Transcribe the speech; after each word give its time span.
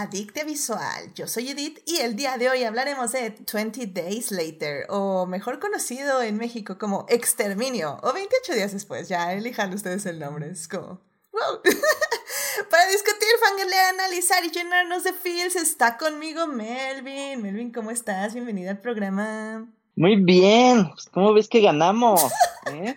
Adicte 0.00 0.44
Visual. 0.44 1.12
Yo 1.14 1.26
soy 1.26 1.50
Edith 1.50 1.80
y 1.84 1.98
el 1.98 2.16
día 2.16 2.38
de 2.38 2.48
hoy 2.48 2.64
hablaremos 2.64 3.12
de 3.12 3.34
20 3.52 3.86
Days 3.88 4.30
Later, 4.30 4.86
o 4.88 5.26
mejor 5.26 5.58
conocido 5.58 6.22
en 6.22 6.38
México 6.38 6.78
como 6.78 7.04
Exterminio, 7.10 7.98
o 8.02 8.14
28 8.14 8.54
días 8.54 8.72
después, 8.72 9.10
ya 9.10 9.34
elijan 9.34 9.74
ustedes 9.74 10.06
el 10.06 10.18
nombre, 10.18 10.48
es 10.48 10.68
como... 10.68 11.02
Wow. 11.32 11.60
Para 12.70 12.86
discutir, 12.86 13.28
fangirlear, 13.46 13.92
analizar 13.92 14.42
y 14.42 14.50
llenarnos 14.50 15.04
de 15.04 15.12
feels 15.12 15.54
está 15.56 15.98
conmigo 15.98 16.46
Melvin. 16.46 17.42
Melvin, 17.42 17.70
¿cómo 17.70 17.90
estás? 17.90 18.32
Bienvenida 18.32 18.70
al 18.70 18.80
programa. 18.80 19.68
Muy 19.96 20.16
bien, 20.16 20.88
pues, 20.92 21.10
¿cómo 21.10 21.34
ves 21.34 21.46
que 21.46 21.60
ganamos? 21.60 22.22
¿Eh? 22.72 22.94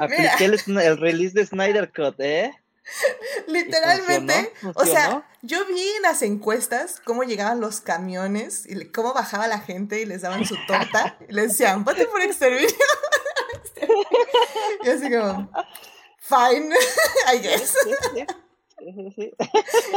Apliqué 0.00 0.46
el, 0.46 0.58
el, 0.78 0.96
release 0.96 1.34
de 1.34 1.44
Snyder 1.44 1.92
Cut, 1.92 2.18
¿eh? 2.20 2.54
Literalmente, 3.46 4.52
o 4.74 4.84
sea, 4.84 5.28
yo 5.42 5.64
vi 5.66 5.88
en 5.96 6.02
las 6.02 6.22
encuestas 6.22 7.00
cómo 7.04 7.22
llegaban 7.22 7.60
los 7.60 7.80
camiones 7.80 8.66
y 8.66 8.86
cómo 8.86 9.14
bajaba 9.14 9.48
la 9.48 9.60
gente 9.60 10.00
y 10.00 10.06
les 10.06 10.22
daban 10.22 10.44
su 10.44 10.56
torta 10.66 11.18
y 11.28 11.32
les 11.32 11.48
decían, 11.48 11.84
vote 11.84 12.06
por 12.06 12.22
exterminio. 12.22 12.68
y 14.84 14.88
así 14.88 15.10
como, 15.10 15.50
fine, 16.18 16.74
I 17.34 17.38
guess. 17.38 17.74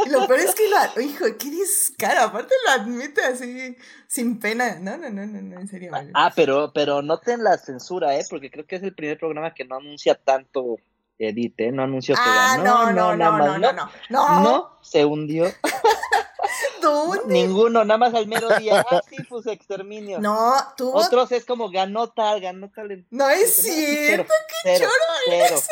lo 0.09 0.27
peor 0.27 0.39
es 0.39 0.55
que 0.55 0.69
lo, 0.69 1.01
hijo, 1.01 1.25
qué 1.37 1.51
descaro, 1.51 2.21
aparte 2.21 2.53
lo 2.65 2.71
admite 2.71 3.21
así, 3.21 3.77
sin 4.07 4.39
pena. 4.39 4.79
No, 4.79 4.97
no, 4.97 5.09
no, 5.09 5.25
no, 5.25 5.41
no 5.41 5.59
en 5.59 5.67
serio. 5.67 5.91
Ah, 6.13 6.31
pero, 6.35 6.71
pero 6.73 7.01
noten 7.01 7.43
la 7.43 7.57
censura, 7.57 8.17
¿eh? 8.17 8.25
Porque 8.29 8.51
creo 8.51 8.65
que 8.65 8.75
es 8.75 8.83
el 8.83 8.95
primer 8.95 9.17
programa 9.17 9.53
que 9.53 9.65
no 9.65 9.77
anuncia 9.77 10.15
tanto 10.15 10.77
Edith, 11.21 11.59
¿eh? 11.59 11.71
No 11.71 11.83
anunció 11.83 12.15
que 12.15 12.21
ah, 12.23 12.57
ganó. 12.57 12.91
No, 12.91 13.15
no, 13.15 13.15
no, 13.15 13.37
no, 13.37 13.57
no, 13.57 13.73
no, 13.73 13.89
no, 14.09 14.39
no. 14.41 14.77
se 14.81 15.05
hundió. 15.05 15.45
¿Dónde? 16.81 17.21
Ninguno, 17.27 17.85
nada 17.85 17.97
más 17.99 18.13
al 18.13 18.27
mero 18.27 18.49
día. 18.57 18.83
Ah, 18.89 19.01
sí, 19.07 19.17
pues 19.29 19.45
exterminio. 19.45 20.19
No, 20.19 20.53
tú. 20.75 20.91
Otros 20.91 21.31
es 21.31 21.45
como 21.45 21.69
ganó 21.69 22.09
tal, 22.09 22.41
ganó 22.41 22.69
tal. 22.69 23.05
No 23.11 23.29
es 23.29 23.55
cierto, 23.55 24.33
qué 24.63 24.79
choro 24.79 24.91
eres. 25.27 25.67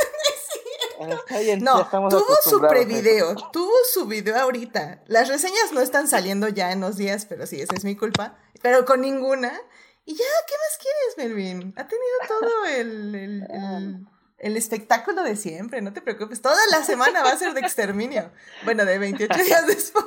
No, 1.61 1.87
tuvo 2.09 2.35
su 2.43 2.61
prevideo, 2.61 3.35
tuvo 3.51 3.73
su 3.91 4.05
video 4.05 4.37
ahorita. 4.37 5.03
Las 5.07 5.27
reseñas 5.29 5.71
no 5.73 5.81
están 5.81 6.07
saliendo 6.07 6.47
ya 6.47 6.71
en 6.71 6.81
los 6.81 6.97
días, 6.97 7.25
pero 7.25 7.47
sí, 7.47 7.59
esa 7.59 7.73
es 7.75 7.85
mi 7.85 7.95
culpa. 7.95 8.37
Pero 8.61 8.85
con 8.85 9.01
ninguna. 9.01 9.59
Y 10.05 10.13
ya, 10.13 10.25
¿qué 10.47 10.55
más 10.55 10.77
quieres, 10.77 11.17
Melvin? 11.17 11.73
Ha 11.77 11.87
tenido 11.87 12.17
todo 12.27 12.65
el, 12.65 13.15
el, 13.15 13.43
el 13.49 14.07
el 14.39 14.57
espectáculo 14.57 15.23
de 15.23 15.35
siempre, 15.35 15.81
no 15.81 15.93
te 15.93 16.01
preocupes. 16.01 16.41
Toda 16.41 16.59
la 16.71 16.83
semana 16.83 17.23
va 17.23 17.31
a 17.31 17.37
ser 17.37 17.53
de 17.53 17.61
exterminio. 17.61 18.31
Bueno, 18.63 18.85
de 18.85 18.97
28 18.97 19.43
días 19.43 19.67
después. 19.67 20.05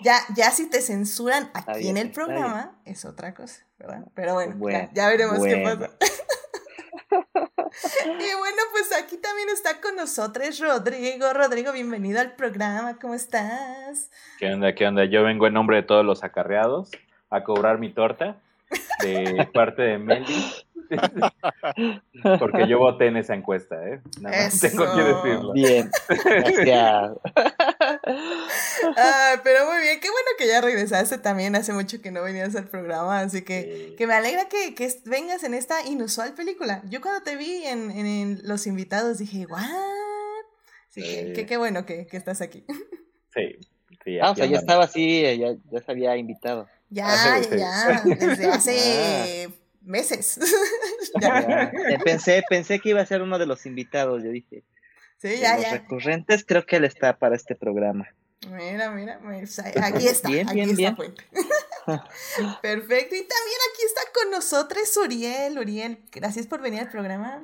ya, 0.00 0.18
ya 0.34 0.50
si 0.50 0.68
te 0.68 0.80
censuran 0.80 1.50
aquí 1.54 1.88
en 1.88 1.96
el 1.96 2.10
programa, 2.10 2.78
es 2.84 3.04
otra 3.04 3.34
cosa, 3.34 3.64
¿verdad? 3.78 4.04
Pero 4.14 4.34
bueno, 4.34 4.88
ya, 4.92 5.08
veremos 5.08 5.38
qué 5.42 5.62
pasa. 5.64 5.90
y 8.04 8.34
bueno, 8.34 8.62
pues 8.72 8.92
aquí 8.96 9.16
también 9.16 9.48
está 9.50 9.80
con 9.80 9.96
nosotros 9.96 10.58
Rodrigo. 10.58 11.32
Rodrigo, 11.32 11.72
bienvenido 11.72 12.20
al 12.20 12.34
programa, 12.34 12.98
¿cómo 13.00 13.14
estás? 13.14 14.10
¿Qué 14.38 14.52
onda? 14.52 14.74
¿Qué 14.74 14.86
onda? 14.86 15.04
Yo 15.04 15.22
vengo 15.22 15.46
en 15.46 15.54
nombre 15.54 15.76
de 15.76 15.82
todos 15.84 16.04
los 16.04 16.24
acarreados 16.24 16.90
a 17.30 17.44
cobrar 17.44 17.78
mi 17.78 17.92
torta 17.92 18.40
de 19.02 19.48
parte 19.52 19.82
de 19.82 19.98
Meli 19.98 20.52
Porque 22.38 22.66
yo 22.66 22.78
voté 22.78 23.06
en 23.06 23.16
esa 23.16 23.34
encuesta, 23.34 23.76
¿eh? 23.88 24.00
Nada 24.20 24.44
más 24.44 24.60
tengo 24.60 24.84
que 24.94 25.02
decirlo. 25.02 25.52
Bien, 25.52 25.90
gracias. 26.08 27.12
Ah, 28.96 29.40
pero 29.42 29.66
muy 29.66 29.82
bien, 29.82 30.00
qué 30.00 30.08
bueno 30.08 30.28
que 30.38 30.46
ya 30.46 30.60
regresaste 30.60 31.18
también. 31.18 31.56
Hace 31.56 31.72
mucho 31.72 32.00
que 32.00 32.10
no 32.10 32.22
venías 32.22 32.54
al 32.56 32.68
programa, 32.68 33.20
así 33.20 33.42
que, 33.42 33.94
que 33.98 34.06
me 34.06 34.14
alegra 34.14 34.48
que, 34.48 34.74
que, 34.74 34.88
vengas 35.04 35.42
en 35.44 35.54
esta 35.54 35.84
inusual 35.86 36.34
película. 36.34 36.82
Yo 36.88 37.00
cuando 37.00 37.22
te 37.22 37.36
vi 37.36 37.64
en, 37.64 37.90
en, 37.90 38.40
Los 38.44 38.66
Invitados 38.66 39.18
dije, 39.18 39.46
¿what? 39.46 39.64
Así 40.88 41.02
que, 41.02 41.44
qué 41.46 41.56
bueno 41.56 41.84
que, 41.84 42.06
que, 42.06 42.16
estás 42.16 42.40
aquí. 42.40 42.64
Sí. 43.34 43.58
sí 44.04 44.18
ah, 44.20 44.30
o 44.30 44.34
sea, 44.34 44.46
ya 44.46 44.56
estaba 44.56 44.84
así, 44.84 45.22
ya, 45.22 45.54
ya 45.70 45.80
se 45.80 45.92
había 45.92 46.16
invitado. 46.16 46.66
Ya, 46.90 47.40
ya, 47.40 47.56
ya, 47.56 48.02
desde 48.16 48.46
hace 48.46 49.46
ah 49.46 49.58
meses. 49.88 50.38
Pensé, 52.04 52.42
pensé 52.48 52.78
que 52.78 52.90
iba 52.90 53.00
a 53.00 53.06
ser 53.06 53.22
uno 53.22 53.38
de 53.38 53.46
los 53.46 53.66
invitados, 53.66 54.22
yo 54.22 54.30
dije. 54.30 54.62
Sí, 55.16 55.38
ya, 55.40 55.56
los 55.56 55.70
recurrentes, 55.70 56.44
creo 56.46 56.64
que 56.64 56.76
él 56.76 56.84
está 56.84 57.18
para 57.18 57.34
este 57.34 57.56
programa. 57.56 58.06
Mira, 58.50 58.90
mira, 58.92 59.18
pues, 59.20 59.58
aquí 59.58 60.06
está, 60.06 60.28
bien, 60.28 60.46
aquí 60.46 60.54
bien, 60.56 60.70
está 60.70 61.02
bien. 61.02 61.14
Perfecto, 62.62 63.14
y 63.16 63.24
también 63.26 63.58
aquí 63.72 63.82
está 63.84 64.02
con 64.14 64.30
nosotros 64.30 64.96
Uriel. 64.96 65.58
Uriel, 65.58 65.98
gracias 66.12 66.46
por 66.46 66.60
venir 66.60 66.80
al 66.80 66.90
programa. 66.90 67.42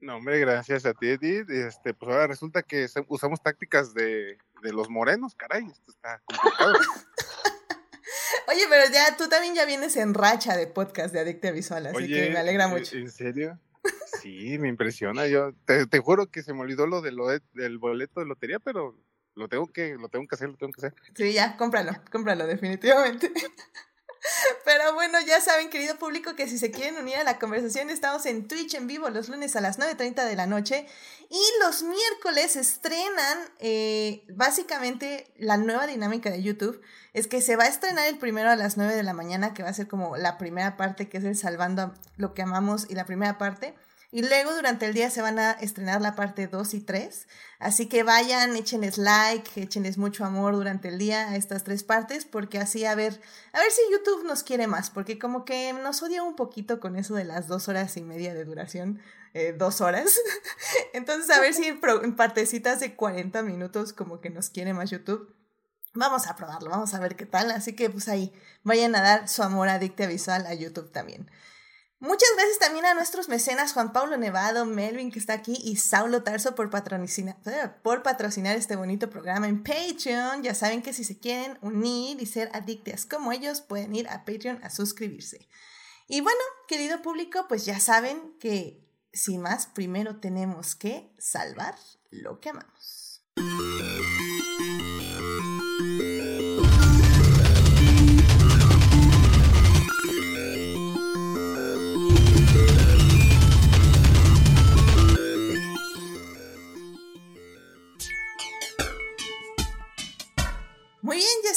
No, 0.00 0.16
hombre, 0.16 0.40
gracias 0.40 0.84
a 0.86 0.94
ti, 0.94 1.10
Edith. 1.10 1.48
Este, 1.50 1.94
pues 1.94 2.10
ahora 2.10 2.26
resulta 2.26 2.62
que 2.62 2.88
usamos 3.06 3.40
tácticas 3.40 3.94
de, 3.94 4.38
de 4.62 4.72
los 4.72 4.88
morenos, 4.90 5.36
caray, 5.36 5.64
esto 5.70 5.92
está 5.92 6.20
complicado. 6.24 6.74
Oye, 8.48 8.62
pero 8.68 8.92
ya 8.92 9.16
tú 9.16 9.28
también 9.28 9.54
ya 9.54 9.64
vienes 9.64 9.96
en 9.96 10.14
racha 10.14 10.56
de 10.56 10.66
podcast 10.66 11.12
de 11.12 11.20
Adicte 11.20 11.52
Visual, 11.52 11.86
así 11.86 12.06
que 12.06 12.30
me 12.30 12.38
alegra 12.38 12.68
mucho. 12.68 12.96
¿En 12.96 13.10
serio? 13.10 13.58
Sí, 14.22 14.56
me 14.58 14.68
impresiona. 14.68 15.26
Yo 15.26 15.52
te, 15.64 15.86
te 15.86 15.98
juro 15.98 16.30
que 16.30 16.44
se 16.44 16.54
me 16.54 16.60
olvidó 16.60 16.86
lo, 16.86 17.00
de 17.00 17.10
lo 17.10 17.26
del 17.26 17.78
boleto 17.78 18.20
de 18.20 18.26
lotería, 18.26 18.60
pero 18.60 18.96
lo 19.34 19.48
tengo 19.48 19.72
que 19.72 19.96
lo 19.96 20.08
tengo 20.08 20.28
que 20.28 20.36
hacer, 20.36 20.48
lo 20.50 20.56
tengo 20.56 20.72
que 20.72 20.86
hacer. 20.86 20.94
Sí, 21.16 21.32
ya, 21.32 21.56
cómpralo, 21.56 21.92
cómpralo 22.12 22.46
definitivamente. 22.46 23.32
Pero 24.64 24.94
bueno, 24.94 25.18
ya 25.26 25.40
saben, 25.40 25.68
querido 25.68 25.96
público, 25.96 26.36
que 26.36 26.48
si 26.48 26.58
se 26.58 26.70
quieren 26.70 26.96
unir 26.96 27.16
a 27.16 27.24
la 27.24 27.38
conversación, 27.38 27.90
estamos 27.90 28.24
en 28.26 28.46
Twitch 28.46 28.74
en 28.74 28.86
vivo 28.86 29.10
los 29.10 29.28
lunes 29.28 29.56
a 29.56 29.60
las 29.60 29.78
9.30 29.78 30.24
de 30.24 30.36
la 30.36 30.46
noche 30.46 30.86
y 31.28 31.40
los 31.60 31.82
miércoles 31.82 32.56
estrenan 32.56 33.38
eh, 33.58 34.24
básicamente 34.28 35.32
la 35.38 35.56
nueva 35.56 35.86
dinámica 35.86 36.30
de 36.30 36.42
YouTube. 36.42 36.80
Es 37.12 37.26
que 37.26 37.42
se 37.42 37.56
va 37.56 37.64
a 37.64 37.68
estrenar 37.68 38.06
el 38.06 38.18
primero 38.18 38.50
a 38.50 38.56
las 38.56 38.76
9 38.76 38.94
de 38.94 39.02
la 39.02 39.12
mañana, 39.12 39.52
que 39.52 39.62
va 39.62 39.68
a 39.68 39.74
ser 39.74 39.86
como 39.86 40.16
la 40.16 40.38
primera 40.38 40.76
parte, 40.76 41.08
que 41.08 41.18
es 41.18 41.24
el 41.24 41.36
Salvando 41.36 41.92
lo 42.16 42.32
que 42.32 42.42
amamos 42.42 42.86
y 42.88 42.94
la 42.94 43.04
primera 43.04 43.36
parte. 43.38 43.74
Y 44.14 44.20
luego 44.20 44.54
durante 44.54 44.84
el 44.84 44.92
día 44.92 45.08
se 45.08 45.22
van 45.22 45.38
a 45.38 45.52
estrenar 45.52 46.02
la 46.02 46.14
parte 46.14 46.46
2 46.46 46.74
y 46.74 46.80
3. 46.80 47.28
Así 47.58 47.86
que 47.86 48.02
vayan, 48.02 48.54
échenles 48.56 48.98
like, 48.98 49.58
échenles 49.58 49.96
mucho 49.96 50.26
amor 50.26 50.54
durante 50.54 50.88
el 50.88 50.98
día 50.98 51.30
a 51.30 51.36
estas 51.36 51.64
tres 51.64 51.82
partes, 51.82 52.26
porque 52.26 52.58
así 52.58 52.84
a 52.84 52.94
ver, 52.94 53.18
a 53.54 53.60
ver 53.60 53.70
si 53.70 53.80
YouTube 53.90 54.26
nos 54.26 54.42
quiere 54.42 54.66
más, 54.66 54.90
porque 54.90 55.18
como 55.18 55.46
que 55.46 55.72
nos 55.72 56.02
odia 56.02 56.22
un 56.22 56.36
poquito 56.36 56.78
con 56.78 56.96
eso 56.96 57.14
de 57.14 57.24
las 57.24 57.48
dos 57.48 57.68
horas 57.68 57.96
y 57.96 58.02
media 58.02 58.34
de 58.34 58.44
duración, 58.44 59.00
eh, 59.32 59.54
dos 59.56 59.80
horas. 59.80 60.20
Entonces 60.92 61.30
a 61.30 61.40
ver 61.40 61.54
si 61.54 61.64
en, 61.64 61.80
partecitas 62.14 62.80
de 62.80 62.94
40 62.94 63.42
minutos 63.42 63.94
como 63.94 64.20
que 64.20 64.28
nos 64.28 64.50
quiere 64.50 64.74
más 64.74 64.90
YouTube. 64.90 65.34
Vamos 65.94 66.26
a 66.26 66.36
probarlo, 66.36 66.70
vamos 66.70 66.94
a 66.94 67.00
ver 67.00 67.16
qué 67.16 67.26
tal. 67.26 67.50
Así 67.50 67.74
que 67.74 67.90
pues 67.90 68.08
ahí, 68.08 68.32
vayan 68.62 68.94
a 68.94 69.02
dar 69.02 69.28
su 69.28 69.42
amor 69.42 69.68
adicte 69.68 70.06
visual 70.06 70.46
a 70.46 70.54
YouTube 70.54 70.90
también. 70.90 71.30
Muchas 71.98 72.28
gracias 72.34 72.58
también 72.58 72.84
a 72.84 72.94
nuestros 72.94 73.28
mecenas 73.28 73.74
Juan 73.74 73.92
Pablo 73.92 74.16
Nevado, 74.16 74.64
Melvin 74.64 75.12
que 75.12 75.20
está 75.20 75.34
aquí 75.34 75.56
y 75.62 75.76
Saulo 75.76 76.24
Tarso 76.24 76.56
por 76.56 76.68
patrocinar, 76.68 77.36
por 77.82 78.02
patrocinar 78.02 78.56
este 78.56 78.74
bonito 78.74 79.08
programa 79.08 79.46
en 79.46 79.62
Patreon. 79.62 80.42
Ya 80.42 80.54
saben 80.54 80.82
que 80.82 80.92
si 80.92 81.04
se 81.04 81.20
quieren 81.20 81.58
unir 81.62 82.20
y 82.20 82.26
ser 82.26 82.50
adictas 82.54 83.06
como 83.06 83.30
ellos, 83.30 83.60
pueden 83.60 83.94
ir 83.94 84.08
a 84.08 84.24
Patreon 84.24 84.58
a 84.64 84.70
suscribirse. 84.70 85.48
Y 86.08 86.22
bueno, 86.22 86.40
querido 86.66 87.02
público, 87.02 87.46
pues 87.46 87.64
ya 87.64 87.78
saben 87.78 88.36
que 88.40 88.82
sin 89.12 89.40
más, 89.40 89.66
primero 89.66 90.18
tenemos 90.20 90.74
que 90.74 91.14
salvar 91.18 91.76
lo 92.10 92.40
que 92.40 92.50
amamos. 92.50 93.22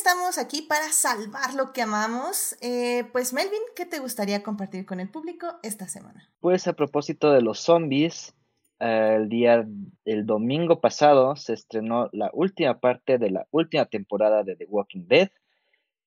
Estamos 0.05 0.37
aquí 0.37 0.61
para 0.61 0.91
salvar 0.91 1.55
lo 1.55 1.73
que 1.73 1.81
amamos. 1.81 2.55
Eh, 2.61 3.05
pues 3.11 3.33
Melvin, 3.33 3.61
¿qué 3.75 3.87
te 3.87 3.97
gustaría 3.97 4.43
compartir 4.43 4.85
con 4.85 4.99
el 4.99 5.09
público 5.09 5.47
esta 5.63 5.87
semana? 5.87 6.29
Pues 6.41 6.67
a 6.67 6.73
propósito 6.73 7.31
de 7.31 7.41
los 7.41 7.59
zombies, 7.59 8.35
eh, 8.79 9.15
el 9.15 9.29
día, 9.29 9.65
el 10.05 10.25
domingo 10.27 10.79
pasado 10.79 11.35
se 11.35 11.53
estrenó 11.53 12.07
la 12.11 12.29
última 12.33 12.79
parte 12.79 13.17
de 13.17 13.31
la 13.31 13.47
última 13.49 13.87
temporada 13.87 14.43
de 14.43 14.55
The 14.55 14.67
Walking 14.69 15.07
Dead. 15.07 15.29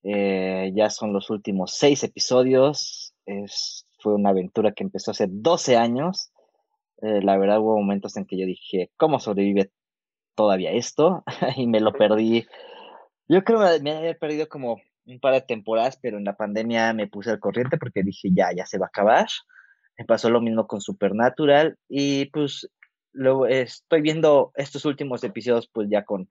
Eh, 0.04 0.70
ya 0.76 0.90
son 0.90 1.12
los 1.12 1.28
últimos 1.28 1.74
seis 1.74 2.04
episodios. 2.04 3.14
Es, 3.26 3.84
fue 3.98 4.14
una 4.14 4.30
aventura 4.30 4.70
que 4.70 4.84
empezó 4.84 5.10
hace 5.10 5.26
12 5.28 5.76
años. 5.76 6.30
la 7.00 7.36
verdad 7.36 7.58
hubo 7.58 7.76
momentos 7.76 8.16
en 8.16 8.26
que 8.26 8.38
yo 8.38 8.46
dije, 8.46 8.92
¿cómo 8.96 9.18
sobrevive 9.18 9.72
todavía 10.38 10.70
esto 10.70 11.24
y 11.56 11.66
me 11.66 11.80
lo 11.80 11.92
perdí. 11.92 12.46
Yo 13.28 13.44
creo 13.44 13.60
que 13.60 13.82
me 13.82 13.92
había 13.92 14.14
perdido 14.14 14.48
como 14.48 14.80
un 15.06 15.20
par 15.20 15.34
de 15.34 15.42
temporadas, 15.42 15.98
pero 16.00 16.18
en 16.18 16.24
la 16.24 16.36
pandemia 16.36 16.92
me 16.94 17.08
puse 17.08 17.30
al 17.30 17.40
corriente 17.40 17.78
porque 17.78 18.02
dije, 18.02 18.30
ya, 18.34 18.50
ya 18.56 18.66
se 18.66 18.78
va 18.78 18.86
a 18.86 18.88
acabar. 18.88 19.26
Me 19.98 20.04
pasó 20.04 20.30
lo 20.30 20.40
mismo 20.40 20.66
con 20.66 20.80
Supernatural 20.80 21.78
y 21.88 22.26
pues 22.26 22.70
luego 23.12 23.46
estoy 23.46 24.00
viendo 24.00 24.52
estos 24.54 24.84
últimos 24.84 25.24
episodios 25.24 25.68
pues 25.72 25.88
ya 25.90 26.04
con 26.04 26.28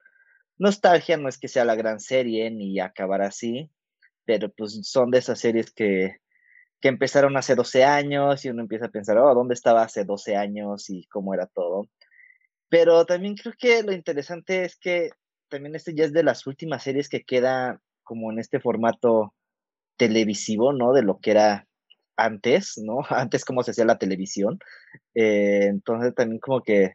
nostalgia, 0.58 1.16
no 1.16 1.28
es 1.28 1.38
que 1.38 1.48
sea 1.48 1.64
la 1.64 1.76
gran 1.76 2.00
serie 2.00 2.50
ni 2.50 2.80
acabar 2.80 3.22
así, 3.22 3.70
pero 4.24 4.50
pues 4.50 4.80
son 4.82 5.10
de 5.10 5.18
esas 5.18 5.38
series 5.38 5.70
que, 5.70 6.16
que 6.80 6.88
empezaron 6.88 7.36
hace 7.36 7.54
12 7.54 7.84
años 7.84 8.44
y 8.44 8.50
uno 8.50 8.62
empieza 8.62 8.86
a 8.86 8.90
pensar, 8.90 9.18
oh, 9.18 9.34
¿dónde 9.34 9.54
estaba 9.54 9.82
hace 9.82 10.04
12 10.04 10.36
años 10.36 10.90
y 10.90 11.06
cómo 11.06 11.34
era 11.34 11.46
todo? 11.46 11.88
Pero 12.68 13.06
también 13.06 13.36
creo 13.36 13.54
que 13.58 13.82
lo 13.82 13.92
interesante 13.92 14.64
es 14.64 14.76
que 14.76 15.10
también 15.48 15.74
este 15.74 15.94
ya 15.94 16.04
es 16.04 16.12
de 16.12 16.22
las 16.22 16.46
últimas 16.46 16.82
series 16.82 17.08
que 17.08 17.24
queda 17.24 17.80
como 18.02 18.32
en 18.32 18.38
este 18.38 18.60
formato 18.60 19.34
televisivo, 19.96 20.72
¿no? 20.72 20.92
De 20.92 21.02
lo 21.02 21.18
que 21.18 21.32
era 21.32 21.66
antes, 22.16 22.78
¿no? 22.78 23.00
Antes 23.10 23.44
cómo 23.44 23.62
se 23.62 23.72
hacía 23.72 23.84
la 23.84 23.98
televisión. 23.98 24.58
Eh, 25.14 25.66
entonces 25.66 26.14
también 26.14 26.40
como 26.40 26.62
que 26.62 26.94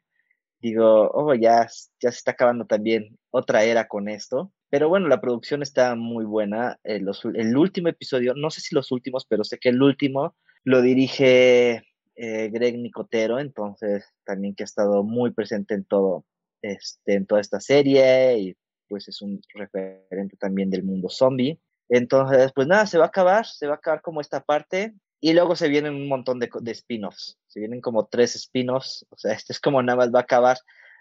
digo, 0.60 1.12
oh, 1.12 1.34
ya, 1.36 1.68
ya 2.02 2.12
se 2.12 2.18
está 2.18 2.32
acabando 2.32 2.66
también 2.66 3.18
otra 3.32 3.64
era 3.64 3.88
con 3.88 4.10
esto. 4.10 4.52
Pero 4.70 4.90
bueno, 4.90 5.08
la 5.08 5.22
producción 5.22 5.62
está 5.62 5.96
muy 5.96 6.26
buena. 6.26 6.80
Eh, 6.84 7.02
el 7.36 7.58
último 7.58 7.90
episodio, 7.90 8.34
no 8.36 8.50
sé 8.50 8.62
si 8.62 8.74
los 8.74 8.92
últimos, 8.92 9.26
pero 9.26 9.44
sé 9.44 9.60
que 9.60 9.70
el 9.70 9.82
último 9.82 10.36
lo 10.64 10.82
dirige 10.82 11.84
eh, 12.16 12.50
Greg 12.52 12.78
Nicotero, 12.78 13.40
entonces 13.40 14.06
también 14.24 14.56
que 14.56 14.64
ha 14.64 14.66
estado 14.66 15.04
muy 15.04 15.32
presente 15.32 15.74
en 15.74 15.84
todo, 15.84 16.26
este, 16.64 17.14
en 17.14 17.28
toda 17.28 17.42
esta 17.42 17.60
serie 17.60 18.40
y 18.40 18.58
pues 18.88 19.08
es 19.08 19.22
un 19.22 19.42
referente 19.54 20.38
también 20.38 20.70
del 20.70 20.84
mundo 20.84 21.10
zombie. 21.10 21.60
Entonces, 21.90 22.52
pues 22.56 22.68
nada, 22.68 22.88
se 22.88 22.98
va 22.98 23.06
a 23.06 23.08
acabar, 23.10 23.46
se 23.46 23.68
va 23.68 23.74
a 23.74 23.78
acabar 23.78 24.02
como 24.02 24.22
esta 24.22 24.42
parte. 24.42 24.94
Y 25.20 25.34
luego 25.34 25.56
se 25.56 25.70
vienen 25.70 25.94
un 25.94 26.10
montón 26.10 26.40
de, 26.40 26.50
de 26.62 26.72
spin-offs, 26.72 27.38
se 27.48 27.62
vienen 27.62 27.80
como 27.80 28.08
tres 28.08 28.36
spin-offs, 28.36 29.06
o 29.10 29.18
sea, 29.18 29.32
este 29.32 29.54
es 29.54 29.60
como 29.62 29.82
nada 29.82 29.96
más 29.96 30.14
va 30.14 30.20
a 30.20 30.24
acabar 30.24 30.58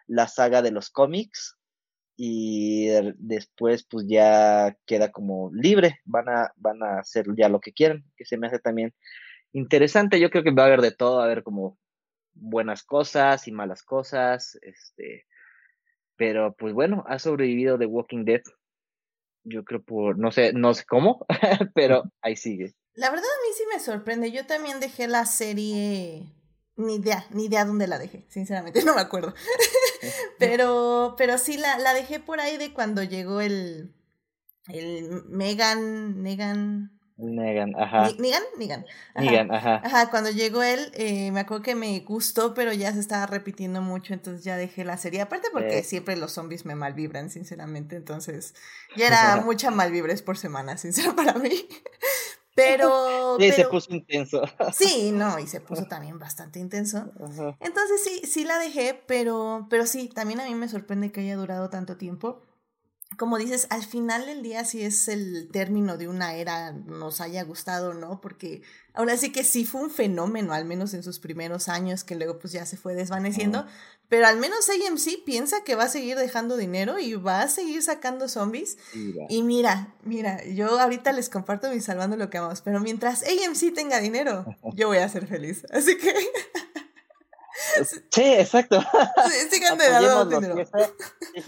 la 0.07 0.29
saga 0.29 0.63
de 0.63 0.71
los 0.71 0.91
cómics. 0.91 1.57
Y 2.17 2.89
después 3.17 3.85
pues 3.89 4.07
ya 4.07 4.77
queda 4.87 5.11
como 5.11 5.51
libre, 5.53 5.99
van 6.05 6.29
a, 6.29 6.53
van 6.57 6.83
a 6.83 7.01
hacer 7.01 7.27
ya 7.37 7.49
lo 7.49 7.61
que 7.61 7.73
quieran, 7.73 8.05
que 8.17 8.25
se 8.25 8.37
me 8.37 8.47
hace 8.47 8.59
también 8.59 8.95
interesante, 9.53 10.21
yo 10.21 10.31
creo 10.31 10.45
que 10.45 10.51
va 10.51 10.65
a 10.65 10.67
haber 10.67 10.83
de 10.83 10.93
todo, 10.93 11.21
a 11.21 11.25
haber 11.25 11.43
como 11.43 11.79
buenas 12.35 12.83
cosas 12.85 13.49
y 13.49 13.53
malas 13.53 13.83
cosas, 13.83 14.59
este, 14.63 15.27
pero 16.23 16.55
pues 16.55 16.73
bueno, 16.73 17.03
ha 17.09 17.19
sobrevivido 17.19 17.77
The 17.77 17.87
Walking 17.87 18.25
Dead, 18.25 18.43
yo 19.43 19.65
creo 19.65 19.83
por, 19.83 20.21
no 20.21 20.31
sé, 20.31 20.53
no 20.53 20.73
sé 20.73 20.85
cómo, 20.85 21.27
pero 21.75 22.05
ahí 22.23 22.37
sigue. 22.37 22.77
La 22.95 23.11
verdad 23.11 23.25
a 23.25 23.43
mí 23.43 23.53
sí 23.57 23.65
me 23.75 23.81
sorprende, 23.81 24.31
yo 24.31 24.47
también 24.47 24.79
dejé 24.79 25.09
la 25.09 25.27
serie 25.27 26.33
ni 26.77 26.95
idea, 26.95 27.27
ni 27.31 27.47
idea 27.47 27.65
dónde 27.65 27.89
la 27.89 27.99
dejé, 27.99 28.25
sinceramente, 28.29 28.85
no 28.85 28.95
me 28.95 29.01
acuerdo. 29.01 29.35
pero, 30.39 31.17
pero 31.19 31.39
sí 31.39 31.57
la, 31.57 31.77
la 31.81 31.93
dejé 31.93 32.21
por 32.21 32.39
ahí 32.39 32.57
de 32.57 32.73
cuando 32.73 33.03
llegó 33.03 33.41
el, 33.41 33.93
el 34.69 35.25
Megan, 35.25 36.23
Negan. 36.23 37.01
Negan, 37.17 37.75
ajá. 37.77 38.11
Negan, 38.19 38.43
Negan. 38.59 38.87
Negan, 39.15 39.53
ajá. 39.53 39.83
Ajá, 39.85 40.11
cuando 40.11 40.31
llegó 40.31 40.63
él, 40.63 40.91
eh, 40.95 41.31
me 41.31 41.41
acuerdo 41.41 41.63
que 41.63 41.75
me 41.75 42.01
gustó, 42.01 42.55
pero 42.55 42.73
ya 42.73 42.93
se 42.93 43.01
estaba 43.01 43.27
repitiendo 43.27 43.83
mucho, 43.83 44.15
entonces 44.15 44.45
ya 44.45 44.57
dejé 44.57 44.85
la 44.85 44.97
serie. 44.97 45.21
Aparte 45.21 45.49
porque 45.53 45.79
eh. 45.79 45.85
siempre 45.85 46.17
los 46.17 46.33
zombies 46.33 46.65
me 46.65 46.75
malvibran, 46.75 47.31
sinceramente, 47.31 47.97
entonces 47.97 48.55
ya 48.97 49.07
era 49.07 49.37
mucha 49.45 49.71
malvibres 49.71 50.23
por 50.23 50.37
semana, 50.37 50.77
sincero 50.79 51.15
para 51.15 51.35
mí. 51.35 51.51
Pero. 52.55 53.39
Sí, 53.39 53.51
se 53.53 53.65
puso 53.67 53.95
intenso. 53.95 54.43
Sí, 54.73 55.11
no, 55.13 55.39
y 55.39 55.47
se 55.47 55.61
puso 55.61 55.87
también 55.87 56.19
bastante 56.19 56.59
intenso. 56.59 57.11
Entonces 57.61 58.03
sí, 58.05 58.23
sí 58.27 58.45
la 58.45 58.59
dejé, 58.59 59.01
pero, 59.07 59.67
pero 59.71 59.87
sí, 59.87 60.09
también 60.09 60.41
a 60.41 60.45
mí 60.45 60.55
me 60.55 60.69
sorprende 60.69 61.13
que 61.13 61.21
haya 61.21 61.37
durado 61.37 61.71
tanto 61.71 61.97
tiempo. 61.97 62.43
Como 63.17 63.39
dices, 63.39 63.67
al 63.71 63.85
final 63.85 64.27
del 64.27 64.43
día, 64.43 64.65
si 64.65 64.83
es 64.83 65.09
el 65.09 65.49
término 65.53 65.97
de 65.97 66.09
una 66.09 66.35
era, 66.35 66.73
nos 66.73 67.21
haya 67.21 67.43
gustado, 67.45 67.95
¿no? 67.95 68.21
Porque 68.21 68.63
ahora 68.95 69.17
sí 69.17 69.33
que 69.33 69.45
sí 69.45 69.65
fue 69.65 69.83
un 69.83 69.91
fenómeno, 69.91 70.53
al 70.53 70.65
menos 70.65 70.95
en 70.95 71.03
sus 71.03 71.19
primeros 71.19 71.69
años, 71.69 72.05
que 72.05 72.15
luego 72.15 72.39
pues 72.39 72.53
ya 72.53 72.67
se 72.67 72.77
fue 72.77 72.95
desvaneciendo, 72.95 73.67
pero 74.09 74.27
al 74.27 74.39
menos 74.39 74.69
AMC 74.69 75.25
piensa 75.25 75.65
que 75.65 75.75
va 75.75 75.85
a 75.85 75.89
seguir 75.89 76.17
dejando 76.17 76.57
dinero 76.57 76.99
y 76.99 77.15
va 77.15 77.43
a 77.43 77.49
seguir 77.49 77.83
sacando 77.83 78.29
zombies. 78.29 78.77
Y 79.29 79.43
mira, 79.43 79.95
mira, 80.05 80.45
yo 80.45 80.79
ahorita 80.79 81.13
les 81.13 81.29
comparto 81.29 81.71
mi 81.71 81.81
salvando 81.81 82.17
lo 82.17 82.29
que 82.31 82.39
amamos, 82.39 82.61
pero 82.61 82.81
mientras 82.81 83.23
AMC 83.23 83.75
tenga 83.75 84.01
dinero, 84.01 84.45
yo 84.75 84.89
voy 84.89 84.99
a 84.99 85.09
ser 85.09 85.27
feliz. 85.27 85.65
Así 85.71 85.97
que... 85.97 86.15
Sí, 88.11 88.35
exacto. 88.35 88.81
Sí, 88.81 89.49
sigan 89.51 89.79
de 89.79 89.89
dando 89.91 90.41
dinero. 90.41 90.65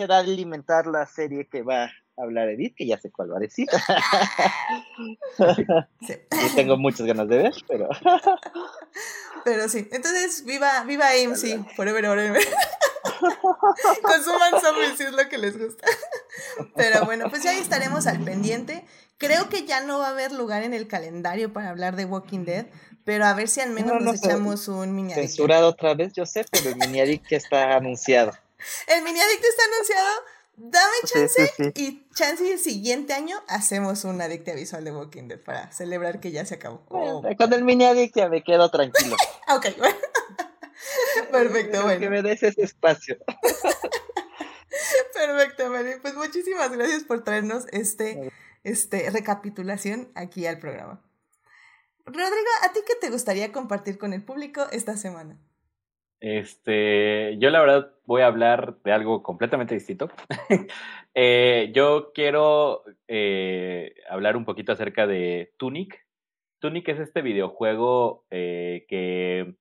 Da 0.08 0.18
alimentar 0.18 0.86
la 0.86 1.06
serie 1.06 1.48
que 1.48 1.62
va 1.62 1.84
a 1.84 1.90
hablar 2.16 2.48
Edith, 2.48 2.74
que 2.76 2.86
ya 2.86 2.98
sé 2.98 3.10
cuál 3.10 3.32
va 3.32 3.36
a 3.38 3.40
decir. 3.40 3.66
Sí. 6.06 6.14
Y 6.30 6.54
tengo 6.54 6.76
muchas 6.76 7.06
ganas 7.06 7.28
de 7.28 7.38
ver, 7.38 7.52
pero... 7.68 7.88
Pero 9.44 9.68
sí, 9.68 9.88
entonces 9.92 10.44
viva, 10.44 10.84
viva 10.84 11.08
AMC, 11.08 11.74
forever, 11.76 12.06
forever. 12.06 12.42
Consuman 14.02 14.60
zombies 14.60 14.96
si 14.96 15.02
es 15.04 15.12
lo 15.12 15.28
que 15.28 15.38
les 15.38 15.58
gusta. 15.58 15.86
Pero 16.74 17.04
bueno, 17.04 17.28
pues 17.28 17.42
ya 17.42 17.52
estaremos 17.52 18.06
al 18.06 18.20
pendiente. 18.24 18.86
Creo 19.18 19.48
que 19.48 19.64
ya 19.66 19.80
no 19.80 19.98
va 19.98 20.08
a 20.08 20.10
haber 20.10 20.32
lugar 20.32 20.62
en 20.62 20.72
el 20.74 20.88
calendario 20.88 21.52
para 21.52 21.70
hablar 21.70 21.94
de 21.94 22.04
Walking 22.04 22.44
Dead, 22.44 22.66
pero 23.04 23.26
a 23.26 23.34
ver 23.34 23.48
si 23.48 23.60
al 23.60 23.70
menos 23.70 24.02
nos 24.02 24.16
echamos 24.16 24.68
un 24.68 24.94
mini 24.94 25.14
Censurado 25.14 25.68
otra 25.68 25.94
vez, 25.94 26.12
yo 26.12 26.26
sé, 26.26 26.44
pero 26.50 26.70
el 26.70 26.76
mini 26.76 27.00
addict 27.00 27.32
está 27.32 27.76
anunciado. 27.76 28.32
El 28.86 29.02
mini 29.02 29.20
addict 29.20 29.44
está 29.44 29.62
anunciado 29.64 30.08
Dame 30.56 30.96
chance 31.04 31.72
y 31.74 32.06
chance 32.14 32.44
y 32.44 32.52
el 32.52 32.60
siguiente 32.60 33.12
año 33.12 33.42
hacemos 33.48 34.04
un 34.04 34.20
adictia 34.20 34.54
visual 34.54 34.84
de 34.84 34.92
Walking 34.92 35.26
Dead 35.26 35.40
para 35.40 35.72
celebrar 35.72 36.20
que 36.20 36.30
ya 36.30 36.46
se 36.46 36.54
acabó. 36.54 36.84
Oh, 36.90 37.24
con 37.36 37.52
el 37.52 37.64
mini 37.64 37.84
adictia 37.86 38.28
me 38.28 38.44
quedo 38.44 38.70
tranquilo. 38.70 39.16
ok, 39.48 39.66
bueno. 39.78 39.96
Perfecto, 41.32 41.82
bueno. 41.82 42.00
Que 42.00 42.08
me 42.08 42.22
des 42.22 42.42
ese 42.44 42.62
espacio. 42.62 43.18
Perfecto, 45.12 45.70
Mari. 45.70 45.94
Pues 46.00 46.14
muchísimas 46.14 46.70
gracias 46.70 47.02
por 47.02 47.24
traernos 47.24 47.66
este, 47.72 48.30
este 48.62 49.10
recapitulación 49.10 50.08
aquí 50.14 50.46
al 50.46 50.60
programa. 50.60 51.02
Rodrigo, 52.06 52.50
¿a 52.62 52.72
ti 52.72 52.80
qué 52.86 52.94
te 53.00 53.10
gustaría 53.10 53.50
compartir 53.52 53.98
con 53.98 54.12
el 54.12 54.22
público 54.22 54.66
esta 54.72 54.96
semana? 54.96 55.38
Este, 56.20 57.36
yo 57.38 57.50
la 57.50 57.60
verdad 57.60 57.92
voy 58.06 58.22
a 58.22 58.26
hablar 58.26 58.78
de 58.82 58.92
algo 58.92 59.22
completamente 59.22 59.74
distinto. 59.74 60.10
Eh, 61.16 61.70
yo 61.72 62.10
quiero 62.12 62.82
eh, 63.06 63.94
hablar 64.10 64.36
un 64.36 64.44
poquito 64.44 64.72
acerca 64.72 65.06
de 65.06 65.54
Tunic. 65.58 66.04
Tunic 66.58 66.88
es 66.88 66.98
este 66.98 67.22
videojuego 67.22 68.26
eh, 68.32 68.84
que 68.88 69.54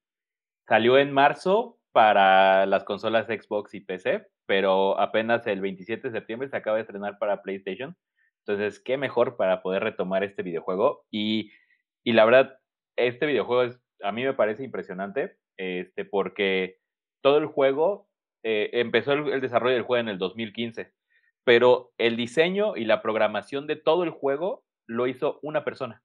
salió 0.68 0.98
en 0.98 1.12
marzo 1.12 1.78
para 1.92 2.66
las 2.66 2.86
consolas 2.86 3.28
Xbox 3.28 3.76
y 3.76 3.82
PC, 3.82 4.26
pero 4.48 5.00
apenas 5.00 5.46
el 5.46 5.62
27 5.62 6.08
de 6.08 6.18
septiembre 6.18 6.50
se 6.50 6.58
acaba 6.58 6.78
de 6.78 6.82
estrenar 6.82 7.20
para 7.20 7.44
PlayStation. 7.44 7.96
Entonces, 8.40 8.80
qué 8.80 8.98
mejor 8.98 9.38
para 9.38 9.62
poder 9.62 9.84
retomar 9.84 10.24
este 10.24 10.42
videojuego. 10.42 11.06
Y, 11.12 11.52
y 12.04 12.14
la 12.14 12.26
verdad, 12.26 12.60
este 12.96 13.26
videojuego 13.26 13.64
es, 13.64 13.80
a 14.02 14.12
mí 14.12 14.24
me 14.24 14.34
parece 14.34 14.64
impresionante 14.64 15.38
este, 15.58 16.06
porque 16.06 16.80
todo 17.22 17.38
el 17.38 17.46
juego, 17.46 18.08
eh, 18.44 18.70
empezó 18.74 19.14
el, 19.14 19.42
desarrollo 19.42 19.76
del 19.76 19.84
juego 19.84 20.02
en 20.02 20.10
el 20.10 20.18
2015, 20.18 20.92
pero 21.44 21.94
el 21.98 22.18
diseño 22.18 22.76
y 22.76 22.86
la 22.86 23.02
programación 23.02 23.68
de 23.68 23.76
todo 23.76 24.04
el 24.04 24.10
juego 24.10 24.66
lo 24.88 25.08
hizo 25.08 25.40
una 25.42 25.64
persona. 25.64 26.04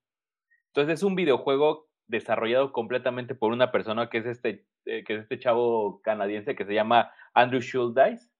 Entonces 0.69 0.95
es 0.95 1.03
un 1.03 1.15
videojuego 1.15 1.89
desarrollado 2.07 2.73
completamente 2.73 3.35
por 3.35 3.53
una 3.53 3.73
persona 3.73 4.09
que 4.09 4.19
es 4.19 4.27
este, 4.27 4.67
eh, 4.87 5.05
que 5.05 5.15
es 5.15 5.23
este 5.23 5.39
chavo 5.39 6.01
canadiense 6.03 6.55
que 6.55 6.65
se 6.65 6.75
llama 6.75 7.11
Andrew 7.35 7.61
Schuldice. 7.61 8.31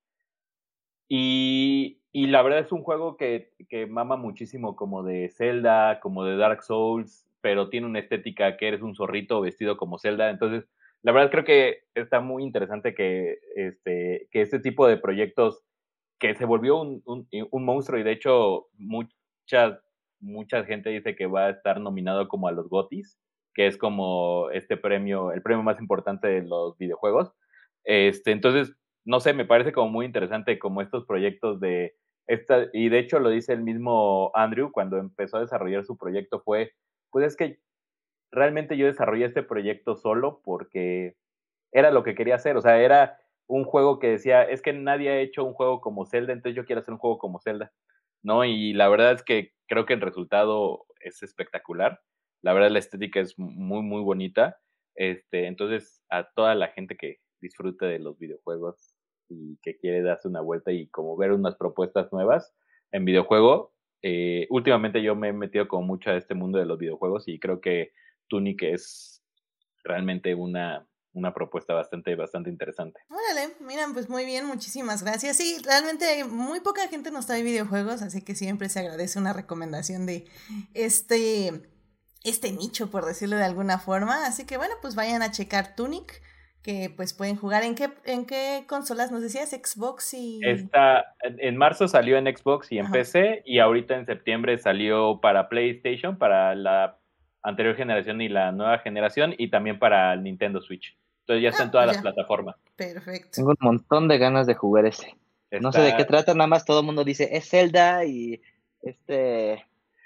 Y, 1.09 2.01
y 2.13 2.27
la 2.27 2.43
verdad 2.43 2.61
es 2.61 2.71
un 2.71 2.83
juego 2.83 3.17
que, 3.17 3.53
que 3.69 3.87
mama 3.87 4.17
muchísimo 4.17 4.77
como 4.77 5.03
de 5.03 5.31
Zelda, 5.31 6.01
como 6.01 6.25
de 6.25 6.37
Dark 6.37 6.63
Souls, 6.63 7.28
pero 7.41 7.69
tiene 7.69 7.87
una 7.87 7.99
estética 8.01 8.57
que 8.57 8.69
eres 8.69 8.83
un 8.83 8.95
zorrito 8.95 9.41
vestido 9.41 9.77
como 9.77 9.99
Zelda. 9.99 10.31
Entonces, 10.31 10.69
la 11.03 11.13
verdad 11.13 11.31
creo 11.31 11.45
que 11.45 11.79
está 11.95 12.21
muy 12.21 12.43
interesante 12.43 12.95
que 12.95 13.39
este, 13.55 14.29
que 14.31 14.43
este 14.43 14.59
tipo 14.59 14.87
de 14.87 14.97
proyectos 14.97 15.63
que 16.19 16.35
se 16.35 16.45
volvió 16.45 16.81
un, 16.81 17.03
un, 17.05 17.65
monstruo 17.65 17.99
y 17.99 18.03
de 18.03 18.13
hecho 18.13 18.67
mucha, 18.75 19.81
mucha 20.21 20.65
gente 20.65 20.91
dice 20.91 21.15
que 21.15 21.27
va 21.27 21.47
a 21.47 21.51
estar 21.51 21.81
nominado 21.81 22.27
como 22.27 22.49
a 22.49 22.53
los 22.53 22.69
GOTIS, 22.69 23.21
que 23.55 23.67
es 23.67 23.79
como 23.79 24.51
este 24.51 24.77
premio, 24.77 25.33
el 25.33 25.43
premio 25.43 25.63
más 25.63 25.81
importante 25.81 26.27
de 26.27 26.43
los 26.43 26.77
videojuegos. 26.77 27.33
Este, 27.85 28.33
entonces, 28.33 28.75
no 29.05 29.21
sé, 29.21 29.33
me 29.33 29.45
parece 29.45 29.73
como 29.73 29.91
muy 29.91 30.07
interesante 30.07 30.59
como 30.59 30.83
estos 30.83 31.07
proyectos 31.07 31.61
de 31.61 31.95
esta, 32.27 32.67
y 32.73 32.91
de 32.91 32.99
hecho 32.99 33.21
lo 33.21 33.31
dice 33.31 33.53
el 33.55 33.63
mismo 33.63 34.31
Andrew 34.35 34.71
cuando 34.71 34.99
empezó 34.99 35.39
a 35.39 35.41
desarrollar 35.41 35.85
su 35.85 35.97
proyecto 35.97 36.43
fue, 36.45 36.73
pues 37.11 37.27
es 37.27 37.37
que 37.37 37.61
realmente 38.31 38.77
yo 38.77 38.87
desarrollé 38.87 39.27
este 39.27 39.43
proyecto 39.43 39.97
solo 39.97 40.41
porque 40.45 41.17
era 41.73 41.91
lo 41.91 42.03
que 42.03 42.15
quería 42.15 42.37
hacer, 42.37 42.57
o 42.57 42.61
sea, 42.61 42.81
era 42.81 43.19
un 43.47 43.65
juego 43.65 43.99
que 43.99 44.09
decía, 44.09 44.43
es 44.43 44.63
que 44.63 44.73
nadie 44.73 45.11
ha 45.11 45.21
hecho 45.21 45.45
un 45.45 45.55
juego 45.55 45.81
como 45.81 46.07
Zelda, 46.07 46.33
entonces 46.33 46.57
yo 46.57 46.65
quiero 46.65 46.81
hacer 46.81 46.93
un 46.93 47.01
juego 47.01 47.19
como 47.19 47.41
Zelda, 47.41 47.73
¿no? 48.23 48.45
Y 48.45 48.75
la 48.75 48.89
verdad 48.89 49.13
es 49.13 49.23
que 49.23 49.53
creo 49.67 49.87
que 49.87 49.95
el 49.95 50.01
resultado 50.01 50.87
es 51.01 51.23
espectacular, 51.23 52.01
la 52.43 52.53
verdad 52.53 52.71
la 52.71 52.79
estética 52.79 53.21
es 53.21 53.39
muy, 53.39 53.83
muy 53.83 54.03
bonita, 54.03 54.59
este, 54.95 55.47
entonces 55.47 56.03
a 56.11 56.29
toda 56.35 56.55
la 56.55 56.69
gente 56.69 56.97
que 56.97 57.19
disfrute 57.41 57.87
de 57.87 57.99
los 57.99 58.19
videojuegos 58.19 58.95
y 59.29 59.59
que 59.63 59.77
quiere 59.77 60.03
darse 60.03 60.29
una 60.29 60.41
vuelta 60.41 60.73
y 60.73 60.89
como 60.89 61.17
ver 61.17 61.33
unas 61.33 61.57
propuestas 61.57 62.13
nuevas 62.13 62.55
en 62.93 63.05
videojuego, 63.05 63.73
eh, 64.03 64.47
últimamente 64.51 65.03
yo 65.03 65.15
me 65.15 65.29
he 65.29 65.33
metido 65.33 65.67
como 65.69 65.87
mucho 65.87 66.11
a 66.11 66.17
este 66.17 66.35
mundo 66.35 66.59
de 66.59 66.67
los 66.67 66.79
videojuegos 66.79 67.27
y 67.27 67.39
creo 67.39 67.61
que 67.61 67.93
Tunic 68.29 68.63
es 68.63 69.23
realmente 69.85 70.35
una, 70.35 70.87
una 71.13 71.35
propuesta 71.35 71.75
bastante, 71.75 72.15
bastante 72.15 72.51
interesante. 72.51 73.01
Órale, 73.09 73.55
miran, 73.61 73.93
pues 73.93 74.09
muy 74.09 74.25
bien, 74.25 74.47
muchísimas 74.47 75.03
gracias. 75.03 75.37
Sí, 75.37 75.57
realmente 75.65 76.25
muy 76.25 76.61
poca 76.61 76.89
gente 76.89 77.11
nos 77.11 77.27
trae 77.27 77.43
videojuegos, 77.43 78.03
así 78.03 78.23
que 78.23 78.35
siempre 78.35 78.69
se 78.69 78.81
agradece 78.81 79.19
una 79.19 79.33
recomendación 79.33 80.07
de 80.07 80.27
este, 80.75 81.63
este 82.25 82.53
nicho, 82.53 82.91
por 82.91 83.05
decirlo 83.05 83.37
de 83.37 83.45
alguna 83.45 83.79
forma. 83.79 84.27
Así 84.27 84.45
que 84.47 84.57
bueno, 84.57 84.75
pues 84.81 84.95
vayan 84.95 85.23
a 85.23 85.31
checar 85.31 85.75
Tunic, 85.75 86.23
que 86.63 86.93
pues 86.95 87.15
pueden 87.15 87.37
jugar. 87.37 87.63
¿En 87.63 87.75
qué, 87.75 87.89
en 88.05 88.27
qué 88.27 88.65
consolas 88.67 89.11
nos 89.11 89.23
decías? 89.23 89.51
Xbox 89.51 90.15
y... 90.15 90.41
Está, 90.43 91.15
en 91.23 91.57
marzo 91.57 91.89
salió 91.89 92.19
en 92.19 92.27
Xbox 92.27 92.73
y 92.73 92.79
en 92.79 92.91
PC, 92.91 93.43
y 93.45 93.59
ahorita 93.59 93.97
en 93.97 94.07
septiembre 94.07 94.59
salió 94.59 95.21
para 95.21 95.49
PlayStation, 95.49 96.19
para 96.19 96.55
la 96.55 96.99
anterior 97.43 97.77
generación 97.77 98.21
y 98.21 98.29
la 98.29 98.53
nueva 98.53 98.79
generación, 98.79 99.35
y 99.39 99.51
también 99.51 99.79
para 99.79 100.13
el 100.13 100.23
Nintendo 100.23 100.61
Switch. 100.61 100.97
Entonces 101.21 101.43
ya 101.43 101.49
está 101.51 101.63
en 101.63 101.69
ah, 101.69 101.73
todas 101.73 101.87
las 101.87 101.99
plataformas. 101.99 102.57
Perfecto. 102.77 103.31
Tengo 103.35 103.51
un 103.51 103.57
montón 103.61 104.09
de 104.09 104.19
ganas 104.19 104.47
de 104.47 104.55
jugar 104.55 104.87
ese. 104.87 105.15
No 105.61 105.73
sé 105.73 105.81
de 105.81 105.97
qué 105.97 106.05
trata, 106.05 106.35
nada 106.35 106.47
más 106.47 106.65
todo 106.65 106.81
el 106.81 106.87
mundo 106.87 107.05
dice, 107.05 107.31
es 107.33 107.49
Zelda 107.49 108.05
y 108.05 108.43
este, 108.83 109.65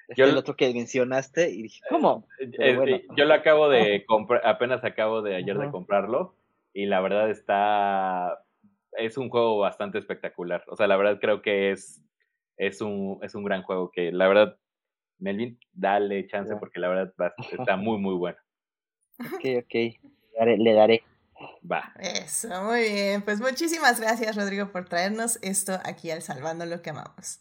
este 0.09 0.23
el 0.23 0.37
otro 0.37 0.55
que 0.57 0.73
mencionaste, 0.73 1.51
y 1.51 1.63
dije, 1.63 1.81
¿cómo? 1.89 2.27
Eh, 2.39 2.51
eh, 2.59 3.07
yo 3.17 3.25
lo 3.25 3.35
acabo 3.35 3.69
de 3.69 4.05
comprar, 4.07 4.47
apenas 4.47 4.85
acabo 4.85 5.23
de 5.23 5.37
ayer 5.37 5.59
de 5.59 5.71
comprarlo, 5.71 6.35
y 6.73 6.87
la 6.87 7.01
verdad 7.01 7.31
está, 7.31 8.45
es 8.93 9.17
un 9.17 9.29
juego 9.29 9.59
bastante 9.59 9.99
espectacular. 9.99 10.65
O 10.69 10.77
sea, 10.77 10.87
la 10.87 10.97
verdad 10.97 11.19
creo 11.21 11.43
que 11.43 11.71
es, 11.71 12.03
es 12.57 12.81
un, 12.81 13.19
es 13.23 13.35
un 13.35 13.45
gran 13.45 13.63
juego 13.63 13.91
que 13.91 14.13
la 14.13 14.29
verdad 14.29 14.59
Melvin, 15.23 15.59
dale 15.73 16.27
chance 16.27 16.55
porque 16.57 16.81
la 16.81 16.89
verdad 16.89 17.13
está 17.53 17.77
muy, 17.77 17.99
muy 17.99 18.15
bueno. 18.15 18.39
Ok, 19.21 19.65
ok, 19.65 19.75
le 19.75 20.39
daré. 20.39 20.59
Le 20.59 20.75
daré. 20.75 21.05
Va. 21.71 21.93
Eso, 21.99 22.49
muy 22.63 22.83
bien. 22.83 23.23
Pues 23.23 23.41
muchísimas 23.41 24.01
gracias, 24.01 24.37
Rodrigo, 24.37 24.71
por 24.73 24.89
traernos 24.89 25.39
esto 25.43 25.79
aquí 25.85 26.11
al 26.11 26.23
Salvando 26.23 26.67
lo 26.67 26.83
que 26.83 26.91
amamos. 26.91 27.41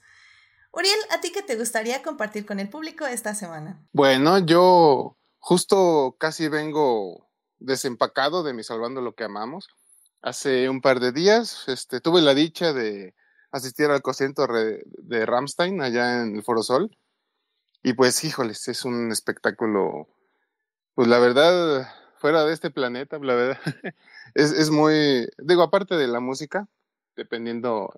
Uriel, 0.71 0.99
¿a 1.11 1.19
ti 1.21 1.31
qué 1.33 1.41
te 1.41 1.57
gustaría 1.57 2.01
compartir 2.01 2.45
con 2.45 2.59
el 2.59 2.69
público 2.69 3.05
esta 3.05 3.33
semana? 3.33 3.83
Bueno, 3.91 4.39
yo 4.39 5.17
justo 5.39 6.15
casi 6.19 6.47
vengo 6.47 7.30
desempacado 7.61 8.43
de 8.43 8.53
mi 8.53 8.63
Salvando 8.63 9.01
lo 9.01 9.13
que 9.13 9.23
amamos. 9.23 9.69
Hace 10.21 10.69
un 10.69 10.81
par 10.81 10.99
de 10.99 11.11
días 11.11 11.63
este, 11.67 12.01
tuve 12.01 12.21
la 12.21 12.33
dicha 12.33 12.73
de 12.73 13.15
asistir 13.51 13.87
al 13.87 14.01
concierto 14.01 14.45
de 14.47 15.25
Ramstein 15.25 15.81
allá 15.81 16.21
en 16.21 16.35
el 16.35 16.43
Foro 16.43 16.63
Sol 16.63 16.91
y 17.83 17.93
pues, 17.93 18.23
híjoles, 18.23 18.67
es 18.67 18.85
un 18.85 19.11
espectáculo, 19.11 20.07
pues 20.93 21.07
la 21.07 21.17
verdad, 21.17 21.91
fuera 22.17 22.45
de 22.45 22.53
este 22.53 22.69
planeta, 22.69 23.17
la 23.19 23.33
verdad, 23.33 23.59
es, 24.35 24.51
es 24.51 24.69
muy, 24.69 25.27
digo, 25.39 25.63
aparte 25.63 25.95
de 25.95 26.07
la 26.07 26.19
música, 26.19 26.67
dependiendo 27.15 27.91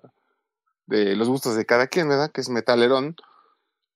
de 0.86 1.16
los 1.16 1.28
gustos 1.28 1.54
de 1.56 1.66
cada 1.66 1.86
quien, 1.86 2.08
¿verdad? 2.08 2.30
Que 2.32 2.40
es 2.40 2.48
metalerón, 2.48 3.16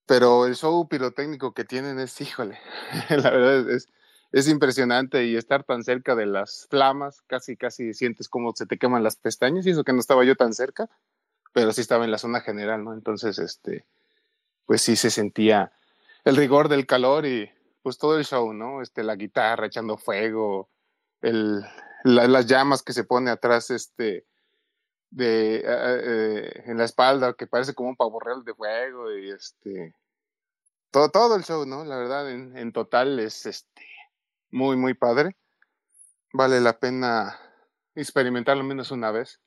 pero 0.07 0.47
el 0.47 0.57
show 0.57 0.87
pirotécnico 0.89 1.55
que 1.55 1.65
tienen 1.65 1.99
es, 1.99 2.21
híjole, 2.21 2.59
la 3.09 3.31
verdad 3.31 3.71
es, 3.71 3.89
es 4.33 4.49
impresionante 4.49 5.25
y 5.25 5.37
estar 5.37 5.65
tan 5.65 5.83
cerca 5.83 6.15
de 6.15 6.27
las 6.27 6.67
flamas, 6.71 7.23
casi, 7.27 7.57
casi 7.57 7.95
sientes 7.95 8.29
como 8.29 8.55
se 8.55 8.67
te 8.67 8.79
queman 8.79 9.03
las 9.03 9.17
pestañas 9.17 9.67
y 9.67 9.71
eso 9.71 9.85
que 9.85 9.93
no 9.93 10.01
estaba 10.01 10.25
yo 10.25 10.37
tan 10.37 10.53
cerca, 10.53 10.91
pero 11.53 11.73
sí 11.73 11.81
estaba 11.81 12.05
en 12.05 12.11
la 12.11 12.19
zona 12.19 12.41
general, 12.41 12.85
¿no? 12.85 12.93
Entonces, 12.93 13.39
este, 13.39 13.87
pues 14.67 14.83
sí 14.83 14.97
se 14.97 15.11
sentía 15.11 15.73
el 16.25 16.37
rigor 16.37 16.69
del 16.69 16.87
calor 16.87 17.25
y 17.25 17.51
pues 17.83 17.97
todo 17.97 18.19
el 18.19 18.25
show, 18.25 18.53
¿no? 18.53 18.83
Este, 18.83 19.03
la 19.03 19.17
guitarra 19.17 19.67
echando 19.67 19.97
fuego, 19.97 20.69
el, 21.23 21.65
las 22.05 22.47
llamas 22.47 22.83
que 22.83 22.93
se 22.93 23.05
pone 23.05 23.31
atrás, 23.31 23.71
este, 23.71 24.27
de, 25.11 25.63
eh, 25.65 26.63
en 26.67 26.77
la 26.77 26.85
espalda, 26.85 27.33
que 27.33 27.47
parece 27.47 27.75
como 27.75 27.89
un 27.89 27.97
pavo 27.97 28.21
real 28.21 28.45
de 28.45 28.55
fuego 28.55 29.11
y 29.17 29.31
este, 29.31 29.95
todo, 30.91 31.09
todo 31.09 31.37
el 31.37 31.45
show, 31.45 31.65
¿no? 31.65 31.85
La 31.87 31.97
verdad, 31.97 32.31
en, 32.31 32.57
en 32.59 32.73
total 32.73 33.19
es, 33.21 33.47
este, 33.47 33.88
muy, 34.51 34.77
muy 34.77 34.95
padre. 34.95 35.37
Vale 36.33 36.61
la 36.61 36.79
pena 36.79 37.39
experimentarlo 37.95 38.65
menos 38.65 38.91
una 38.91 39.11
vez. 39.11 39.41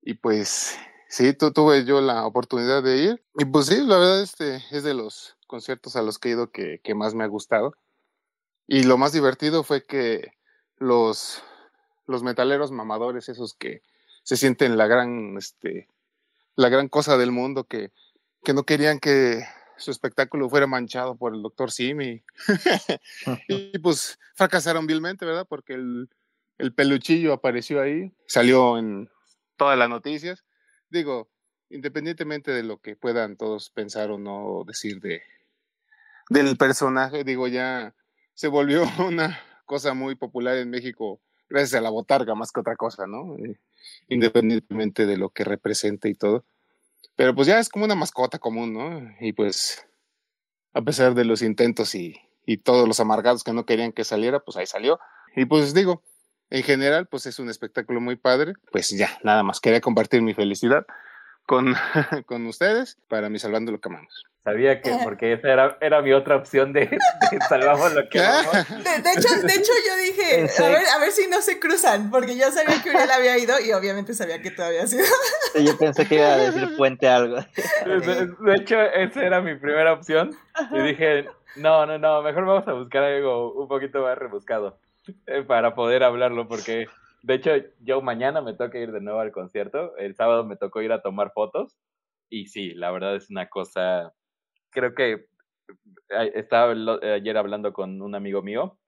Y 0.00 0.14
pues, 0.14 0.76
sí, 1.08 1.32
tuve 1.34 1.84
yo 1.84 2.00
la 2.00 2.26
oportunidad 2.26 2.82
de 2.82 2.96
ir. 2.98 3.24
Y 3.38 3.44
pues 3.44 3.66
sí, 3.66 3.80
la 3.84 3.98
verdad, 3.98 4.22
este, 4.22 4.62
es 4.70 4.82
de 4.82 4.94
los 4.94 5.36
conciertos 5.46 5.96
a 5.96 6.02
los 6.02 6.18
que 6.18 6.28
he 6.28 6.32
ido 6.32 6.50
que, 6.50 6.80
más 6.94 7.14
me 7.14 7.24
ha 7.24 7.28
gustado. 7.28 7.74
Y 8.66 8.84
lo 8.84 8.98
más 8.98 9.12
divertido 9.12 9.62
fue 9.62 9.84
que 9.84 10.32
los, 10.76 11.42
los 12.06 12.22
metaleros 12.22 12.72
mamadores, 12.72 13.28
esos 13.28 13.54
que 13.54 13.82
se 14.22 14.36
sienten 14.36 14.76
la 14.76 14.86
gran, 14.86 15.36
este, 15.36 15.88
la 16.56 16.68
gran 16.68 16.88
cosa 16.88 17.16
del 17.16 17.32
mundo, 17.32 17.64
que, 17.64 17.92
que 18.44 18.54
no 18.54 18.64
querían 18.64 18.98
que 18.98 19.44
su 19.82 19.90
espectáculo 19.90 20.48
fuera 20.48 20.66
manchado 20.66 21.16
por 21.16 21.34
el 21.34 21.42
doctor 21.42 21.70
Simi. 21.70 22.22
y 23.48 23.78
pues 23.78 24.18
fracasaron 24.34 24.86
vilmente, 24.86 25.26
¿verdad? 25.26 25.46
Porque 25.48 25.74
el, 25.74 26.08
el 26.58 26.72
peluchillo 26.72 27.32
apareció 27.32 27.80
ahí, 27.80 28.12
salió 28.26 28.78
en 28.78 29.10
todas 29.56 29.78
las 29.78 29.88
noticias. 29.88 30.44
Digo, 30.88 31.28
independientemente 31.70 32.52
de 32.52 32.62
lo 32.62 32.78
que 32.78 32.96
puedan 32.96 33.36
todos 33.36 33.70
pensar 33.70 34.10
o 34.10 34.18
no 34.18 34.62
decir 34.66 35.00
de, 35.00 35.22
del 36.28 36.56
personaje, 36.56 37.24
digo, 37.24 37.48
ya 37.48 37.94
se 38.34 38.48
volvió 38.48 38.84
una 39.06 39.40
cosa 39.66 39.94
muy 39.94 40.14
popular 40.14 40.56
en 40.56 40.70
México 40.70 41.20
gracias 41.48 41.78
a 41.78 41.82
la 41.82 41.90
botarga 41.90 42.34
más 42.34 42.50
que 42.50 42.60
otra 42.60 42.76
cosa, 42.76 43.06
¿no? 43.06 43.36
Eh, 43.38 43.58
independientemente 44.08 45.06
de 45.06 45.18
lo 45.18 45.30
que 45.30 45.44
represente 45.44 46.08
y 46.08 46.14
todo. 46.14 46.44
Pero 47.16 47.34
pues 47.34 47.46
ya 47.46 47.58
es 47.58 47.68
como 47.68 47.84
una 47.84 47.94
mascota 47.94 48.38
común, 48.38 48.72
¿no? 48.72 49.10
Y 49.20 49.32
pues 49.32 49.86
a 50.72 50.82
pesar 50.82 51.14
de 51.14 51.24
los 51.24 51.42
intentos 51.42 51.94
y, 51.94 52.16
y 52.46 52.58
todos 52.58 52.88
los 52.88 53.00
amargados 53.00 53.44
que 53.44 53.52
no 53.52 53.66
querían 53.66 53.92
que 53.92 54.04
saliera, 54.04 54.40
pues 54.40 54.56
ahí 54.56 54.66
salió. 54.66 54.98
Y 55.36 55.44
pues 55.44 55.74
digo, 55.74 56.02
en 56.50 56.62
general, 56.62 57.06
pues 57.06 57.26
es 57.26 57.38
un 57.38 57.48
espectáculo 57.48 58.00
muy 58.00 58.16
padre. 58.16 58.54
Pues 58.70 58.90
ya, 58.90 59.18
nada 59.22 59.42
más 59.42 59.60
quería 59.60 59.80
compartir 59.80 60.22
mi 60.22 60.34
felicidad 60.34 60.86
con, 61.52 61.74
con 62.24 62.46
ustedes 62.46 62.96
para 63.08 63.28
mi 63.28 63.38
Salvando 63.38 63.72
lo 63.72 63.78
que 63.78 63.90
amamos. 63.90 64.24
Sabía 64.42 64.80
que, 64.80 64.90
porque 65.04 65.34
esa 65.34 65.52
era, 65.52 65.76
era 65.82 66.00
mi 66.00 66.14
otra 66.14 66.36
opción 66.36 66.72
de, 66.72 66.98
salvamos 67.46 67.92
lo 67.92 68.08
que 68.10 68.20
amamos. 68.20 68.68
De, 68.70 69.10
hecho, 69.10 69.28
de 69.46 69.52
hecho, 69.52 69.72
yo 69.86 69.96
dije, 69.98 70.48
a 70.64 70.68
ver, 70.68 70.86
a 70.96 70.98
ver 70.98 71.10
si 71.10 71.28
no 71.28 71.42
se 71.42 71.60
cruzan, 71.60 72.10
porque 72.10 72.38
yo 72.38 72.50
sabía 72.50 72.82
que 72.82 72.88
Uriel 72.88 73.10
había 73.10 73.36
ido 73.36 73.60
y 73.60 73.70
obviamente 73.72 74.14
sabía 74.14 74.40
que 74.40 74.50
tú 74.50 74.62
habías 74.62 74.94
ido. 74.94 75.04
yo 75.62 75.76
pensé 75.76 76.08
que 76.08 76.14
iba 76.14 76.32
a 76.32 76.38
decir 76.38 76.74
puente 76.78 77.06
algo. 77.06 77.36
De, 77.36 78.54
hecho, 78.54 78.80
esa 78.80 79.22
era 79.22 79.42
mi 79.42 79.54
primera 79.54 79.92
opción. 79.92 80.34
Y 80.70 80.80
dije, 80.80 81.26
no, 81.56 81.84
no, 81.84 81.98
no, 81.98 82.22
mejor 82.22 82.46
vamos 82.46 82.66
a 82.66 82.72
buscar 82.72 83.04
algo 83.04 83.52
un 83.52 83.68
poquito 83.68 84.00
más 84.00 84.16
rebuscado 84.16 84.78
eh, 85.26 85.42
para 85.42 85.74
poder 85.74 86.02
hablarlo, 86.02 86.48
porque 86.48 86.86
de 87.22 87.34
hecho, 87.34 87.52
yo 87.80 88.02
mañana 88.02 88.42
me 88.42 88.54
toca 88.54 88.78
ir 88.78 88.90
de 88.90 89.00
nuevo 89.00 89.20
al 89.20 89.30
concierto. 89.30 89.96
El 89.96 90.14
sábado 90.16 90.44
me 90.44 90.56
tocó 90.56 90.82
ir 90.82 90.92
a 90.92 91.02
tomar 91.02 91.32
fotos. 91.32 91.78
Y 92.28 92.46
sí, 92.46 92.74
la 92.74 92.90
verdad 92.90 93.14
es 93.14 93.30
una 93.30 93.48
cosa. 93.48 94.12
Creo 94.70 94.94
que 94.94 95.26
estaba 96.34 96.74
ayer 97.14 97.36
hablando 97.36 97.72
con 97.72 98.02
un 98.02 98.14
amigo 98.14 98.42
mío. 98.42 98.78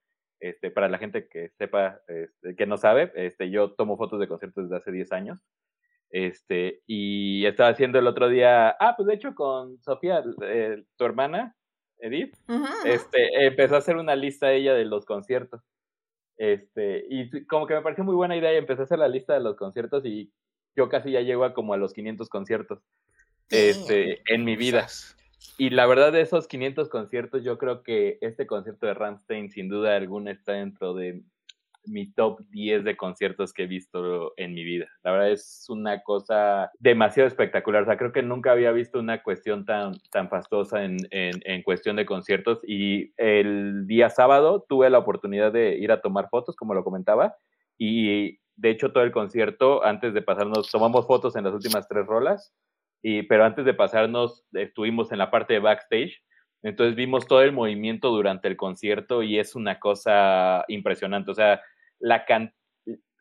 Este, 0.41 0.71
para 0.71 0.88
la 0.88 0.99
gente 0.99 1.29
que 1.29 1.50
sepa, 1.50 2.00
este, 2.09 2.57
que 2.57 2.67
no 2.67 2.76
sabe, 2.76 3.12
este, 3.14 3.50
yo 3.50 3.73
tomo 3.75 3.97
fotos 3.97 4.19
de 4.21 4.29
conciertos 4.29 4.64
desde 4.64 4.76
hace 4.76 4.93
10 4.93 5.12
años. 5.12 5.38
Este, 6.11 6.83
y 6.87 7.47
estaba 7.47 7.71
haciendo 7.71 7.99
el 7.99 8.07
otro 8.07 8.29
día, 8.29 8.71
ah, 8.81 8.95
pues 8.97 9.07
de 9.07 9.14
hecho 9.14 9.35
con 9.35 9.81
Sofía, 9.83 10.23
eh, 10.43 10.85
tu 10.97 11.05
hermana, 11.05 11.57
Edith, 11.99 12.37
este, 12.85 13.47
empezó 13.47 13.76
a 13.76 13.79
hacer 13.79 13.97
una 13.97 14.17
lista 14.17 14.53
ella 14.53 14.75
de 14.75 14.85
los 14.85 15.07
conciertos 15.07 15.62
Este, 16.37 17.05
y 17.09 17.45
como 17.47 17.67
que 17.67 17.75
me 17.75 17.83
pareció 17.83 18.05
muy 18.05 18.14
buena 18.14 18.37
idea 18.37 18.53
y 18.53 18.57
empecé 18.57 18.83
a 18.83 18.85
hacer 18.85 18.99
la 18.99 19.09
lista 19.09 19.35
de 19.35 19.41
los 19.41 19.57
conciertos 19.57 20.05
y 20.05 20.33
yo 20.76 20.88
casi 20.88 21.12
ya 21.12 21.21
llego 21.21 21.45
a 21.45 21.55
como 21.55 21.75
a 21.75 21.76
los 21.76 21.93
500 21.93 22.29
conciertos 22.29 22.81
este, 23.50 24.23
en 24.26 24.45
mi 24.45 24.57
vida. 24.57 24.88
Y 25.59 25.71
la 25.71 25.87
verdad 25.87 26.12
de 26.12 26.23
esos 26.23 26.49
500 26.49 26.88
conciertos, 26.88 27.45
yo 27.45 27.59
creo 27.59 27.83
que 27.83 28.19
este 28.21 28.47
concierto 28.47 28.87
de 28.87 28.95
Ramstein 28.95 29.50
sin 29.50 29.69
duda 29.69 29.97
alguna 29.97 30.33
está 30.33 30.53
dentro 30.53 30.95
de 30.95 31.23
mi 31.87 32.11
top 32.12 32.41
10 32.50 32.85
de 32.85 32.97
conciertos 32.97 33.53
que 33.53 33.64
he 33.64 33.67
visto 33.67 34.33
en 34.37 34.55
mi 34.55 34.64
vida. 34.64 34.87
La 35.03 35.12
verdad 35.12 35.31
es 35.31 35.67
una 35.69 36.03
cosa 36.03 36.71
demasiado 36.79 37.26
espectacular. 37.26 37.83
O 37.83 37.87
sea, 37.87 37.97
creo 37.97 38.12
que 38.12 38.23
nunca 38.23 38.53
había 38.53 38.73
visto 38.73 38.99
una 38.99 39.23
cuestión 39.23 39.64
tan, 39.64 39.95
tan 40.11 40.29
fastosa 40.29 40.85
en, 40.85 40.97
en, 41.11 41.41
en, 41.45 41.62
cuestión 41.62 41.97
de 41.97 42.07
conciertos. 42.07 42.61
Y 42.67 43.12
el 43.17 43.87
día 43.87 44.11
sábado 44.11 44.64
tuve 44.69 44.91
la 44.91 44.99
oportunidad 44.99 45.53
de 45.53 45.76
ir 45.76 45.93
a 45.93 46.00
tomar 46.00 46.29
fotos, 46.29 46.57
como 46.57 46.75
lo 46.75 46.85
comentaba. 46.85 47.37
Y 47.79 48.38
de 48.57 48.71
hecho, 48.71 48.93
todo 48.93 49.05
el 49.05 49.12
concierto, 49.12 49.85
antes 49.85 50.14
de 50.14 50.23
pasarnos, 50.23 50.71
tomamos 50.71 51.07
fotos 51.07 51.37
en 51.37 51.45
las 51.45 51.55
últimas 51.55 51.88
tres 51.88 52.07
rolas. 52.07 52.55
Y, 53.03 53.23
pero 53.25 53.45
antes 53.45 53.64
de 53.64 53.75
pasarnos, 53.75 54.47
estuvimos 54.53 55.12
en 55.12 55.19
la 55.19 55.31
parte 55.31 55.55
de 55.55 55.61
backstage 55.61 56.23
entonces 56.64 56.97
vimos 56.97 57.26
todo 57.26 57.43
el 57.43 57.53
movimiento 57.53 58.09
durante 58.09 58.49
el 58.49 58.57
concierto 58.57 59.23
y 59.23 59.38
es 59.38 59.55
una 59.55 59.79
cosa 59.79 60.64
impresionante. 60.69 61.31
O 61.31 61.35
sea, 61.35 61.61
la, 61.98 62.24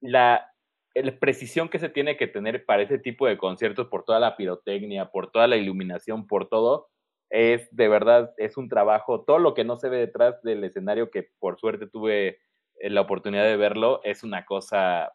la, 0.02 0.52
la 0.96 1.20
precisión 1.20 1.70
que 1.70 1.80
se 1.80 1.90
tiene 1.90 2.18
que 2.18 2.28
tener 2.28 2.66
para 2.66 2.84
ese 2.84 2.98
tipo 2.98 3.28
de 3.28 3.38
conciertos 3.38 3.88
por 3.88 4.04
toda 4.04 4.20
la 4.20 4.36
pirotecnia, 4.38 5.12
por 5.12 5.32
toda 5.32 5.48
la 5.48 5.58
iluminación, 5.58 6.28
por 6.28 6.50
todo, 6.50 6.90
es 7.30 7.68
de 7.76 7.88
verdad, 7.88 8.32
es 8.38 8.58
un 8.58 8.70
trabajo, 8.70 9.24
todo 9.26 9.40
lo 9.40 9.56
que 9.56 9.64
no 9.64 9.78
se 9.78 9.90
ve 9.90 9.98
detrás 9.98 10.42
del 10.44 10.64
escenario, 10.64 11.10
que 11.10 11.30
por 11.40 11.60
suerte 11.60 11.88
tuve 11.88 12.40
eh, 12.80 12.90
la 12.90 13.02
oportunidad 13.02 13.46
de 13.46 13.58
verlo, 13.58 14.02
es 14.04 14.24
una 14.24 14.46
cosa 14.46 15.12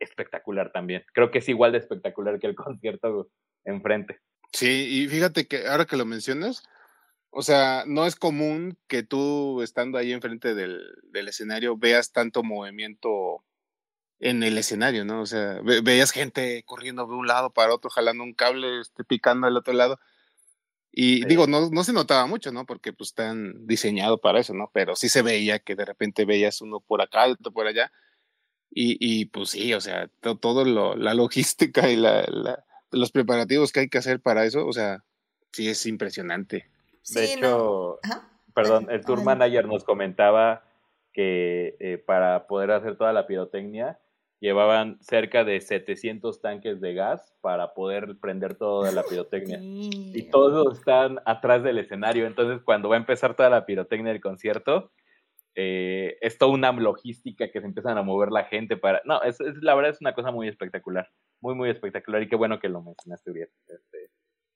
espectacular 0.00 0.72
también. 0.72 1.04
Creo 1.14 1.30
que 1.30 1.38
es 1.38 1.48
igual 1.48 1.72
de 1.72 1.78
espectacular 1.78 2.40
que 2.40 2.48
el 2.48 2.56
concierto 2.56 3.30
enfrente. 3.64 4.18
Sí, 4.52 5.02
y 5.02 5.08
fíjate 5.08 5.46
que 5.46 5.66
ahora 5.68 5.84
que 5.84 5.96
lo 5.96 6.04
mencionas, 6.04 6.64
o 7.38 7.42
sea, 7.42 7.84
no 7.86 8.06
es 8.06 8.16
común 8.16 8.78
que 8.86 9.02
tú 9.02 9.60
estando 9.60 9.98
ahí 9.98 10.10
enfrente 10.10 10.54
del, 10.54 10.80
del 11.12 11.28
escenario 11.28 11.76
veas 11.76 12.10
tanto 12.10 12.42
movimiento 12.42 13.44
en 14.20 14.42
el 14.42 14.56
escenario, 14.56 15.04
¿no? 15.04 15.20
O 15.20 15.26
sea, 15.26 15.60
ve, 15.62 15.82
veías 15.82 16.12
gente 16.12 16.62
corriendo 16.64 17.06
de 17.06 17.12
un 17.12 17.26
lado 17.26 17.52
para 17.52 17.74
otro, 17.74 17.90
jalando 17.90 18.24
un 18.24 18.32
cable, 18.32 18.80
este, 18.80 19.04
picando 19.04 19.46
al 19.46 19.56
otro 19.58 19.74
lado. 19.74 20.00
Y 20.90 21.18
sí. 21.18 21.24
digo, 21.28 21.46
no, 21.46 21.68
no 21.68 21.84
se 21.84 21.92
notaba 21.92 22.24
mucho, 22.26 22.52
¿no? 22.52 22.64
Porque 22.64 22.94
pues 22.94 23.10
están 23.10 23.66
diseñados 23.66 24.18
para 24.20 24.40
eso, 24.40 24.54
¿no? 24.54 24.70
Pero 24.72 24.96
sí 24.96 25.10
se 25.10 25.20
veía 25.20 25.58
que 25.58 25.76
de 25.76 25.84
repente 25.84 26.24
veías 26.24 26.62
uno 26.62 26.80
por 26.80 27.02
acá, 27.02 27.26
otro 27.26 27.52
por 27.52 27.66
allá. 27.66 27.92
Y, 28.70 28.96
y 28.98 29.26
pues 29.26 29.50
sí, 29.50 29.74
o 29.74 29.80
sea, 29.82 30.08
todo, 30.22 30.38
todo 30.38 30.64
lo, 30.64 30.96
la 30.96 31.12
logística 31.12 31.90
y 31.90 31.96
la, 31.96 32.24
la, 32.28 32.64
los 32.92 33.12
preparativos 33.12 33.72
que 33.72 33.80
hay 33.80 33.88
que 33.90 33.98
hacer 33.98 34.20
para 34.20 34.46
eso, 34.46 34.66
o 34.66 34.72
sea, 34.72 35.04
sí 35.52 35.68
es 35.68 35.84
impresionante. 35.84 36.70
De 37.14 37.24
hecho, 37.24 37.98
no. 38.08 38.20
perdón, 38.54 38.88
el 38.90 39.04
tour 39.04 39.22
manager 39.22 39.66
nos 39.66 39.84
comentaba 39.84 40.64
que 41.12 41.76
eh, 41.80 41.98
para 41.98 42.46
poder 42.46 42.70
hacer 42.72 42.96
toda 42.96 43.12
la 43.12 43.26
pirotecnia 43.26 43.98
llevaban 44.40 44.98
cerca 45.00 45.44
de 45.44 45.60
700 45.60 46.40
tanques 46.40 46.80
de 46.80 46.94
gas 46.94 47.34
para 47.40 47.74
poder 47.74 48.18
prender 48.20 48.54
toda 48.54 48.92
la 48.92 49.02
pirotecnia. 49.02 49.58
Sí. 49.58 50.12
Y 50.14 50.22
todos 50.30 50.78
están 50.78 51.18
atrás 51.24 51.62
del 51.62 51.78
escenario. 51.78 52.26
Entonces, 52.26 52.62
cuando 52.62 52.88
va 52.88 52.96
a 52.96 52.98
empezar 52.98 53.34
toda 53.34 53.48
la 53.48 53.64
pirotecnia 53.64 54.12
del 54.12 54.20
concierto, 54.20 54.92
eh, 55.54 56.18
es 56.20 56.36
toda 56.36 56.52
una 56.52 56.70
logística 56.72 57.50
que 57.50 57.60
se 57.60 57.66
empiezan 57.66 57.96
a 57.96 58.02
mover 58.02 58.30
la 58.30 58.44
gente 58.44 58.76
para... 58.76 59.00
No, 59.06 59.22
es, 59.22 59.40
es, 59.40 59.56
la 59.62 59.74
verdad 59.74 59.92
es 59.92 60.00
una 60.02 60.12
cosa 60.12 60.30
muy 60.30 60.48
espectacular. 60.48 61.08
Muy, 61.40 61.54
muy 61.54 61.70
espectacular. 61.70 62.22
Y 62.22 62.28
qué 62.28 62.36
bueno 62.36 62.60
que 62.60 62.68
lo 62.68 62.82
mencionaste, 62.82 63.30
Uriel. 63.30 63.48
Este, 63.66 63.95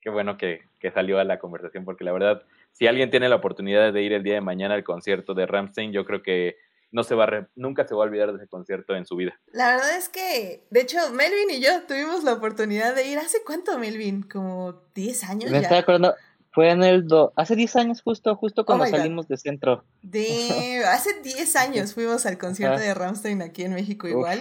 qué 0.00 0.10
bueno 0.10 0.36
que, 0.36 0.62
que, 0.78 0.90
salió 0.90 1.18
a 1.18 1.24
la 1.24 1.38
conversación, 1.38 1.84
porque 1.84 2.04
la 2.04 2.12
verdad, 2.12 2.42
si 2.72 2.86
alguien 2.86 3.10
tiene 3.10 3.28
la 3.28 3.36
oportunidad 3.36 3.92
de 3.92 4.02
ir 4.02 4.12
el 4.12 4.22
día 4.22 4.34
de 4.34 4.40
mañana 4.40 4.74
al 4.74 4.84
concierto 4.84 5.34
de 5.34 5.46
Ramstein, 5.46 5.92
yo 5.92 6.04
creo 6.04 6.22
que 6.22 6.56
no 6.92 7.04
se 7.04 7.14
va 7.14 7.24
a 7.24 7.26
re, 7.26 7.46
nunca 7.54 7.86
se 7.86 7.94
va 7.94 8.02
a 8.02 8.06
olvidar 8.06 8.32
de 8.32 8.38
ese 8.38 8.48
concierto 8.48 8.96
en 8.96 9.06
su 9.06 9.16
vida. 9.16 9.38
La 9.52 9.68
verdad 9.68 9.96
es 9.96 10.08
que, 10.08 10.64
de 10.70 10.80
hecho, 10.80 10.98
Melvin 11.12 11.50
y 11.50 11.60
yo 11.60 11.82
tuvimos 11.86 12.24
la 12.24 12.32
oportunidad 12.32 12.94
de 12.94 13.06
ir. 13.06 13.18
¿Hace 13.18 13.38
cuánto, 13.44 13.78
Melvin? 13.78 14.22
¿Como 14.22 14.74
10 14.94 15.24
años? 15.24 15.50
Me 15.50 15.58
ya? 15.58 15.62
estaba 15.62 15.80
acordando, 15.80 16.14
fue 16.52 16.70
en 16.70 16.82
el. 16.82 17.06
Do, 17.06 17.32
hace 17.36 17.54
10 17.54 17.76
años, 17.76 18.02
justo, 18.02 18.34
justo 18.34 18.64
cuando 18.64 18.84
oh 18.84 18.88
salimos 18.88 19.28
de 19.28 19.36
centro. 19.36 19.84
De, 20.02 20.82
hace 20.86 21.20
10 21.22 21.56
años 21.56 21.94
fuimos 21.94 22.26
al 22.26 22.38
concierto 22.38 22.80
de 22.80 22.92
Ramstein 22.92 23.42
aquí 23.42 23.62
en 23.62 23.74
México, 23.74 24.08
igual. 24.08 24.40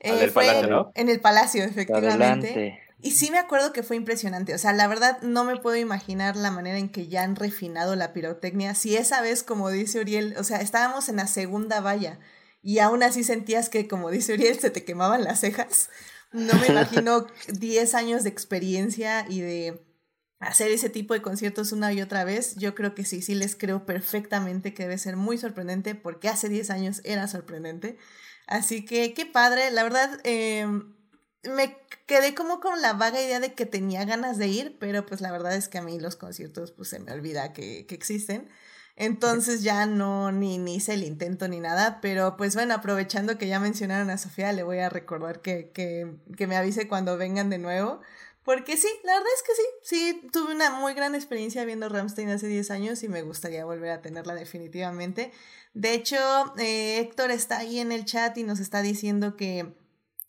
Eh, 0.00 0.24
el 0.24 0.32
Palacio, 0.32 0.68
¿no? 0.68 0.92
En 0.94 1.08
el 1.08 1.20
Palacio, 1.20 1.62
efectivamente. 1.62 2.48
Adelante. 2.50 2.85
Y 2.98 3.10
sí 3.12 3.30
me 3.30 3.38
acuerdo 3.38 3.72
que 3.72 3.82
fue 3.82 3.96
impresionante. 3.96 4.54
O 4.54 4.58
sea, 4.58 4.72
la 4.72 4.88
verdad 4.88 5.20
no 5.22 5.44
me 5.44 5.56
puedo 5.56 5.76
imaginar 5.76 6.36
la 6.36 6.50
manera 6.50 6.78
en 6.78 6.88
que 6.88 7.08
ya 7.08 7.22
han 7.22 7.36
refinado 7.36 7.94
la 7.94 8.12
pirotecnia. 8.12 8.74
Si 8.74 8.96
esa 8.96 9.20
vez, 9.20 9.42
como 9.42 9.70
dice 9.70 10.00
Uriel, 10.00 10.34
o 10.38 10.44
sea, 10.44 10.60
estábamos 10.60 11.08
en 11.08 11.16
la 11.16 11.26
segunda 11.26 11.80
valla 11.80 12.18
y 12.62 12.78
aún 12.78 13.02
así 13.02 13.22
sentías 13.22 13.68
que, 13.68 13.86
como 13.86 14.10
dice 14.10 14.32
Uriel, 14.32 14.58
se 14.58 14.70
te 14.70 14.84
quemaban 14.84 15.24
las 15.24 15.40
cejas. 15.40 15.90
No 16.32 16.54
me 16.54 16.68
imagino 16.68 17.26
10 17.48 17.94
años 17.94 18.24
de 18.24 18.30
experiencia 18.30 19.26
y 19.28 19.40
de 19.40 19.86
hacer 20.38 20.70
ese 20.70 20.90
tipo 20.90 21.14
de 21.14 21.22
conciertos 21.22 21.72
una 21.72 21.92
y 21.92 22.00
otra 22.00 22.24
vez. 22.24 22.56
Yo 22.56 22.74
creo 22.74 22.94
que 22.94 23.04
sí, 23.04 23.20
sí 23.20 23.34
les 23.34 23.56
creo 23.56 23.84
perfectamente 23.84 24.72
que 24.74 24.84
debe 24.84 24.98
ser 24.98 25.16
muy 25.16 25.36
sorprendente 25.38 25.94
porque 25.94 26.28
hace 26.28 26.48
10 26.48 26.70
años 26.70 27.02
era 27.04 27.28
sorprendente. 27.28 27.98
Así 28.46 28.84
que 28.84 29.12
qué 29.12 29.26
padre, 29.26 29.70
la 29.70 29.82
verdad. 29.82 30.18
Eh, 30.24 30.66
me 31.48 31.78
quedé 32.06 32.34
como 32.34 32.60
con 32.60 32.80
la 32.82 32.92
vaga 32.92 33.20
idea 33.20 33.40
de 33.40 33.54
que 33.54 33.66
tenía 33.66 34.04
ganas 34.04 34.38
de 34.38 34.48
ir, 34.48 34.76
pero 34.78 35.06
pues 35.06 35.20
la 35.20 35.32
verdad 35.32 35.54
es 35.54 35.68
que 35.68 35.78
a 35.78 35.82
mí 35.82 35.98
los 35.98 36.16
conciertos 36.16 36.72
pues 36.72 36.88
se 36.88 36.98
me 36.98 37.12
olvida 37.12 37.52
que, 37.52 37.86
que 37.86 37.94
existen. 37.94 38.48
Entonces 38.96 39.62
ya 39.62 39.84
no 39.84 40.32
ni, 40.32 40.56
ni 40.56 40.76
hice 40.76 40.94
el 40.94 41.04
intento 41.04 41.48
ni 41.48 41.60
nada, 41.60 42.00
pero 42.00 42.36
pues 42.38 42.54
bueno, 42.54 42.74
aprovechando 42.74 43.36
que 43.36 43.46
ya 43.46 43.60
mencionaron 43.60 44.08
a 44.08 44.16
Sofía, 44.16 44.52
le 44.52 44.62
voy 44.62 44.78
a 44.78 44.88
recordar 44.88 45.42
que, 45.42 45.70
que, 45.70 46.16
que 46.36 46.46
me 46.46 46.56
avise 46.56 46.88
cuando 46.88 47.18
vengan 47.18 47.50
de 47.50 47.58
nuevo. 47.58 48.00
Porque 48.42 48.76
sí, 48.76 48.88
la 49.02 49.14
verdad 49.14 49.28
es 49.36 49.42
que 49.42 49.52
sí, 49.54 49.62
sí, 49.82 50.28
tuve 50.32 50.54
una 50.54 50.70
muy 50.70 50.94
gran 50.94 51.16
experiencia 51.16 51.64
viendo 51.64 51.88
Ramstein 51.88 52.30
hace 52.30 52.46
10 52.46 52.70
años 52.70 53.02
y 53.02 53.08
me 53.08 53.22
gustaría 53.22 53.64
volver 53.64 53.90
a 53.90 54.02
tenerla 54.02 54.34
definitivamente. 54.34 55.32
De 55.74 55.94
hecho, 55.94 56.16
eh, 56.56 57.00
Héctor 57.00 57.32
está 57.32 57.58
ahí 57.58 57.80
en 57.80 57.90
el 57.90 58.04
chat 58.04 58.38
y 58.38 58.44
nos 58.44 58.60
está 58.60 58.82
diciendo 58.82 59.36
que 59.36 59.74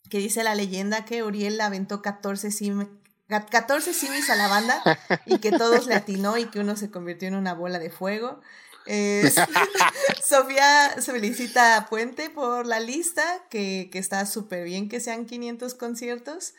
que 0.08 0.18
dice 0.18 0.42
la 0.42 0.54
leyenda 0.54 1.04
que 1.04 1.22
Uriel 1.22 1.60
aventó 1.60 2.02
14 2.02 2.50
simis 2.50 2.88
14 3.28 3.92
simis 3.92 4.30
a 4.30 4.36
la 4.36 4.48
banda 4.48 4.82
y 5.26 5.38
que 5.38 5.52
todos 5.52 5.86
le 5.86 5.94
atinó 5.94 6.38
y 6.38 6.46
que 6.46 6.60
uno 6.60 6.76
se 6.76 6.90
convirtió 6.90 7.28
en 7.28 7.34
una 7.34 7.52
bola 7.52 7.78
de 7.78 7.90
fuego. 7.90 8.40
Eh, 8.86 9.30
Sofía 10.24 10.94
se 10.98 11.12
felicita 11.12 11.76
a 11.76 11.86
Puente 11.88 12.30
por 12.30 12.66
la 12.66 12.80
lista, 12.80 13.22
que, 13.50 13.90
que 13.92 13.98
está 13.98 14.24
súper 14.24 14.64
bien 14.64 14.88
que 14.88 15.00
sean 15.00 15.26
500 15.26 15.74
conciertos. 15.74 16.54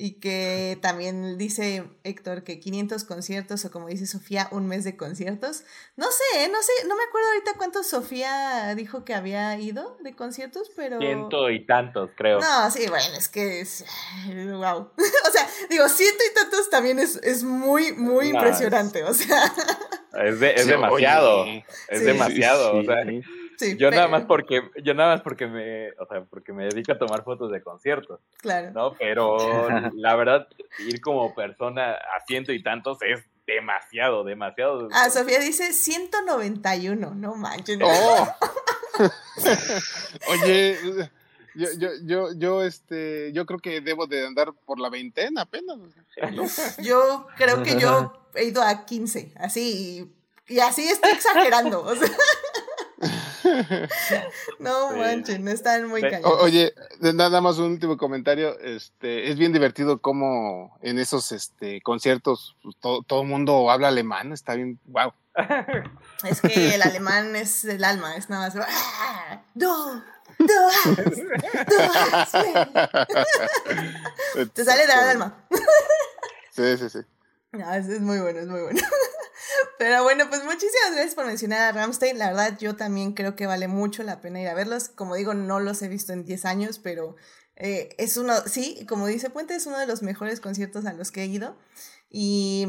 Y 0.00 0.20
que 0.20 0.78
también 0.80 1.38
dice 1.38 1.84
Héctor 2.04 2.44
que 2.44 2.60
500 2.60 3.02
conciertos 3.02 3.64
o 3.64 3.70
como 3.72 3.88
dice 3.88 4.06
Sofía, 4.06 4.46
un 4.52 4.68
mes 4.68 4.84
de 4.84 4.96
conciertos. 4.96 5.64
No 5.96 6.06
sé, 6.06 6.48
no 6.48 6.62
sé, 6.62 6.86
no 6.86 6.96
me 6.96 7.02
acuerdo 7.02 7.28
ahorita 7.28 7.54
cuántos 7.56 7.88
Sofía 7.88 8.74
dijo 8.76 9.04
que 9.04 9.14
había 9.14 9.58
ido 9.58 9.96
de 10.04 10.14
conciertos, 10.14 10.70
pero... 10.76 11.00
Ciento 11.00 11.50
y 11.50 11.66
tantos, 11.66 12.10
creo. 12.16 12.38
No, 12.38 12.70
sí, 12.70 12.88
bueno, 12.88 13.06
es 13.16 13.28
que 13.28 13.60
es... 13.60 13.84
Wow. 14.28 14.92
o 15.28 15.30
sea, 15.32 15.48
digo, 15.68 15.88
ciento 15.88 16.22
y 16.30 16.34
tantos 16.34 16.70
también 16.70 17.00
es, 17.00 17.16
es 17.16 17.42
muy, 17.42 17.92
muy 17.92 18.30
no, 18.30 18.38
impresionante, 18.38 19.00
es... 19.00 19.06
o 19.06 19.14
sea... 19.14 19.52
Es, 20.24 20.38
de, 20.38 20.54
es 20.54 20.62
sí, 20.62 20.68
demasiado, 20.68 21.42
oye. 21.42 21.64
es 21.88 21.98
sí, 21.98 22.04
demasiado, 22.04 22.72
sí, 22.72 22.78
o 22.78 22.84
sea... 22.84 23.04
Sí, 23.58 23.72
yo 23.72 23.90
pero... 23.90 23.96
nada 23.96 24.08
más 24.08 24.24
porque 24.24 24.70
yo 24.82 24.94
nada 24.94 25.14
más 25.14 25.22
porque 25.22 25.48
me 25.48 25.90
o 25.98 26.06
sea 26.08 26.24
porque 26.30 26.52
me 26.52 26.66
dedico 26.66 26.92
a 26.92 26.98
tomar 26.98 27.24
fotos 27.24 27.50
de 27.50 27.60
conciertos 27.60 28.20
claro 28.40 28.70
no 28.72 28.94
pero 28.94 29.68
la 29.94 30.14
verdad 30.14 30.46
ir 30.86 31.00
como 31.00 31.34
persona 31.34 31.92
a 31.92 32.24
ciento 32.24 32.52
y 32.52 32.62
tantos 32.62 32.98
es 33.02 33.24
demasiado 33.46 34.22
demasiado 34.22 34.88
ah 34.92 35.10
Sofía 35.10 35.40
dice 35.40 35.72
191 35.72 37.14
no 37.14 37.34
manches 37.34 37.80
oh. 37.82 38.28
oye 40.30 41.10
yo, 41.58 41.66
yo, 41.76 41.88
yo, 42.04 42.32
yo, 42.36 42.62
este, 42.62 43.32
yo 43.32 43.44
creo 43.44 43.58
que 43.58 43.80
debo 43.80 44.06
de 44.06 44.24
andar 44.24 44.52
por 44.64 44.78
la 44.78 44.90
veintena 44.90 45.42
apenas. 45.42 45.76
Yo 46.78 47.26
creo 47.36 47.64
que 47.64 47.76
yo 47.80 48.12
he 48.36 48.44
ido 48.44 48.62
a 48.62 48.86
15, 48.86 49.32
así, 49.38 50.08
y 50.46 50.60
así 50.60 50.88
estoy 50.88 51.10
exagerando. 51.10 51.82
O 51.82 51.96
sea. 51.96 52.08
no 54.58 54.96
manchen, 54.96 55.46
están 55.48 55.88
muy 55.88 56.00
cañones. 56.02 56.24
Oye, 56.40 56.74
nada 57.00 57.40
más 57.40 57.58
un 57.58 57.72
último 57.72 57.96
comentario. 57.96 58.58
Este, 58.60 59.30
es 59.30 59.38
bien 59.38 59.52
divertido 59.52 60.00
cómo 60.00 60.78
en 60.82 60.98
esos 60.98 61.32
este, 61.32 61.80
conciertos 61.82 62.56
pues, 62.62 62.76
todo, 62.80 63.22
el 63.22 63.28
mundo 63.28 63.70
habla 63.70 63.88
alemán. 63.88 64.32
Está 64.32 64.54
bien, 64.54 64.78
wow. 64.86 65.12
Es 66.24 66.40
que 66.40 66.74
el 66.74 66.82
alemán 66.82 67.36
es 67.36 67.64
el 67.64 67.84
alma, 67.84 68.16
es 68.16 68.28
nada 68.28 68.48
más. 68.48 68.66
¡Ah! 68.68 69.42
Te 74.54 74.64
sale 74.64 74.82
del 74.82 74.90
alma. 74.90 75.44
Sí, 76.50 76.76
sí, 76.76 76.90
sí. 76.90 76.98
No, 77.52 77.72
es 77.72 78.00
muy 78.00 78.18
bueno, 78.18 78.40
es 78.40 78.46
muy 78.46 78.60
bueno. 78.60 78.80
Pero 79.78 80.02
bueno, 80.02 80.28
pues 80.28 80.44
muchísimas 80.44 80.92
gracias 80.92 81.14
por 81.14 81.26
mencionar 81.26 81.60
a 81.60 81.72
Ramstein. 81.72 82.18
La 82.18 82.28
verdad, 82.28 82.58
yo 82.58 82.76
también 82.76 83.12
creo 83.12 83.36
que 83.36 83.46
vale 83.46 83.68
mucho 83.68 84.02
la 84.02 84.20
pena 84.20 84.40
ir 84.40 84.48
a 84.48 84.54
verlos. 84.54 84.88
Como 84.88 85.14
digo, 85.14 85.34
no 85.34 85.60
los 85.60 85.82
he 85.82 85.88
visto 85.88 86.12
en 86.12 86.24
10 86.24 86.44
años, 86.44 86.78
pero 86.78 87.16
eh, 87.56 87.90
es 87.98 88.16
uno, 88.16 88.34
sí, 88.46 88.86
como 88.88 89.06
dice 89.06 89.30
Puente, 89.30 89.54
es 89.54 89.66
uno 89.66 89.78
de 89.78 89.86
los 89.86 90.02
mejores 90.02 90.40
conciertos 90.40 90.86
a 90.86 90.92
los 90.92 91.10
que 91.10 91.22
he 91.22 91.26
ido. 91.26 91.56
Y 92.10 92.66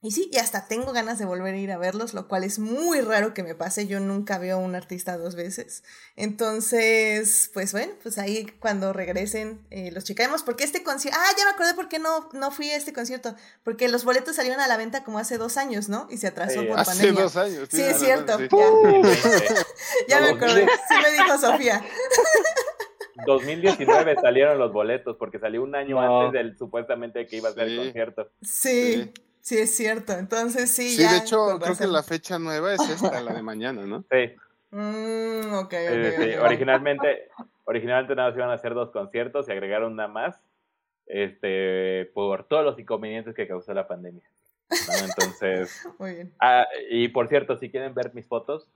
y 0.00 0.12
sí, 0.12 0.30
y 0.32 0.38
hasta 0.38 0.68
tengo 0.68 0.92
ganas 0.92 1.18
de 1.18 1.24
volver 1.24 1.54
a 1.54 1.58
ir 1.58 1.72
a 1.72 1.76
verlos, 1.76 2.14
lo 2.14 2.28
cual 2.28 2.44
es 2.44 2.60
muy 2.60 3.00
raro 3.00 3.34
que 3.34 3.42
me 3.42 3.56
pase. 3.56 3.88
Yo 3.88 3.98
nunca 3.98 4.38
veo 4.38 4.56
a 4.56 4.60
un 4.60 4.76
artista 4.76 5.18
dos 5.18 5.34
veces. 5.34 5.82
Entonces, 6.14 7.50
pues 7.52 7.72
bueno, 7.72 7.92
pues 8.00 8.16
ahí 8.18 8.46
cuando 8.60 8.92
regresen 8.92 9.66
eh, 9.70 9.90
los 9.90 10.04
checaremos. 10.04 10.44
Porque 10.44 10.62
este 10.62 10.84
concierto. 10.84 11.18
Ah, 11.20 11.34
ya 11.36 11.44
me 11.46 11.50
acordé 11.50 11.74
por 11.74 11.88
qué 11.88 11.98
no, 11.98 12.28
no 12.32 12.52
fui 12.52 12.70
a 12.70 12.76
este 12.76 12.92
concierto. 12.92 13.34
Porque 13.64 13.88
los 13.88 14.04
boletos 14.04 14.36
salieron 14.36 14.60
a 14.60 14.68
la 14.68 14.76
venta 14.76 15.02
como 15.02 15.18
hace 15.18 15.36
dos 15.36 15.56
años, 15.56 15.88
¿no? 15.88 16.06
Y 16.10 16.18
se 16.18 16.28
atrasó 16.28 16.64
por 16.64 16.78
hace 16.78 16.92
pandemia. 16.92 17.22
dos 17.22 17.36
años. 17.36 17.68
Sí, 17.68 17.82
es 17.82 17.98
cierto. 17.98 18.38
Ya, 20.08 20.20
me 20.20 20.28
acordé. 20.28 20.64
Sí 20.88 20.94
me 21.02 21.10
dijo 21.10 21.38
Sofía. 21.38 21.84
2019 23.26 24.14
salieron 24.20 24.60
los 24.60 24.72
boletos 24.72 25.16
porque 25.18 25.40
salió 25.40 25.64
un 25.64 25.74
año 25.74 26.00
antes 26.00 26.40
del 26.40 26.56
supuestamente 26.56 27.26
que 27.26 27.38
iba 27.38 27.48
a 27.48 27.52
ser 27.52 27.66
el 27.66 27.78
concierto. 27.78 28.30
sí. 28.42 28.92
Sí, 28.94 29.12
es 29.56 29.76
cierto. 29.76 30.12
Entonces 30.12 30.70
sí. 30.70 30.90
Sí, 30.90 31.02
de 31.02 31.18
hecho, 31.18 31.58
creo 31.60 31.76
que 31.76 31.86
la 31.86 32.02
fecha 32.02 32.38
nueva 32.38 32.74
es 32.74 32.80
esta, 32.88 33.20
la 33.20 33.32
de 33.32 33.42
mañana, 33.42 33.86
¿no? 33.86 34.04
Sí. 34.10 34.34
Mm, 34.70 35.54
ok, 35.54 35.74
Originalmente, 36.42 37.30
originalmente 37.64 38.14
nada 38.14 38.28
más 38.28 38.36
iban 38.36 38.50
a 38.50 38.54
hacer 38.54 38.74
dos 38.74 38.90
conciertos 38.90 39.48
y 39.48 39.52
agregaron 39.52 39.92
una 39.94 40.08
más 40.08 40.42
este, 41.06 42.10
por 42.12 42.44
todos 42.44 42.64
los 42.64 42.78
inconvenientes 42.78 43.34
que 43.34 43.48
causó 43.48 43.72
la 43.72 43.88
pandemia. 43.88 44.28
Entonces. 45.02 45.86
Muy 45.98 46.14
bien. 46.14 46.34
Ah, 46.38 46.66
y 46.90 47.08
por 47.08 47.28
cierto, 47.28 47.56
si 47.56 47.70
quieren 47.70 47.94
ver 47.94 48.12
mis 48.14 48.26
fotos, 48.26 48.68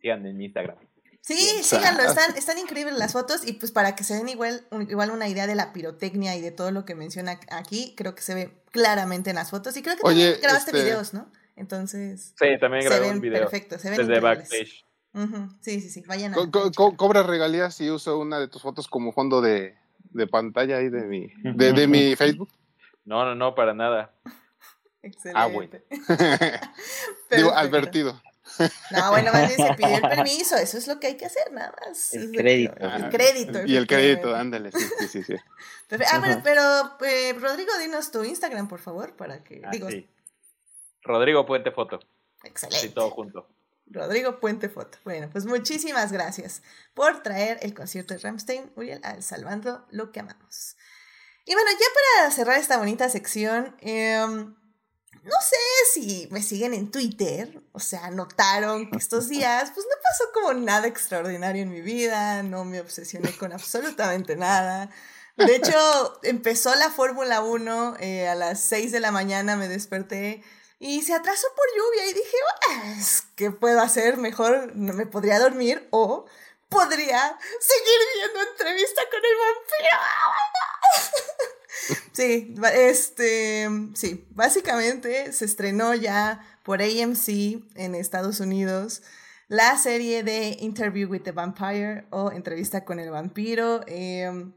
sigan 0.00 0.26
en 0.26 0.36
mi 0.36 0.46
Instagram. 0.46 0.76
Sí, 1.20 1.62
síganlo, 1.62 2.02
están, 2.08 2.36
están 2.36 2.58
increíbles 2.58 2.96
las 2.96 3.12
fotos 3.12 3.46
y 3.46 3.54
pues 3.54 3.72
para 3.72 3.96
que 3.96 4.04
se 4.04 4.14
den 4.14 4.28
igual, 4.28 4.66
igual 4.88 5.10
una 5.10 5.28
idea 5.28 5.46
de 5.46 5.54
la 5.54 5.72
pirotecnia 5.72 6.36
y 6.36 6.40
de 6.40 6.50
todo 6.50 6.70
lo 6.70 6.84
que 6.84 6.94
menciona 6.94 7.40
aquí, 7.50 7.94
creo 7.96 8.14
que 8.14 8.22
se 8.22 8.34
ve 8.34 8.50
claramente 8.70 9.30
en 9.30 9.36
las 9.36 9.50
fotos 9.50 9.76
y 9.76 9.82
creo 9.82 9.96
que 9.96 10.02
también 10.02 10.36
grabaste 10.40 10.70
este 10.70 10.82
videos, 10.84 11.14
¿no? 11.14 11.30
Entonces... 11.56 12.34
Sí, 12.38 12.46
también 12.60 12.84
grabé 12.84 13.10
un 13.10 13.20
video. 13.20 13.40
Perfecto, 13.40 13.78
se 13.78 13.90
ven 13.90 13.98
Desde 13.98 14.20
backstage. 14.20 14.84
Sí, 15.60 15.80
sí, 15.80 15.88
sí, 15.88 16.02
vayan 16.06 16.34
a... 16.34 16.36
cobra 16.72 17.22
regalías 17.22 17.74
si 17.74 17.90
uso 17.90 18.18
una 18.18 18.38
de 18.38 18.48
tus 18.48 18.60
fotos 18.60 18.86
como 18.86 19.12
fondo 19.12 19.40
de, 19.40 19.74
de 20.10 20.26
pantalla 20.26 20.76
ahí 20.76 20.90
de 20.90 21.02
mi, 21.02 21.32
de, 21.42 21.72
de 21.72 21.86
mi 21.86 22.14
Facebook. 22.16 22.50
No, 23.06 23.24
no, 23.24 23.34
no, 23.34 23.54
para 23.54 23.72
nada. 23.72 24.12
Excelente. 25.02 25.36
Ah, 25.38 25.46
bueno. 25.46 25.78
Digo, 27.30 27.52
advertido. 27.52 28.20
No, 28.90 29.10
bueno, 29.10 29.32
más 29.32 29.48
bien 29.48 29.68
se 29.68 29.74
pidió 29.74 29.96
el 29.96 30.02
permiso, 30.16 30.56
eso 30.56 30.78
es 30.78 30.86
lo 30.86 30.98
que 31.00 31.08
hay 31.08 31.16
que 31.16 31.26
hacer, 31.26 31.52
nada 31.52 31.74
más. 31.84 32.12
El 32.14 32.32
crédito. 32.32 32.74
el 32.78 33.08
crédito. 33.10 33.66
Y 33.66 33.76
el 33.76 33.86
crédito, 33.86 34.34
ándale, 34.34 34.70
sí, 34.72 35.08
sí, 35.08 35.22
sí. 35.22 35.34
Ah, 36.10 36.18
bueno, 36.18 36.40
pero 36.42 36.96
eh, 37.06 37.32
Rodrigo, 37.34 37.70
dinos 37.78 38.10
tu 38.10 38.24
Instagram, 38.24 38.66
por 38.66 38.80
favor, 38.80 39.14
para 39.14 39.44
que... 39.44 39.62
Ah, 39.64 39.70
digo, 39.70 39.88
Rodrigo 41.02 41.46
Puente 41.46 41.70
Foto. 41.70 42.00
Excelente. 42.42 42.88
Sí, 42.88 42.92
todo 42.92 43.10
junto. 43.10 43.48
Rodrigo 43.86 44.40
Puente 44.40 44.68
Foto. 44.68 44.98
Bueno, 45.04 45.28
pues 45.30 45.46
muchísimas 45.46 46.10
gracias 46.10 46.62
por 46.94 47.22
traer 47.22 47.58
el 47.62 47.72
concierto 47.72 48.14
de 48.14 48.20
Ramstein, 48.20 48.72
Uriel, 48.74 49.00
al 49.04 49.22
Salvando 49.22 49.86
lo 49.90 50.10
que 50.10 50.20
amamos. 50.20 50.76
Y 51.44 51.54
bueno, 51.54 51.70
ya 51.70 51.86
para 52.18 52.30
cerrar 52.32 52.58
esta 52.58 52.78
bonita 52.78 53.08
sección, 53.08 53.76
eh, 53.80 54.18
no 55.24 55.36
sé 55.40 55.56
si 55.92 56.28
me 56.30 56.42
siguen 56.42 56.74
en 56.74 56.90
Twitter, 56.90 57.60
o 57.72 57.80
sea, 57.80 58.10
notaron 58.10 58.90
que 58.90 58.98
estos 58.98 59.28
días 59.28 59.70
pues 59.74 59.86
no 59.86 59.96
pasó 60.02 60.32
como 60.32 60.54
nada 60.54 60.86
extraordinario 60.86 61.62
en 61.62 61.70
mi 61.70 61.80
vida, 61.80 62.42
no 62.42 62.64
me 62.64 62.80
obsesioné 62.80 63.36
con 63.36 63.52
absolutamente 63.52 64.36
nada. 64.36 64.90
De 65.36 65.56
hecho, 65.56 66.20
empezó 66.22 66.74
la 66.74 66.90
Fórmula 66.90 67.40
1 67.42 67.96
eh, 68.00 68.28
a 68.28 68.34
las 68.34 68.60
6 68.60 68.92
de 68.92 69.00
la 69.00 69.10
mañana, 69.10 69.56
me 69.56 69.68
desperté 69.68 70.42
y 70.78 71.02
se 71.02 71.14
atrasó 71.14 71.46
por 71.56 71.66
lluvia 71.76 72.10
y 72.10 72.14
dije, 72.14 72.36
¿qué 73.34 73.50
puedo 73.50 73.80
hacer? 73.80 74.18
Mejor 74.18 74.74
me 74.74 75.06
podría 75.06 75.38
dormir 75.38 75.88
o 75.90 76.26
podría 76.68 77.38
seguir 77.60 78.00
viendo 78.14 78.50
entrevista 78.50 79.02
con 79.10 79.20
el 79.24 79.36
vampiro. 79.36 79.98
Sí, 82.12 82.54
este, 82.74 83.68
sí, 83.94 84.26
básicamente 84.30 85.32
se 85.32 85.44
estrenó 85.44 85.94
ya 85.94 86.40
por 86.62 86.80
AMC 86.80 87.28
en 87.74 87.94
Estados 87.94 88.40
Unidos 88.40 89.02
la 89.48 89.76
serie 89.78 90.24
de 90.24 90.56
Interview 90.60 91.08
with 91.08 91.22
the 91.22 91.32
Vampire 91.32 92.06
o 92.10 92.32
Entrevista 92.32 92.84
con 92.84 92.98
el 92.98 93.10
Vampiro. 93.10 93.82
Em, 93.86 94.52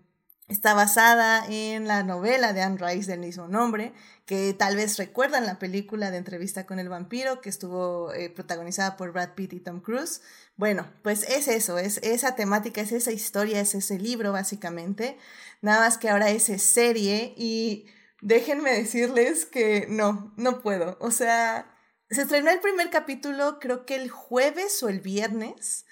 está 0.47 0.73
basada 0.73 1.45
en 1.47 1.87
la 1.87 2.03
novela 2.03 2.53
de 2.53 2.63
Anne 2.63 2.77
Rice 2.79 3.11
del 3.11 3.19
mismo 3.19 3.47
nombre, 3.47 3.93
que 4.29 4.53
tal 4.53 4.75
vez 4.75 4.99
recuerdan 4.99 5.47
la 5.47 5.57
película 5.57 6.11
de 6.11 6.17
Entrevista 6.19 6.67
con 6.67 6.77
el 6.77 6.87
Vampiro, 6.87 7.41
que 7.41 7.49
estuvo 7.49 8.13
eh, 8.13 8.29
protagonizada 8.29 8.95
por 8.95 9.11
Brad 9.11 9.33
Pitt 9.33 9.53
y 9.53 9.59
Tom 9.59 9.81
Cruise. 9.81 10.21
Bueno, 10.55 10.85
pues 11.01 11.27
es 11.27 11.47
eso, 11.47 11.79
es 11.79 11.97
esa 12.03 12.35
temática, 12.35 12.79
es 12.79 12.91
esa 12.91 13.11
historia, 13.11 13.59
es 13.59 13.73
ese 13.73 13.97
libro 13.97 14.31
básicamente. 14.31 15.17
Nada 15.63 15.79
más 15.79 15.97
que 15.97 16.09
ahora 16.09 16.29
es 16.29 16.43
serie 16.61 17.33
y 17.37 17.87
déjenme 18.21 18.71
decirles 18.71 19.47
que 19.47 19.87
no, 19.89 20.31
no 20.37 20.61
puedo. 20.61 20.99
O 21.01 21.09
sea, 21.09 21.75
se 22.11 22.21
estrenó 22.21 22.51
el 22.51 22.59
primer 22.59 22.91
capítulo 22.91 23.57
creo 23.59 23.87
que 23.87 23.95
el 23.95 24.11
jueves 24.11 24.83
o 24.83 24.89
el 24.89 24.99
viernes 24.99 25.87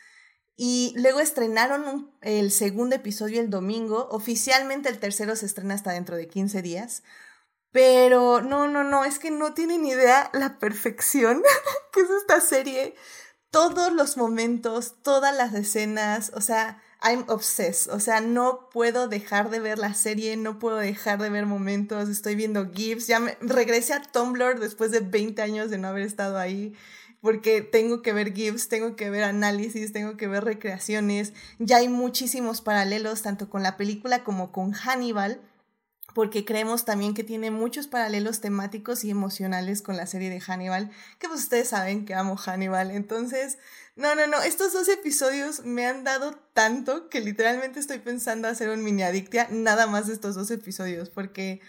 y 0.55 0.93
luego 0.95 1.21
estrenaron 1.21 2.11
el 2.21 2.51
segundo 2.51 2.97
episodio 2.97 3.41
el 3.41 3.49
domingo. 3.49 4.07
Oficialmente 4.11 4.89
el 4.89 4.99
tercero 4.99 5.35
se 5.35 5.47
estrena 5.47 5.73
hasta 5.73 5.93
dentro 5.93 6.15
de 6.15 6.27
15 6.27 6.61
días. 6.61 7.01
Pero 7.77 8.41
no, 8.41 8.67
no, 8.67 8.83
no, 8.83 9.05
es 9.05 9.19
que 9.19 9.29
no 9.29 9.53
tienen 9.53 9.85
idea 9.85 10.31
la 10.33 10.57
perfección 10.57 11.43
que 11.93 11.99
es 11.99 12.09
esta 12.09 12.41
serie. 12.41 12.95
Todos 13.51 13.93
los 13.93 14.17
momentos, 14.17 14.95
todas 15.03 15.37
las 15.37 15.53
escenas, 15.53 16.31
o 16.33 16.41
sea, 16.41 16.81
I'm 17.03 17.25
obsessed, 17.27 17.93
o 17.93 17.99
sea, 17.99 18.19
no 18.19 18.67
puedo 18.71 19.07
dejar 19.07 19.51
de 19.51 19.59
ver 19.59 19.77
la 19.77 19.93
serie, 19.93 20.37
no 20.37 20.57
puedo 20.57 20.77
dejar 20.77 21.21
de 21.21 21.29
ver 21.29 21.45
momentos, 21.45 22.09
estoy 22.09 22.33
viendo 22.33 22.71
GIFs, 22.71 23.05
ya 23.05 23.19
me 23.19 23.37
regresé 23.41 23.93
a 23.93 24.01
Tumblr 24.01 24.59
después 24.59 24.89
de 24.89 25.01
20 25.01 25.39
años 25.43 25.69
de 25.69 25.77
no 25.77 25.89
haber 25.89 26.01
estado 26.01 26.39
ahí, 26.39 26.73
porque 27.21 27.61
tengo 27.61 28.01
que 28.01 28.11
ver 28.11 28.33
GIFs, 28.33 28.69
tengo 28.69 28.95
que 28.95 29.11
ver 29.11 29.23
análisis, 29.23 29.93
tengo 29.93 30.17
que 30.17 30.27
ver 30.27 30.43
recreaciones, 30.45 31.33
ya 31.59 31.77
hay 31.77 31.89
muchísimos 31.89 32.61
paralelos 32.61 33.21
tanto 33.21 33.51
con 33.51 33.61
la 33.61 33.77
película 33.77 34.23
como 34.23 34.51
con 34.51 34.71
Hannibal, 34.71 35.41
porque 36.17 36.45
creemos 36.45 36.83
también 36.83 37.13
que 37.13 37.23
tiene 37.23 37.51
muchos 37.51 37.85
paralelos 37.85 38.41
temáticos 38.41 39.03
y 39.03 39.11
emocionales 39.11 39.83
con 39.83 39.97
la 39.97 40.07
serie 40.07 40.31
de 40.31 40.41
Hannibal, 40.41 40.89
que 41.19 41.27
pues 41.27 41.41
ustedes 41.41 41.67
saben 41.67 42.05
que 42.05 42.15
amo 42.15 42.37
Hannibal, 42.37 42.89
entonces 42.89 43.59
no, 43.95 44.15
no, 44.15 44.25
no, 44.25 44.41
estos 44.41 44.73
dos 44.73 44.87
episodios 44.87 45.63
me 45.63 45.85
han 45.85 46.03
dado 46.03 46.31
tanto 46.55 47.07
que 47.09 47.19
literalmente 47.19 47.79
estoy 47.79 47.99
pensando 47.99 48.47
hacer 48.47 48.69
un 48.69 48.83
mini 48.83 49.03
adictia 49.03 49.47
nada 49.51 49.85
más 49.85 50.07
de 50.07 50.13
estos 50.13 50.33
dos 50.33 50.49
episodios 50.49 51.11
porque 51.11 51.61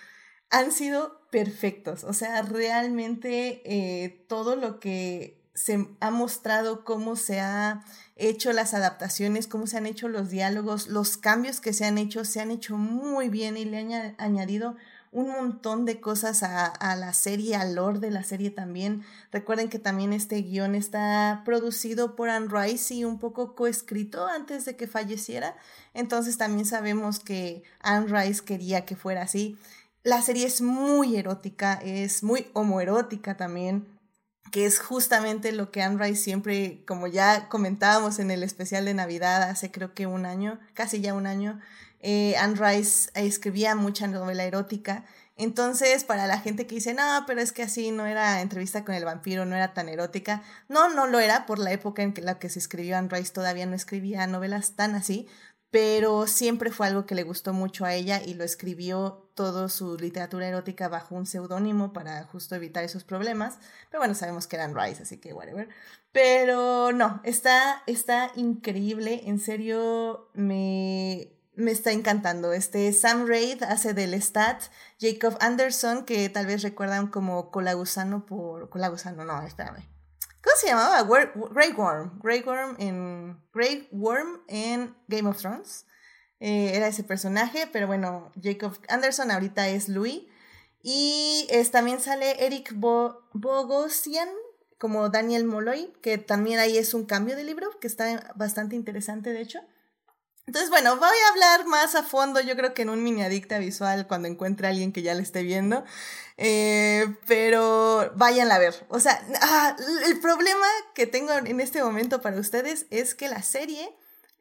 han 0.49 0.73
sido 0.73 1.29
perfectos, 1.31 2.05
o 2.05 2.15
sea, 2.15 2.41
realmente 2.41 3.61
eh, 3.67 4.25
todo 4.31 4.57
lo 4.57 4.81
que 4.81 5.47
se 5.53 5.89
ha 6.01 6.11
mostrado, 6.11 6.85
cómo 6.85 7.17
se 7.17 7.41
ha 7.41 7.85
hecho 8.19 8.53
las 8.53 8.75
adaptaciones, 8.75 9.47
cómo 9.47 9.67
se 9.67 9.79
han 9.79 9.87
hecho 9.87 10.09
los 10.09 10.29
diálogos, 10.29 10.89
los 10.89 11.17
cambios 11.17 11.61
que 11.61 11.73
se 11.73 11.87
han 11.87 11.99
hecho, 11.99 12.25
se 12.25 12.41
han 12.41 12.51
hecho 12.51 12.77
muy 12.77 13.29
bien 13.29 13.57
y 13.57 13.65
le 13.65 13.79
han 13.79 14.15
añadido 14.19 14.77
un 15.11 15.29
montón 15.29 15.85
de 15.85 16.01
cosas 16.01 16.43
a, 16.43 16.97
la 16.97 17.15
serie, 17.15 17.57
al 17.57 17.77
lore 17.77 17.99
de 17.99 18.11
la 18.11 18.23
serie 18.25 18.51
también. 18.51 19.05
Recuerden 19.33 19.69
que 19.69 19.79
también 19.79 20.13
este 20.13 20.43
guion 20.43 20.75
está 20.75 21.43
producido 21.45 22.15
por 22.15 22.29
Anne 22.29 22.49
Rice 22.51 22.95
y 22.95 23.05
un 23.05 23.19
poco 23.19 23.55
coescrito 23.55 24.27
antes 24.27 24.65
de 24.65 24.77
que 24.77 24.87
falleciera. 24.87 25.57
Entonces 25.95 26.37
también 26.37 26.67
sabemos 26.67 27.21
que 27.21 27.63
Anne 27.81 28.07
Rice 28.07 28.45
quería 28.45 28.85
que 28.85 28.97
fuera 28.97 29.23
así. 29.23 29.57
La 30.03 30.23
serie 30.23 30.47
es 30.47 30.61
muy 30.61 31.17
erótica, 31.17 31.75
es 31.83 32.23
muy 32.23 32.47
homoerótica 32.53 33.37
también. 33.37 33.98
Que 34.51 34.67
es 34.67 34.79
justamente 34.79 35.53
lo 35.53 35.71
que 35.71 35.83
Anne 35.83 36.03
Rice 36.03 36.23
siempre, 36.23 36.83
como 36.87 37.07
ya 37.07 37.49
comentábamos 37.49 38.19
en 38.19 38.31
el 38.31 38.43
especial 38.43 38.85
de 38.85 38.95
Navidad 38.95 39.43
hace 39.43 39.71
creo 39.71 39.95
que 39.95 40.07
un 40.07 40.27
año, 40.27 40.59
casi 40.75 41.01
ya 41.01 41.15
un 41.15 41.27
año, 41.27 41.61
eh, 42.01 42.37
Anne 42.37 42.57
Rice 42.57 43.11
escribía 43.15 43.75
mucha 43.75 44.07
novela 44.07 44.45
erótica. 44.45 45.05
Entonces, 45.37 46.03
para 46.03 46.27
la 46.27 46.41
gente 46.41 46.67
que 46.67 46.77
dice, 46.77 46.95
no, 46.95 47.25
pero 47.27 47.41
es 47.41 47.53
que 47.53 47.63
así 47.63 47.93
no 47.93 48.07
era 48.07 48.41
entrevista 48.41 48.85
con 48.85 48.95
el 48.95 49.05
vampiro, 49.05 49.45
no 49.45 49.55
era 49.55 49.73
tan 49.73 49.89
erótica. 49.89 50.43
No, 50.69 50.93
no 50.93 51.07
lo 51.07 51.21
era 51.21 51.47
por 51.47 51.61
la 51.61 51.73
época 51.73 52.03
en 52.03 52.13
que 52.13 52.23
la 52.23 52.39
que 52.39 52.49
se 52.49 52.59
escribió 52.59 52.97
Anne 52.97 53.09
Rice 53.11 53.33
todavía 53.33 53.67
no 53.67 53.77
escribía 53.77 54.27
novelas 54.27 54.75
tan 54.75 54.97
así, 54.97 55.29
pero 55.71 56.27
siempre 56.27 56.71
fue 56.73 56.89
algo 56.89 57.07
que 57.07 57.15
le 57.15 57.23
gustó 57.23 57.53
mucho 57.53 57.85
a 57.85 57.95
ella 57.95 58.21
y 58.25 58.35
lo 58.35 58.43
escribió 58.43 59.28
toda 59.39 59.69
su 59.69 59.97
literatura 59.97 60.49
erótica 60.49 60.89
bajo 60.89 61.15
un 61.15 61.25
seudónimo 61.25 61.93
para 61.93 62.25
justo 62.25 62.57
evitar 62.57 62.83
esos 62.83 63.05
problemas. 63.05 63.61
Pero 63.89 64.01
bueno, 64.01 64.17
sabemos 64.17 64.49
que 64.49 64.57
eran 64.57 64.75
Rice, 64.75 65.05
así 65.05 65.19
que 65.19 65.33
whatever. 65.33 65.69
Pero 66.11 66.91
no, 66.91 67.21
está, 67.23 67.85
está 67.87 68.33
increíble, 68.35 69.23
en 69.27 69.39
serio 69.39 70.29
me, 70.35 71.31
me 71.55 71.71
está 71.71 71.93
encantando. 71.93 72.53
Este 72.53 72.93
Sam 72.93 73.29
Raid 73.29 73.63
hace 73.63 73.95
del 73.95 74.21
Stat, 74.21 74.61
Jacob 75.01 75.39
Anderson, 75.41 76.05
que 76.05 76.29
tal 76.31 76.47
vez 76.47 76.63
recuerdan 76.63 77.07
como 77.07 77.53
Colagusano 77.53 78.27
por... 78.27 78.71
Colagusano, 78.71 79.25
no, 79.25 79.41
espérame. 79.47 79.89
¿Cómo 80.43 80.57
se 80.57 80.67
llamaba? 80.67 81.01
Grey 81.53 81.73
Worm. 81.75 82.19
Grey 82.25 82.43
Worm 82.43 82.75
en, 82.81 83.41
Grey 83.55 83.89
Worm 83.93 84.43
en 84.49 84.97
Game 85.07 85.29
of 85.29 85.39
Thrones. 85.39 85.87
Eh, 86.41 86.73
era 86.75 86.89
ese 86.89 87.03
personaje, 87.03 87.69
pero 87.73 87.87
bueno, 87.87 88.33
Jacob 88.41 88.79
Anderson 88.89 89.31
ahorita 89.31 89.69
es 89.69 89.89
Louis. 89.89 90.23
Y 90.83 91.47
es, 91.51 91.71
también 91.71 92.01
sale 92.01 92.47
Eric 92.47 92.73
Bogosian 92.75 94.29
como 94.79 95.09
Daniel 95.09 95.45
Molloy, 95.45 95.93
que 96.03 96.19
también 96.19 96.61
ahí 96.61 96.79
es 96.79 96.95
un 96.95 97.05
cambio 97.05 97.37
de 97.37 97.45
libro, 97.45 97.69
que 97.81 97.89
está 97.89 98.33
bastante 98.37 98.77
interesante, 98.77 99.33
de 99.33 99.41
hecho. 99.41 99.61
Entonces, 100.47 100.71
bueno, 100.71 100.97
voy 100.97 101.09
a 101.09 101.29
hablar 101.31 101.67
más 101.67 101.95
a 101.95 102.05
fondo, 102.05 102.41
yo 102.41 102.57
creo 102.57 102.73
que 102.73 102.83
en 102.83 102.89
un 102.89 103.03
mini 103.03 103.23
adicta 103.23 103.59
visual, 103.59 104.07
cuando 104.07 104.29
encuentre 104.29 104.67
a 104.67 104.71
alguien 104.71 104.93
que 104.93 105.03
ya 105.03 105.13
le 105.15 105.23
esté 105.23 105.43
viendo. 105.43 105.85
Eh, 106.39 107.17
pero 107.27 108.13
vayan 108.15 108.51
a 108.51 108.59
ver. 108.59 108.87
O 108.89 109.01
sea, 109.01 109.21
ah, 109.43 109.77
el 110.07 110.21
problema 110.21 110.67
que 110.95 111.07
tengo 111.07 111.33
en 111.33 111.61
este 111.61 111.83
momento 111.83 112.23
para 112.23 112.39
ustedes 112.39 112.87
es 112.91 113.15
que 113.15 113.29
la 113.29 113.43
serie 113.43 113.95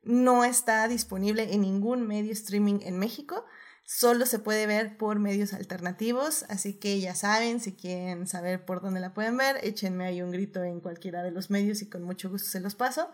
no 0.08 0.44
está 0.44 0.88
disponible 0.88 1.54
en 1.54 1.62
ningún 1.62 2.08
medio 2.08 2.34
streaming 2.34 2.80
en 2.82 2.98
México. 2.98 3.46
Solo 3.84 4.26
se 4.26 4.40
puede 4.40 4.68
ver 4.68 4.98
por 4.98 5.20
medios 5.20 5.54
alternativos, 5.54 6.46
así 6.50 6.74
que 6.74 7.00
ya 7.00 7.16
saben, 7.16 7.62
si 7.62 7.74
quieren 7.74 8.28
saber 8.28 8.66
por 8.66 8.82
dónde 8.82 9.00
la 9.00 9.14
pueden 9.14 9.38
ver, 9.38 9.60
échenme 9.64 10.06
ahí 10.06 10.22
un 10.22 10.32
grito 10.32 10.64
en 10.64 10.82
cualquiera 10.82 11.24
de 11.24 11.32
los 11.32 11.50
medios 11.50 11.82
y 11.82 11.90
con 11.90 12.04
mucho 12.04 12.30
gusto 12.30 12.50
se 12.50 12.60
los 12.60 12.76
paso 12.76 13.10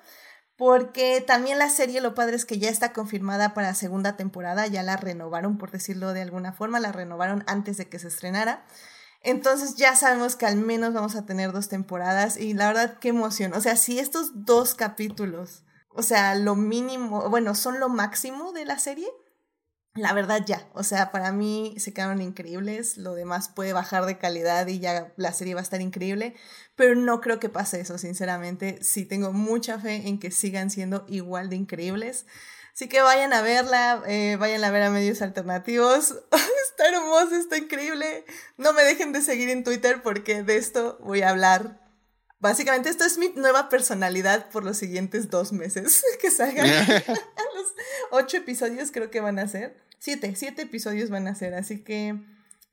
porque 0.56 1.24
también 1.26 1.58
la 1.58 1.70
serie 1.70 2.02
lo 2.02 2.14
padre 2.14 2.36
es 2.36 2.46
que 2.46 2.60
ya 2.60 2.70
está 2.70 2.94
confirmada 2.94 3.54
para 3.54 3.74
segunda 3.74 4.16
temporada, 4.16 4.68
ya 4.68 4.84
la 4.84 4.98
renovaron, 4.98 5.58
por 5.58 5.72
decirlo 5.72 6.14
de 6.14 6.22
alguna 6.22 6.54
forma, 6.54 6.80
la 6.80 6.92
renovaron 6.92 7.44
antes 7.48 7.78
de 7.78 7.90
que 7.90 8.00
se 8.00 8.08
estrenara. 8.08 8.66
Entonces 9.22 9.76
ya 9.76 9.96
sabemos 9.96 10.36
que 10.36 10.46
al 10.46 10.58
menos 10.58 10.94
vamos 10.94 11.16
a 11.16 11.26
tener 11.26 11.52
dos 11.54 11.70
temporadas 11.70 12.38
y 12.38 12.54
la 12.54 12.68
verdad 12.68 12.98
qué 13.00 13.10
emoción. 13.10 13.54
O 13.54 13.62
sea, 13.62 13.78
si 13.78 13.98
estos 14.00 14.46
dos 14.46 14.76
capítulos, 14.76 15.64
o 15.96 16.04
sea, 16.04 16.36
lo 16.36 16.56
mínimo, 16.56 17.30
bueno, 17.30 17.56
son 17.56 17.80
lo 17.80 17.90
máximo 17.90 18.52
de 18.54 18.66
la 18.66 18.80
serie, 18.80 19.08
la 19.96 20.14
verdad 20.14 20.42
ya, 20.46 20.68
o 20.74 20.84
sea, 20.84 21.12
para 21.12 21.32
mí 21.32 21.76
se 21.78 21.94
quedaron 21.94 22.22
increíbles, 22.22 22.98
lo 22.98 23.14
demás 23.14 23.50
puede 23.50 23.74
bajar 23.74 24.06
de 24.06 24.18
calidad 24.18 24.66
y 24.68 24.80
ya 24.80 25.14
la 25.18 25.34
serie 25.34 25.54
va 25.54 25.60
a 25.60 25.64
estar 25.64 25.82
increíble, 25.82 26.36
pero 26.76 26.96
no 26.96 27.22
creo 27.22 27.40
que 27.40 27.50
pase 27.50 27.80
eso, 27.80 27.98
sinceramente, 27.98 28.80
sí 28.82 29.06
tengo 29.06 29.32
mucha 29.32 29.78
fe 29.80 30.08
en 30.08 30.20
que 30.20 30.32
sigan 30.32 30.72
siendo 30.72 31.06
igual 31.08 31.50
de 31.50 31.58
increíbles. 31.58 32.26
Así 32.74 32.90
que 32.90 33.02
vayan 33.02 33.34
a 33.34 33.44
verla, 33.44 34.02
eh, 34.08 34.36
vayan 34.40 34.64
a 34.64 34.72
ver 34.72 34.82
a 34.82 34.90
medios 34.90 35.22
alternativos. 35.22 36.16
está 36.72 36.90
hermoso, 36.90 37.36
está 37.36 37.58
increíble. 37.58 38.26
No 38.58 38.74
me 38.74 38.84
dejen 38.84 39.14
de 39.14 39.22
seguir 39.22 39.50
en 39.50 39.64
Twitter 39.64 40.02
porque 40.02 40.42
de 40.42 40.58
esto 40.58 40.98
voy 41.02 41.22
a 41.22 41.30
hablar. 41.30 41.83
Básicamente 42.44 42.90
esto 42.90 43.06
es 43.06 43.18
mi 43.18 43.30
nueva 43.30 43.70
personalidad 43.70 44.50
por 44.50 44.66
los 44.66 44.76
siguientes 44.76 45.30
dos 45.30 45.54
meses 45.54 46.04
que 46.22 46.30
salgan. 46.30 46.68
los 47.56 47.74
ocho 48.12 48.36
episodios 48.36 48.92
creo 48.92 49.10
que 49.10 49.22
van 49.22 49.40
a 49.40 49.48
ser. 49.48 49.82
Siete, 49.98 50.36
siete 50.36 50.64
episodios 50.64 51.10
van 51.10 51.26
a 51.30 51.36
ser, 51.36 51.54
así 51.54 51.86
que 51.86 52.22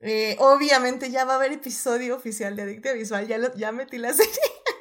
eh, 0.01 0.35
obviamente 0.41 1.13
ya 1.13 1.25
va 1.25 1.35
a 1.35 1.37
haber 1.37 1.53
episodio 1.53 2.17
oficial 2.17 2.57
de 2.57 2.63
Adicta 2.63 2.93
Visual, 2.95 3.29
ya, 3.29 3.55
ya 3.55 3.71
metí 3.71 3.99
la 3.99 4.13
serie. 4.13 4.33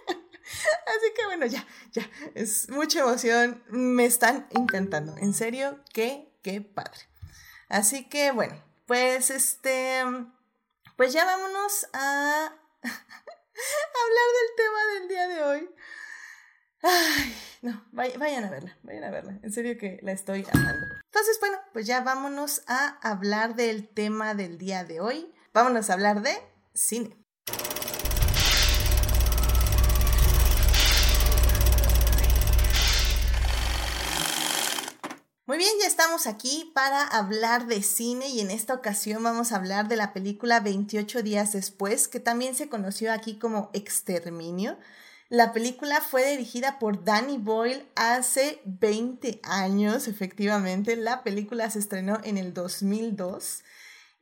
así 0.07 1.13
que 1.15 1.25
bueno, 1.27 1.45
ya, 1.45 1.67
ya, 1.91 2.09
es 2.33 2.67
mucha 2.71 3.01
emoción, 3.01 3.63
me 3.69 4.05
están 4.05 4.47
encantando, 4.49 5.15
en 5.17 5.35
serio, 5.35 5.83
qué, 5.93 6.33
qué 6.41 6.61
padre. 6.61 7.01
Así 7.67 8.09
que 8.09 8.31
bueno, 8.31 8.59
pues 8.87 9.29
este, 9.29 10.01
pues 10.97 11.13
ya 11.13 11.25
vámonos 11.25 11.87
a 11.93 12.55
hablar 14.03 14.27
del 14.37 14.55
tema 14.55 14.93
del 14.93 15.07
día 15.07 15.27
de 15.27 15.43
hoy. 15.43 15.75
Ay, 16.81 17.35
no, 17.61 17.85
vayan 17.91 18.45
a 18.45 18.49
verla, 18.49 18.77
vayan 18.83 19.03
a 19.03 19.11
verla. 19.11 19.39
En 19.43 19.51
serio 19.51 19.77
que 19.77 19.99
la 20.01 20.13
estoy 20.13 20.45
amando. 20.51 20.85
Entonces, 21.05 21.37
bueno, 21.39 21.57
pues 21.73 21.85
ya 21.85 22.01
vámonos 22.01 22.63
a 22.67 22.97
hablar 23.01 23.55
del 23.55 23.89
tema 23.89 24.33
del 24.33 24.57
día 24.57 24.83
de 24.85 25.01
hoy. 25.01 25.33
Vámonos 25.53 25.89
a 25.89 25.93
hablar 25.93 26.21
de 26.21 26.37
cine. 26.73 27.18
Muy 35.49 35.57
bien, 35.57 35.71
ya 35.81 35.87
estamos 35.87 36.27
aquí 36.27 36.71
para 36.75 37.01
hablar 37.01 37.65
de 37.65 37.81
cine 37.81 38.27
y 38.29 38.39
en 38.39 38.51
esta 38.51 38.75
ocasión 38.75 39.23
vamos 39.23 39.51
a 39.51 39.55
hablar 39.55 39.87
de 39.87 39.95
la 39.95 40.13
película 40.13 40.59
28 40.59 41.23
días 41.23 41.53
después, 41.53 42.07
que 42.07 42.19
también 42.19 42.53
se 42.53 42.69
conoció 42.69 43.11
aquí 43.11 43.39
como 43.39 43.71
Exterminio. 43.73 44.77
La 45.27 45.51
película 45.51 46.01
fue 46.01 46.29
dirigida 46.29 46.77
por 46.77 47.03
Danny 47.03 47.39
Boyle 47.39 47.83
hace 47.95 48.61
20 48.65 49.39
años, 49.41 50.07
efectivamente. 50.07 50.95
La 50.95 51.23
película 51.23 51.67
se 51.71 51.79
estrenó 51.79 52.19
en 52.23 52.37
el 52.37 52.53
2002. 52.53 53.63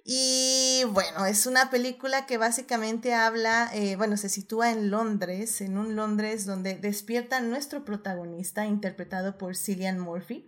Y 0.05 0.83
bueno, 0.93 1.25
es 1.25 1.45
una 1.45 1.69
película 1.69 2.25
que 2.25 2.37
básicamente 2.37 3.13
habla, 3.13 3.69
eh, 3.73 3.97
bueno, 3.97 4.15
se 4.15 4.29
sitúa 4.29 4.71
en 4.71 4.89
Londres, 4.91 5.59
en 5.59 5.77
un 5.77 5.97
Londres 5.97 6.45
donde 6.45 6.75
despierta 6.75 7.41
nuestro 7.41 7.83
protagonista, 7.83 8.65
interpretado 8.65 9.37
por 9.37 9.57
Cillian 9.57 9.99
Murphy. 9.99 10.47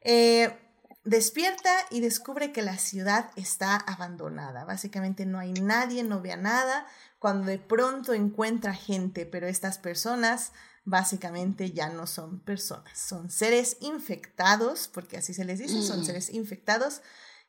Eh, 0.00 0.56
despierta 1.04 1.70
y 1.90 2.00
descubre 2.00 2.52
que 2.52 2.62
la 2.62 2.78
ciudad 2.78 3.30
está 3.36 3.76
abandonada. 3.76 4.64
Básicamente 4.64 5.26
no 5.26 5.38
hay 5.38 5.52
nadie, 5.52 6.04
no 6.04 6.20
ve 6.20 6.36
nada, 6.36 6.86
cuando 7.18 7.46
de 7.46 7.58
pronto 7.58 8.12
encuentra 8.12 8.74
gente, 8.74 9.26
pero 9.26 9.46
estas 9.46 9.78
personas 9.78 10.52
básicamente 10.84 11.72
ya 11.72 11.90
no 11.90 12.06
son 12.06 12.40
personas, 12.40 12.98
son 12.98 13.30
seres 13.30 13.76
infectados, 13.80 14.88
porque 14.88 15.18
así 15.18 15.34
se 15.34 15.44
les 15.44 15.58
dice, 15.58 15.82
son 15.82 16.00
mm. 16.00 16.04
seres 16.04 16.30
infectados, 16.30 17.02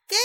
que 0.08 0.18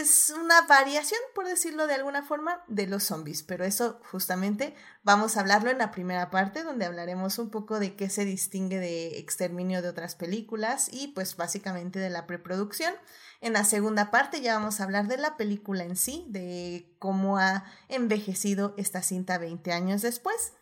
es 0.00 0.30
una 0.30 0.62
variación, 0.62 1.20
por 1.34 1.46
decirlo 1.46 1.86
de 1.86 1.94
alguna 1.94 2.22
forma, 2.22 2.64
de 2.66 2.86
los 2.86 3.04
zombies, 3.04 3.42
pero 3.42 3.64
eso 3.64 4.00
justamente 4.10 4.74
vamos 5.02 5.36
a 5.36 5.40
hablarlo 5.40 5.70
en 5.70 5.78
la 5.78 5.92
primera 5.92 6.30
parte, 6.30 6.64
donde 6.64 6.86
hablaremos 6.86 7.38
un 7.38 7.50
poco 7.50 7.78
de 7.78 7.94
qué 7.94 8.10
se 8.10 8.24
distingue 8.24 8.78
de 8.78 9.18
exterminio 9.18 9.82
de 9.82 9.88
otras 9.88 10.16
películas 10.16 10.88
y 10.90 11.08
pues 11.08 11.36
básicamente 11.36 11.98
de 11.98 12.10
la 12.10 12.26
preproducción. 12.26 12.94
En 13.40 13.52
la 13.52 13.64
segunda 13.64 14.10
parte 14.10 14.40
ya 14.40 14.54
vamos 14.56 14.80
a 14.80 14.84
hablar 14.84 15.06
de 15.06 15.18
la 15.18 15.36
película 15.36 15.84
en 15.84 15.96
sí, 15.96 16.24
de 16.28 16.96
cómo 16.98 17.38
ha 17.38 17.64
envejecido 17.88 18.74
esta 18.76 19.02
cinta 19.02 19.38
20 19.38 19.72
años 19.72 20.02
después. 20.02 20.54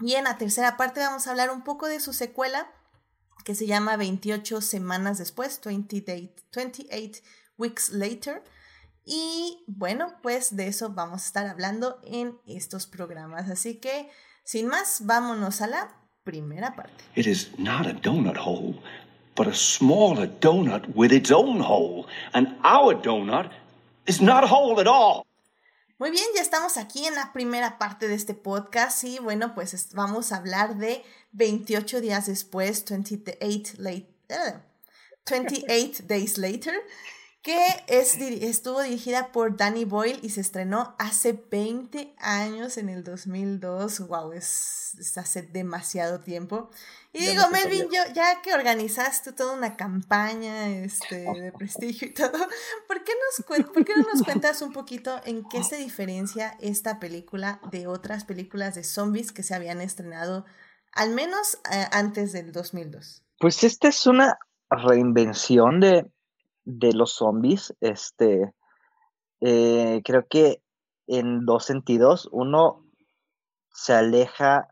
Y 0.00 0.14
en 0.14 0.24
la 0.24 0.36
tercera 0.36 0.76
parte 0.76 1.00
vamos 1.00 1.26
a 1.26 1.30
hablar 1.30 1.50
un 1.50 1.62
poco 1.62 1.86
de 1.86 2.00
su 2.00 2.12
secuela, 2.12 2.70
que 3.44 3.54
se 3.54 3.66
llama 3.66 3.96
28 3.96 4.60
semanas 4.60 5.18
después, 5.18 5.60
28, 5.64 6.34
28 6.54 7.22
weeks 7.60 7.90
later. 7.90 8.42
Y 9.04 9.64
bueno, 9.66 10.14
pues 10.22 10.56
de 10.56 10.68
eso 10.68 10.90
vamos 10.90 11.22
a 11.22 11.26
estar 11.26 11.46
hablando 11.46 12.00
en 12.04 12.38
estos 12.46 12.86
programas. 12.86 13.50
Así 13.50 13.76
que, 13.76 14.10
sin 14.44 14.66
más, 14.66 15.04
vámonos 15.04 15.60
a 15.60 15.66
la 15.66 15.96
primera 16.24 16.74
parte. 16.74 17.04
It 17.14 17.26
is 17.26 17.50
not 17.58 17.86
a 17.86 17.92
donut 17.92 18.36
hole 18.36 18.80
but 19.40 19.46
a 19.46 19.54
smaller 19.54 20.26
donut 20.26 20.94
with 20.94 21.12
its 21.12 21.30
own 21.30 21.60
hole. 21.60 22.06
And 22.34 22.56
our 22.62 22.94
donut 22.94 23.50
is 24.06 24.20
not 24.20 24.44
whole 24.44 24.78
at 24.80 24.86
all. 24.86 25.24
Muy 25.98 26.10
bien, 26.10 26.24
ya 26.34 26.42
estamos 26.42 26.76
aquí 26.76 27.06
en 27.06 27.14
la 27.14 27.32
primera 27.32 27.78
parte 27.78 28.06
de 28.06 28.14
este 28.14 28.34
podcast 28.34 29.04
y 29.04 29.18
bueno, 29.18 29.54
pues 29.54 29.94
vamos 29.94 30.32
a 30.32 30.36
hablar 30.36 30.76
de 30.76 31.02
28 31.32 32.00
días 32.02 32.26
después, 32.26 32.84
28, 32.86 33.74
late, 33.78 34.06
28 35.26 36.02
days 36.06 36.36
later. 36.36 36.74
Que 37.42 37.58
es, 37.86 38.18
estuvo 38.18 38.82
dirigida 38.82 39.32
por 39.32 39.56
Danny 39.56 39.86
Boyle 39.86 40.18
y 40.22 40.30
se 40.30 40.42
estrenó 40.42 40.94
hace 40.98 41.32
20 41.32 42.14
años 42.18 42.76
en 42.76 42.90
el 42.90 43.02
2002. 43.02 44.08
Wow, 44.08 44.32
es, 44.32 45.16
hace 45.16 45.42
demasiado 45.42 46.20
tiempo. 46.20 46.70
Y 47.12 47.26
digo, 47.26 47.42
Melvin, 47.50 47.88
yo, 47.90 48.02
ya 48.14 48.42
que 48.42 48.52
organizaste 48.52 49.32
toda 49.32 49.54
una 49.54 49.76
campaña 49.76 50.68
este, 50.68 51.24
de 51.40 51.52
prestigio 51.52 52.08
y 52.08 52.14
todo, 52.14 52.38
¿por 52.86 53.04
qué, 53.04 53.12
nos 53.12 53.66
¿por 53.66 53.84
qué 53.84 53.94
no 53.96 54.02
nos 54.12 54.22
cuentas 54.22 54.60
un 54.60 54.72
poquito 54.72 55.18
en 55.24 55.42
qué 55.48 55.64
se 55.64 55.76
diferencia 55.76 56.56
esta 56.60 57.00
película 57.00 57.60
de 57.70 57.86
otras 57.86 58.24
películas 58.24 58.74
de 58.74 58.84
zombies 58.84 59.32
que 59.32 59.42
se 59.42 59.54
habían 59.54 59.80
estrenado 59.80 60.44
al 60.92 61.10
menos 61.14 61.58
eh, 61.72 61.86
antes 61.90 62.32
del 62.32 62.52
2002? 62.52 63.24
Pues 63.38 63.64
esta 63.64 63.88
es 63.88 64.06
una 64.06 64.38
reinvención 64.70 65.80
de, 65.80 66.06
de 66.64 66.92
los 66.92 67.12
zombies. 67.12 67.74
Este, 67.80 68.52
eh, 69.40 70.00
creo 70.04 70.26
que 70.28 70.62
en 71.10 71.44
dos 71.44 71.64
sentidos. 71.64 72.28
Uno 72.30 72.86
se 73.72 73.92
aleja 73.92 74.68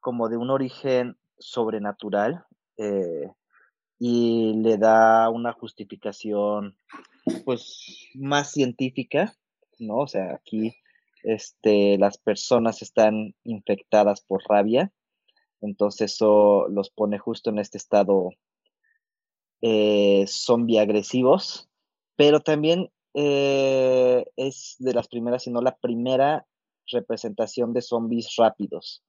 como 0.00 0.28
de 0.28 0.36
un 0.36 0.50
origen 0.50 1.16
sobrenatural 1.38 2.44
eh, 2.76 3.32
y 3.98 4.54
le 4.62 4.78
da 4.78 5.28
una 5.30 5.52
justificación 5.52 6.76
pues 7.44 8.08
más 8.14 8.52
científica, 8.52 9.34
¿no? 9.78 9.98
O 9.98 10.06
sea, 10.06 10.34
aquí 10.34 10.76
este, 11.24 11.98
las 11.98 12.18
personas 12.18 12.82
están 12.82 13.34
infectadas 13.42 14.20
por 14.20 14.42
rabia, 14.48 14.92
entonces 15.60 16.12
eso 16.12 16.68
los 16.68 16.90
pone 16.90 17.18
justo 17.18 17.50
en 17.50 17.58
este 17.58 17.78
estado 17.78 18.30
eh, 19.68 20.26
zombie 20.28 20.78
agresivos, 20.78 21.68
pero 22.14 22.38
también 22.38 22.88
eh, 23.14 24.24
es 24.36 24.76
de 24.78 24.94
las 24.94 25.08
primeras, 25.08 25.42
si 25.42 25.50
no 25.50 25.60
la 25.60 25.76
primera 25.76 26.46
representación 26.86 27.72
de 27.72 27.82
zombies 27.82 28.36
rápidos. 28.36 29.02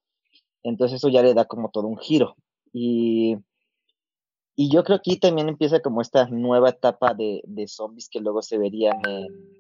Entonces 0.64 0.98
eso 0.98 1.10
ya 1.10 1.22
le 1.22 1.36
da 1.36 1.46
como 1.46 1.70
todo 1.70 1.86
un 1.86 2.00
giro. 2.00 2.36
Y, 2.74 3.38
y 4.56 4.72
yo 4.72 4.84
creo 4.84 5.00
que 5.00 5.12
aquí 5.12 5.20
también 5.20 5.48
empieza 5.48 5.80
como 5.80 6.02
esta 6.02 6.28
nueva 6.28 6.70
etapa 6.70 7.14
de, 7.14 7.44
de 7.46 7.68
zombies 7.68 8.10
que 8.10 8.20
luego 8.20 8.42
se 8.42 8.58
verían 8.58 9.00
en, 9.08 9.57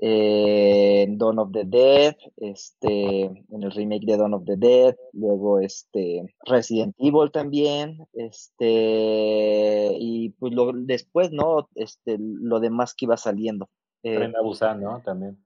en 0.00 1.18
Dawn 1.18 1.38
of 1.38 1.52
the 1.52 1.64
Dead, 1.64 2.16
este, 2.36 3.22
en 3.24 3.62
el 3.62 3.70
remake 3.72 4.06
de 4.06 4.16
Dawn 4.16 4.34
of 4.34 4.44
the 4.44 4.56
Dead, 4.56 4.96
luego 5.12 5.58
este 5.58 6.34
Resident 6.46 6.94
Evil 6.98 7.30
también, 7.32 8.06
este, 8.12 9.96
y 9.98 10.30
pues 10.38 10.52
lo, 10.54 10.72
después, 10.72 11.32
¿no? 11.32 11.68
Este, 11.74 12.16
lo 12.18 12.60
demás 12.60 12.94
que 12.94 13.06
iba 13.06 13.16
saliendo. 13.16 13.68
Eh, 14.04 14.14
Tren 14.14 14.36
a 14.36 14.42
Busan, 14.42 14.80
¿no? 14.80 15.02
También. 15.02 15.44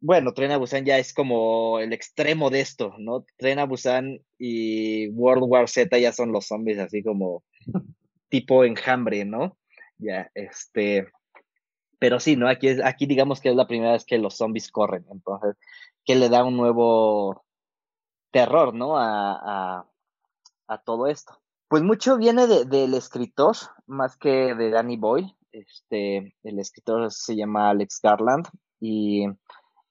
Bueno, 0.00 0.32
Tren 0.32 0.50
a 0.50 0.56
Busan 0.56 0.86
ya 0.86 0.96
es 0.98 1.12
como 1.12 1.78
el 1.78 1.92
extremo 1.92 2.48
de 2.48 2.60
esto, 2.60 2.94
¿no? 2.98 3.26
Tren 3.36 3.58
a 3.58 3.66
Busan 3.66 4.20
y 4.38 5.08
World 5.10 5.44
War 5.46 5.68
Z 5.68 5.98
ya 5.98 6.12
son 6.12 6.32
los 6.32 6.46
zombies 6.46 6.78
así 6.78 7.02
como 7.02 7.44
tipo 8.30 8.64
enjambre, 8.64 9.26
¿no? 9.26 9.58
Ya, 9.98 10.30
este, 10.34 11.08
pero 12.00 12.18
sí, 12.18 12.34
¿no? 12.34 12.48
Aquí, 12.48 12.68
es, 12.68 12.82
aquí 12.82 13.06
digamos 13.06 13.40
que 13.40 13.50
es 13.50 13.54
la 13.54 13.68
primera 13.68 13.92
vez 13.92 14.04
que 14.04 14.18
los 14.18 14.36
zombies 14.36 14.72
corren, 14.72 15.04
entonces, 15.12 15.56
que 16.04 16.16
le 16.16 16.30
da 16.30 16.42
un 16.42 16.56
nuevo 16.56 17.44
terror, 18.32 18.74
¿no? 18.74 18.96
A, 18.98 19.86
a, 20.66 20.78
todo 20.84 21.08
esto. 21.08 21.38
Pues 21.68 21.82
mucho 21.82 22.16
viene 22.16 22.46
de, 22.46 22.64
del 22.64 22.94
escritor, 22.94 23.56
más 23.86 24.16
que 24.16 24.54
de 24.54 24.70
Danny 24.70 24.96
Boyle. 24.96 25.36
Este, 25.52 26.34
el 26.42 26.58
escritor 26.58 27.12
se 27.12 27.36
llama 27.36 27.70
Alex 27.70 28.00
Garland 28.02 28.48
y, 28.80 29.26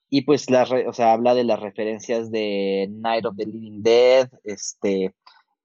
y 0.10 0.22
pues 0.24 0.50
la, 0.50 0.63
o 0.88 0.93
sea, 0.93 1.13
habla 1.13 1.36
de 1.36 1.43
las 1.43 1.60
referencias 1.60 2.32
de 2.32 2.88
Night 2.89 3.26
of 3.26 3.36
the 3.36 3.45
Living 3.45 3.84
Dead, 3.84 4.30
este, 4.43 5.13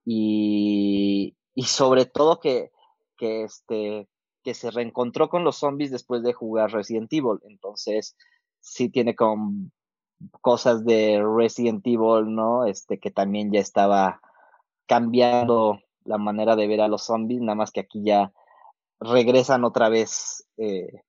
y, 0.04 1.36
y 1.54 1.62
sobre 1.62 2.04
todo 2.04 2.38
que, 2.38 2.70
que 3.16 3.44
este, 3.44 4.08
que 4.44 4.54
se 4.54 4.70
reencontró 4.70 5.28
con 5.28 5.42
los 5.42 5.56
zombies 5.56 5.90
después 5.90 6.22
de 6.22 6.34
jugar 6.34 6.70
Resident 6.70 7.12
Evil. 7.12 7.40
Entonces, 7.48 8.16
sí 8.60 8.90
tiene 8.90 9.16
como 9.16 9.70
cosas 10.40 10.84
de 10.84 11.22
Resident 11.36 11.84
Evil, 11.86 12.34
¿no? 12.34 12.66
Este, 12.66 13.00
que 13.00 13.10
también 13.10 13.50
ya 13.50 13.60
estaba 13.60 14.20
cambiando 14.86 15.80
la 16.04 16.18
manera 16.18 16.54
de 16.54 16.66
ver 16.66 16.82
a 16.82 16.88
los 16.88 17.04
zombies, 17.04 17.40
nada 17.40 17.56
más 17.56 17.70
que 17.70 17.80
aquí 17.80 18.02
ya 18.04 18.32
regresan 19.00 19.64
otra 19.64 19.88
vez 19.88 20.46
eh, 20.58 21.02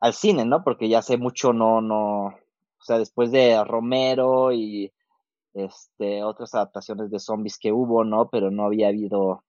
al 0.00 0.12
cine, 0.12 0.44
¿no? 0.44 0.62
Porque 0.62 0.88
ya 0.88 0.98
hace 0.98 1.16
mucho 1.16 1.52
no, 1.52 1.80
no, 1.80 2.26
o 2.26 2.82
sea, 2.82 2.98
después 2.98 3.32
de 3.32 3.64
Romero 3.64 4.52
y 4.52 4.92
este, 5.54 6.22
otras 6.22 6.54
adaptaciones 6.54 7.10
de 7.10 7.18
zombies 7.18 7.58
que 7.58 7.72
hubo, 7.72 8.04
¿no? 8.04 8.28
Pero 8.28 8.50
no 8.50 8.66
había 8.66 8.88
habido 8.88 9.44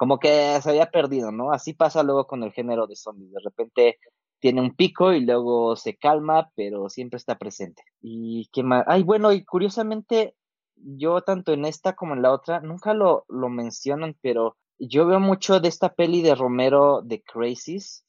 como 0.00 0.18
que 0.18 0.58
se 0.62 0.70
había 0.70 0.90
perdido, 0.90 1.30
¿no? 1.30 1.52
Así 1.52 1.74
pasa 1.74 2.02
luego 2.02 2.26
con 2.26 2.42
el 2.42 2.52
género 2.52 2.86
de 2.86 2.96
zombies. 2.96 3.32
De 3.32 3.40
repente 3.44 3.98
tiene 4.38 4.62
un 4.62 4.74
pico 4.74 5.12
y 5.12 5.20
luego 5.20 5.76
se 5.76 5.98
calma, 5.98 6.50
pero 6.56 6.88
siempre 6.88 7.18
está 7.18 7.36
presente. 7.36 7.82
Y 8.00 8.48
qué 8.50 8.62
más. 8.62 8.82
Ay, 8.86 9.02
bueno, 9.02 9.30
y 9.30 9.44
curiosamente, 9.44 10.34
yo 10.74 11.20
tanto 11.20 11.52
en 11.52 11.66
esta 11.66 11.96
como 11.96 12.14
en 12.14 12.22
la 12.22 12.32
otra, 12.32 12.60
nunca 12.60 12.94
lo, 12.94 13.26
lo 13.28 13.50
mencionan, 13.50 14.16
pero 14.22 14.56
yo 14.78 15.04
veo 15.06 15.20
mucho 15.20 15.60
de 15.60 15.68
esta 15.68 15.92
peli 15.92 16.22
de 16.22 16.34
Romero 16.34 17.02
de 17.02 17.22
Crazies 17.22 18.02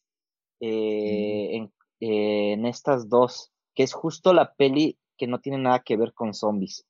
eh, 0.62 1.58
en, 1.58 1.74
eh, 2.00 2.54
en, 2.54 2.66
estas 2.68 3.10
dos, 3.10 3.52
que 3.76 3.84
es 3.84 3.92
justo 3.92 4.32
la 4.32 4.54
peli 4.54 4.98
que 5.18 5.28
no 5.28 5.42
tiene 5.42 5.58
nada 5.58 5.82
que 5.82 5.98
ver 5.98 6.14
con 6.14 6.34
zombies. 6.34 6.86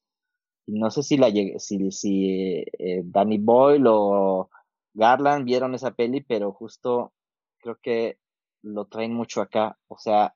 No 0.67 0.91
sé 0.91 1.01
si 1.01 1.17
la 1.17 1.31
si, 1.57 1.91
si 1.91 2.65
eh, 2.77 3.01
Danny 3.03 3.39
Boyle 3.39 3.87
o 3.87 4.51
Garland 4.93 5.45
vieron 5.45 5.75
esa 5.75 5.91
peli, 5.91 6.21
pero 6.21 6.51
justo 6.51 7.13
creo 7.59 7.77
que 7.81 8.17
lo 8.61 8.85
traen 8.85 9.13
mucho 9.13 9.41
acá. 9.41 9.77
O 9.87 9.97
sea, 9.97 10.33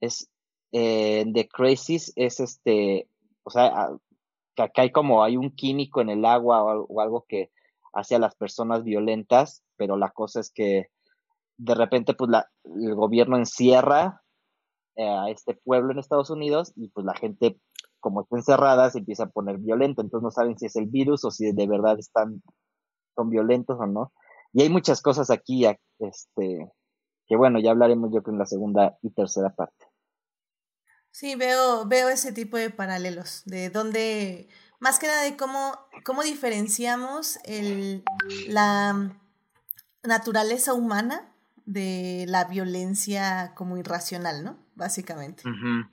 es 0.00 0.30
eh, 0.72 1.24
The 1.32 1.48
Crazies 1.48 2.12
es 2.16 2.40
este, 2.40 3.08
o 3.42 3.50
sea, 3.50 3.90
que 4.54 4.62
acá 4.62 4.82
hay 4.82 4.92
como 4.92 5.22
hay 5.22 5.36
un 5.36 5.50
químico 5.54 6.00
en 6.00 6.10
el 6.10 6.24
agua 6.24 6.62
o, 6.62 7.00
algo 7.00 7.24
que 7.28 7.50
hace 7.92 8.16
a 8.16 8.18
las 8.18 8.34
personas 8.34 8.84
violentas, 8.84 9.62
pero 9.76 9.96
la 9.96 10.10
cosa 10.10 10.40
es 10.40 10.50
que 10.50 10.90
de 11.56 11.74
repente 11.74 12.14
pues 12.14 12.30
la, 12.30 12.50
el 12.64 12.94
gobierno 12.94 13.36
encierra 13.36 14.22
eh, 14.96 15.08
a 15.08 15.30
este 15.30 15.54
pueblo 15.54 15.92
en 15.92 15.98
Estados 15.98 16.30
Unidos 16.30 16.72
y 16.76 16.88
pues 16.88 17.06
la 17.06 17.14
gente 17.14 17.58
como 18.00 18.22
está 18.22 18.36
encerrada 18.36 18.90
se 18.90 18.98
empieza 18.98 19.24
a 19.24 19.30
poner 19.30 19.58
violenta, 19.58 20.02
entonces 20.02 20.22
no 20.22 20.30
saben 20.30 20.58
si 20.58 20.66
es 20.66 20.76
el 20.76 20.86
virus 20.86 21.24
o 21.24 21.30
si 21.30 21.50
de 21.52 21.66
verdad 21.66 21.98
están 21.98 22.42
son 23.18 23.30
violentos 23.30 23.76
o 23.80 23.86
no. 23.86 24.12
Y 24.52 24.62
hay 24.62 24.70
muchas 24.70 25.02
cosas 25.02 25.30
aquí, 25.30 25.66
este, 25.98 26.72
que 27.26 27.36
bueno, 27.36 27.58
ya 27.58 27.72
hablaremos 27.72 28.10
yo 28.12 28.22
creo 28.22 28.34
en 28.34 28.38
la 28.38 28.46
segunda 28.46 28.96
y 29.02 29.10
tercera 29.10 29.50
parte. 29.50 29.86
Sí, 31.10 31.34
veo, 31.34 31.84
veo 31.86 32.08
ese 32.08 32.32
tipo 32.32 32.56
de 32.56 32.70
paralelos, 32.70 33.42
de 33.44 33.70
dónde, 33.70 34.48
más 34.78 34.98
que 34.98 35.08
nada 35.08 35.22
de 35.22 35.36
cómo, 35.36 35.76
cómo 36.04 36.22
diferenciamos 36.22 37.38
el, 37.44 38.04
la 38.46 39.10
naturaleza 40.04 40.74
humana 40.74 41.34
de 41.66 42.24
la 42.28 42.44
violencia 42.44 43.52
como 43.56 43.76
irracional, 43.76 44.44
¿no? 44.44 44.56
Básicamente. 44.74 45.42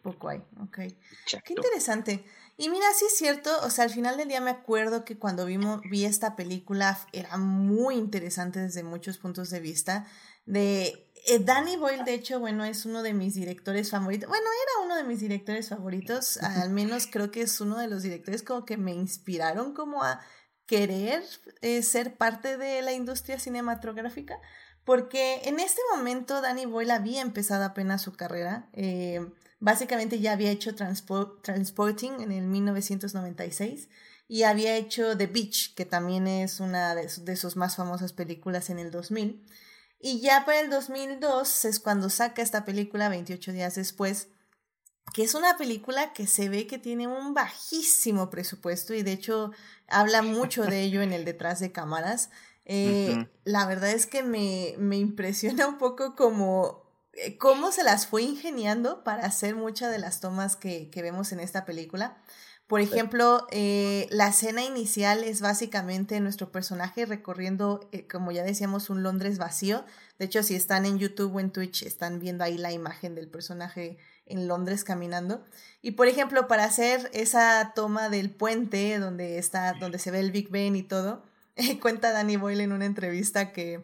Poco 0.03 0.29
hay, 0.29 0.43
ok. 0.61 0.77
Qué 0.77 1.53
interesante. 1.53 2.23
Y 2.58 2.70
mira, 2.70 2.86
sí 2.98 3.06
es 3.06 3.18
cierto, 3.18 3.52
o 3.63 3.70
sea, 3.70 3.84
al 3.84 3.89
final 3.89 4.15
del 4.15 4.30
día 4.30 4.39
me 4.39 4.52
acuerdo 4.52 5.04
que 5.04 5.20
cuando 5.20 5.46
vimos, 5.46 5.82
vi 5.89 6.06
esta 6.06 6.38
película 6.38 6.98
era 7.12 7.38
muy 7.38 7.96
interesante 7.96 8.60
desde 8.60 8.84
muchos 8.84 9.18
puntos 9.18 9.50
de 9.50 9.60
vista. 9.60 10.08
De 10.46 11.12
eh, 11.28 11.39
Danny 11.39 11.76
Boyle, 11.76 12.06
de 12.06 12.13
hecho, 12.13 12.39
bueno, 12.39 12.63
es 12.63 12.86
uno 12.86 13.04
de 13.04 13.13
mis 13.13 13.34
directores 13.34 13.89
favoritos. 13.89 14.30
Bueno, 14.30 14.46
era 14.46 14.86
uno 14.86 14.96
de 14.96 15.04
mis 15.04 15.20
directores 15.20 15.68
favoritos, 15.68 16.38
al 16.38 16.70
menos 16.70 17.08
creo 17.12 17.30
que 17.30 17.41
es 17.41 17.60
uno 17.60 17.78
de 17.78 17.88
los 17.88 18.04
directores 18.04 18.41
como 18.41 18.63
que 18.63 18.78
me 18.78 18.94
inspiraron 18.94 19.74
como 19.74 20.04
a 20.04 20.22
querer 20.66 21.24
eh, 21.62 21.84
ser 21.84 22.16
parte 22.16 22.58
de 22.58 22.82
la 22.82 22.93
industria 22.93 23.38
cinematográfica, 23.38 24.39
porque 24.86 25.41
en 25.43 25.60
este 25.60 25.82
momento 25.93 26.41
Danny 26.41 26.66
Boyle 26.66 26.91
había 26.91 27.22
empezado 27.22 27.66
apenas 27.66 28.01
su 28.01 28.14
carrera. 28.14 28.70
Eh, 28.72 29.20
Básicamente 29.66 30.20
ya 30.20 30.34
había 30.34 30.51
hecho 30.51 30.76
Transporting 30.76 32.22
en 32.22 32.32
el 32.32 32.43
1996 32.43 33.89
y 34.28 34.43
había 34.43 34.78
hecho 34.78 35.18
The 35.18 35.26
Beach, 35.26 35.74
que 35.74 35.86
también 35.86 36.28
es 36.28 36.59
una 36.59 36.93
de, 36.93 37.36
sus 37.36 37.55
más 37.55 37.76
famosas 37.76 38.13
películas 38.13 38.70
en 38.70 38.78
el 38.78 38.91
2000. 38.91 39.43
Y 39.99 40.22
ya 40.22 40.45
para 40.45 40.59
el 40.59 40.70
2002 40.70 41.66
es 41.66 41.80
cuando 41.80 42.11
saca 42.11 42.43
esta 42.43 42.63
película, 42.63 43.09
28 43.09 43.53
días 43.53 43.74
después, 43.74 44.28
que 45.16 45.24
es 45.24 45.34
una 45.34 45.57
película 45.57 46.13
que 46.13 46.28
se 46.28 46.47
ve 46.47 46.68
que 46.68 46.78
tiene 46.78 47.07
un 47.07 47.34
bajísimo 47.34 48.30
presupuesto 48.30 48.93
y 48.93 49.01
de 49.01 49.13
hecho 49.13 49.51
habla 49.88 50.22
mucho 50.22 50.66
de 50.66 50.84
ello 50.84 51.01
en 51.01 51.11
el 51.11 51.26
detrás 51.26 51.59
de 51.59 51.72
cámaras. 51.72 52.30
Eh, 52.66 53.28
la 53.45 53.66
verdad 53.66 53.89
es 53.89 54.05
que 54.05 54.22
me, 54.22 54.76
me 54.78 54.97
impresiona 54.97 55.66
un 55.66 55.80
poco 55.80 56.16
como 56.16 56.84
cómo 57.38 57.72
se 57.72 57.84
las 57.84 58.07
fue 58.07 58.24
ingeniando 58.24 59.03
para 59.03 59.26
hacer 59.26 59.55
muchas 59.55 59.91
de 59.91 59.99
las 59.99 60.20
tomas 60.20 60.55
que, 60.55 60.89
que 60.89 61.01
vemos 61.01 61.32
en 61.32 61.39
esta 61.39 61.66
película. 61.66 62.18
Por 62.68 62.82
ejemplo, 62.82 63.45
eh, 63.51 64.07
la 64.09 64.30
escena 64.30 64.63
inicial 64.63 65.24
es 65.24 65.39
básicamente 65.39 66.20
nuestro 66.20 66.51
personaje 66.51 67.05
recorriendo, 67.05 67.88
eh, 67.91 68.07
como 68.07 68.32
ya 68.32 68.43
decíamos, 68.43 68.89
un 68.89 69.03
Londres 69.03 69.38
vacío. 69.38 69.86
De 70.18 70.26
hecho, 70.26 70.41
si 70.41 70.55
están 70.55 70.86
en 70.86 70.97
YouTube 70.97 71.36
o 71.36 71.39
en 71.39 71.51
Twitch, 71.51 71.84
están 71.84 72.20
viendo 72.20 72.43
ahí 72.43 72.57
la 72.57 72.72
imagen 72.72 73.13
del 73.13 73.28
personaje 73.28 73.99
en 74.26 74.47
Londres 74.47 74.84
caminando. 74.84 75.43
Y 75.84 75.91
por 75.91 76.07
ejemplo, 76.07 76.47
para 76.47 76.63
hacer 76.63 77.11
esa 77.13 77.74
toma 77.76 78.09
del 78.09 78.32
puente 78.32 78.97
donde 78.97 79.38
está, 79.38 79.74
donde 79.74 79.99
se 79.99 80.09
ve 80.09 80.20
el 80.20 80.32
Big 80.32 80.49
Ben 80.49 80.76
y 80.76 80.82
todo, 80.82 81.22
cuenta 81.84 82.13
Danny 82.13 82.36
Boyle 82.38 82.61
en 82.61 82.72
una 82.72 82.86
entrevista 82.86 83.51
que 83.51 83.84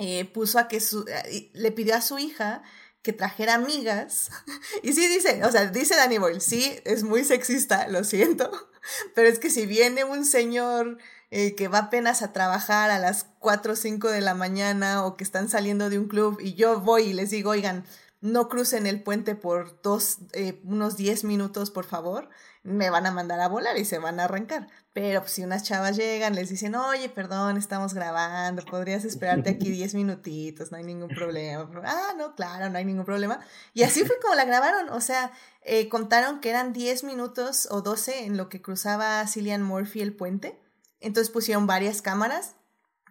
eh, 0.00 0.24
puso 0.24 0.58
a 0.58 0.66
que 0.66 0.80
su, 0.80 1.04
le 1.52 1.72
pidió 1.72 1.94
a 1.94 2.00
su 2.00 2.18
hija 2.18 2.62
que 3.02 3.12
trajera 3.12 3.54
amigas. 3.54 4.30
Y 4.82 4.94
sí 4.94 5.06
dice, 5.08 5.44
o 5.44 5.52
sea, 5.52 5.66
dice 5.66 5.94
Danny 5.94 6.16
Boyle, 6.16 6.40
sí, 6.40 6.80
es 6.84 7.02
muy 7.02 7.22
sexista, 7.24 7.86
lo 7.88 8.02
siento, 8.02 8.50
pero 9.14 9.28
es 9.28 9.38
que 9.38 9.50
si 9.50 9.66
viene 9.66 10.04
un 10.04 10.24
señor 10.24 10.96
eh, 11.30 11.54
que 11.54 11.68
va 11.68 11.78
apenas 11.78 12.22
a 12.22 12.32
trabajar 12.32 12.90
a 12.90 12.98
las 12.98 13.26
4 13.40 13.74
o 13.74 13.76
5 13.76 14.08
de 14.08 14.22
la 14.22 14.34
mañana 14.34 15.04
o 15.04 15.16
que 15.18 15.24
están 15.24 15.50
saliendo 15.50 15.90
de 15.90 15.98
un 15.98 16.08
club 16.08 16.38
y 16.40 16.54
yo 16.54 16.80
voy 16.80 17.02
y 17.04 17.12
les 17.12 17.28
digo, 17.30 17.50
oigan, 17.50 17.84
no 18.22 18.48
crucen 18.48 18.86
el 18.86 19.02
puente 19.02 19.34
por 19.34 19.82
dos, 19.82 20.18
eh, 20.32 20.60
unos 20.64 20.96
10 20.96 21.24
minutos, 21.24 21.70
por 21.70 21.84
favor, 21.84 22.30
me 22.62 22.90
van 22.90 23.06
a 23.06 23.10
mandar 23.10 23.40
a 23.40 23.48
volar 23.48 23.78
y 23.78 23.84
se 23.84 23.98
van 23.98 24.20
a 24.20 24.24
arrancar. 24.24 24.68
Pero 24.92 25.20
pues, 25.20 25.32
si 25.32 25.42
unas 25.42 25.62
chavas 25.62 25.96
llegan, 25.96 26.34
les 26.34 26.50
dicen, 26.50 26.74
oye, 26.74 27.08
perdón, 27.08 27.56
estamos 27.56 27.94
grabando, 27.94 28.62
podrías 28.64 29.04
esperarte 29.04 29.50
aquí 29.50 29.70
10 29.70 29.94
minutitos, 29.94 30.70
no 30.70 30.78
hay 30.78 30.84
ningún 30.84 31.08
problema. 31.08 31.68
Ah, 31.84 32.12
no, 32.16 32.34
claro, 32.34 32.68
no 32.68 32.78
hay 32.78 32.84
ningún 32.84 33.04
problema. 33.04 33.40
Y 33.72 33.82
así 33.84 34.04
fue 34.04 34.18
como 34.20 34.34
la 34.34 34.44
grabaron, 34.44 34.90
o 34.90 35.00
sea, 35.00 35.32
eh, 35.62 35.88
contaron 35.88 36.40
que 36.40 36.50
eran 36.50 36.72
10 36.72 37.04
minutos 37.04 37.66
o 37.70 37.82
12 37.82 38.24
en 38.24 38.36
lo 38.36 38.48
que 38.48 38.60
cruzaba 38.60 39.26
Cillian 39.26 39.62
Murphy 39.62 40.02
el 40.02 40.14
puente. 40.14 40.60
Entonces 41.00 41.30
pusieron 41.30 41.66
varias 41.66 42.02
cámaras, 42.02 42.56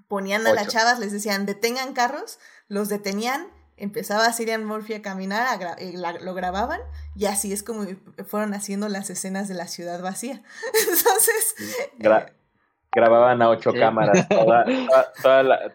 ponían 0.07 0.45
a 0.45 0.53
las 0.53 0.67
chavas, 0.67 0.99
les 0.99 1.11
decían, 1.11 1.47
detengan 1.47 1.93
carros, 1.93 2.37
los 2.67 2.87
detenían 2.87 3.47
empezaba 3.79 4.31
Cillian 4.33 4.65
Murphy 4.65 4.93
a 4.93 5.01
caminar, 5.01 5.75
eh, 5.79 5.93
lo 6.21 6.33
grababan 6.33 6.79
y 7.15 7.25
así 7.25 7.51
es 7.51 7.63
como 7.63 7.85
fueron 8.25 8.53
haciendo 8.53 8.89
las 8.89 9.09
escenas 9.09 9.47
de 9.47 9.55
la 9.55 9.67
ciudad 9.67 10.01
vacía. 10.01 10.41
Entonces... 10.89 11.55
Eh, 11.99 12.33
grababan 12.91 13.41
a 13.41 13.49
ocho 13.49 13.71
cámaras, 13.73 14.27
toda, 14.29 14.65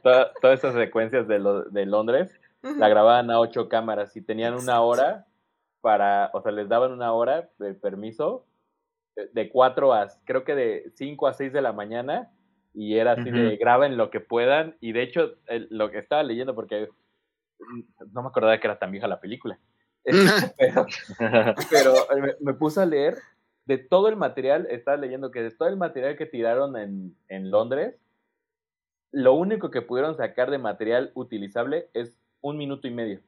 toda, 0.02 0.32
todas 0.40 0.58
esas 0.58 0.74
secuencias 0.74 1.28
de, 1.28 1.40
de 1.70 1.86
Londres, 1.86 2.32
la 2.62 2.88
grababan 2.88 3.30
a 3.30 3.38
ocho 3.40 3.68
cámaras 3.68 4.16
y 4.16 4.22
tenían 4.22 4.54
una 4.54 4.80
hora 4.80 5.26
para, 5.82 6.30
o 6.32 6.40
sea, 6.40 6.50
les 6.50 6.66
daban 6.68 6.92
una 6.92 7.12
hora 7.12 7.50
de 7.58 7.74
permiso 7.74 8.46
de 9.32 9.48
cuatro 9.48 9.92
a, 9.92 10.08
creo 10.24 10.44
que 10.44 10.54
de 10.54 10.92
cinco 10.94 11.26
a 11.26 11.34
seis 11.34 11.52
de 11.52 11.62
la 11.62 11.72
mañana 11.72 12.30
y 12.72 12.96
era 12.96 13.12
así 13.12 13.30
de 13.30 13.56
graben 13.56 13.96
lo 13.96 14.10
que 14.10 14.20
puedan 14.20 14.76
y 14.80 14.92
de 14.92 15.02
hecho 15.02 15.34
lo 15.70 15.90
que 15.90 15.98
estaba 15.98 16.22
leyendo 16.22 16.54
porque 16.54 16.88
no 18.12 18.22
me 18.22 18.28
acordaba 18.28 18.58
que 18.58 18.66
era 18.66 18.78
tan 18.78 18.90
vieja 18.90 19.08
la 19.08 19.20
película. 19.20 19.58
pero, 21.70 21.96
eh, 22.10 22.36
me, 22.40 22.54
puse 22.54 22.80
a 22.80 22.86
leer 22.86 23.16
de 23.64 23.78
todo 23.78 24.08
el 24.08 24.16
material, 24.16 24.66
estaba 24.70 24.96
leyendo 24.96 25.30
que 25.30 25.42
de 25.42 25.50
todo 25.50 25.68
el 25.68 25.76
material 25.76 26.16
que 26.16 26.26
tiraron 26.26 26.76
en, 26.76 27.16
en 27.28 27.50
Londres, 27.50 27.96
lo 29.10 29.34
único 29.34 29.70
que 29.70 29.80
pudieron 29.80 30.16
sacar 30.16 30.50
de 30.50 30.58
material 30.58 31.12
utilizable 31.14 31.88
es 31.94 32.18
un 32.40 32.58
minuto 32.58 32.86
y 32.86 32.90
medio. 32.90 33.20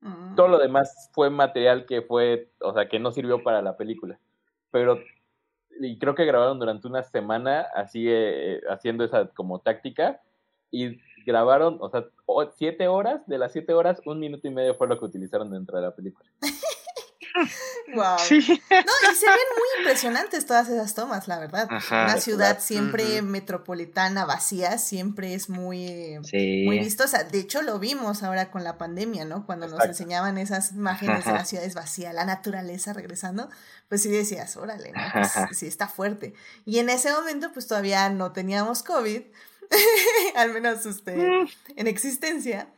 Mm. 0.00 0.34
Todo 0.34 0.48
lo 0.48 0.58
demás 0.58 1.10
fue 1.12 1.30
material 1.30 1.86
que 1.86 2.02
fue, 2.02 2.50
o 2.60 2.72
sea, 2.72 2.88
que 2.88 2.98
no 2.98 3.12
sirvió 3.12 3.42
para 3.42 3.62
la 3.62 3.76
película. 3.76 4.18
Pero, 4.70 4.98
y 5.80 5.98
creo 5.98 6.14
que 6.14 6.24
grabaron 6.24 6.58
durante 6.58 6.88
una 6.88 7.02
semana 7.02 7.66
así, 7.74 8.06
eh, 8.08 8.60
haciendo 8.68 9.04
esa 9.04 9.28
como 9.28 9.60
táctica, 9.60 10.20
y 10.70 11.00
grabaron, 11.24 11.78
o 11.80 11.90
sea, 11.90 12.04
siete 12.56 12.88
horas, 12.88 13.26
de 13.26 13.38
las 13.38 13.52
siete 13.52 13.72
horas, 13.72 14.00
un 14.04 14.20
minuto 14.20 14.46
y 14.48 14.50
medio 14.50 14.74
fue 14.74 14.88
lo 14.88 14.98
que 14.98 15.04
utilizaron 15.04 15.50
dentro 15.50 15.76
de 15.76 15.82
la 15.84 15.94
película. 15.94 16.28
wow. 17.94 18.16
No, 18.16 18.16
y 18.20 18.42
se 18.42 19.26
ven 19.26 19.48
muy 19.56 19.78
impresionantes 19.78 20.46
todas 20.46 20.68
esas 20.68 20.94
tomas, 20.94 21.28
la 21.28 21.38
verdad. 21.38 21.68
Una 21.90 22.18
ciudad 22.20 22.58
siempre 22.60 23.22
metropolitana, 23.22 24.24
vacía, 24.24 24.78
siempre 24.78 25.34
es 25.34 25.48
muy, 25.48 26.18
muy 26.32 26.78
vistosa. 26.78 27.24
De 27.24 27.38
hecho, 27.38 27.62
lo 27.62 27.78
vimos 27.78 28.22
ahora 28.22 28.50
con 28.50 28.64
la 28.64 28.78
pandemia, 28.78 29.24
¿no? 29.24 29.46
Cuando 29.46 29.68
nos 29.68 29.84
enseñaban 29.84 30.38
esas 30.38 30.72
imágenes 30.72 31.24
de 31.24 31.32
las 31.32 31.48
ciudades 31.48 31.74
vacías, 31.74 32.14
la 32.14 32.24
naturaleza 32.24 32.92
regresando, 32.92 33.48
pues 33.88 34.02
sí 34.02 34.10
decías, 34.10 34.56
órale, 34.56 34.92
¿no? 34.92 35.00
Pues 35.12 35.58
sí 35.58 35.66
está 35.66 35.88
fuerte. 35.88 36.34
Y 36.64 36.78
en 36.78 36.90
ese 36.90 37.12
momento, 37.12 37.50
pues 37.52 37.66
todavía 37.66 38.08
no 38.10 38.32
teníamos 38.32 38.82
COVID, 38.82 39.22
al 40.34 40.52
menos 40.52 40.84
usted 40.86 41.16
mm. 41.16 41.48
en 41.76 41.86
existencia. 41.86 42.72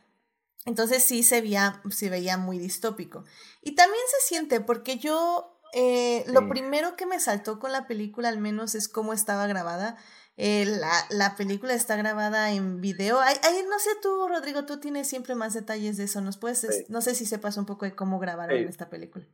Entonces 0.65 1.03
sí 1.03 1.23
se 1.23 1.41
veía, 1.41 1.81
se 1.89 2.09
veía 2.09 2.37
muy 2.37 2.59
distópico. 2.59 3.23
Y 3.61 3.75
también 3.75 4.03
se 4.07 4.27
siente, 4.27 4.61
porque 4.61 4.97
yo, 4.97 5.59
eh, 5.73 6.23
lo 6.27 6.47
primero 6.47 6.95
que 6.95 7.05
me 7.05 7.19
saltó 7.19 7.59
con 7.59 7.71
la 7.71 7.87
película 7.87 8.29
al 8.29 8.37
menos 8.37 8.75
es 8.75 8.87
cómo 8.87 9.13
estaba 9.13 9.47
grabada. 9.47 9.97
Eh, 10.37 10.65
la, 10.65 10.91
la, 11.09 11.35
película 11.35 11.73
está 11.73 11.95
grabada 11.95 12.51
en 12.51 12.79
video. 12.79 13.19
Ay, 13.19 13.35
no 13.69 13.79
sé 13.79 13.89
tú, 14.01 14.27
Rodrigo, 14.27 14.65
tú 14.65 14.79
tienes 14.79 15.07
siempre 15.07 15.35
más 15.35 15.53
detalles 15.53 15.97
de 15.97 16.05
eso. 16.05 16.21
¿Nos 16.21 16.37
puedes, 16.37 16.89
no 16.89 17.01
sé 17.01 17.15
si 17.15 17.25
sepas 17.25 17.57
un 17.57 17.65
poco 17.65 17.85
de 17.85 17.95
cómo 17.95 18.19
grabaron 18.19 18.57
esta 18.57 18.89
película? 18.89 19.25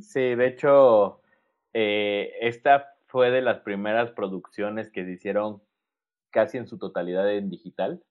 Sí, 0.00 0.34
de 0.34 0.46
hecho, 0.46 1.20
eh, 1.72 2.32
esta 2.40 2.96
fue 3.06 3.30
de 3.30 3.42
las 3.42 3.60
primeras 3.60 4.10
producciones 4.10 4.90
que 4.90 5.04
se 5.04 5.12
hicieron 5.12 5.62
casi 6.36 6.58
en 6.58 6.66
su 6.66 6.76
totalidad 6.76 7.32
en 7.32 7.48
digital. 7.48 8.02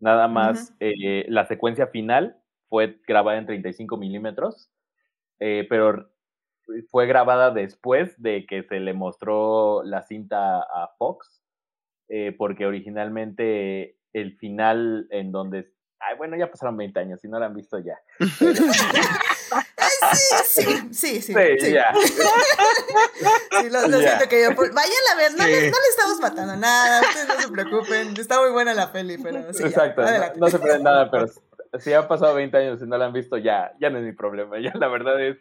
Nada 0.00 0.26
más 0.26 0.74
eh, 0.80 1.24
la 1.28 1.46
secuencia 1.46 1.86
final 1.86 2.36
fue 2.68 2.98
grabada 3.06 3.38
en 3.38 3.46
35 3.46 3.96
milímetros, 3.96 4.68
eh, 5.38 5.64
pero 5.70 6.10
fue 6.90 7.06
grabada 7.06 7.52
después 7.52 8.20
de 8.20 8.46
que 8.46 8.64
se 8.64 8.80
le 8.80 8.94
mostró 8.94 9.84
la 9.84 10.02
cinta 10.02 10.58
a 10.58 10.90
Fox, 10.98 11.40
eh, 12.08 12.34
porque 12.36 12.66
originalmente 12.66 13.96
el 14.12 14.36
final 14.38 15.06
en 15.10 15.30
donde... 15.30 15.72
Ay, 16.00 16.16
bueno, 16.16 16.36
ya 16.36 16.50
pasaron 16.50 16.76
20 16.76 16.98
años, 16.98 17.20
si 17.20 17.28
no 17.28 17.38
la 17.38 17.46
han 17.46 17.54
visto 17.54 17.78
ya. 17.78 17.96
sí, 20.44 20.64
sí, 20.92 21.22
sí, 21.22 21.32
sí. 21.58 21.72
Ya. 21.72 21.92
lo, 23.70 23.98
siento 23.98 24.28
que 24.28 24.42
yo. 24.42 24.50
Vayan 24.54 25.04
a 25.12 25.16
ver, 25.16 25.32
no, 25.36 25.46
le, 25.46 25.66
estamos 25.66 26.20
matando 26.20 26.56
nada, 26.56 27.00
ustedes 27.02 27.28
no 27.28 27.40
se 27.40 27.48
preocupen. 27.48 28.16
Está 28.16 28.40
muy 28.40 28.50
buena 28.50 28.74
la 28.74 28.92
peli, 28.92 29.18
pero 29.18 29.52
sí. 29.52 29.64
Exacto, 29.64 30.02
no, 30.36 30.48
se 30.48 30.58
pierden 30.58 30.82
nada, 30.82 31.10
pero 31.10 31.26
si 31.78 31.92
han 31.92 32.08
pasado 32.08 32.34
20 32.34 32.56
años 32.56 32.82
y 32.82 32.86
no 32.86 32.96
la 32.96 33.06
han 33.06 33.12
visto, 33.12 33.36
ya, 33.36 33.72
ya 33.80 33.90
no 33.90 33.98
es 33.98 34.04
mi 34.04 34.12
problema. 34.12 34.58
Ya 34.60 34.72
la 34.74 34.88
verdad 34.88 35.20
es, 35.22 35.38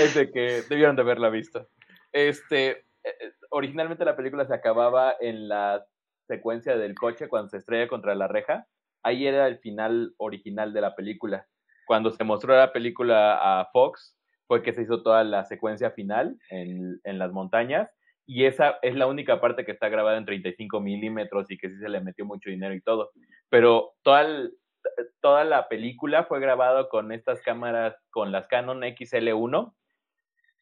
es 0.00 0.14
de 0.14 0.30
que 0.30 0.62
debieron 0.68 0.96
de 0.96 1.02
haberla 1.02 1.30
visto. 1.30 1.68
Este, 2.12 2.86
eh, 3.04 3.32
originalmente 3.50 4.04
la 4.04 4.16
película 4.16 4.46
se 4.46 4.54
acababa 4.54 5.14
en 5.20 5.48
la 5.48 5.84
secuencia 6.26 6.76
del 6.76 6.94
coche 6.94 7.28
cuando 7.28 7.50
se 7.50 7.58
estrella 7.58 7.88
contra 7.88 8.14
la 8.14 8.28
reja. 8.28 8.66
Ahí 9.02 9.26
era 9.26 9.46
el 9.46 9.58
final 9.58 10.14
original 10.16 10.72
de 10.72 10.80
la 10.80 10.94
película 10.94 11.46
cuando 11.86 12.10
se 12.10 12.24
mostró 12.24 12.56
la 12.56 12.72
película 12.72 13.60
a 13.60 13.66
Fox, 13.72 14.16
fue 14.46 14.62
que 14.62 14.72
se 14.72 14.82
hizo 14.82 15.02
toda 15.02 15.24
la 15.24 15.44
secuencia 15.44 15.90
final 15.90 16.38
en, 16.50 17.00
en 17.04 17.18
las 17.18 17.32
montañas. 17.32 17.90
Y 18.26 18.44
esa 18.44 18.78
es 18.82 18.94
la 18.94 19.06
única 19.06 19.40
parte 19.40 19.64
que 19.64 19.72
está 19.72 19.88
grabada 19.88 20.16
en 20.16 20.24
35 20.24 20.80
milímetros 20.80 21.50
y 21.50 21.58
que 21.58 21.68
sí 21.68 21.76
se 21.76 21.88
le 21.88 22.00
metió 22.00 22.24
mucho 22.24 22.50
dinero 22.50 22.74
y 22.74 22.80
todo. 22.80 23.10
Pero 23.50 23.94
toda, 24.02 24.26
toda 25.20 25.44
la 25.44 25.68
película 25.68 26.24
fue 26.24 26.40
grabada 26.40 26.88
con 26.88 27.12
estas 27.12 27.40
cámaras, 27.42 27.96
con 28.10 28.32
las 28.32 28.48
Canon 28.48 28.80
XL1, 28.80 29.74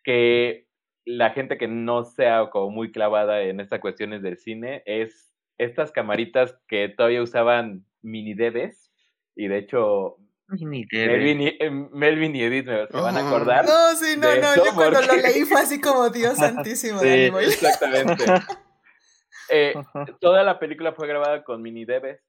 que 0.05 0.67
la 1.05 1.31
gente 1.31 1.59
que 1.59 1.69
no 1.69 2.05
sea 2.05 2.51
como 2.51 2.71
muy 2.71 2.93
clavada 2.93 3.43
en 3.43 3.61
estas 3.61 3.81
cuestiones 3.81 4.23
del 4.23 4.39
cine 4.39 4.83
es 4.87 5.33
estas 5.59 5.93
camaritas 5.93 6.59
que 6.69 6.89
todavía 6.89 7.23
usaban 7.23 7.85
mini 8.03 8.35
DVs 8.35 8.93
y 9.37 9.49
de 9.49 9.59
hecho 9.59 10.17
Melvin 10.61 11.41
y, 11.41 11.57
eh, 11.59 11.71
Melvin 11.71 12.37
y, 12.37 12.43
Edith 12.43 12.67
me 12.67 13.01
van 13.01 13.17
a 13.17 13.27
acordar. 13.27 13.65
No, 13.65 13.95
sí, 13.97 14.17
no, 14.19 14.29
no. 14.37 14.57
Yo 14.57 14.75
cuando 14.75 15.01
lo 15.01 15.17
leí 15.17 15.45
fue 15.45 15.61
así 15.61 15.81
como 15.81 16.11
Dios 16.11 16.37
santísimo. 16.39 16.99
sí, 17.01 17.09
exactamente. 17.09 18.25
eh, 19.51 19.75
toda 20.21 20.43
la 20.43 20.59
película 20.59 20.93
fue 20.93 21.09
grabada 21.09 21.43
con 21.45 21.63
mini 21.63 21.85
debes. 21.85 22.21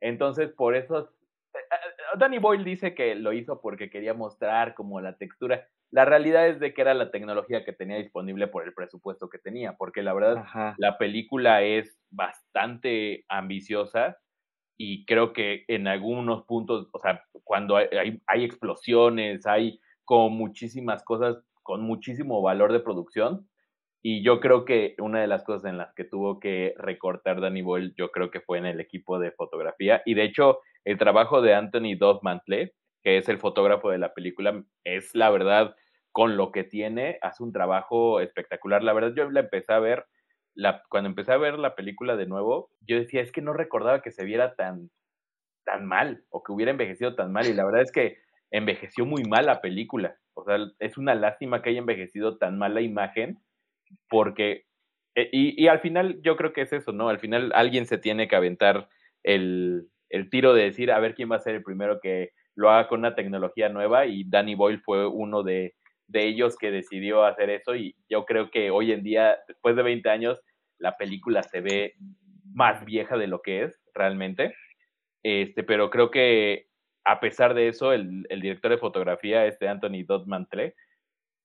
Entonces, 0.00 0.50
por 0.52 0.76
eso. 0.76 1.10
Eh, 1.54 1.58
eh, 1.58 2.16
Danny 2.18 2.38
Boyle 2.38 2.64
dice 2.64 2.94
que 2.94 3.14
lo 3.14 3.32
hizo 3.32 3.60
porque 3.60 3.90
quería 3.90 4.14
mostrar 4.14 4.74
como 4.74 5.00
la 5.00 5.16
textura. 5.16 5.66
La 5.90 6.04
realidad 6.04 6.48
es 6.48 6.60
de 6.60 6.74
que 6.74 6.82
era 6.82 6.94
la 6.94 7.10
tecnología 7.10 7.64
que 7.64 7.72
tenía 7.72 7.96
disponible 7.96 8.48
por 8.48 8.64
el 8.64 8.74
presupuesto 8.74 9.28
que 9.28 9.38
tenía, 9.38 9.74
porque 9.76 10.02
la 10.02 10.12
verdad 10.12 10.44
la 10.76 10.98
película 10.98 11.62
es 11.62 11.96
bastante 12.10 13.24
ambiciosa 13.28 14.18
y 14.76 15.04
creo 15.06 15.32
que 15.32 15.64
en 15.68 15.86
algunos 15.86 16.44
puntos, 16.44 16.88
o 16.92 16.98
sea, 16.98 17.22
cuando 17.44 17.76
hay, 17.76 18.20
hay, 18.26 18.44
explosiones, 18.44 19.46
hay 19.46 19.80
como 20.04 20.30
muchísimas 20.30 21.02
cosas 21.04 21.36
con 21.62 21.82
muchísimo 21.82 22.42
valor 22.42 22.72
de 22.72 22.80
producción, 22.80 23.48
y 24.06 24.22
yo 24.22 24.38
creo 24.38 24.66
que 24.66 24.96
una 24.98 25.22
de 25.22 25.26
las 25.26 25.44
cosas 25.44 25.64
en 25.70 25.78
las 25.78 25.94
que 25.94 26.04
tuvo 26.04 26.38
que 26.38 26.74
recortar 26.76 27.40
Danny 27.40 27.62
Boyle, 27.62 27.94
yo 27.96 28.10
creo 28.10 28.30
que 28.30 28.42
fue 28.42 28.58
en 28.58 28.66
el 28.66 28.78
equipo 28.78 29.18
de 29.18 29.32
fotografía. 29.32 30.02
Y 30.04 30.12
de 30.12 30.24
hecho, 30.24 30.58
el 30.84 30.98
trabajo 30.98 31.40
de 31.40 31.54
Anthony 31.54 31.96
Mantle, 32.20 32.74
que 33.02 33.16
es 33.16 33.30
el 33.30 33.38
fotógrafo 33.38 33.88
de 33.88 33.96
la 33.96 34.12
película, 34.12 34.62
es 34.84 35.14
la 35.14 35.30
verdad, 35.30 35.74
con 36.12 36.36
lo 36.36 36.52
que 36.52 36.64
tiene, 36.64 37.18
hace 37.22 37.42
un 37.42 37.52
trabajo 37.52 38.20
espectacular. 38.20 38.82
La 38.84 38.92
verdad, 38.92 39.14
yo 39.16 39.30
la 39.30 39.40
empecé 39.40 39.72
a 39.72 39.78
ver 39.78 40.04
la, 40.54 40.82
cuando 40.88 41.08
empecé 41.08 41.32
a 41.32 41.38
ver 41.38 41.58
la 41.58 41.74
película 41.74 42.16
de 42.16 42.26
nuevo, 42.26 42.70
yo 42.80 42.96
decía, 42.96 43.20
es 43.20 43.32
que 43.32 43.42
no 43.42 43.52
recordaba 43.52 44.02
que 44.02 44.10
se 44.10 44.24
viera 44.24 44.54
tan, 44.54 44.90
tan 45.64 45.86
mal 45.86 46.24
o 46.30 46.42
que 46.42 46.52
hubiera 46.52 46.70
envejecido 46.70 47.14
tan 47.14 47.32
mal. 47.32 47.46
Y 47.46 47.54
la 47.54 47.64
verdad 47.64 47.82
es 47.82 47.92
que 47.92 48.18
envejeció 48.50 49.06
muy 49.06 49.24
mal 49.24 49.46
la 49.46 49.60
película. 49.60 50.16
O 50.34 50.44
sea, 50.44 50.58
es 50.78 50.98
una 50.98 51.14
lástima 51.14 51.62
que 51.62 51.70
haya 51.70 51.80
envejecido 51.80 52.38
tan 52.38 52.58
mal 52.58 52.74
la 52.74 52.80
imagen 52.80 53.38
porque... 54.08 54.66
E, 55.16 55.28
y, 55.32 55.62
y 55.62 55.68
al 55.68 55.80
final 55.80 56.20
yo 56.22 56.36
creo 56.36 56.52
que 56.52 56.62
es 56.62 56.72
eso, 56.72 56.92
¿no? 56.92 57.08
Al 57.08 57.20
final 57.20 57.52
alguien 57.54 57.86
se 57.86 57.98
tiene 57.98 58.26
que 58.26 58.36
aventar 58.36 58.88
el, 59.22 59.88
el 60.08 60.30
tiro 60.30 60.54
de 60.54 60.64
decir 60.64 60.90
a 60.90 60.98
ver 60.98 61.14
quién 61.14 61.30
va 61.30 61.36
a 61.36 61.40
ser 61.40 61.54
el 61.54 61.62
primero 61.62 62.00
que 62.00 62.30
lo 62.56 62.70
haga 62.70 62.88
con 62.88 63.00
una 63.00 63.14
tecnología 63.14 63.68
nueva 63.68 64.06
y 64.06 64.24
Danny 64.24 64.54
Boyle 64.54 64.80
fue 64.80 65.06
uno 65.06 65.42
de, 65.42 65.74
de 66.06 66.26
ellos 66.26 66.56
que 66.56 66.70
decidió 66.70 67.24
hacer 67.24 67.50
eso 67.50 67.74
y 67.74 67.96
yo 68.08 68.24
creo 68.24 68.50
que 68.50 68.70
hoy 68.70 68.92
en 68.92 69.02
día, 69.02 69.38
después 69.48 69.76
de 69.76 69.82
20 69.82 70.08
años, 70.10 70.40
la 70.78 70.96
película 70.96 71.42
se 71.42 71.60
ve 71.60 71.94
más 72.52 72.84
vieja 72.84 73.16
de 73.16 73.26
lo 73.26 73.42
que 73.42 73.64
es 73.64 73.80
realmente. 73.94 74.54
Este, 75.22 75.62
pero 75.62 75.90
creo 75.90 76.10
que 76.10 76.68
a 77.04 77.20
pesar 77.20 77.54
de 77.54 77.68
eso, 77.68 77.92
el, 77.92 78.26
el 78.28 78.40
director 78.40 78.70
de 78.70 78.78
fotografía, 78.78 79.46
este 79.46 79.68
Anthony 79.68 80.04
Dodmantle, 80.06 80.74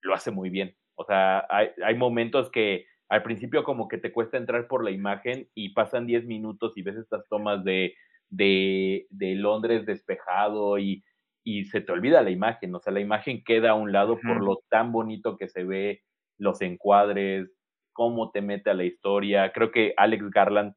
lo 0.01 0.13
hace 0.13 0.31
muy 0.31 0.49
bien. 0.49 0.75
O 0.95 1.03
sea, 1.05 1.45
hay, 1.49 1.69
hay 1.83 1.95
momentos 1.95 2.49
que 2.49 2.85
al 3.09 3.23
principio 3.23 3.63
como 3.63 3.87
que 3.87 3.97
te 3.97 4.11
cuesta 4.11 4.37
entrar 4.37 4.67
por 4.67 4.83
la 4.83 4.91
imagen 4.91 5.49
y 5.55 5.69
pasan 5.69 6.05
10 6.05 6.25
minutos 6.25 6.77
y 6.77 6.83
ves 6.83 6.95
estas 6.95 7.27
tomas 7.27 7.63
de, 7.63 7.95
de, 8.29 9.07
de 9.09 9.35
Londres 9.35 9.85
despejado 9.85 10.77
y 10.77 11.03
y 11.49 11.65
se 11.65 11.81
te 11.81 11.91
olvida 11.91 12.21
la 12.21 12.29
imagen, 12.29 12.75
o 12.75 12.79
sea, 12.79 12.93
la 12.93 12.99
imagen 12.99 13.43
queda 13.43 13.71
a 13.71 13.73
un 13.73 13.91
lado 13.91 14.19
por 14.19 14.43
lo 14.43 14.61
tan 14.69 14.91
bonito 14.91 15.35
que 15.35 15.49
se 15.49 15.63
ve, 15.63 16.03
los 16.37 16.61
encuadres, 16.61 17.49
cómo 17.91 18.29
te 18.29 18.41
mete 18.41 18.69
a 18.69 18.75
la 18.75 18.83
historia. 18.83 19.51
Creo 19.51 19.71
que 19.71 19.95
Alex 19.97 20.29
Garland 20.29 20.75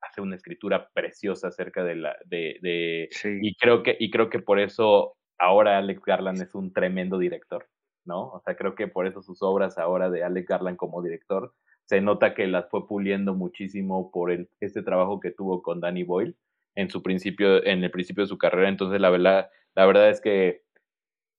hace 0.00 0.22
una 0.22 0.36
escritura 0.36 0.88
preciosa 0.94 1.48
acerca 1.48 1.84
de 1.84 1.96
la 1.96 2.16
de, 2.24 2.58
de 2.62 3.10
y 3.42 3.54
creo 3.56 3.82
que 3.82 3.94
y 4.00 4.10
creo 4.10 4.30
que 4.30 4.38
por 4.38 4.58
eso 4.58 5.16
ahora 5.38 5.76
Alex 5.76 6.02
Garland 6.02 6.40
es 6.40 6.54
un 6.54 6.72
tremendo 6.72 7.18
director, 7.18 7.68
¿no? 8.06 8.30
O 8.30 8.40
sea, 8.40 8.56
creo 8.56 8.74
que 8.74 8.88
por 8.88 9.06
eso 9.06 9.20
sus 9.20 9.42
obras 9.42 9.76
ahora 9.76 10.08
de 10.08 10.24
Alex 10.24 10.48
Garland 10.48 10.78
como 10.78 11.02
director 11.02 11.52
se 11.84 12.00
nota 12.00 12.34
que 12.34 12.46
las 12.46 12.70
fue 12.70 12.88
puliendo 12.88 13.34
muchísimo 13.34 14.10
por 14.10 14.30
el, 14.30 14.48
este 14.60 14.82
trabajo 14.82 15.20
que 15.20 15.30
tuvo 15.30 15.60
con 15.60 15.80
Danny 15.80 16.04
Boyle 16.04 16.36
en 16.74 16.88
su 16.88 17.02
principio 17.02 17.62
en 17.66 17.84
el 17.84 17.90
principio 17.90 18.24
de 18.24 18.28
su 18.28 18.38
carrera, 18.38 18.70
entonces 18.70 18.98
la 18.98 19.10
verdad 19.10 19.50
la 19.74 19.86
verdad 19.86 20.10
es 20.10 20.20
que 20.20 20.62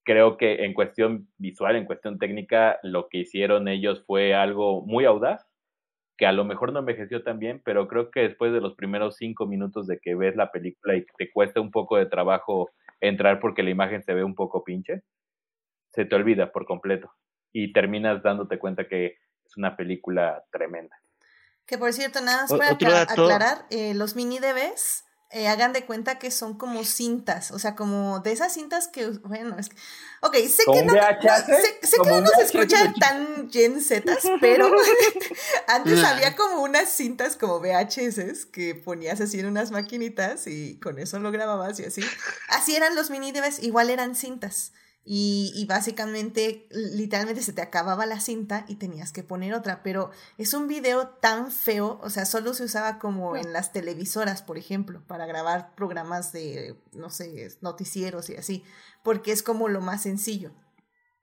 creo 0.04 0.38
que 0.38 0.66
en 0.66 0.74
cuestión 0.74 1.30
visual, 1.38 1.76
en 1.76 1.86
cuestión 1.86 2.18
técnica, 2.18 2.80
lo 2.84 3.08
que 3.10 3.20
hicieron 3.20 3.68
ellos 3.68 4.04
fue 4.06 4.34
algo 4.34 4.86
muy 4.86 5.06
audaz, 5.06 5.46
que 6.18 6.26
a 6.26 6.32
lo 6.32 6.46
mejor 6.46 6.72
no 6.72 6.80
envejeció 6.80 7.24
tan 7.24 7.40
bien, 7.40 7.62
pero 7.64 7.88
creo 7.88 8.12
que 8.12 8.22
después 8.22 8.54
de 8.54 8.62
los 8.62 8.76
primeros 8.76 9.16
cinco 9.18 9.46
minutos 9.46 9.88
de 9.88 10.00
que 10.00 10.16
ves 10.16 10.36
la 10.36 10.52
película 10.52 10.96
y 10.96 11.06
te 11.18 11.32
cuesta 11.32 11.62
un 11.62 11.72
poco 11.72 11.98
de 11.98 12.06
trabajo 12.06 12.70
entrar 13.00 13.40
porque 13.40 13.64
la 13.64 13.72
imagen 13.72 14.04
se 14.04 14.14
ve 14.14 14.24
un 14.24 14.36
poco 14.36 14.64
pinche, 14.64 15.02
se 15.90 16.06
te 16.06 16.16
olvida 16.16 16.52
por 16.52 16.66
completo 16.66 17.12
y 17.52 17.74
terminas 17.74 18.22
dándote 18.24 18.60
cuenta 18.60 18.88
que 18.88 19.18
es 19.46 19.58
una 19.58 19.76
película 19.76 20.44
tremenda. 20.52 20.96
Que 21.66 21.78
por 21.78 21.94
cierto, 21.94 22.22
nada 22.22 22.44
más 22.44 22.54
para 22.54 23.02
aclarar, 23.02 23.66
eh, 23.70 23.94
los 23.94 24.16
mini 24.16 24.40
DVs 24.40 25.06
eh, 25.34 25.48
hagan 25.48 25.72
de 25.72 25.86
cuenta 25.86 26.20
que 26.20 26.30
son 26.30 26.58
como 26.58 26.84
cintas, 26.84 27.52
o 27.52 27.60
sea, 27.60 27.74
como 27.74 28.20
de 28.20 28.34
esas 28.34 28.54
cintas 28.54 28.90
que, 28.90 29.08
bueno, 29.08 29.58
es 29.58 29.70
que, 29.70 29.76
ok, 30.22 30.36
sé 30.36 30.64
que 30.66 30.84
no, 30.84 30.94
sé, 30.94 32.00
que 32.04 32.22
no 32.22 32.30
se 32.30 32.44
escuchan 32.44 32.94
tan 32.96 33.50
Gen 33.50 33.80
pero 34.42 34.70
antes 35.68 36.04
había 36.04 36.36
como 36.36 36.62
unas 36.62 36.90
cintas 36.90 37.38
como 37.38 37.62
VHS 37.62 38.46
que 38.46 38.76
ponías 38.76 39.22
así 39.22 39.40
en 39.40 39.46
unas 39.46 39.72
maquinitas 39.72 40.48
y 40.48 40.78
con 40.80 41.00
eso 41.00 41.18
lo 41.20 41.32
grababas 41.32 41.80
y 41.80 41.86
así. 41.86 42.02
Así 42.50 42.76
eran 42.76 42.94
los 42.96 43.10
mini 43.10 43.32
DVs, 43.32 43.64
igual 43.64 43.90
eran 43.90 44.16
cintas. 44.16 44.74
Y, 45.04 45.52
y, 45.56 45.66
básicamente, 45.66 46.68
literalmente 46.70 47.41
se 47.41 47.54
te 47.54 47.62
acababa 47.62 48.06
la 48.06 48.20
cinta 48.20 48.66
y 48.68 48.76
tenías 48.76 49.12
que 49.12 49.24
poner 49.24 49.54
otra. 49.54 49.82
Pero 49.82 50.12
es 50.38 50.54
un 50.54 50.68
video 50.68 51.08
tan 51.08 51.52
feo, 51.52 51.99
o 52.04 52.10
sea, 52.10 52.26
solo 52.26 52.54
se 52.54 52.66
usaba 52.66 52.99
como 52.99 53.36
en 53.36 53.52
las 53.52 53.74
televisoras, 53.74 54.43
por 54.43 54.58
ejemplo, 54.58 55.02
para 55.08 55.26
grabar 55.26 55.74
programas 55.76 56.32
de, 56.32 56.80
no 56.93 57.10
sé, 57.10 57.58
noticieros 57.62 58.30
y 58.30 58.36
así, 58.36 58.64
porque 59.04 59.32
es 59.32 59.41
como 59.41 59.68
lo 59.70 59.82
más 59.82 60.04
sencillo. 60.04 60.52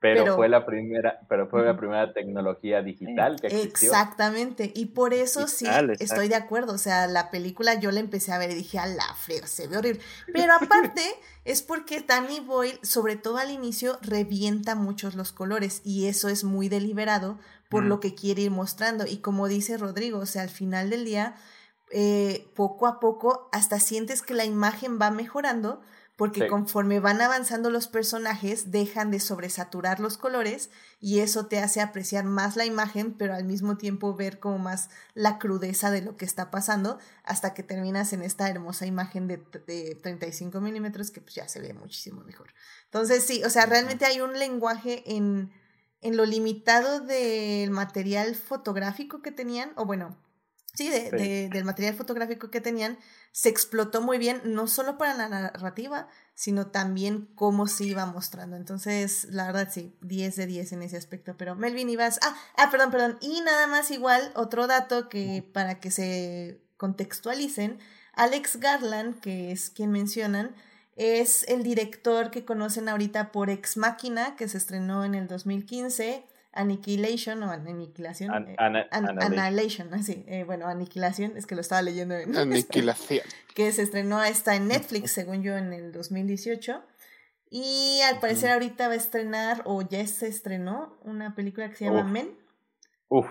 Pero, 0.01 0.37
fue 0.37 0.49
la 0.49 0.65
primera, 0.65 1.19
pero 1.29 1.49
fue 1.49 1.65
la 1.65 1.77
primera 1.77 2.13
tecnología 2.13 2.83
digital 2.83 3.41
que 3.41 3.49
existió. 3.49 3.91
Exactamente, 3.91 4.71
y 4.73 4.87
por 4.87 5.13
eso 5.13 5.49
sí 5.49 5.67
estoy 5.99 6.29
de 6.29 6.37
acuerdo. 6.37 6.73
O 6.73 6.79
sea, 6.79 7.09
la 7.09 7.33
película 7.33 7.75
yo 7.75 7.91
la 7.91 7.99
empecé 7.99 8.33
a 8.33 8.39
ver 8.39 8.53
y 8.53 8.55
dije, 8.55 8.79
a 8.79 8.87
la 8.87 9.15
feo, 9.15 9.45
se 9.47 9.67
ve 9.67 9.77
horrible. 9.77 10.01
Pero 10.33 10.53
aparte, 10.53 11.03
es 11.45 11.63
porque 11.63 12.01
Danny 12.01 12.39
Boyle, 12.39 12.79
sobre 12.83 13.17
todo 13.17 13.39
al 13.39 13.51
inicio, 13.51 13.99
revienta 14.01 14.77
muchos 14.77 15.17
los 15.17 15.33
colores, 15.33 15.81
y 15.85 16.07
eso 16.07 16.29
es 16.29 16.45
muy 16.45 16.69
deliberado 16.69 17.39
por 17.69 17.85
lo 17.85 17.99
que 17.99 18.15
quiere 18.15 18.43
ir 18.43 18.51
mostrando. 18.53 19.05
Y 19.05 19.19
como 19.19 19.49
dice 19.49 19.77
Rodrigo, 19.79 20.21
o 20.21 20.27
sea, 20.27 20.43
al 20.43 20.49
final 20.49 20.91
del 20.91 21.05
día, 21.05 21.35
eh, 21.91 22.47
poco 22.55 22.87
a 22.87 23.01
poco, 23.01 23.49
hasta 23.51 23.81
sientes 23.81 24.23
que 24.23 24.35
la 24.35 24.45
imagen 24.45 25.01
va 25.01 25.11
mejorando 25.11 25.81
porque 26.19 26.49
conforme 26.49 26.99
van 26.99 27.21
avanzando 27.21 27.71
los 27.71 27.87
personajes 27.87 28.73
dejan 28.73 29.13
de 29.13 29.21
sobresaturar 29.21 30.01
los 30.01 30.19
colores 30.19 30.69
y 30.99 31.21
eso 31.21 31.47
te 31.47 31.61
hace 31.61 31.81
apreciar 31.81 32.25
más 32.25 32.57
la 32.57 32.65
imagen, 32.65 33.13
pero 33.13 33.35
al 33.35 33.45
mismo 33.45 33.79
tiempo 33.79 34.17
ver 34.17 34.41
como 34.41 34.59
más 34.59 34.91
la 35.15 35.39
crudeza 35.39 35.93
de 35.93 36.03
lo 36.03 36.17
que 36.17 36.25
está 36.25 36.51
pasando 36.51 36.99
hasta 37.23 37.55
que 37.55 37.63
terminas 37.63 38.13
en 38.13 38.23
esta 38.23 38.51
hermosa 38.51 38.85
imagen 38.85 39.29
de, 39.29 39.37
de 39.69 39.95
35 39.95 40.61
milímetros 40.61 41.13
que 41.13 41.21
pues 41.21 41.37
ya 41.37 41.47
se 41.47 41.61
ve 41.61 41.73
muchísimo 41.73 42.25
mejor. 42.25 42.53
Entonces 42.87 43.23
sí, 43.23 43.45
o 43.45 43.51
sea, 43.51 43.67
realmente 43.67 44.05
hay 44.05 44.21
un 44.21 44.37
lenguaje 44.41 45.05
en, 45.07 45.53
en 46.01 46.17
lo 46.17 46.27
limitado 46.27 46.99
del 46.99 47.71
material 47.71 48.35
fotográfico 48.35 49.23
que 49.23 49.31
tenían, 49.31 49.71
o 49.77 49.85
bueno, 49.85 50.19
sí, 50.75 50.89
de, 50.89 51.49
del 51.49 51.65
material 51.65 51.95
fotográfico 51.95 52.51
que 52.51 52.61
tenían, 52.61 52.99
se 53.33 53.49
explotó 53.49 54.01
muy 54.01 54.19
bien, 54.19 54.41
no 54.45 54.67
solo 54.67 54.99
para 54.99 55.15
la 55.15 55.29
narrativa, 55.29 56.09
sino 56.35 56.69
también 56.69 57.29
cómo 57.35 57.67
se 57.67 57.85
iba 57.85 58.07
mostrando. 58.07 58.57
Entonces, 58.57 59.27
la 59.31 59.47
verdad, 59.47 59.69
sí, 59.73 59.97
10 60.03 60.37
de 60.37 60.47
10 60.47 60.73
en 60.73 60.83
ese 60.83 60.97
aspecto. 60.97 61.37
Pero 61.37 61.57
Melvin, 61.57 61.91
ibas. 61.91 62.21
Ah, 62.23 62.37
ah, 62.57 62.71
perdón, 62.71 62.91
perdón. 62.91 63.19
Y 63.21 63.41
nada 63.41 63.67
más, 63.67 63.91
igual, 63.91 64.33
otro 64.35 64.67
dato 64.67 65.09
que 65.09 65.49
para 65.53 65.81
que 65.81 65.91
se 65.91 66.61
contextualicen: 66.77 67.79
Alex 68.13 68.57
Garland, 68.61 69.21
que 69.21 69.53
es 69.53 69.71
quien 69.71 69.91
mencionan, 69.91 70.55
es 70.97 71.45
el 71.49 71.63
director 71.63 72.31
que 72.31 72.45
conocen 72.45 72.89
ahorita 72.89 73.33
por 73.33 73.51
Ex 73.51 73.77
Máquina, 73.77 74.37
que 74.37 74.49
se 74.49 74.59
estrenó 74.59 75.05
en 75.05 75.15
el 75.15 75.29
2015. 75.29 76.25
Annihilation 76.53 77.43
o 77.43 77.51
Aniquilación. 77.51 78.49
Eh, 78.49 78.57
Annihilation, 78.91 79.93
así. 79.95 80.25
Eh, 80.27 80.45
bueno, 80.45 80.67
Aniquilación, 80.67 81.37
es 81.37 81.47
que 81.47 81.55
lo 81.55 81.61
estaba 81.61 81.83
leyendo 81.83 82.15
en. 82.17 82.37
Aniquilación. 82.37 83.25
que 83.55 83.71
se 83.73 83.83
estrenó 83.83 84.23
esta 84.23 84.57
en 84.57 84.69
Netflix, 84.69 85.13
según 85.13 85.43
yo, 85.43 85.57
en 85.57 85.73
el 85.73 85.93
2018. 85.93 86.83
Y 87.51 88.01
al 88.03 88.21
parecer 88.21 88.51
ahorita 88.51 88.89
va 88.89 88.95
a 88.95 88.97
estrenar, 88.97 89.63
o 89.65 89.81
ya 89.81 90.07
se 90.07 90.29
estrenó, 90.29 90.99
una 91.03 91.35
película 91.35 91.71
que 91.71 91.77
se 91.77 91.87
llama 91.87 92.05
Men. 92.05 92.37
Uf, 93.09 93.27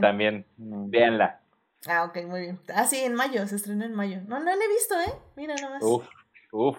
también, 0.00 0.46
véanla. 0.56 1.42
Ah, 1.86 2.04
ok, 2.04 2.24
muy 2.26 2.40
bien. 2.40 2.60
Ah, 2.74 2.86
sí, 2.86 2.96
en 2.98 3.14
mayo, 3.14 3.46
se 3.46 3.56
estrenó 3.56 3.84
en 3.84 3.94
mayo. 3.94 4.22
No, 4.26 4.38
no 4.38 4.46
la 4.46 4.52
he 4.52 4.68
visto, 4.68 4.94
¿eh? 5.00 5.12
Mira 5.36 5.54
nomás. 5.56 5.82
Uf, 5.82 6.06
uf, 6.50 6.78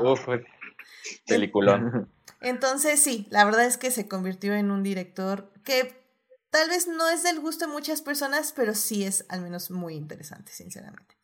uf, 0.00 0.28
peliculón. 1.26 2.08
Entonces 2.42 3.00
sí, 3.00 3.26
la 3.30 3.44
verdad 3.44 3.64
es 3.64 3.78
que 3.78 3.90
se 3.90 4.08
convirtió 4.08 4.52
en 4.54 4.70
un 4.70 4.82
director 4.82 5.52
que 5.64 5.94
tal 6.50 6.68
vez 6.68 6.88
no 6.88 7.08
es 7.08 7.22
del 7.22 7.40
gusto 7.40 7.66
de 7.66 7.72
muchas 7.72 8.02
personas, 8.02 8.52
pero 8.54 8.74
sí 8.74 9.04
es 9.04 9.24
al 9.28 9.40
menos 9.40 9.70
muy 9.70 9.94
interesante, 9.94 10.52
sinceramente. 10.52 11.14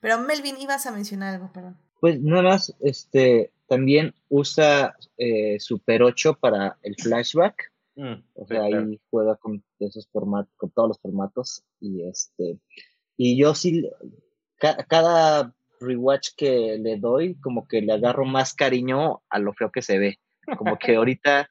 Pero 0.00 0.20
Melvin, 0.20 0.56
ibas 0.58 0.86
a 0.86 0.92
mencionar 0.92 1.34
algo, 1.34 1.52
perdón. 1.52 1.76
Pues 2.00 2.20
nada 2.22 2.42
más, 2.42 2.74
este, 2.80 3.50
también 3.66 4.14
usa 4.28 4.96
eh, 5.16 5.58
Super 5.58 6.04
8 6.04 6.38
para 6.40 6.78
el 6.82 6.94
flashback. 6.96 7.72
Mm, 7.96 8.22
o 8.34 8.46
sea, 8.46 8.62
ahí 8.62 9.00
juega 9.10 9.34
con 9.36 9.64
esos 9.80 10.08
formatos, 10.12 10.54
con 10.56 10.70
todos 10.70 10.90
los 10.90 11.00
formatos. 11.00 11.64
Y 11.80 12.04
este, 12.08 12.60
y 13.16 13.36
yo 13.36 13.56
sí, 13.56 13.90
cada 14.58 15.52
rewatch 15.80 16.30
que 16.36 16.78
le 16.78 16.96
doy, 16.98 17.34
como 17.40 17.66
que 17.66 17.82
le 17.82 17.92
agarro 17.92 18.24
más 18.24 18.54
cariño 18.54 19.22
a 19.28 19.40
lo 19.40 19.52
feo 19.52 19.72
que 19.72 19.82
se 19.82 19.98
ve. 19.98 20.18
Como 20.56 20.78
que 20.78 20.96
ahorita 20.96 21.48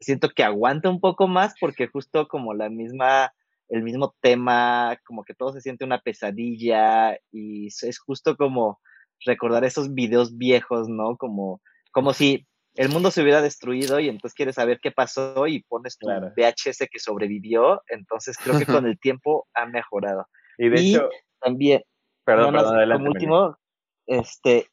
siento 0.00 0.30
que 0.30 0.44
aguanta 0.44 0.88
un 0.88 1.00
poco 1.00 1.28
más 1.28 1.54
porque 1.60 1.86
justo 1.86 2.28
como 2.28 2.54
la 2.54 2.68
misma, 2.68 3.32
el 3.68 3.82
mismo 3.82 4.14
tema, 4.20 4.98
como 5.06 5.24
que 5.24 5.34
todo 5.34 5.52
se 5.52 5.60
siente 5.60 5.84
una 5.84 6.00
pesadilla 6.00 7.18
y 7.32 7.68
es 7.68 7.98
justo 7.98 8.36
como 8.36 8.80
recordar 9.24 9.64
esos 9.64 9.94
videos 9.94 10.36
viejos, 10.36 10.88
¿no? 10.88 11.16
Como, 11.16 11.60
como 11.92 12.12
si 12.12 12.46
el 12.74 12.88
mundo 12.88 13.10
se 13.10 13.22
hubiera 13.22 13.40
destruido 13.40 14.00
y 14.00 14.08
entonces 14.08 14.34
quieres 14.34 14.56
saber 14.56 14.80
qué 14.82 14.90
pasó 14.90 15.46
y 15.46 15.62
pones 15.62 15.96
tu 15.96 16.08
VHS 16.08 16.88
que 16.90 16.98
sobrevivió, 16.98 17.82
entonces 17.88 18.36
creo 18.36 18.58
que 18.58 18.66
con 18.66 18.86
el 18.86 18.98
tiempo 19.00 19.46
ha 19.54 19.66
mejorado. 19.66 20.26
Y 20.58 20.68
de 20.68 20.80
hecho, 20.80 21.08
también, 21.40 21.82
perdón, 22.24 22.54
perdón, 22.54 22.76
adelante, 22.76 23.02
como 23.02 23.12
último, 23.12 23.58
este, 24.06 24.68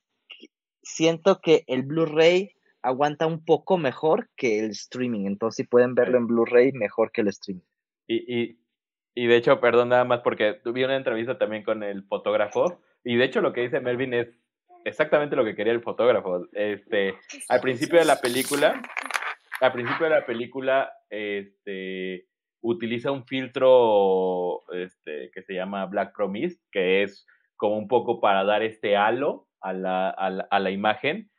siento 0.82 1.40
que 1.42 1.64
el 1.68 1.84
Blu-ray 1.84 2.54
aguanta 2.84 3.28
un 3.28 3.44
poco 3.44 3.78
mejor 3.78 4.30
que 4.36 4.60
el 4.60 4.72
streaming, 4.72 5.26
entonces 5.26 5.58
si 5.58 5.70
pueden 5.70 5.96
verlo 5.96 6.18
en 6.18 6.28
Blu-ray 6.28 6.72
mejor 6.74 7.12
que 7.12 7.22
el 7.22 7.28
streaming. 7.28 7.64
Y, 8.08 8.42
y, 8.42 8.60
y 9.16 9.28
de 9.28 9.36
hecho, 9.36 9.60
perdón 9.60 9.90
nada 9.90 10.06
más 10.06 10.22
porque 10.22 10.54
tuve 10.64 10.86
una 10.86 10.96
entrevista 10.96 11.38
también 11.38 11.64
con 11.64 11.84
el 11.84 12.04
fotógrafo 12.04 12.82
y 13.04 13.16
de 13.16 13.26
hecho 13.26 13.42
lo 13.42 13.54
que 13.54 13.62
dice 13.62 13.80
Melvin 13.80 14.14
es 14.14 14.28
exactamente 14.86 15.36
lo 15.36 15.46
que 15.46 15.56
quería 15.56 15.74
el 15.74 15.82
fotógrafo. 15.82 16.48
Este, 16.54 17.16
al 17.50 17.62
principio 17.62 18.00
de 18.00 18.06
la 18.06 18.18
película, 18.18 18.82
al 19.60 19.72
principio 19.72 20.06
de 20.06 20.16
la 20.16 20.26
película, 20.26 20.92
este, 21.10 22.28
utiliza 22.62 23.12
un 23.12 23.26
filtro 23.26 24.62
este, 24.74 25.32
que 25.32 25.42
se 25.44 25.54
llama 25.54 25.86
Black 25.86 26.16
Promise, 26.16 26.60
que 26.72 27.04
es 27.04 27.26
como 27.58 27.78
un 27.78 27.88
poco 27.88 28.20
para 28.20 28.44
dar 28.44 28.64
este 28.64 28.96
halo 28.96 29.48
a 29.62 29.74
la, 29.74 30.10
a 30.10 30.60
la, 30.60 30.72
imagen, 30.72 31.30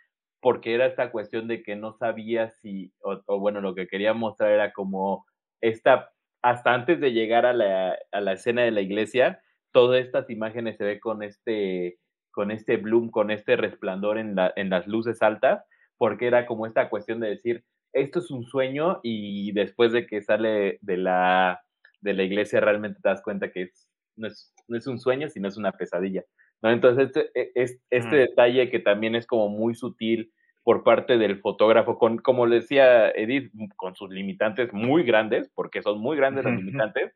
porque 0.43 0.75
era 0.75 0.87
esta 0.87 1.13
cuestión 1.13 1.47
de 1.47 1.63
que 1.63 1.77
no 1.77 1.93
sabía 1.93 2.51
si, 2.51 2.93
o, 3.01 3.39
bueno, 3.39 3.61
lo 3.61 3.77
que 3.77 3.87
quería 3.87 4.13
mostrar 4.13 4.51
era 4.51 4.73
como 4.73 5.25
esta, 5.63 6.11
hasta 6.43 6.75
antes 6.75 7.01
de 7.01 7.13
llegar 7.13 7.47
a 7.47 7.53
la, 7.53 7.97
a 8.11 8.21
la 8.21 8.33
escena 8.33 8.63
de 8.63 8.73
la 8.73 8.81
iglesia, 8.81 9.41
todas 9.71 10.05
estas 10.05 10.29
imágenes 10.31 10.77
se 10.77 10.85
ve 10.85 11.01
con 11.01 11.23
este, 11.23 12.01
con 12.33 12.51
este 12.51 12.77
bloom, 12.77 13.11
con 13.11 13.31
este 13.31 13.55
resplandor 13.55 14.19
en, 14.19 14.35
la, 14.35 14.53
en 14.57 14.69
las 14.69 14.89
luces 14.89 15.23
altas, 15.23 15.65
porque 15.97 16.27
era 16.27 16.45
como 16.45 16.67
esta 16.67 16.91
cuestión 16.91 17.21
de 17.21 17.29
decir, 17.29 17.65
esto 17.93 18.19
es 18.19 18.29
un 18.33 18.45
sueño 18.45 18.99
y 19.05 19.53
después 19.53 19.93
de 19.93 20.09
que 20.09 20.23
sale 20.23 20.79
de 20.81 20.97
la, 20.97 21.63
de 22.01 22.15
la 22.15 22.25
iglesia 22.25 22.61
realmente 22.61 22.99
te 23.01 23.09
das 23.09 23.23
cuenta 23.23 23.53
que 23.53 23.71
no, 24.17 24.27
es, 24.27 24.53
no 24.67 24.77
es 24.77 24.89
un 24.89 24.99
sueño, 24.99 25.29
sino 25.29 25.47
es 25.47 25.57
una 25.57 25.71
pesadilla. 25.71 26.25
¿No? 26.63 26.71
Entonces, 26.71 27.09
este, 27.09 27.31
e, 27.35 27.53
es, 27.55 27.81
este 27.91 28.17
detalle 28.17 28.71
que 28.71 28.79
también 28.79 29.15
es 29.15 29.27
como 29.27 29.49
muy 29.49 29.75
sutil 29.75 30.33
por 30.63 30.85
parte 30.85 31.19
del 31.19 31.41
fotógrafo, 31.41 31.99
con, 31.99 32.19
como 32.19 32.47
le 32.47 32.57
decía 32.57 33.11
Edith, 33.11 33.53
con 33.77 33.97
sus 33.97 34.11
limitantes 34.11 34.73
muy 34.73 35.03
grandes, 35.03 35.51
porque 35.55 35.83
son 35.83 36.01
muy 36.01 36.17
grandes 36.17 36.45
los 36.45 36.55
limitantes, 36.55 37.13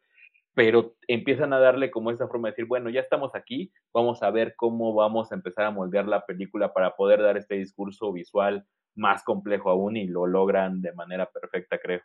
pero 0.54 0.96
empiezan 1.06 1.52
a 1.52 1.60
darle 1.60 1.90
como 1.90 2.10
esa 2.10 2.26
forma 2.26 2.48
de 2.48 2.52
decir, 2.52 2.64
bueno, 2.64 2.90
ya 2.90 3.00
estamos 3.00 3.34
aquí, 3.34 3.70
vamos 3.92 4.22
a 4.22 4.30
ver 4.30 4.54
cómo 4.56 4.94
vamos 4.94 5.30
a 5.30 5.36
empezar 5.36 5.66
a 5.66 5.70
moldear 5.70 6.08
la 6.08 6.26
película 6.26 6.72
para 6.72 6.96
poder 6.96 7.22
dar 7.22 7.36
este 7.36 7.56
discurso 7.56 8.12
visual 8.12 8.64
más 8.96 9.22
complejo 9.22 9.70
aún 9.70 9.96
y 9.96 10.06
lo 10.06 10.26
logran 10.26 10.80
de 10.80 10.92
manera 10.94 11.26
perfecta, 11.26 11.78
creo. 11.78 12.00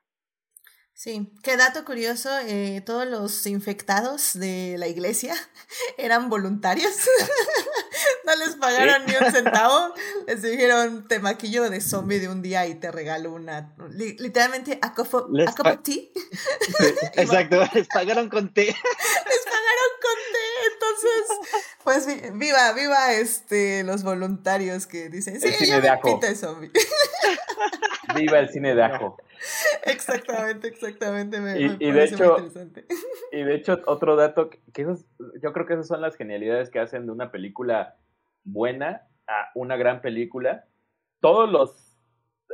Sí, 0.94 1.34
qué 1.42 1.58
dato 1.58 1.84
curioso, 1.84 2.30
eh, 2.46 2.84
todos 2.86 3.08
los 3.08 3.48
infectados 3.48 4.38
de 4.38 4.76
la 4.78 4.88
iglesia 4.88 5.34
eran 5.98 6.30
voluntarios, 6.30 6.92
no 8.26 8.36
les 8.36 8.56
pagaron 8.56 9.06
ni 9.08 9.16
un 9.16 9.32
centavo, 9.32 9.96
les 10.28 10.44
dijeron 10.44 11.08
te 11.08 11.20
maquillo 11.20 11.70
de 11.72 11.82
zombie 11.82 12.20
de 12.20 12.30
un 12.30 12.44
día 12.44 12.68
y 12.68 12.76
te 12.76 12.92
regalo 12.92 13.34
una, 13.34 13.74
literalmente 13.90 14.78
a, 14.84 14.94
cup 14.94 15.08
of 15.12 15.82
tea. 15.82 16.04
exacto, 17.16 17.64
les 17.74 17.88
pagaron 17.88 18.30
con 18.30 18.54
té. 18.54 18.66
Les 18.66 18.76
pagaron 18.76 19.92
con 20.02 20.18
té, 20.34 20.72
entonces, 20.74 21.64
pues 21.84 22.38
viva, 22.38 22.74
viva 22.74 23.14
este, 23.14 23.84
los 23.84 24.04
voluntarios 24.04 24.86
que 24.86 25.10
dicen, 25.10 25.42
sí, 25.42 25.50
yo 25.66 25.82
me 25.82 26.28
de 26.28 26.36
zombie. 26.36 26.72
Viva 28.16 28.40
el 28.40 28.50
cine 28.50 28.76
de 28.76 28.84
ajo. 28.84 29.18
Exactamente, 29.86 30.68
exactamente. 30.68 31.40
Me, 31.40 31.60
y, 31.60 31.92
de 31.92 32.04
hecho, 32.04 32.38
y 33.32 33.44
de 33.44 33.56
hecho, 33.56 33.80
otro 33.88 34.16
dato, 34.16 34.50
que 34.50 34.84
yo 35.42 35.54
creo 35.54 35.66
que 35.66 35.74
esas 35.74 35.88
son 35.88 36.02
las 36.02 36.16
genialidades 36.16 36.70
que 36.70 36.80
hacen 36.80 37.06
de 37.06 37.12
una 37.12 37.32
película 37.32 37.98
buena 38.44 39.08
a 39.28 39.50
una 39.56 39.78
gran 39.78 40.02
película. 40.02 40.66
Todos 41.20 41.52
los, 41.52 41.98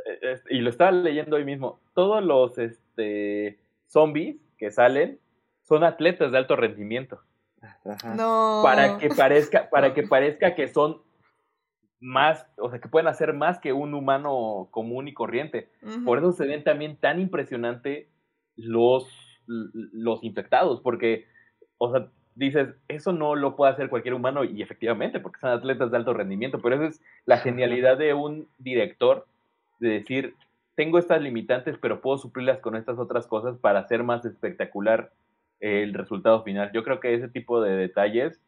eh, 0.06 0.40
y 0.50 0.60
lo 0.60 0.70
estaba 0.70 0.92
leyendo 0.92 1.36
hoy 1.36 1.46
mismo, 1.46 1.82
todos 1.94 2.24
los 2.24 2.58
este, 2.58 3.60
zombies 3.88 4.38
que 4.58 4.72
salen 4.72 5.20
son 5.64 5.84
atletas 5.84 6.32
de 6.32 6.38
alto 6.38 6.56
rendimiento. 6.56 7.22
No. 8.16 8.62
Para 8.64 8.98
que 8.98 9.10
parezca, 9.10 9.70
para 9.70 9.94
que 9.94 10.04
parezca 10.08 10.56
que 10.56 10.68
son 10.68 11.02
más, 12.00 12.48
o 12.58 12.70
sea, 12.70 12.80
que 12.80 12.90
pueden 12.90 13.08
hacer 13.08 13.34
más 13.34 13.60
que 13.60 13.74
un 13.74 13.94
humano 13.94 14.68
común 14.72 15.08
y 15.08 15.14
corriente. 15.14 15.70
Por 16.06 16.20
eso 16.20 16.32
se 16.32 16.46
ven 16.46 16.64
también 16.64 16.98
tan 16.98 17.20
impresionante 17.20 18.10
los, 18.56 19.08
los 19.46 20.24
infectados, 20.24 20.82
porque, 20.82 21.26
o 21.78 21.92
sea, 21.92 22.08
dices, 22.36 22.70
eso 22.88 23.14
no 23.14 23.36
lo 23.36 23.56
puede 23.56 23.72
hacer 23.72 23.90
cualquier 23.90 24.14
humano, 24.14 24.44
y 24.44 24.62
efectivamente, 24.62 25.20
porque 25.20 25.40
son 25.40 25.50
atletas 25.50 25.92
de 25.92 25.98
alto 25.98 26.14
rendimiento, 26.14 26.62
pero 26.62 26.76
esa 26.76 26.86
es 26.86 27.02
la 27.26 27.38
genialidad 27.38 27.98
de 27.98 28.14
un 28.14 28.48
director, 28.60 29.26
de 29.80 29.90
decir, 29.90 30.36
tengo 30.76 31.00
estas 31.00 31.22
limitantes, 31.22 31.78
pero 31.80 32.02
puedo 32.02 32.20
suplirlas 32.20 32.60
con 32.60 32.76
estas 32.76 33.00
otras 33.00 33.26
cosas 33.26 33.58
para 33.58 33.80
hacer 33.80 34.04
más 34.04 34.24
espectacular 34.26 35.12
el 35.60 35.96
resultado 35.96 36.44
final. 36.44 36.72
Yo 36.72 36.84
creo 36.84 37.00
que 37.00 37.16
ese 37.16 37.28
tipo 37.28 37.62
de 37.62 37.76
detalles 37.76 38.40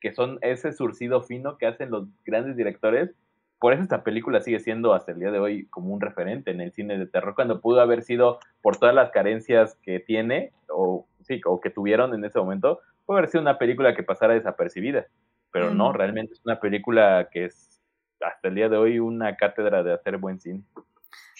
que 0.00 0.12
son 0.12 0.38
ese 0.42 0.72
surcido 0.72 1.22
fino 1.22 1.58
que 1.58 1.66
hacen 1.66 1.90
los 1.90 2.06
grandes 2.24 2.56
directores. 2.56 3.10
Por 3.58 3.72
eso 3.74 3.82
esta 3.82 4.02
película 4.02 4.40
sigue 4.40 4.58
siendo 4.60 4.94
hasta 4.94 5.12
el 5.12 5.20
día 5.20 5.30
de 5.30 5.38
hoy 5.38 5.66
como 5.66 5.92
un 5.92 6.00
referente 6.00 6.50
en 6.50 6.60
el 6.60 6.72
cine 6.72 6.98
de 6.98 7.06
terror, 7.06 7.34
cuando 7.34 7.60
pudo 7.60 7.80
haber 7.80 8.02
sido 8.02 8.38
por 8.62 8.78
todas 8.78 8.94
las 8.94 9.10
carencias 9.10 9.76
que 9.82 10.00
tiene, 10.00 10.52
o 10.68 11.06
sí, 11.22 11.40
o 11.44 11.60
que 11.60 11.70
tuvieron 11.70 12.14
en 12.14 12.24
ese 12.24 12.38
momento, 12.38 12.80
puede 13.04 13.18
haber 13.18 13.30
sido 13.30 13.42
una 13.42 13.58
película 13.58 13.94
que 13.94 14.02
pasara 14.02 14.34
desapercibida. 14.34 15.06
Pero 15.52 15.74
no, 15.74 15.92
realmente 15.92 16.34
es 16.34 16.40
una 16.44 16.60
película 16.60 17.28
que 17.30 17.46
es 17.46 17.80
hasta 18.20 18.48
el 18.48 18.54
día 18.54 18.68
de 18.68 18.76
hoy 18.76 18.98
una 18.98 19.36
cátedra 19.36 19.82
de 19.82 19.92
hacer 19.92 20.16
buen 20.16 20.38
cine. 20.40 20.62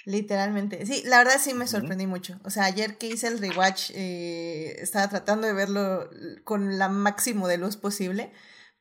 Literalmente. 0.04 0.84
Sí, 0.86 1.02
la 1.04 1.18
verdad 1.18 1.34
sí 1.38 1.54
me 1.54 1.66
sorprendí 1.66 2.06
mucho. 2.06 2.38
O 2.44 2.50
sea, 2.50 2.64
ayer 2.64 2.96
que 2.96 3.08
hice 3.08 3.28
el 3.28 3.38
rewatch, 3.38 3.90
eh, 3.94 4.76
estaba 4.80 5.08
tratando 5.08 5.46
de 5.46 5.52
verlo 5.52 6.08
con 6.44 6.78
la 6.78 6.88
máximo 6.88 7.48
de 7.48 7.58
luz 7.58 7.76
posible. 7.76 8.32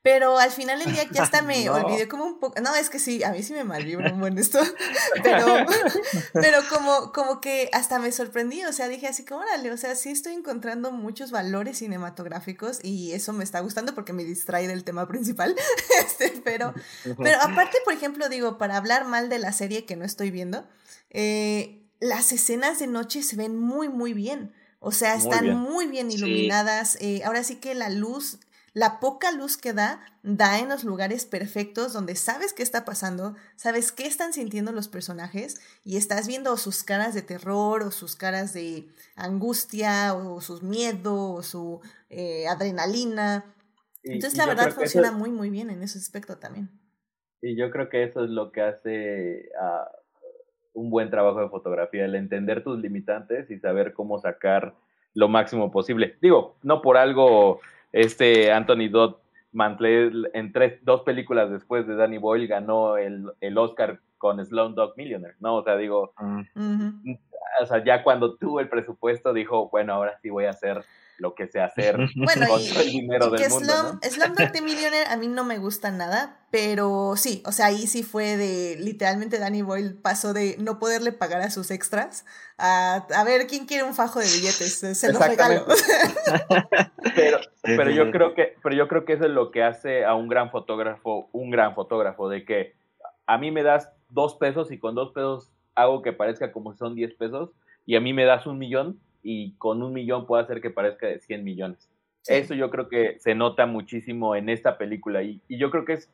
Pero 0.02 0.38
al 0.38 0.50
final 0.50 0.78
del 0.78 0.92
día 0.92 1.06
ya 1.10 1.22
hasta 1.22 1.42
me 1.42 1.68
olvidé 1.68 2.08
como 2.08 2.24
un 2.24 2.38
poco. 2.40 2.60
No, 2.60 2.74
es 2.74 2.88
que 2.88 2.98
sí, 2.98 3.22
a 3.22 3.32
mí 3.32 3.42
sí 3.42 3.52
me 3.52 3.64
malvibra 3.64 4.12
un 4.12 4.20
buen 4.20 4.38
esto. 4.38 4.58
Pero, 5.22 5.66
pero 6.32 6.58
como, 6.70 7.12
como 7.12 7.40
que 7.40 7.68
hasta 7.72 7.98
me 7.98 8.10
sorprendí. 8.12 8.64
O 8.64 8.72
sea, 8.72 8.88
dije 8.88 9.06
así 9.06 9.24
como, 9.24 9.40
órale, 9.40 9.70
o 9.70 9.76
sea, 9.76 9.94
sí 9.94 10.10
estoy 10.10 10.32
encontrando 10.32 10.92
muchos 10.92 11.30
valores 11.30 11.78
cinematográficos 11.78 12.78
y 12.82 13.12
eso 13.12 13.32
me 13.32 13.44
está 13.44 13.60
gustando 13.60 13.94
porque 13.94 14.12
me 14.12 14.24
distrae 14.24 14.66
del 14.66 14.84
tema 14.84 15.06
principal. 15.06 15.54
Este, 16.00 16.40
pero, 16.44 16.72
pero 17.18 17.40
aparte, 17.42 17.78
por 17.84 17.92
ejemplo, 17.92 18.28
digo, 18.28 18.58
para 18.58 18.76
hablar 18.76 19.04
mal 19.04 19.28
de 19.28 19.38
la 19.38 19.52
serie 19.52 19.84
que 19.84 19.96
no 19.96 20.04
estoy 20.04 20.30
viendo, 20.30 20.66
eh, 21.10 21.82
las 22.00 22.32
escenas 22.32 22.78
de 22.78 22.86
noche 22.86 23.22
se 23.22 23.36
ven 23.36 23.58
muy, 23.58 23.88
muy 23.88 24.14
bien. 24.14 24.54
O 24.78 24.92
sea, 24.92 25.14
están 25.14 25.58
muy 25.58 25.86
bien, 25.86 26.10
iluminadas. 26.10 26.96
Eh, 27.00 27.22
ahora 27.24 27.44
sí 27.44 27.56
que 27.56 27.74
la 27.74 27.90
luz, 27.90 28.38
la 28.72 29.00
poca 29.00 29.32
luz 29.32 29.56
que 29.56 29.72
da, 29.72 30.00
da 30.22 30.58
en 30.58 30.68
los 30.68 30.84
lugares 30.84 31.26
perfectos 31.26 31.92
donde 31.92 32.14
sabes 32.14 32.52
qué 32.52 32.62
está 32.62 32.84
pasando, 32.84 33.34
sabes 33.56 33.92
qué 33.92 34.06
están 34.06 34.32
sintiendo 34.32 34.72
los 34.72 34.88
personajes 34.88 35.60
y 35.84 35.96
estás 35.96 36.28
viendo 36.28 36.56
sus 36.56 36.84
caras 36.84 37.14
de 37.14 37.22
terror 37.22 37.82
o 37.82 37.90
sus 37.90 38.16
caras 38.16 38.52
de 38.52 38.86
angustia 39.16 40.14
o 40.14 40.40
sus 40.40 40.62
miedos 40.62 41.04
o 41.06 41.42
su 41.42 41.80
eh, 42.08 42.46
adrenalina. 42.46 43.44
Entonces, 44.02 44.38
la 44.38 44.46
verdad 44.46 44.70
funciona 44.70 45.12
muy, 45.12 45.30
muy 45.30 45.50
bien 45.50 45.70
en 45.70 45.82
ese 45.82 45.98
aspecto 45.98 46.38
también. 46.38 46.70
Y 47.42 47.56
yo 47.56 47.70
creo 47.70 47.88
que 47.88 48.04
eso 48.04 48.24
es 48.24 48.30
lo 48.30 48.52
que 48.52 48.62
hace 48.62 49.50
a 49.60 49.90
un 50.72 50.90
buen 50.90 51.10
trabajo 51.10 51.40
de 51.40 51.48
fotografía, 51.48 52.04
el 52.04 52.14
entender 52.14 52.62
tus 52.62 52.78
limitantes 52.78 53.50
y 53.50 53.58
saber 53.58 53.92
cómo 53.92 54.20
sacar 54.20 54.74
lo 55.14 55.28
máximo 55.28 55.70
posible. 55.70 56.16
Digo, 56.20 56.56
no 56.62 56.82
por 56.82 56.96
algo 56.96 57.60
este 57.92 58.52
Anthony 58.52 58.88
Dodd 58.90 59.16
Mantle 59.52 60.30
en 60.32 60.52
tres, 60.52 60.78
dos 60.84 61.02
películas 61.02 61.50
después 61.50 61.86
de 61.86 61.96
Danny 61.96 62.18
Boyle 62.18 62.46
ganó 62.46 62.96
el, 62.96 63.32
el 63.40 63.58
Oscar 63.58 64.00
con 64.16 64.36
Dog 64.36 64.94
Millionaire, 64.96 65.36
¿no? 65.40 65.56
O 65.56 65.64
sea, 65.64 65.76
digo, 65.76 66.12
o 67.60 67.66
sea, 67.66 67.82
ya 67.82 68.02
cuando 68.02 68.36
tuvo 68.36 68.60
el 68.60 68.68
presupuesto 68.68 69.32
dijo, 69.32 69.70
bueno, 69.70 69.94
ahora 69.94 70.18
sí 70.22 70.30
voy 70.30 70.44
a 70.44 70.50
hacer 70.50 70.84
lo 71.20 71.34
que 71.34 71.46
sé 71.48 71.60
hacer 71.60 71.96
Bueno, 72.16 72.48
con 72.48 72.60
y, 72.60 72.68
el 72.68 72.90
dinero 72.90 73.28
y 73.28 73.30
del 73.32 73.40
que 73.42 73.48
mundo, 73.48 73.72
Slum, 73.72 74.00
¿no? 74.02 74.10
Slumdog 74.10 74.52
the 74.52 74.62
Millionaire 74.62 75.08
a 75.08 75.16
mí 75.16 75.28
no 75.28 75.44
me 75.44 75.58
gusta 75.58 75.90
nada, 75.90 76.40
pero 76.50 77.14
sí, 77.16 77.42
o 77.46 77.52
sea, 77.52 77.66
ahí 77.66 77.86
sí 77.86 78.02
fue 78.02 78.36
de, 78.36 78.76
literalmente 78.80 79.38
Danny 79.38 79.62
Boyle 79.62 79.94
pasó 79.94 80.32
de 80.32 80.56
no 80.58 80.78
poderle 80.78 81.12
pagar 81.12 81.42
a 81.42 81.50
sus 81.50 81.70
extras 81.70 82.24
a, 82.58 83.06
a 83.14 83.24
ver, 83.24 83.46
¿quién 83.46 83.66
quiere 83.66 83.84
un 83.84 83.94
fajo 83.94 84.18
de 84.18 84.26
billetes? 84.26 84.80
Se 84.98 85.12
los 85.12 85.26
regalo. 85.26 85.64
Pero, 87.62 87.90
yo 87.90 88.10
creo 88.10 88.34
que, 88.34 88.56
pero 88.62 88.74
yo 88.74 88.88
creo 88.88 89.04
que 89.04 89.12
eso 89.12 89.24
es 89.24 89.30
lo 89.30 89.50
que 89.50 89.62
hace 89.62 90.04
a 90.04 90.14
un 90.14 90.28
gran 90.28 90.50
fotógrafo, 90.50 91.28
un 91.32 91.50
gran 91.50 91.74
fotógrafo, 91.74 92.28
de 92.28 92.44
que 92.44 92.74
a 93.26 93.38
mí 93.38 93.50
me 93.50 93.62
das 93.62 93.90
dos 94.08 94.34
pesos 94.36 94.72
y 94.72 94.78
con 94.78 94.94
dos 94.94 95.12
pesos 95.12 95.50
hago 95.74 96.02
que 96.02 96.12
parezca 96.12 96.52
como 96.52 96.72
si 96.72 96.78
son 96.78 96.94
diez 96.94 97.14
pesos, 97.14 97.50
y 97.86 97.96
a 97.96 98.00
mí 98.00 98.12
me 98.12 98.24
das 98.24 98.46
un 98.46 98.58
millón 98.58 98.98
y 99.22 99.52
con 99.56 99.82
un 99.82 99.92
millón 99.92 100.26
puedo 100.26 100.42
hacer 100.42 100.60
que 100.60 100.70
parezca 100.70 101.06
de 101.06 101.20
100 101.20 101.44
millones. 101.44 101.88
Sí. 102.22 102.34
Eso 102.34 102.54
yo 102.54 102.70
creo 102.70 102.88
que 102.88 103.18
se 103.18 103.34
nota 103.34 103.66
muchísimo 103.66 104.36
en 104.36 104.48
esta 104.48 104.76
película 104.76 105.22
y, 105.22 105.40
y 105.48 105.58
yo 105.58 105.70
creo 105.70 105.84
que 105.84 105.94
es 105.94 106.10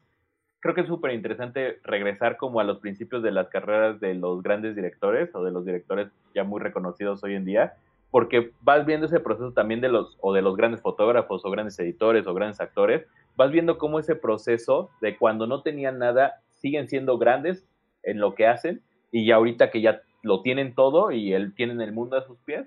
creo 0.61 0.75
que 0.75 0.81
es 0.81 0.89
súper 0.89 1.13
interesante 1.13 1.79
regresar 1.85 2.37
como 2.37 2.59
a 2.59 2.65
los 2.65 2.79
principios 2.79 3.23
de 3.23 3.31
las 3.31 3.49
carreras 3.49 4.01
de 4.01 4.15
los 4.15 4.43
grandes 4.43 4.75
directores 4.75 5.33
o 5.35 5.45
de 5.45 5.53
los 5.53 5.65
directores 5.65 6.09
ya 6.35 6.43
muy 6.43 6.61
reconocidos 6.61 7.23
hoy 7.23 7.35
en 7.35 7.45
día, 7.45 7.75
porque 8.11 8.51
vas 8.63 8.85
viendo 8.85 9.07
ese 9.07 9.21
proceso 9.21 9.53
también 9.53 9.81
de 9.81 9.89
los 9.89 10.17
o 10.21 10.35
de 10.35 10.43
los 10.43 10.57
grandes 10.57 10.81
fotógrafos 10.81 11.45
o 11.45 11.51
grandes 11.51 11.79
editores 11.79 12.27
o 12.27 12.35
grandes 12.35 12.61
actores, 12.61 13.07
vas 13.37 13.53
viendo 13.53 13.79
cómo 13.79 14.01
ese 14.01 14.17
proceso 14.17 14.91
de 15.01 15.17
cuando 15.17 15.47
no 15.47 15.63
tenían 15.63 15.99
nada 15.99 16.41
siguen 16.51 16.89
siendo 16.89 17.17
grandes 17.17 17.65
en 18.03 18.19
lo 18.19 18.35
que 18.35 18.49
hacen 18.49 18.83
y 19.13 19.27
ya 19.27 19.37
ahorita 19.37 19.71
que 19.71 19.83
ya 19.83 20.03
lo 20.23 20.43
tienen 20.43 20.75
todo 20.75 21.13
y 21.13 21.33
él 21.33 21.55
tienen 21.55 21.81
el 21.81 21.93
mundo 21.93 22.17
a 22.17 22.23
sus 22.23 22.39
pies, 22.41 22.67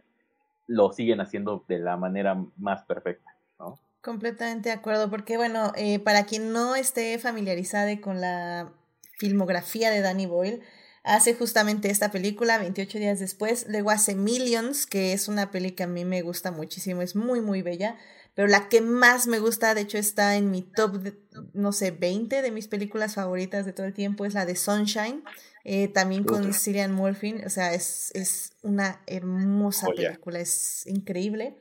lo 0.70 0.92
siguen 0.92 1.20
haciendo 1.20 1.66
de 1.68 1.80
la 1.80 1.98
manera 1.98 2.38
más 2.58 2.84
perfecta, 2.84 3.36
¿no? 3.58 3.80
Completamente 4.02 4.70
de 4.70 4.76
acuerdo, 4.76 5.10
porque 5.10 5.36
bueno, 5.36 5.74
eh, 5.76 5.98
para 6.00 6.26
quien 6.26 6.54
no 6.54 6.76
esté 6.76 7.18
familiarizada 7.18 8.00
con 8.00 8.22
la 8.22 8.72
filmografía 9.18 9.90
de 9.90 10.02
Danny 10.02 10.28
Boyle, 10.28 10.62
hace 11.04 11.34
justamente 11.34 11.90
esta 11.90 12.12
película 12.12 12.60
28 12.60 13.00
días 13.00 13.20
después, 13.20 13.66
luego 13.68 13.90
hace 13.90 14.14
Millions, 14.14 14.86
que 14.86 15.12
es 15.12 15.28
una 15.28 15.50
peli 15.50 15.72
que 15.72 15.84
a 15.84 15.88
mí 15.88 16.06
me 16.06 16.22
gusta 16.22 16.52
muchísimo, 16.52 17.02
es 17.02 17.16
muy 17.16 17.42
muy 17.42 17.64
bella, 17.64 17.98
pero 18.36 18.48
la 18.48 18.70
que 18.70 18.80
más 18.80 19.26
me 19.26 19.40
gusta, 19.40 19.74
de 19.74 19.82
hecho 19.82 19.98
está 19.98 20.36
en 20.36 20.52
mi 20.52 20.62
top, 20.62 21.00
de, 21.00 21.20
no 21.54 21.72
sé, 21.72 21.90
20 21.90 22.44
de 22.44 22.52
mis 22.52 22.68
películas 22.68 23.16
favoritas 23.16 23.66
de 23.66 23.74
todo 23.74 23.88
el 23.88 23.94
tiempo, 23.94 24.24
es 24.24 24.36
la 24.36 24.46
de 24.46 24.56
Sunshine, 24.56 25.24
eh, 25.64 25.88
también 25.88 26.24
con. 26.24 26.54
Cillian 26.54 26.94
Murphy, 26.94 27.36
o 27.46 27.50
sea, 27.50 27.74
es, 27.74 28.12
es 28.16 28.54
una 28.64 29.02
hermosa 29.08 29.88
película, 30.10 30.40
es 30.40 30.86
increíble. 30.88 31.58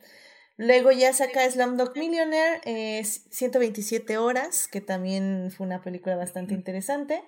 Luego 0.57 0.91
ya 0.91 1.13
saca 1.13 1.49
Slumdog 1.49 1.97
Millionaire, 1.97 2.61
eh, 2.65 3.05
127 3.05 4.19
horas, 4.19 4.67
que 4.67 4.81
también 4.81 5.53
fue 5.57 5.67
una 5.67 5.83
película 5.83 6.17
bastante 6.17 6.55
interesante. 6.55 7.23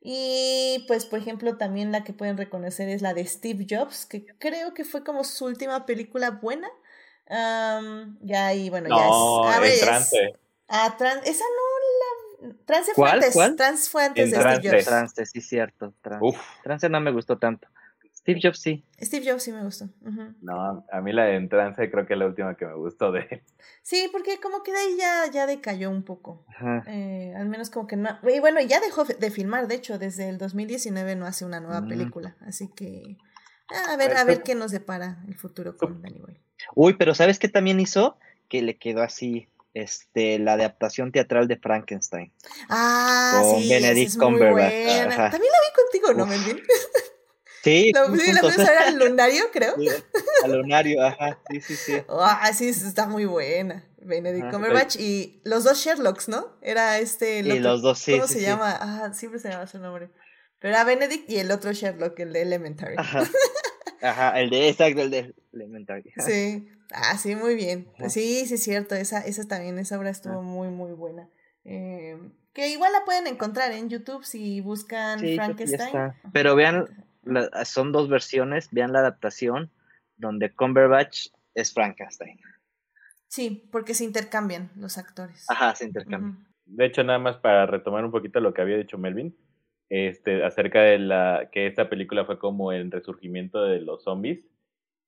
Y 0.00 0.84
pues, 0.88 1.06
por 1.06 1.18
ejemplo, 1.18 1.56
también 1.56 1.92
la 1.92 2.04
que 2.04 2.12
pueden 2.12 2.36
reconocer 2.36 2.88
es 2.88 3.00
la 3.00 3.14
de 3.14 3.24
Steve 3.26 3.66
Jobs, 3.70 4.06
que 4.06 4.26
creo 4.38 4.74
que 4.74 4.84
fue 4.84 5.04
como 5.04 5.24
su 5.24 5.46
última 5.46 5.86
película 5.86 6.30
buena. 6.30 6.68
Am, 7.28 8.18
ya 8.20 8.48
ahí, 8.48 8.68
bueno, 8.70 8.88
ya 8.90 9.06
es... 9.08 9.54
a 9.54 9.60
ver, 9.60 9.70
en 9.70 9.74
es- 9.76 9.80
trance. 9.80 10.32
tran- 10.98 11.22
esa 11.24 11.44
no. 11.44 11.73
Trance 12.64 12.92
fue 12.94 13.02
¿Cuál? 13.04 13.14
antes, 13.14 13.32
¿Cuál? 13.32 13.56
Trance 13.56 13.90
fue 13.90 14.04
antes 14.04 14.24
En 14.24 14.30
de 14.30 14.36
Steve 14.36 14.52
Trance. 14.60 14.70
Jobs. 14.70 14.84
Trance, 14.86 15.26
sí, 15.26 15.40
cierto. 15.40 15.94
Trance. 16.02 16.24
Uf, 16.24 16.38
Trance 16.62 16.88
no 16.88 17.00
me 17.00 17.10
gustó 17.12 17.38
tanto. 17.38 17.68
Steve 18.16 18.40
Jobs 18.42 18.58
sí. 18.60 18.82
Steve 19.02 19.30
Jobs 19.30 19.42
sí 19.42 19.52
me 19.52 19.62
gustó. 19.62 19.88
no, 20.40 20.86
a 20.90 21.00
mí 21.02 21.12
la 21.12 21.24
de 21.24 21.36
en 21.36 21.48
trance 21.50 21.90
creo 21.90 22.06
que 22.06 22.14
es 22.14 22.18
la 22.18 22.24
última 22.26 22.56
que 22.56 22.64
me 22.64 22.74
gustó 22.74 23.12
de 23.12 23.20
él. 23.30 23.42
Sí, 23.82 24.08
porque 24.10 24.40
como 24.40 24.62
que 24.62 24.72
de 24.72 24.78
ahí 24.78 24.96
ya, 24.98 25.30
ya 25.30 25.46
decayó 25.46 25.90
un 25.90 26.02
poco. 26.04 26.42
Ajá. 26.48 26.84
Eh, 26.86 27.34
al 27.36 27.46
menos 27.48 27.68
como 27.68 27.86
que 27.86 27.96
no. 27.96 28.18
Y 28.22 28.40
bueno, 28.40 28.62
ya 28.62 28.80
dejó 28.80 29.04
de 29.04 29.30
filmar, 29.30 29.68
de 29.68 29.74
hecho, 29.74 29.98
desde 29.98 30.30
el 30.30 30.38
2019 30.38 31.16
no 31.16 31.26
hace 31.26 31.44
una 31.44 31.60
nueva 31.60 31.82
Mm. 31.82 31.88
película. 31.88 32.36
Así 32.46 32.68
que. 32.74 33.18
ah, 33.70 33.92
A 33.92 33.96
ver, 33.98 34.16
a 34.16 34.24
ver 34.24 34.36
pues- 34.38 34.44
qué 34.46 34.54
nos 34.54 34.70
depara 34.70 35.18
el 35.28 35.34
futuro 35.34 35.76
con 35.76 36.00
Danny 36.00 36.18
Boyle. 36.18 36.40
Uy, 36.74 36.94
pero 36.94 37.14
¿sabes 37.14 37.38
qué 37.38 37.48
también 37.48 37.78
hizo? 37.78 38.16
Que 38.48 38.62
le 38.62 38.78
quedó 38.78 39.02
así, 39.02 39.48
este, 39.74 40.38
la 40.38 40.54
adaptación 40.54 41.12
teatral 41.12 41.48
de 41.48 41.56
Frankenstein. 41.56 42.32
Ah, 42.68 43.40
Con 43.42 43.60
sí, 43.60 43.68
Benedict 43.68 44.08
es 44.08 44.16
muy 44.16 44.38
buena. 44.38 44.50
También 45.30 45.52
la 45.52 45.60
vi 45.60 45.74
contigo, 45.74 46.14
¿no. 46.14 46.26
Melvin? 46.26 46.62
Sí, 47.64 47.92
La, 47.94 48.04
fuimos 48.04 48.58
a 48.58 48.70
ver 48.70 48.78
al 48.88 48.98
lunario, 48.98 49.44
creo. 49.50 49.74
Sí, 49.78 49.88
al 50.44 50.52
lunario, 50.52 51.02
ajá, 51.02 51.40
sí, 51.48 51.62
sí, 51.62 51.76
sí. 51.76 51.92
Ah, 52.10 52.52
sí, 52.52 52.68
está 52.68 53.06
muy 53.06 53.24
buena. 53.24 53.88
Benedict 54.02 54.44
Ajá. 54.44 54.52
Cumberbatch 54.52 54.96
y 54.96 55.40
los 55.44 55.64
dos 55.64 55.78
Sherlocks, 55.78 56.28
¿no? 56.28 56.58
Era 56.60 56.98
este. 56.98 57.38
el 57.38 57.46
Y 57.46 57.58
los 57.60 57.80
dos, 57.80 57.98
sí, 57.98 58.12
¿Cómo 58.12 58.26
sí, 58.26 58.34
se 58.34 58.40
sí. 58.40 58.44
llama? 58.44 58.76
Ah, 58.78 59.14
siempre 59.14 59.40
se 59.40 59.48
llama 59.48 59.66
su 59.66 59.78
nombre. 59.78 60.10
Pero 60.58 60.74
era 60.74 60.84
Benedict 60.84 61.30
y 61.30 61.38
el 61.38 61.50
otro 61.50 61.72
Sherlock, 61.72 62.20
el 62.20 62.34
de 62.34 62.42
Elementary. 62.42 62.96
Ajá. 62.98 63.24
Ajá, 64.02 64.38
el 64.38 64.50
de, 64.50 64.68
exacto, 64.68 65.00
el 65.00 65.10
de 65.10 65.34
Elementary. 65.54 66.12
Sí. 66.18 66.68
Ah, 66.94 67.18
sí, 67.18 67.34
muy 67.34 67.54
bien. 67.56 67.88
Ajá. 67.98 68.08
Sí, 68.08 68.46
sí, 68.46 68.54
es 68.54 68.62
cierto. 68.62 68.94
Esa, 68.94 69.20
esa 69.20 69.46
también, 69.48 69.78
esa 69.78 69.98
obra 69.98 70.10
estuvo 70.10 70.42
muy, 70.42 70.68
muy 70.68 70.92
buena. 70.92 71.28
Eh, 71.64 72.16
que 72.52 72.68
igual 72.68 72.92
la 72.92 73.04
pueden 73.04 73.26
encontrar 73.26 73.72
en 73.72 73.88
YouTube 73.88 74.24
si 74.24 74.60
buscan 74.60 75.18
Sí, 75.18 75.34
Frankenstein. 75.36 76.12
Pero 76.32 76.54
vean, 76.54 76.86
la- 77.24 77.64
son 77.64 77.90
dos 77.90 78.08
versiones, 78.08 78.68
vean 78.70 78.92
la 78.92 79.00
adaptación 79.00 79.70
donde 80.16 80.54
Cumberbatch 80.54 81.28
es 81.54 81.72
Frankenstein. 81.72 82.38
Sí, 83.28 83.68
porque 83.72 83.94
se 83.94 84.04
intercambian 84.04 84.70
los 84.76 84.96
actores. 84.98 85.44
Ajá, 85.48 85.74
se 85.74 85.86
intercambian. 85.86 86.46
De 86.66 86.86
hecho, 86.86 87.02
nada 87.02 87.18
más 87.18 87.36
para 87.38 87.66
retomar 87.66 88.04
un 88.04 88.12
poquito 88.12 88.38
lo 88.40 88.54
que 88.54 88.62
había 88.62 88.76
dicho 88.76 88.96
Melvin, 88.98 89.36
este, 89.88 90.44
acerca 90.44 90.80
de 90.82 90.98
la 90.98 91.48
que 91.52 91.66
esta 91.66 91.88
película 91.90 92.24
fue 92.24 92.38
como 92.38 92.70
el 92.72 92.90
resurgimiento 92.90 93.62
de 93.64 93.80
los 93.80 94.04
zombies. 94.04 94.46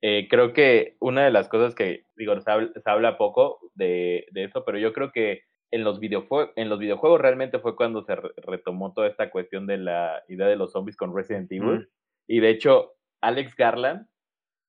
Eh, 0.02 0.28
creo 0.28 0.52
que 0.52 0.96
una 1.00 1.24
de 1.24 1.30
las 1.30 1.48
cosas 1.48 1.74
que, 1.74 2.04
digo, 2.16 2.38
se 2.40 2.50
habla, 2.50 2.70
se 2.74 2.90
habla 2.90 3.16
poco 3.18 3.58
de, 3.74 4.26
de 4.30 4.44
eso, 4.44 4.64
pero 4.64 4.78
yo 4.78 4.92
creo 4.92 5.10
que 5.12 5.42
en 5.72 5.84
los, 5.84 5.98
en 6.02 6.68
los 6.68 6.78
videojuegos 6.78 7.20
realmente 7.20 7.58
fue 7.58 7.74
cuando 7.76 8.02
se 8.04 8.14
re- 8.14 8.30
retomó 8.36 8.92
toda 8.92 9.08
esta 9.08 9.30
cuestión 9.30 9.66
de 9.66 9.78
la 9.78 10.22
idea 10.28 10.46
de 10.46 10.56
los 10.56 10.72
zombies 10.72 10.96
con 10.96 11.14
Resident 11.16 11.50
Evil. 11.50 11.80
Mm. 11.80 11.86
Y 12.28 12.40
de 12.40 12.50
hecho, 12.50 12.92
Alex 13.22 13.54
Garland 13.56 14.06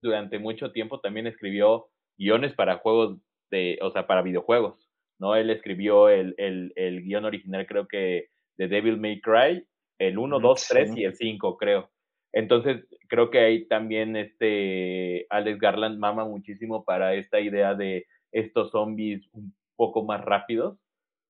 durante 0.01 0.39
mucho 0.39 0.71
tiempo 0.71 0.99
también 1.01 1.27
escribió 1.27 1.87
guiones 2.17 2.53
para 2.53 2.77
juegos 2.77 3.19
de, 3.51 3.77
o 3.81 3.91
sea, 3.91 4.07
para 4.07 4.21
videojuegos, 4.21 4.89
¿no? 5.19 5.35
Él 5.35 5.49
escribió 5.49 6.09
el, 6.09 6.33
el, 6.37 6.71
el 6.75 7.01
guion 7.03 7.25
original, 7.25 7.65
creo 7.67 7.87
que 7.87 8.29
de 8.57 8.67
Devil 8.67 8.97
May 8.97 9.21
Cry, 9.21 9.65
el 9.99 10.17
1, 10.17 10.39
Mm, 10.39 10.41
2, 10.41 10.67
3 10.69 10.93
sí. 10.93 11.01
y 11.01 11.03
el 11.05 11.15
5, 11.15 11.57
creo. 11.57 11.89
Entonces, 12.37 12.85
creo 13.09 13.31
que 13.31 13.39
ahí 13.39 13.65
también 13.67 14.15
este 14.15 15.25
Alex 15.31 15.59
Garland 15.59 15.97
mama 15.97 16.23
muchísimo 16.23 16.85
para 16.85 17.15
esta 17.15 17.39
idea 17.39 17.73
de 17.73 18.05
estos 18.31 18.69
zombies 18.69 19.27
un 19.33 19.55
poco 19.75 20.03
más 20.03 20.23
rápidos. 20.23 20.77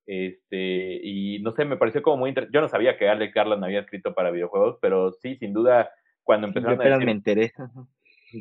Este, 0.05 0.99
y 1.01 1.39
no 1.39 1.51
sé, 1.53 1.63
me 1.63 1.77
pareció 1.77 2.01
como 2.01 2.17
muy 2.17 2.29
interesante. 2.29 2.57
Yo 2.57 2.61
no 2.61 2.67
sabía 2.67 2.97
que 2.97 3.07
Alex 3.07 3.33
Garland 3.33 3.63
había 3.63 3.79
escrito 3.79 4.13
para 4.13 4.31
videojuegos, 4.31 4.77
pero 4.81 5.13
sí, 5.13 5.37
sin 5.37 5.53
duda, 5.53 5.89
cuando 6.23 6.47
empezaron 6.47 6.81
a 6.81 6.83
decir, 6.83 7.05
me 7.05 7.11
enteré. 7.13 7.51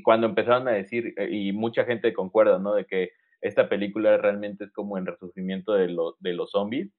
Cuando 0.03 0.27
empezaron 0.27 0.67
a 0.67 0.73
decir, 0.73 1.15
eh, 1.17 1.29
y 1.31 1.53
mucha 1.53 1.85
gente 1.85 2.13
concuerda, 2.13 2.59
¿no? 2.59 2.75
De 2.75 2.85
que 2.87 3.11
esta 3.41 3.69
película 3.69 4.17
realmente 4.17 4.65
es 4.65 4.73
como 4.73 4.99
el 4.99 5.07
resurgimiento 5.07 5.73
de, 5.75 5.87
lo- 5.89 6.17
de 6.19 6.33
los 6.33 6.51
zombies. 6.51 6.91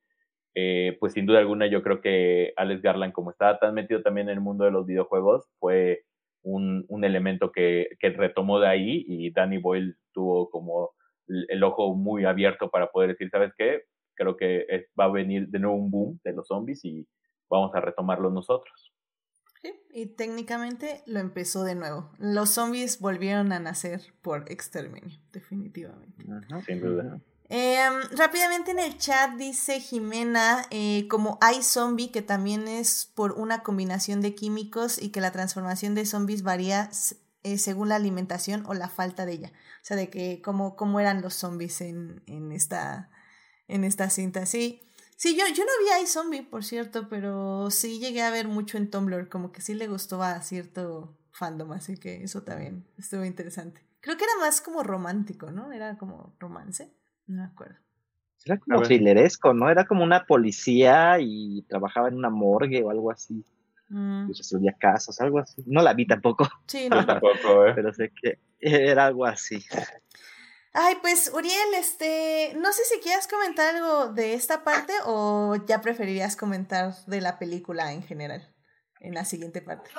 Eh, 0.60 0.98
pues 1.00 1.14
sin 1.14 1.28
duda 1.28 1.38
alguna 1.38 1.68
yo 1.68 1.84
creo 1.84 2.02
que 2.02 2.52
Alex 2.58 2.82
Garland, 2.82 3.14
como 3.14 3.30
estaba 3.30 3.60
tan 3.60 3.76
metido 3.76 4.02
también 4.02 4.28
en 4.28 4.34
el 4.34 4.42
mundo 4.42 4.66
de 4.66 4.72
los 4.72 4.88
videojuegos, 4.88 5.46
fue 5.60 6.04
un, 6.42 6.84
un 6.88 7.04
elemento 7.04 7.52
que, 7.52 7.90
que 8.00 8.10
retomó 8.10 8.60
de 8.60 8.68
ahí 8.68 9.06
y 9.08 9.32
Danny 9.32 9.60
Boyle 9.60 9.96
tuvo 10.14 10.50
como 10.50 10.92
el, 11.28 11.46
el 11.50 11.64
ojo 11.64 11.94
muy 11.96 12.26
abierto 12.26 12.70
para 12.72 12.88
poder 12.88 13.10
decir, 13.12 13.30
¿sabes 13.30 13.52
qué? 13.56 13.84
Creo 14.16 14.36
que 14.36 14.66
es- 14.68 14.88
va 15.00 15.06
a 15.06 15.12
venir 15.12 15.48
de 15.50 15.60
nuevo 15.60 15.76
un 15.76 15.92
boom 15.92 16.20
de 16.24 16.34
los 16.34 16.48
zombies 16.48 16.84
y 16.86 17.06
vamos 17.50 17.76
a 17.76 17.80
retomarlo 17.82 18.32
nosotros. 18.32 18.94
Sí, 19.62 19.74
y 19.92 20.06
técnicamente 20.16 21.02
lo 21.06 21.20
empezó 21.20 21.64
de 21.66 21.76
nuevo. 21.76 22.12
Los 22.20 22.50
zombies 22.52 23.00
volvieron 23.00 23.52
a 23.52 23.60
nacer 23.60 24.02
por 24.22 24.52
exterminio, 24.52 25.18
definitivamente. 25.34 26.24
Ajá. 26.32 26.62
Sin 26.62 26.80
duda. 26.82 27.20
Em, 27.50 28.02
rápidamente 28.12 28.72
en 28.72 28.80
el 28.80 28.98
chat 28.98 29.36
dice 29.38 29.80
Jimena, 29.80 30.66
eh, 30.70 31.08
como 31.10 31.38
hay 31.40 31.64
zombie, 31.64 32.12
que 32.12 32.22
también 32.22 32.68
es 32.68 33.10
por 33.16 33.34
una 33.34 33.64
combinación 33.64 34.20
de 34.22 34.36
químicos 34.36 35.02
y 35.02 35.10
que 35.10 35.22
la 35.22 35.32
transformación 35.32 35.96
de 35.96 36.06
zombies 36.06 36.44
varía 36.44 36.90
eh, 37.44 37.58
según 37.58 37.90
la 37.90 37.96
alimentación 37.96 38.66
o 38.66 38.74
la 38.74 38.90
falta 38.90 39.26
de 39.26 39.34
ella. 39.34 39.52
O 39.82 39.86
sea, 39.86 39.96
de 39.96 40.10
que 40.10 40.42
cómo, 40.42 40.76
cómo 40.76 41.00
eran 41.00 41.22
los 41.22 41.36
zombies 41.36 41.80
en, 41.80 42.22
en, 42.28 42.52
esta, 42.52 43.10
en 43.70 43.86
esta 43.86 44.10
cinta. 44.10 44.46
Sí, 44.46 44.82
sí 45.16 45.38
yo, 45.38 45.46
yo 45.48 45.64
no 45.64 45.72
vi 45.80 46.04
iZombie, 46.04 46.44
por 46.44 46.66
cierto, 46.66 47.08
pero 47.08 47.72
sí 47.72 48.00
llegué 48.00 48.24
a 48.24 48.30
ver 48.30 48.50
mucho 48.50 48.78
en 48.78 48.90
Tumblr, 48.90 49.30
como 49.30 49.54
que 49.54 49.62
sí 49.62 49.74
le 49.74 49.88
gustó 49.88 50.22
a 50.22 50.42
cierto 50.42 51.18
fandom, 51.32 51.72
así 51.72 51.96
que 51.98 52.24
eso 52.24 52.44
también 52.44 52.86
estuvo 52.98 53.24
interesante. 53.24 53.82
Creo 54.02 54.18
que 54.18 54.26
era 54.26 54.36
más 54.42 54.60
como 54.60 54.84
romántico, 54.84 55.52
¿no? 55.52 55.72
Era 55.72 55.98
como 55.98 56.36
romance. 56.40 56.94
No 57.28 57.42
me 57.42 57.48
acuerdo. 57.48 57.76
Era 58.46 58.58
como 58.60 58.82
thrilleresco, 58.82 59.54
¿no? 59.54 59.70
Era 59.70 59.86
como 59.86 60.04
una 60.04 60.26
policía 60.26 61.18
y 61.20 61.64
trabajaba 61.64 62.08
en 62.08 62.16
una 62.16 62.30
morgue 62.30 62.82
o 62.84 62.90
algo 62.90 63.12
así. 63.12 63.44
Mm. 63.90 64.30
Y 64.30 64.34
resolvía 64.34 64.74
casos, 64.80 65.20
algo 65.22 65.40
así. 65.40 65.64
No 65.66 65.82
la 65.82 65.94
vi 65.94 66.08
tampoco, 66.08 66.48
Sí, 66.68 66.88
no. 66.90 67.06
tampoco, 67.06 67.66
¿eh? 67.66 67.74
pero 67.76 67.94
sé 67.94 68.12
que 68.22 68.40
era 68.60 69.06
algo 69.08 69.26
así. 69.26 69.64
Ay, 70.74 70.96
pues 71.02 71.32
Uriel, 71.34 71.74
este, 71.78 72.56
no 72.60 72.72
sé 72.72 72.84
si 72.86 73.00
quieras 73.00 73.28
comentar 73.28 73.76
algo 73.76 74.14
de 74.14 74.34
esta 74.34 74.64
parte 74.64 74.94
o 75.06 75.56
ya 75.68 75.82
preferirías 75.82 76.36
comentar 76.36 76.94
de 77.08 77.20
la 77.22 77.40
película 77.40 77.94
en 77.94 78.04
general, 78.04 78.48
en 79.00 79.16
la 79.16 79.26
siguiente 79.26 79.62
parte. 79.62 79.90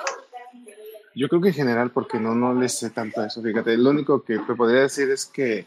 Yo 1.15 1.27
creo 1.27 1.41
que 1.41 1.49
en 1.49 1.53
general, 1.53 1.91
porque 1.91 2.19
no, 2.19 2.33
no 2.33 2.53
les 2.53 2.77
sé 2.77 2.91
tanto 2.91 3.23
eso, 3.25 3.41
fíjate, 3.41 3.77
lo 3.77 3.89
único 3.89 4.23
que 4.23 4.39
te 4.39 4.55
podría 4.55 4.83
decir 4.83 5.09
es 5.09 5.25
que 5.25 5.65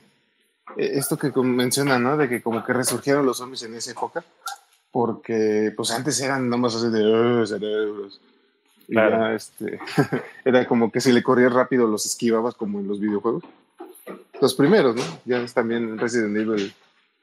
esto 0.77 1.17
que 1.19 1.31
menciona, 1.43 1.99
¿no? 1.99 2.17
De 2.17 2.29
que 2.29 2.43
como 2.43 2.65
que 2.65 2.73
resurgieron 2.73 3.27
los 3.27 3.39
zombies 3.39 3.63
en 3.65 3.75
esa 3.75 3.91
época, 3.93 4.25
porque 4.91 5.73
pues 5.77 5.91
antes 5.91 6.21
eran 6.21 6.49
nomás 6.49 6.75
así 6.75 6.89
de 6.91 7.05
"Oh, 7.05 7.47
cerebros. 7.47 8.21
Y 8.89 8.93
Claro. 8.95 9.19
ya, 9.19 9.35
este, 9.35 9.79
era 10.45 10.67
como 10.67 10.91
que 10.91 11.01
si 11.01 11.13
le 11.13 11.23
corrías 11.23 11.53
rápido 11.53 11.87
los 11.87 12.05
esquivabas 12.07 12.55
como 12.55 12.81
en 12.81 12.89
los 12.89 13.01
videojuegos. 13.01 13.45
Los 14.41 14.55
primeros, 14.55 14.97
¿no? 14.97 15.03
Ya 15.25 15.39
es 15.41 15.55
también 15.55 15.85
en 15.85 15.99
Resident 15.99 16.37
Evil, 16.37 16.75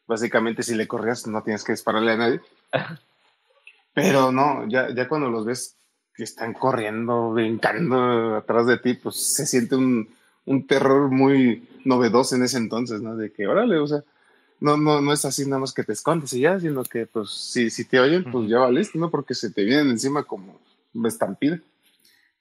básicamente 0.08 0.64
si 0.64 0.76
le 0.76 0.88
corrías 0.88 1.28
no 1.28 1.44
tienes 1.44 1.64
que 1.64 1.74
dispararle 1.74 2.14
a 2.14 2.18
nadie. 2.18 2.42
Pero 3.94 4.32
no, 4.32 4.68
ya, 4.68 4.94
ya 4.94 5.08
cuando 5.08 5.30
los 5.30 5.46
ves 5.46 5.76
que 6.14 6.24
están 6.24 6.54
corriendo, 6.54 7.32
brincando 7.34 8.36
atrás 8.36 8.66
de 8.68 8.78
ti, 8.78 8.94
pues 8.94 9.16
se 9.36 9.46
siente 9.46 9.76
un, 9.76 10.10
un 10.46 10.68
terror 10.68 11.10
muy 11.10 11.68
novedoso 11.86 12.36
en 12.36 12.44
ese 12.44 12.58
entonces, 12.58 13.02
¿no? 13.02 13.16
De 13.16 13.32
que, 13.32 13.48
órale, 13.48 13.78
o 13.78 13.88
sea, 13.88 14.04
no, 14.60 14.78
no, 14.78 15.02
no 15.02 15.14
es 15.14 15.24
así 15.26 15.46
nada 15.46 15.60
más 15.60 15.74
que 15.74 15.84
te 15.84 15.94
escondes 15.94 16.34
y 16.34 16.42
ya, 16.42 16.60
sino 16.60 16.84
que, 16.84 17.06
pues, 17.06 17.30
si, 17.30 17.70
si 17.70 17.86
te 17.86 18.00
oyen, 18.00 18.30
pues 18.32 18.50
ya 18.50 18.60
valiste, 18.60 18.98
¿no? 18.98 19.10
Porque 19.10 19.34
se 19.34 19.52
te 19.52 19.64
vienen 19.64 19.90
encima 19.90 20.24
como 20.24 20.60
estampida. 21.06 21.60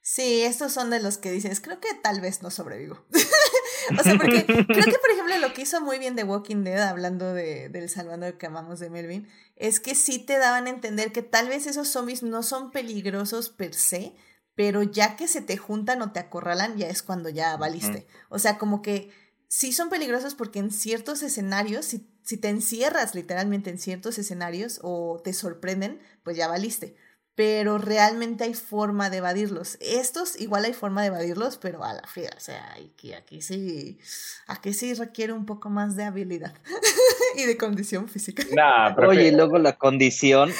Sí, 0.01 0.43
estos 0.43 0.73
son 0.73 0.89
de 0.89 1.01
los 1.01 1.19
que 1.19 1.31
dices, 1.31 1.61
creo 1.61 1.81
que 1.81 1.89
tal 2.03 2.21
vez 2.21 2.43
no 2.43 2.51
sobrevivo. 2.51 2.99
o 3.99 4.03
sea, 4.03 4.17
porque 4.17 4.47
creo 4.47 4.65
que, 4.65 4.99
por 4.99 5.11
ejemplo, 5.11 5.39
lo 5.39 5.53
que 5.53 5.63
hizo 5.63 5.83
muy 5.83 5.99
bien 5.99 6.17
The 6.17 6.25
Walking 6.25 6.65
Dead, 6.65 6.81
hablando 6.81 7.35
de, 7.35 7.69
del 7.69 7.91
Salvador 7.91 8.39
que 8.39 8.47
amamos 8.47 8.81
de 8.81 8.89
Melvin, 8.89 9.29
es 9.57 9.81
que 9.81 9.95
sí 9.95 10.19
te 10.19 10.39
daban 10.39 10.67
a 10.67 10.71
entender 10.71 11.13
que 11.13 11.23
tal 11.23 11.49
vez 11.49 11.67
esos 11.67 11.89
zombies 11.89 12.23
no 12.23 12.43
son 12.43 12.71
peligrosos 12.71 13.51
per 13.51 13.75
se, 13.75 14.15
pero 14.59 14.83
ya 14.83 15.15
que 15.15 15.29
se 15.29 15.41
te 15.41 15.57
juntan 15.57 16.03
o 16.03 16.11
te 16.11 16.19
acorralan, 16.19 16.77
ya 16.77 16.89
es 16.89 17.05
cuando 17.05 17.29
ya 17.29 17.57
valiste. 17.57 18.09
O 18.29 18.41
sea, 18.41 18.59
como 18.59 18.83
que 18.83 19.09
sí 19.47 19.73
son 19.73 19.89
peligrosos 19.89 20.35
porque 20.35 20.59
en 20.59 20.73
ciertos 20.73 21.23
escenarios, 21.23 21.85
si, 21.85 22.11
si 22.25 22.39
te 22.39 22.49
encierras 22.49 23.15
literalmente 23.15 23.71
en 23.71 23.79
ciertos 23.79 24.19
escenarios 24.19 24.81
o 24.83 25.21
te 25.23 25.33
sorprenden, 25.33 26.01
pues 26.25 26.37
ya 26.37 26.49
valiste 26.49 26.97
pero 27.37 27.79
realmente 27.79 28.43
hay 28.43 28.55
forma 28.55 29.11
de 29.11 29.19
evadirlos. 29.19 29.79
Estos 29.81 30.41
igual 30.41 30.65
hay 30.65 30.73
forma 30.73 31.03
de 31.03 31.07
evadirlos, 31.07 31.57
pero 31.57 31.85
a 31.85 31.93
la 31.93 32.03
fría, 32.03 32.31
o 32.37 32.41
sea, 32.41 32.73
aquí, 32.73 33.13
aquí 33.13 33.43
sí, 33.43 34.01
aquí 34.49 34.73
sí 34.73 34.93
requiere 34.95 35.35
un 35.35 35.47
poco 35.47 35.71
más 35.71 35.95
de 35.95 36.03
habilidad 36.03 36.53
y 37.37 37.45
de 37.45 37.57
condición 37.57 38.09
física. 38.09 38.43
Nah, 38.57 38.93
Oye, 39.07 39.29
y 39.29 39.31
luego 39.31 39.57
la 39.59 39.79
condición. 39.79 40.51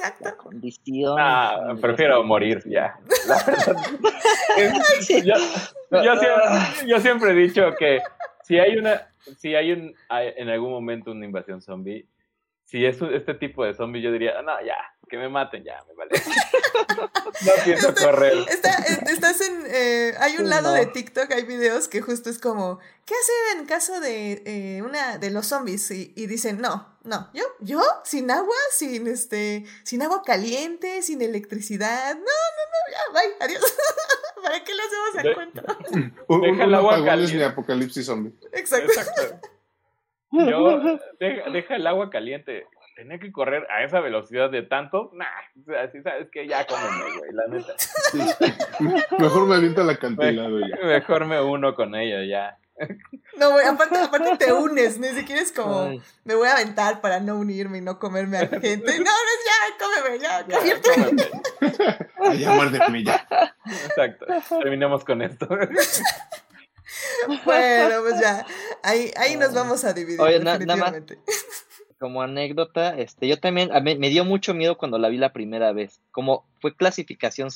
Exacto. 0.00 0.24
La 0.24 0.36
condición. 0.36 1.16
nah, 1.16 1.74
prefiero 1.80 2.24
morir 2.24 2.62
ya. 2.66 2.98
La 3.28 3.42
verdad. 3.44 3.76
Sí. 5.00 5.22
yo, 5.22 5.34
yo 5.90 6.16
siempre, 6.16 6.86
yo 6.86 7.00
siempre 7.00 7.30
he 7.30 7.34
dicho 7.34 7.74
que 7.78 8.00
si 8.42 8.58
hay 8.58 8.76
una, 8.76 9.08
si 9.38 9.54
hay 9.54 9.72
un, 9.72 9.94
hay 10.08 10.32
en 10.36 10.48
algún 10.48 10.70
momento 10.70 11.10
una 11.12 11.24
invasión 11.24 11.60
zombie, 11.60 12.06
si 12.64 12.84
es 12.84 13.00
este 13.02 13.34
tipo 13.34 13.64
de 13.64 13.74
zombie, 13.74 14.00
yo 14.00 14.12
diría, 14.12 14.42
no, 14.42 14.60
ya, 14.62 14.76
que 15.10 15.18
me 15.18 15.28
maten, 15.28 15.64
ya, 15.64 15.84
me 15.88 15.94
vale. 15.94 16.10
No 17.46 17.52
pienso 17.64 17.94
correr. 17.94 18.34
Está, 18.48 18.70
eh, 18.70 19.00
estás 19.08 19.40
en, 19.40 19.64
eh, 19.66 20.14
hay 20.20 20.36
un 20.36 20.48
lado 20.48 20.68
no. 20.70 20.74
de 20.74 20.86
TikTok, 20.86 21.30
hay 21.32 21.44
videos 21.44 21.88
que 21.88 22.00
justo 22.02 22.28
es 22.30 22.38
como, 22.38 22.78
¿qué 23.06 23.14
hacer 23.14 23.58
en 23.60 23.66
caso 23.66 23.98
de 24.00 24.42
eh, 24.44 24.82
una 24.82 25.16
de 25.18 25.30
los 25.30 25.46
zombies? 25.46 25.90
Y, 25.90 26.12
y 26.16 26.26
dicen, 26.26 26.60
no, 26.60 26.96
no, 27.02 27.30
yo, 27.32 27.44
yo, 27.60 27.80
sin 28.04 28.30
agua, 28.30 28.54
sin 28.72 29.06
este, 29.06 29.64
sin 29.84 30.02
agua 30.02 30.22
caliente, 30.22 31.02
sin 31.02 31.22
electricidad, 31.22 32.14
no, 32.14 32.20
no, 32.20 32.24
no, 32.24 32.92
ya, 32.92 33.12
bye, 33.12 33.36
adiós. 33.40 33.74
¿Para 34.42 34.62
qué 34.64 34.72
le 34.74 34.82
hacemos 34.82 35.14
el 35.16 35.22
De- 35.22 35.34
cuento? 35.34 35.62
Un, 36.28 36.40
Deja 36.42 36.64
el 36.64 36.74
agua 36.74 37.04
caliente. 37.04 37.36
mi 37.36 37.42
apocalipsis 37.42 38.06
zombie. 38.06 38.32
Exacto. 38.52 38.92
Exacto. 38.92 39.48
Yo, 40.32 40.78
deja, 41.18 41.50
deja 41.50 41.76
el 41.76 41.86
agua 41.86 42.10
caliente. 42.10 42.66
Tenía 43.00 43.18
que 43.18 43.32
correr 43.32 43.66
a 43.70 43.82
esa 43.82 44.00
velocidad 44.00 44.50
de 44.50 44.60
tanto, 44.60 45.10
nah, 45.14 45.24
o 45.58 45.64
sea, 45.64 45.90
sí 45.90 46.02
sabes 46.02 46.28
que 46.30 46.46
ya 46.46 46.66
cómeme, 46.66 47.16
güey, 47.16 47.32
la 47.32 47.46
neta. 47.48 47.74
Mejor 49.18 49.46
me 49.46 49.54
aviento 49.54 49.80
al 49.80 49.88
acantilado 49.88 50.60
ya. 50.60 50.76
Mejor 50.84 51.24
me 51.24 51.40
uno 51.40 51.74
con 51.74 51.94
ella, 51.94 52.22
ya. 52.28 52.58
No, 53.38 53.52
güey, 53.52 53.66
aparte, 53.66 53.96
aparte 53.96 54.36
te 54.36 54.52
unes, 54.52 54.98
ni 54.98 55.08
siquiera 55.08 55.40
es 55.40 55.50
como, 55.50 55.84
Ay. 55.84 56.02
me 56.24 56.34
voy 56.34 56.46
a 56.48 56.56
aventar 56.56 57.00
para 57.00 57.20
no 57.20 57.36
unirme 57.38 57.78
y 57.78 57.80
no 57.80 57.98
comerme 57.98 58.36
a 58.36 58.42
la 58.42 58.60
gente. 58.60 58.98
No, 58.98 59.04
no, 59.04 59.32
ya, 59.48 59.78
cómeme, 59.78 60.18
ya, 60.18 60.46
Ya, 60.46 60.80
cómeme. 60.82 62.38
Ya 62.38 62.50
muérdeme 62.52 63.02
ya. 63.02 63.26
Exacto. 63.86 64.26
Terminemos 64.60 65.04
con 65.06 65.22
esto. 65.22 65.48
Bueno, 67.44 68.02
pues 68.02 68.20
ya, 68.20 68.44
ahí, 68.82 69.10
ahí 69.16 69.36
nos 69.36 69.54
vamos 69.54 69.84
a 69.84 69.92
dividir, 69.94 70.20
Oye, 70.20 70.38
na- 70.40 70.58
nada 70.58 70.76
más. 70.76 70.92
definitivamente. 70.92 71.18
Como 72.00 72.22
anécdota, 72.22 72.96
este, 72.98 73.28
yo 73.28 73.38
también, 73.38 73.70
a 73.72 73.80
mí- 73.80 73.94
me 73.98 74.08
dio 74.08 74.24
mucho 74.24 74.54
miedo 74.54 74.78
cuando 74.78 74.96
la 74.98 75.10
vi 75.10 75.18
la 75.18 75.34
primera 75.34 75.72
vez. 75.72 76.00
Como 76.12 76.46
fue 76.58 76.74
clasificación 76.74 77.50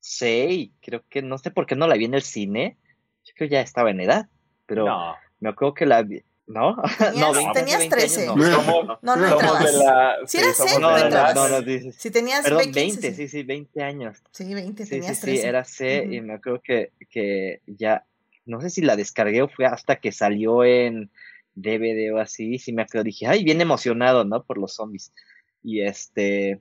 C 0.00 0.46
y 0.50 0.72
creo 0.80 1.04
que 1.10 1.20
no 1.20 1.36
sé 1.36 1.50
por 1.50 1.66
qué 1.66 1.76
no 1.76 1.86
la 1.86 1.94
vi 1.96 2.06
en 2.06 2.14
el 2.14 2.22
cine. 2.22 2.78
Yo 3.24 3.34
creo 3.36 3.48
que 3.50 3.52
ya 3.56 3.60
estaba 3.60 3.90
en 3.90 4.00
edad, 4.00 4.26
pero 4.64 4.86
No. 4.86 5.14
me 5.40 5.50
acuerdo 5.50 5.74
que 5.74 5.84
la 5.84 6.02
vi. 6.02 6.22
¿No? 6.46 6.76
Tenías- 6.98 7.16
no, 7.16 7.32
20, 7.34 7.52
tenías 7.60 7.78
20 7.78 7.96
años 7.96 8.12
13. 8.14 8.26
no. 8.26 8.32
Somos, 8.42 8.98
No, 9.02 9.16
no 9.16 9.28
Somos 9.28 9.64
de 9.64 9.72
la. 9.84 10.16
Si 10.26 10.38
C, 10.38 10.44
de 10.74 10.78
No, 10.80 11.34
no 11.34 11.48
no, 11.48 11.62
dices. 11.62 11.96
Si 11.96 12.10
tenías 12.10 12.42
Perdón, 12.42 12.58
20, 12.72 12.80
20, 12.80 13.14
sí, 13.14 13.28
sí, 13.28 13.42
20 13.42 13.82
años. 13.82 14.22
Sí, 14.30 14.52
20, 14.54 14.84
Sí, 14.84 14.90
tenías 14.90 15.16
sí, 15.16 15.22
13. 15.22 15.42
sí, 15.42 15.46
era 15.48 15.64
C 15.64 16.02
Ujú. 16.04 16.12
y 16.14 16.20
me 16.22 16.34
acuerdo 16.34 16.60
que, 16.62 16.92
que 17.10 17.60
ya, 17.66 18.04
no 18.46 18.60
sé 18.62 18.68
si 18.70 18.80
la 18.82 18.96
descargué 18.96 19.40
o 19.42 19.48
fue 19.48 19.64
hasta 19.66 19.96
que 19.96 20.10
salió 20.12 20.64
en 20.64 21.10
DVD 21.54 22.12
o 22.12 22.18
así, 22.18 22.58
sí 22.58 22.72
me 22.72 22.82
acuerdo, 22.82 23.04
dije, 23.04 23.26
ay, 23.26 23.44
bien 23.44 23.60
emocionado, 23.60 24.24
¿no? 24.24 24.44
Por 24.44 24.58
los 24.58 24.74
zombies. 24.74 25.12
Y 25.62 25.80
este, 25.80 26.60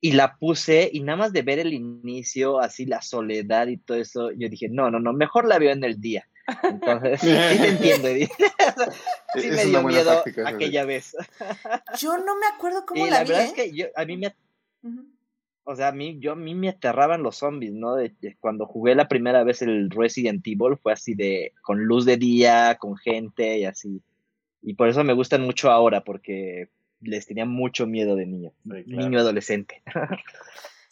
y 0.00 0.12
la 0.12 0.36
puse 0.36 0.90
y 0.92 1.00
nada 1.00 1.16
más 1.16 1.32
de 1.32 1.42
ver 1.42 1.58
el 1.58 1.72
inicio, 1.72 2.60
así 2.60 2.84
la 2.86 3.00
soledad 3.00 3.68
y 3.68 3.78
todo 3.78 3.96
eso, 3.98 4.32
yo 4.32 4.48
dije, 4.48 4.68
no, 4.68 4.90
no, 4.90 5.00
no, 5.00 5.12
mejor 5.12 5.46
la 5.46 5.58
veo 5.58 5.72
en 5.72 5.84
el 5.84 6.00
día. 6.00 6.28
Entonces, 6.62 7.20
sí 7.22 7.28
te 7.28 7.68
entiendo, 7.68 8.08
Edith. 8.08 8.30
sí 9.34 9.48
Es 9.48 9.56
me 9.56 9.64
dio 9.66 9.82
miedo 9.82 10.04
táctica 10.04 10.48
aquella 10.48 10.84
vez. 10.84 11.16
Yo 12.00 12.18
no 12.18 12.38
me 12.38 12.46
acuerdo 12.54 12.84
cómo 12.86 13.06
Y 13.06 13.10
la, 13.10 13.18
la 13.18 13.24
vi, 13.24 13.28
verdad 13.30 13.44
¿eh? 13.44 13.46
es 13.46 13.52
que 13.54 13.72
yo, 13.72 13.86
a 13.96 14.04
mí 14.04 14.16
me 14.16 14.34
o 15.66 15.74
sea, 15.74 15.88
a 15.88 15.92
mí, 15.92 16.18
yo, 16.20 16.32
a 16.32 16.36
mí 16.36 16.54
me 16.54 16.68
aterraban 16.68 17.22
los 17.22 17.36
zombies, 17.36 17.72
¿no? 17.72 17.96
De, 17.96 18.14
de 18.20 18.36
cuando 18.38 18.66
jugué 18.66 18.94
la 18.94 19.08
primera 19.08 19.42
vez 19.44 19.62
el 19.62 19.88
Resident 19.88 20.46
Evil 20.46 20.76
fue 20.76 20.92
así 20.92 21.14
de, 21.14 21.54
con 21.62 21.82
luz 21.84 22.04
de 22.04 22.18
día, 22.18 22.76
con 22.78 22.96
gente 22.96 23.58
y 23.58 23.64
así. 23.64 24.02
Y 24.66 24.74
por 24.74 24.88
eso 24.88 25.04
me 25.04 25.12
gustan 25.12 25.42
mucho 25.42 25.70
ahora, 25.70 26.04
porque 26.04 26.70
les 27.00 27.26
tenía 27.26 27.44
mucho 27.44 27.86
miedo 27.86 28.16
de 28.16 28.26
niño, 28.26 28.52
Sí, 28.62 28.84
claro. 28.84 29.08
niño 29.08 29.18
adolescente. 29.20 29.82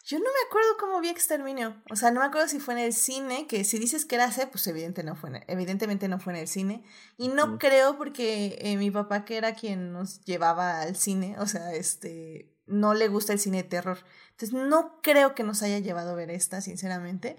Yo 0.04 0.18
no 0.18 0.24
me 0.24 0.46
acuerdo 0.48 0.68
cómo 0.80 1.00
vi 1.00 1.08
Exterminio. 1.08 1.80
O 1.88 1.94
sea, 1.96 2.10
no 2.10 2.20
me 2.20 2.26
acuerdo 2.26 2.48
si 2.48 2.58
fue 2.58 2.74
en 2.74 2.80
el 2.80 2.92
cine, 2.92 3.46
que 3.46 3.62
si 3.62 3.78
dices 3.78 4.04
que 4.04 4.16
era 4.16 4.32
C, 4.32 4.48
pues 4.48 4.66
evidente 4.66 5.04
no 5.04 5.14
fue 5.14 5.30
en- 5.30 5.44
evidentemente 5.46 6.08
no 6.08 6.18
fue 6.18 6.32
en 6.32 6.40
el 6.40 6.48
cine. 6.48 6.82
Y 7.16 7.28
no 7.28 7.56
creo 7.58 7.96
porque 7.96 8.58
eh, 8.60 8.76
mi 8.76 8.90
papá, 8.90 9.24
que 9.24 9.36
era 9.36 9.54
quien 9.54 9.92
nos 9.92 10.20
llevaba 10.24 10.82
al 10.82 10.96
cine, 10.96 11.36
o 11.38 11.46
sea, 11.46 11.72
este, 11.72 12.52
no 12.66 12.94
le 12.94 13.06
gusta 13.08 13.32
el 13.32 13.38
cine 13.38 13.58
de 13.62 13.68
terror. 13.68 13.98
Entonces, 14.32 14.52
no 14.52 15.00
creo 15.02 15.34
que 15.36 15.44
nos 15.44 15.62
haya 15.62 15.78
llevado 15.78 16.10
a 16.10 16.14
ver 16.16 16.30
esta, 16.30 16.60
sinceramente. 16.60 17.36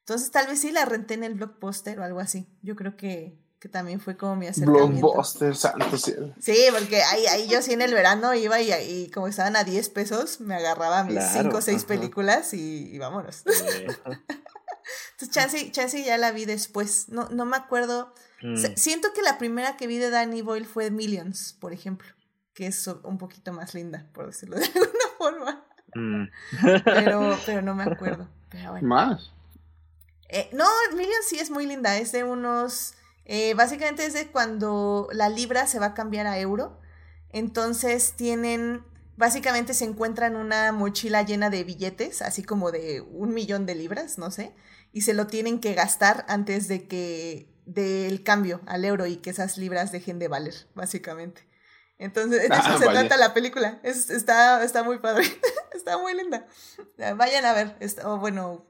Entonces, 0.00 0.30
tal 0.30 0.46
vez 0.46 0.60
sí 0.62 0.72
la 0.72 0.86
renté 0.86 1.12
en 1.12 1.24
el 1.24 1.34
blockbuster 1.34 2.00
o 2.00 2.04
algo 2.04 2.20
así. 2.20 2.48
Yo 2.62 2.74
creo 2.74 2.96
que, 2.96 3.38
que 3.60 3.68
también 3.68 4.00
fue 4.00 4.16
como 4.16 4.36
mi 4.36 4.46
acercamiento. 4.46 5.00
Blockbuster, 5.00 5.56
santo 5.56 5.96
cielo. 5.98 6.32
Sí, 6.40 6.56
porque 6.72 7.02
ahí, 7.02 7.26
ahí 7.26 7.48
yo 7.48 7.60
sí 7.60 7.72
en 7.72 7.82
el 7.82 7.92
verano 7.92 8.32
iba 8.34 8.60
y, 8.60 8.72
y 8.72 9.10
como 9.10 9.26
estaban 9.28 9.56
a 9.56 9.64
10 9.64 9.88
pesos, 9.90 10.40
me 10.40 10.54
agarraba 10.54 11.02
mis 11.04 11.14
Claro, 11.14 11.42
5 11.42 11.56
o 11.56 11.60
6 11.60 11.76
ajá. 11.78 11.86
películas 11.88 12.54
y, 12.54 12.88
y 12.94 12.98
vámonos. 12.98 13.42
Entonces, 15.12 15.30
chance, 15.30 15.70
chance 15.72 16.02
ya 16.04 16.16
la 16.18 16.32
vi 16.32 16.44
después. 16.44 17.08
No, 17.08 17.28
no 17.30 17.44
me 17.44 17.56
acuerdo. 17.56 18.14
Mm, 18.42 18.56
Siento 18.76 19.12
que 19.12 19.22
la 19.22 19.36
primera 19.38 19.76
que 19.76 19.86
vi 19.86 19.98
de 19.98 20.10
Danny 20.10 20.42
Boyle 20.42 20.66
fue 20.66 20.90
Millions, 20.90 21.56
por 21.60 21.72
ejemplo, 21.72 22.08
que 22.54 22.68
es 22.68 22.86
un 22.86 23.18
poquito 23.18 23.52
más 23.52 23.74
linda, 23.74 24.06
por 24.14 24.26
decirlo 24.26 24.56
de 24.56 24.64
alguna 24.74 25.04
forma. 25.18 25.64
mm. 25.94 26.24
Pero, 26.84 27.38
pero 27.46 27.62
no 27.62 27.74
me 27.74 27.82
acuerdo. 27.84 28.28
Pero 28.50 28.70
bueno. 28.70 28.86
Más. 28.88 29.32
Eh, 30.28 30.48
no, 30.52 30.64
Millions 30.94 31.26
sí 31.28 31.38
es 31.38 31.50
muy 31.50 31.66
linda, 31.66 31.96
es 31.98 32.12
de 32.12 32.22
unos... 32.24 32.94
eh, 33.28 33.54
básicamente 33.54 34.04
es 34.04 34.14
de 34.14 34.26
cuando 34.28 35.08
la 35.12 35.28
libra 35.28 35.66
se 35.68 35.78
va 35.78 35.86
a 35.86 35.94
cambiar 35.94 36.26
a 36.26 36.38
euro. 36.40 36.80
Entonces 37.30 38.14
tienen... 38.16 38.82
Básicamente 39.16 39.74
se 39.74 39.84
encuentran 39.84 40.36
una 40.36 40.70
mochila 40.70 41.22
llena 41.22 41.50
de 41.50 41.64
billetes, 41.64 42.22
así 42.22 42.44
como 42.44 42.70
de 42.70 43.00
un 43.00 43.34
millón 43.34 43.66
de 43.66 43.74
libras, 43.74 44.16
no 44.16 44.30
sé, 44.30 44.54
y 44.92 45.00
se 45.00 45.12
lo 45.12 45.26
tienen 45.26 45.58
que 45.58 45.74
gastar 45.74 46.24
antes 46.28 46.68
de 46.68 46.86
que 46.86 47.52
del 47.66 48.22
cambio 48.22 48.60
al 48.66 48.84
euro 48.84 49.06
y 49.06 49.16
que 49.16 49.30
esas 49.30 49.58
libras 49.58 49.90
dejen 49.90 50.20
de 50.20 50.28
valer, 50.28 50.54
básicamente. 50.76 51.48
Entonces, 51.98 52.42
de 52.42 52.46
eso 52.46 52.54
Ah, 52.64 52.78
se 52.78 52.86
vaya. 52.86 53.00
trata 53.00 53.16
la 53.16 53.34
película. 53.34 53.80
Es, 53.82 54.08
está, 54.08 54.62
está 54.62 54.84
muy 54.84 55.00
padre. 55.00 55.24
está 55.74 55.98
muy 55.98 56.14
linda. 56.14 56.46
Vayan 57.16 57.44
a 57.44 57.52
ver. 57.54 57.76
Está- 57.80 58.08
o 58.08 58.18
bueno, 58.20 58.64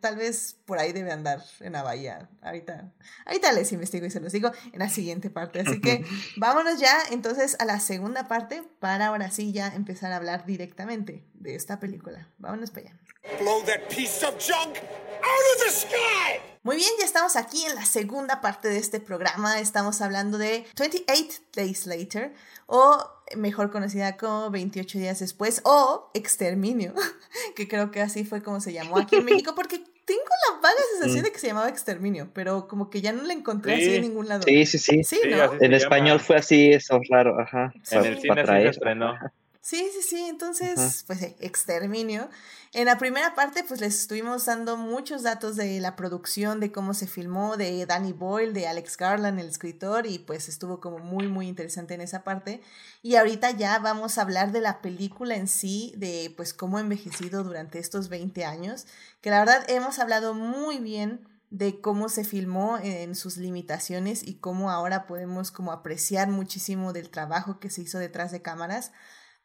tal 0.00 0.16
vez 0.16 0.56
por 0.64 0.78
ahí 0.78 0.92
debe 0.92 1.12
andar 1.12 1.42
en 1.60 1.72
la 1.72 1.82
bahía. 1.82 2.28
Ahorita, 2.42 2.92
ahorita 3.24 3.52
les 3.52 3.72
investigo 3.72 4.06
y 4.06 4.10
se 4.10 4.20
los 4.20 4.32
digo 4.32 4.50
en 4.72 4.78
la 4.78 4.88
siguiente 4.88 5.30
parte. 5.30 5.60
Así 5.60 5.80
que 5.80 6.04
vámonos 6.36 6.78
ya 6.78 6.96
entonces 7.10 7.56
a 7.58 7.64
la 7.64 7.80
segunda 7.80 8.28
parte 8.28 8.62
para 8.80 9.06
ahora 9.06 9.30
sí 9.30 9.52
ya 9.52 9.68
empezar 9.68 10.12
a 10.12 10.16
hablar 10.16 10.46
directamente 10.46 11.24
de 11.34 11.54
esta 11.54 11.80
película. 11.80 12.28
Vámonos 12.38 12.70
para 12.70 12.88
allá. 12.88 12.98
Blow 13.40 13.62
that 13.64 13.88
piece 13.88 14.24
of 14.24 14.38
junk 14.38 14.76
out 14.76 15.44
of 15.54 15.64
the 15.64 15.70
sky! 15.70 16.55
Muy 16.66 16.74
bien, 16.78 16.90
ya 16.98 17.04
estamos 17.04 17.36
aquí 17.36 17.64
en 17.64 17.76
la 17.76 17.84
segunda 17.84 18.40
parte 18.40 18.66
de 18.66 18.78
este 18.78 18.98
programa. 18.98 19.60
Estamos 19.60 20.00
hablando 20.02 20.36
de 20.36 20.64
28 20.76 21.42
Days 21.54 21.86
Later, 21.86 22.34
o 22.66 22.98
mejor 23.36 23.70
conocida 23.70 24.16
como 24.16 24.50
28 24.50 24.98
días 24.98 25.20
después, 25.20 25.60
o 25.62 26.10
Exterminio, 26.12 26.92
que 27.54 27.68
creo 27.68 27.92
que 27.92 28.00
así 28.00 28.24
fue 28.24 28.42
como 28.42 28.60
se 28.60 28.72
llamó 28.72 28.98
aquí 28.98 29.14
en 29.14 29.24
México, 29.26 29.52
porque 29.54 29.78
tengo 29.78 30.22
la 30.50 30.56
vaga 30.60 30.80
sensación 30.94 31.22
de 31.22 31.30
que 31.30 31.38
se 31.38 31.46
llamaba 31.46 31.68
Exterminio, 31.68 32.30
pero 32.34 32.66
como 32.66 32.90
que 32.90 33.00
ya 33.00 33.12
no 33.12 33.22
la 33.22 33.32
encontré 33.32 33.74
así 33.74 33.84
Sí. 33.84 33.94
en 33.94 34.02
ningún 34.02 34.26
lado. 34.26 34.42
Sí, 34.42 34.66
sí, 34.66 34.78
sí. 34.78 35.04
Sí, 35.04 35.20
En 35.60 35.72
español 35.72 36.18
fue 36.18 36.34
así, 36.34 36.72
eso 36.72 36.98
raro, 37.08 37.38
ajá. 37.38 37.72
En 37.92 38.04
el 38.06 38.20
cine 38.20 38.44
se 38.44 38.66
estrenó. 38.70 39.14
Sí, 39.66 39.90
sí, 39.92 40.00
sí, 40.00 40.20
entonces, 40.28 41.02
pues 41.08 41.22
eh, 41.22 41.36
exterminio. 41.40 42.30
En 42.72 42.84
la 42.84 42.98
primera 42.98 43.34
parte, 43.34 43.64
pues 43.64 43.80
les 43.80 43.98
estuvimos 43.98 44.44
dando 44.46 44.76
muchos 44.76 45.24
datos 45.24 45.56
de 45.56 45.80
la 45.80 45.96
producción, 45.96 46.60
de 46.60 46.70
cómo 46.70 46.94
se 46.94 47.08
filmó, 47.08 47.56
de 47.56 47.84
Danny 47.84 48.12
Boyle, 48.12 48.52
de 48.52 48.68
Alex 48.68 48.96
Garland, 48.96 49.40
el 49.40 49.48
escritor, 49.48 50.06
y 50.06 50.20
pues 50.20 50.48
estuvo 50.48 50.78
como 50.78 51.00
muy, 51.00 51.26
muy 51.26 51.48
interesante 51.48 51.94
en 51.94 52.00
esa 52.00 52.22
parte. 52.22 52.62
Y 53.02 53.16
ahorita 53.16 53.50
ya 53.50 53.80
vamos 53.80 54.18
a 54.18 54.22
hablar 54.22 54.52
de 54.52 54.60
la 54.60 54.80
película 54.80 55.34
en 55.34 55.48
sí, 55.48 55.92
de 55.96 56.32
pues 56.36 56.54
cómo 56.54 56.76
ha 56.78 56.82
envejecido 56.82 57.42
durante 57.42 57.80
estos 57.80 58.08
20 58.08 58.44
años, 58.44 58.86
que 59.20 59.30
la 59.30 59.40
verdad 59.40 59.68
hemos 59.68 59.98
hablado 59.98 60.32
muy 60.32 60.78
bien 60.78 61.26
de 61.50 61.80
cómo 61.80 62.08
se 62.08 62.22
filmó 62.22 62.78
en 62.78 63.16
sus 63.16 63.36
limitaciones 63.36 64.22
y 64.22 64.34
cómo 64.34 64.70
ahora 64.70 65.08
podemos 65.08 65.50
como 65.50 65.72
apreciar 65.72 66.28
muchísimo 66.28 66.92
del 66.92 67.10
trabajo 67.10 67.58
que 67.58 67.68
se 67.68 67.82
hizo 67.82 67.98
detrás 67.98 68.30
de 68.30 68.42
cámaras. 68.42 68.92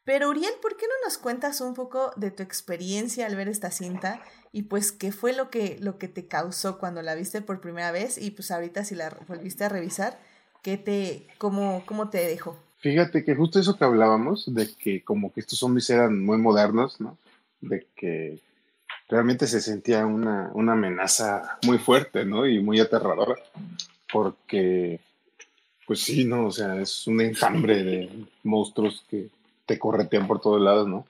Pero 0.04 0.30
Uriel, 0.30 0.52
¿por 0.60 0.76
qué 0.76 0.86
no 0.86 0.94
nos 1.04 1.16
cuentas 1.16 1.60
un 1.60 1.74
poco 1.74 2.10
de 2.16 2.32
tu 2.32 2.42
experiencia 2.42 3.26
al 3.26 3.36
ver 3.36 3.48
esta 3.48 3.70
cinta 3.70 4.20
y 4.50 4.62
pues 4.62 4.90
qué 4.90 5.12
fue 5.12 5.32
lo 5.32 5.48
que, 5.48 5.78
lo 5.80 5.96
que 5.98 6.08
te 6.08 6.26
causó 6.26 6.78
cuando 6.78 7.02
la 7.02 7.14
viste 7.14 7.40
por 7.40 7.60
primera 7.60 7.92
vez 7.92 8.18
y 8.18 8.32
pues 8.32 8.50
ahorita 8.50 8.84
si 8.84 8.96
la 8.96 9.16
volviste 9.28 9.64
a 9.64 9.68
revisar, 9.68 10.18
¿qué 10.62 10.76
te, 10.76 11.28
cómo, 11.38 11.84
cómo 11.86 12.10
te 12.10 12.18
dejó? 12.26 12.58
Fíjate 12.78 13.24
que 13.24 13.36
justo 13.36 13.60
eso 13.60 13.78
que 13.78 13.84
hablábamos, 13.84 14.52
de 14.52 14.68
que 14.74 15.04
como 15.04 15.32
que 15.32 15.40
estos 15.40 15.60
zombies 15.60 15.88
eran 15.90 16.24
muy 16.24 16.36
modernos, 16.36 17.00
¿no? 17.00 17.16
De 17.60 17.86
que 17.94 18.40
realmente 19.08 19.46
se 19.46 19.60
sentía 19.60 20.04
una, 20.04 20.50
una 20.54 20.72
amenaza 20.72 21.58
muy 21.64 21.78
fuerte, 21.78 22.24
¿no? 22.24 22.44
Y 22.44 22.60
muy 22.60 22.80
aterradora, 22.80 23.36
porque, 24.12 24.98
pues 25.86 26.00
sí, 26.00 26.24
¿no? 26.24 26.46
O 26.46 26.50
sea, 26.50 26.80
es 26.80 27.06
un 27.06 27.20
enjambre 27.20 27.84
de 27.84 28.26
monstruos 28.42 29.04
que 29.08 29.28
te 29.66 29.78
corretean 29.78 30.26
por 30.26 30.40
todos 30.40 30.60
lados, 30.60 30.88
¿no? 30.88 31.06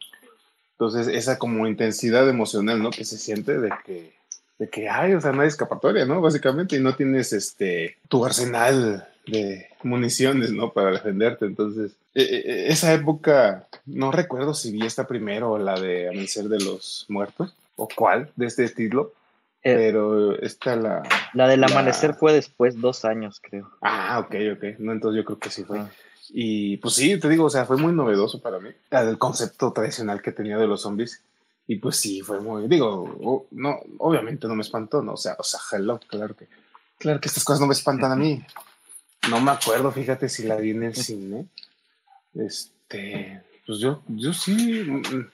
Entonces, 0.72 1.06
esa 1.08 1.38
como 1.38 1.66
intensidad 1.66 2.28
emocional, 2.28 2.82
¿no? 2.82 2.90
Que 2.90 3.04
se 3.04 3.16
siente 3.18 3.58
de 3.58 3.70
que, 3.84 4.14
de 4.58 4.68
que, 4.68 4.88
ay, 4.88 5.14
o 5.14 5.20
sea, 5.20 5.32
no 5.32 5.42
hay 5.42 5.48
escapatoria, 5.48 6.04
¿no? 6.06 6.20
Básicamente, 6.20 6.76
y 6.76 6.80
no 6.80 6.94
tienes, 6.96 7.32
este, 7.32 7.98
tu 8.08 8.24
arsenal 8.24 9.08
de 9.26 9.68
municiones, 9.84 10.52
¿no? 10.52 10.72
Para 10.72 10.90
defenderte. 10.90 11.44
Entonces, 11.46 11.92
e- 12.14 12.22
e- 12.22 12.68
esa 12.72 12.92
época, 12.92 13.68
no 13.86 14.10
recuerdo 14.10 14.54
si 14.54 14.72
vi 14.72 14.84
esta 14.84 15.06
primero 15.06 15.52
o 15.52 15.58
la 15.58 15.78
de 15.78 16.08
Amanecer 16.08 16.44
de 16.48 16.58
los 16.58 17.06
Muertos, 17.08 17.54
o 17.76 17.88
cuál, 17.94 18.30
de 18.36 18.46
este 18.46 18.64
estilo, 18.64 19.12
Eh, 19.64 19.74
pero 19.76 20.36
esta 20.42 20.74
la... 20.74 21.02
la 21.34 21.46
del 21.46 21.60
la- 21.60 21.68
amanecer 21.68 22.14
fue 22.14 22.32
después, 22.32 22.80
dos 22.80 23.04
años, 23.04 23.40
creo. 23.40 23.70
Ah, 23.80 24.18
ok, 24.18 24.34
ok. 24.56 24.64
No, 24.80 24.90
entonces 24.90 25.18
yo 25.18 25.24
creo 25.24 25.38
que 25.38 25.50
sí 25.50 25.62
fue. 25.62 25.78
Ah. 25.78 25.90
Y 26.34 26.78
pues 26.78 26.94
sí, 26.94 27.18
te 27.20 27.28
digo, 27.28 27.44
o 27.44 27.50
sea, 27.50 27.66
fue 27.66 27.76
muy 27.76 27.92
novedoso 27.92 28.40
para 28.40 28.58
mí. 28.58 28.70
El 28.90 29.18
concepto 29.18 29.70
tradicional 29.72 30.22
que 30.22 30.32
tenía 30.32 30.56
de 30.56 30.66
los 30.66 30.80
zombies. 30.80 31.22
Y 31.66 31.76
pues 31.76 31.96
sí, 31.96 32.22
fue 32.22 32.40
muy, 32.40 32.66
digo, 32.68 33.46
no, 33.50 33.80
obviamente 33.98 34.48
no 34.48 34.54
me 34.54 34.62
espantó, 34.62 35.02
no, 35.02 35.12
o 35.12 35.16
sea, 35.16 35.36
o 35.38 35.44
sea, 35.44 35.60
hello, 35.70 36.00
claro 36.08 36.34
que, 36.34 36.48
claro 36.98 37.20
que 37.20 37.28
estas 37.28 37.44
cosas 37.44 37.60
no 37.60 37.66
me 37.66 37.74
espantan 37.74 38.12
a 38.12 38.16
mí. 38.16 38.42
No 39.30 39.40
me 39.40 39.52
acuerdo, 39.52 39.92
fíjate 39.92 40.28
si 40.28 40.42
la 40.44 40.56
vi 40.56 40.70
en 40.70 40.82
el 40.82 40.96
cine. 40.96 41.46
Este, 42.34 43.42
pues 43.66 43.78
yo, 43.78 44.02
yo 44.08 44.32
sí, 44.32 44.82
mm, 44.84 45.26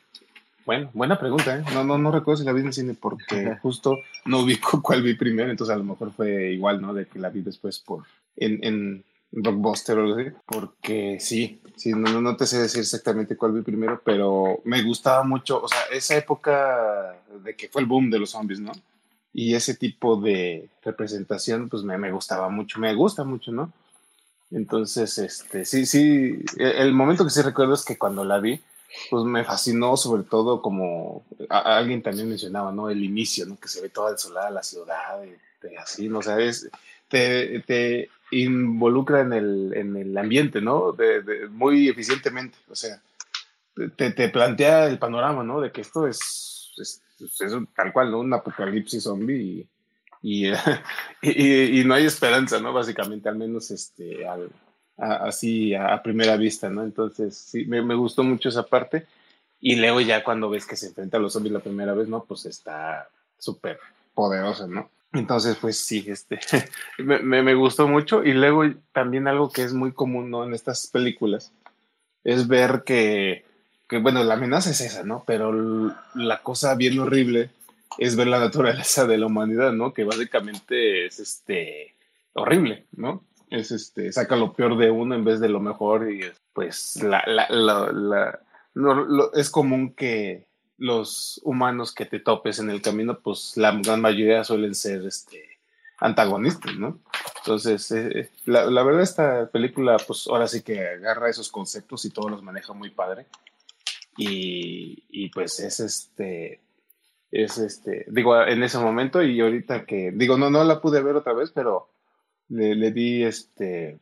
bueno, 0.67 0.91
buena 0.93 1.19
pregunta, 1.19 1.57
¿eh? 1.57 1.65
No, 1.73 1.83
no, 1.83 1.97
no 1.97 2.11
recuerdo 2.11 2.41
si 2.41 2.45
la 2.45 2.53
vi 2.53 2.61
en 2.61 2.67
el 2.67 2.73
cine 2.75 2.95
porque 2.95 3.57
justo 3.63 3.97
no 4.27 4.41
ubico 4.41 4.83
cuál 4.83 5.03
vi 5.03 5.15
primero, 5.15 5.51
entonces 5.51 5.75
a 5.75 5.79
lo 5.79 5.85
mejor 5.85 6.13
fue 6.13 6.53
igual, 6.53 6.83
¿no? 6.83 6.93
De 6.93 7.07
que 7.07 7.19
la 7.19 7.31
vi 7.31 7.41
después 7.41 7.79
por, 7.79 8.05
en, 8.37 8.63
en 8.63 9.05
Blockbuster 9.31 9.99
o 9.99 10.03
algo 10.03 10.15
así, 10.21 10.31
porque 10.47 11.19
sí, 11.21 11.61
sí, 11.77 11.93
no, 11.93 12.21
no, 12.21 12.37
te 12.37 12.47
sé 12.47 12.59
decir 12.61 12.81
exactamente 12.81 13.37
cuál 13.37 13.53
vi 13.53 13.63
primero, 13.63 14.01
pero 14.03 14.61
me 14.65 14.83
gustaba 14.83 15.23
mucho, 15.23 15.63
o 15.63 15.69
sea, 15.69 15.79
esa 15.93 16.17
época 16.17 17.15
de 17.45 17.55
que 17.55 17.69
fue 17.69 17.83
el 17.83 17.87
boom 17.87 18.11
de 18.11 18.19
los 18.19 18.31
zombies, 18.31 18.61
¿no? 18.61 18.73
Y 19.33 19.55
ese 19.55 19.75
tipo 19.75 20.17
de 20.17 20.69
representación, 20.83 21.69
pues 21.69 21.83
me, 21.83 21.99
me 21.99 22.11
gustaba 22.11 22.49
mucho, 22.49 22.81
me 22.81 22.95
gusta 22.95 23.23
mucho, 23.25 23.53
¿no? 23.53 23.71
Entonces, 24.51 25.19
este, 25.19 25.65
sí, 25.67 25.85
sí, 25.85 26.43
el, 26.57 26.95
momento 26.95 27.25
que 27.25 27.31
sí 27.31 27.43
recuerdo 27.43 27.75
es 27.75 27.85
que 27.85 27.99
cuando 27.99 28.25
la 28.25 28.39
vi, 28.41 28.61
pues 29.11 29.25
me 29.25 29.45
fascinó 29.45 29.97
sobre 29.99 30.23
todo 30.23 30.63
como 30.63 31.23
a- 31.51 31.59
a 31.75 31.77
alguien 31.77 32.03
también 32.03 32.31
mencionaba, 32.31 32.73
¿no? 32.73 32.89
El 32.89 33.05
inicio, 33.05 33.45
¿no? 33.45 33.59
Que 33.61 33.69
se 33.69 33.83
ve 33.83 33.91
toda 33.91 34.13
desolada 34.13 34.51
la 34.51 34.63
ciudad, 34.63 35.23
y, 35.23 35.67
y 35.71 35.77
así, 35.77 36.09
¿no? 36.09 36.21
O 36.21 36.23
sea, 36.23 36.39
es, 36.41 36.71
te, 37.09 38.11
involucra 38.31 39.23
en 39.23 39.33
el, 39.33 39.73
en 39.75 39.97
el 39.97 40.17
ambiente, 40.17 40.61
¿no? 40.61 40.93
De, 40.93 41.49
muy 41.51 41.89
eficientemente, 41.89 42.59
o 42.69 42.75
sea, 42.75 43.01
te, 43.97 44.11
te 44.11 44.29
plantea 44.29 44.87
el 44.87 44.99
panorama, 44.99 45.43
¿no? 45.43 45.61
De 45.61 45.73
que 45.73 45.81
esto 45.81 46.07
es, 46.07 46.73
es, 46.79 47.03
tal 47.75 47.93
cual, 47.93 48.11
¿no? 48.11 48.21
Un 48.21 48.33
apocalipsis 48.33 49.05
zombie 49.05 49.67
y, 50.23 50.49
y, 51.23 51.85
no 51.85 51.95
hay 51.95 52.05
esperanza, 52.05 52.61
¿no? 52.61 52.73
Básicamente, 52.73 53.29
al 53.29 53.37
menos 53.37 53.71
este, 53.71 54.27
así 54.97 55.75
a, 55.75 55.95
a 55.95 56.03
primera 56.03 56.37
vista, 56.37 56.69
¿no? 56.69 56.83
Entonces, 56.83 57.37
sí, 57.37 57.65
me, 57.67 57.83
me 57.83 57.95
gustó 57.95 58.25
mucho 58.25 58.49
esa 58.49 58.65
parte. 58.65 59.07
Y 59.61 59.77
luego 59.77 60.01
ya 60.01 60.23
cuando 60.23 60.51
ves 60.51 60.67
que 60.67 60.77
se 60.77 60.89
enfrenta 60.89 61.17
a 61.17 61.21
los 61.21 61.33
zombies 61.33 61.53
la 61.53 61.61
primera 61.61 61.95
vez, 61.95 62.09
¿no? 62.09 62.25
Pues 62.25 62.47
está 62.47 63.09
súper 63.39 63.79
poderosa, 64.15 64.67
¿no? 64.67 64.91
Entonces, 65.13 65.57
pues 65.61 65.79
sí, 65.79 66.05
este, 66.09 66.39
me, 66.99 67.43
me, 67.43 67.55
gustó 67.55 67.89
mucho. 67.89 68.23
Y 68.25 68.33
luego 68.33 68.65
también 68.93 69.27
algo 69.27 69.51
que 69.51 69.63
es 69.63 69.73
muy 69.73 69.93
común, 69.93 70.31
¿no? 70.31 70.45
En 70.45 70.55
estas 70.55 70.87
películas, 70.89 71.53
es 72.25 72.47
ver 72.47 72.83
que, 72.85 73.45
que, 73.89 73.99
bueno, 73.99 74.23
la 74.23 74.35
amenaza 74.35 74.71
es 74.71 74.81
esa, 74.81 75.03
¿no? 75.05 75.25
Pero 75.27 75.95
la 76.15 76.43
cosa 76.43 76.75
bien 76.75 76.99
horrible 76.99 77.51
es 77.97 78.17
ver 78.17 78.27
la 78.27 78.39
naturaleza 78.39 79.07
de 79.07 79.19
la 79.19 79.27
humanidad, 79.27 79.73
¿no? 79.73 79.95
Que 79.95 80.05
básicamente 80.05 81.07
es, 81.07 81.19
este, 81.19 81.95
horrible, 82.35 82.85
¿no? 82.93 83.25
Es, 83.51 83.71
este, 83.71 84.13
saca 84.13 84.37
lo 84.37 84.53
peor 84.53 84.77
de 84.77 84.91
uno 84.91 85.15
en 85.15 85.25
vez 85.25 85.41
de 85.41 85.49
lo 85.49 85.61
mejor 85.61 86.13
y, 86.13 86.21
pues, 86.53 87.03
la, 87.03 87.25
la, 87.27 87.49
la, 87.49 88.41
no, 88.75 89.33
es 89.33 89.49
común 89.49 89.95
que 89.95 90.48
los 90.79 91.41
humanos 91.45 91.93
que 91.93 92.07
te 92.07 92.21
topes 92.21 92.61
en 92.61 92.71
el 92.71 92.81
camino, 92.81 93.19
pues 93.21 93.57
la 93.57 93.73
gran 93.73 94.01
mayoría 94.01 94.45
suelen 94.45 94.75
ser 94.75 95.05
este, 95.05 95.59
antagonistas, 95.99 96.77
¿no? 96.77 97.01
Entonces, 97.39 97.91
eh, 97.91 98.11
eh, 98.15 98.31
la, 98.47 98.67
la 98.67 98.83
verdad 98.85 99.03
esta 99.03 99.51
película, 99.51 99.97
pues 100.07 100.27
ahora 100.29 100.47
sí 100.47 100.63
que 100.63 100.81
agarra 100.87 101.29
esos 101.29 101.51
conceptos 101.51 102.05
y 102.05 102.11
todos 102.11 102.31
los 102.31 102.43
maneja 102.43 102.73
muy 102.73 102.91
padre. 102.91 103.27
Y, 104.17 105.05
y 105.11 105.29
pues 105.31 105.61
es 105.61 105.81
este, 105.81 106.61
es 107.31 107.59
este, 107.59 108.05
digo, 108.09 108.41
en 108.41 108.63
ese 108.63 108.79
momento 108.79 109.23
y 109.23 109.41
ahorita 109.41 109.85
que, 109.85 110.13
digo, 110.15 110.39
no, 110.39 110.51
no 110.51 110.65
la 110.65 110.81
pude 110.81 111.03
ver 111.03 111.17
otra 111.17 111.33
vez, 111.33 111.51
pero 111.53 111.89
le, 112.49 112.75
le 112.75 112.93
di 112.93 113.25
este, 113.25 113.99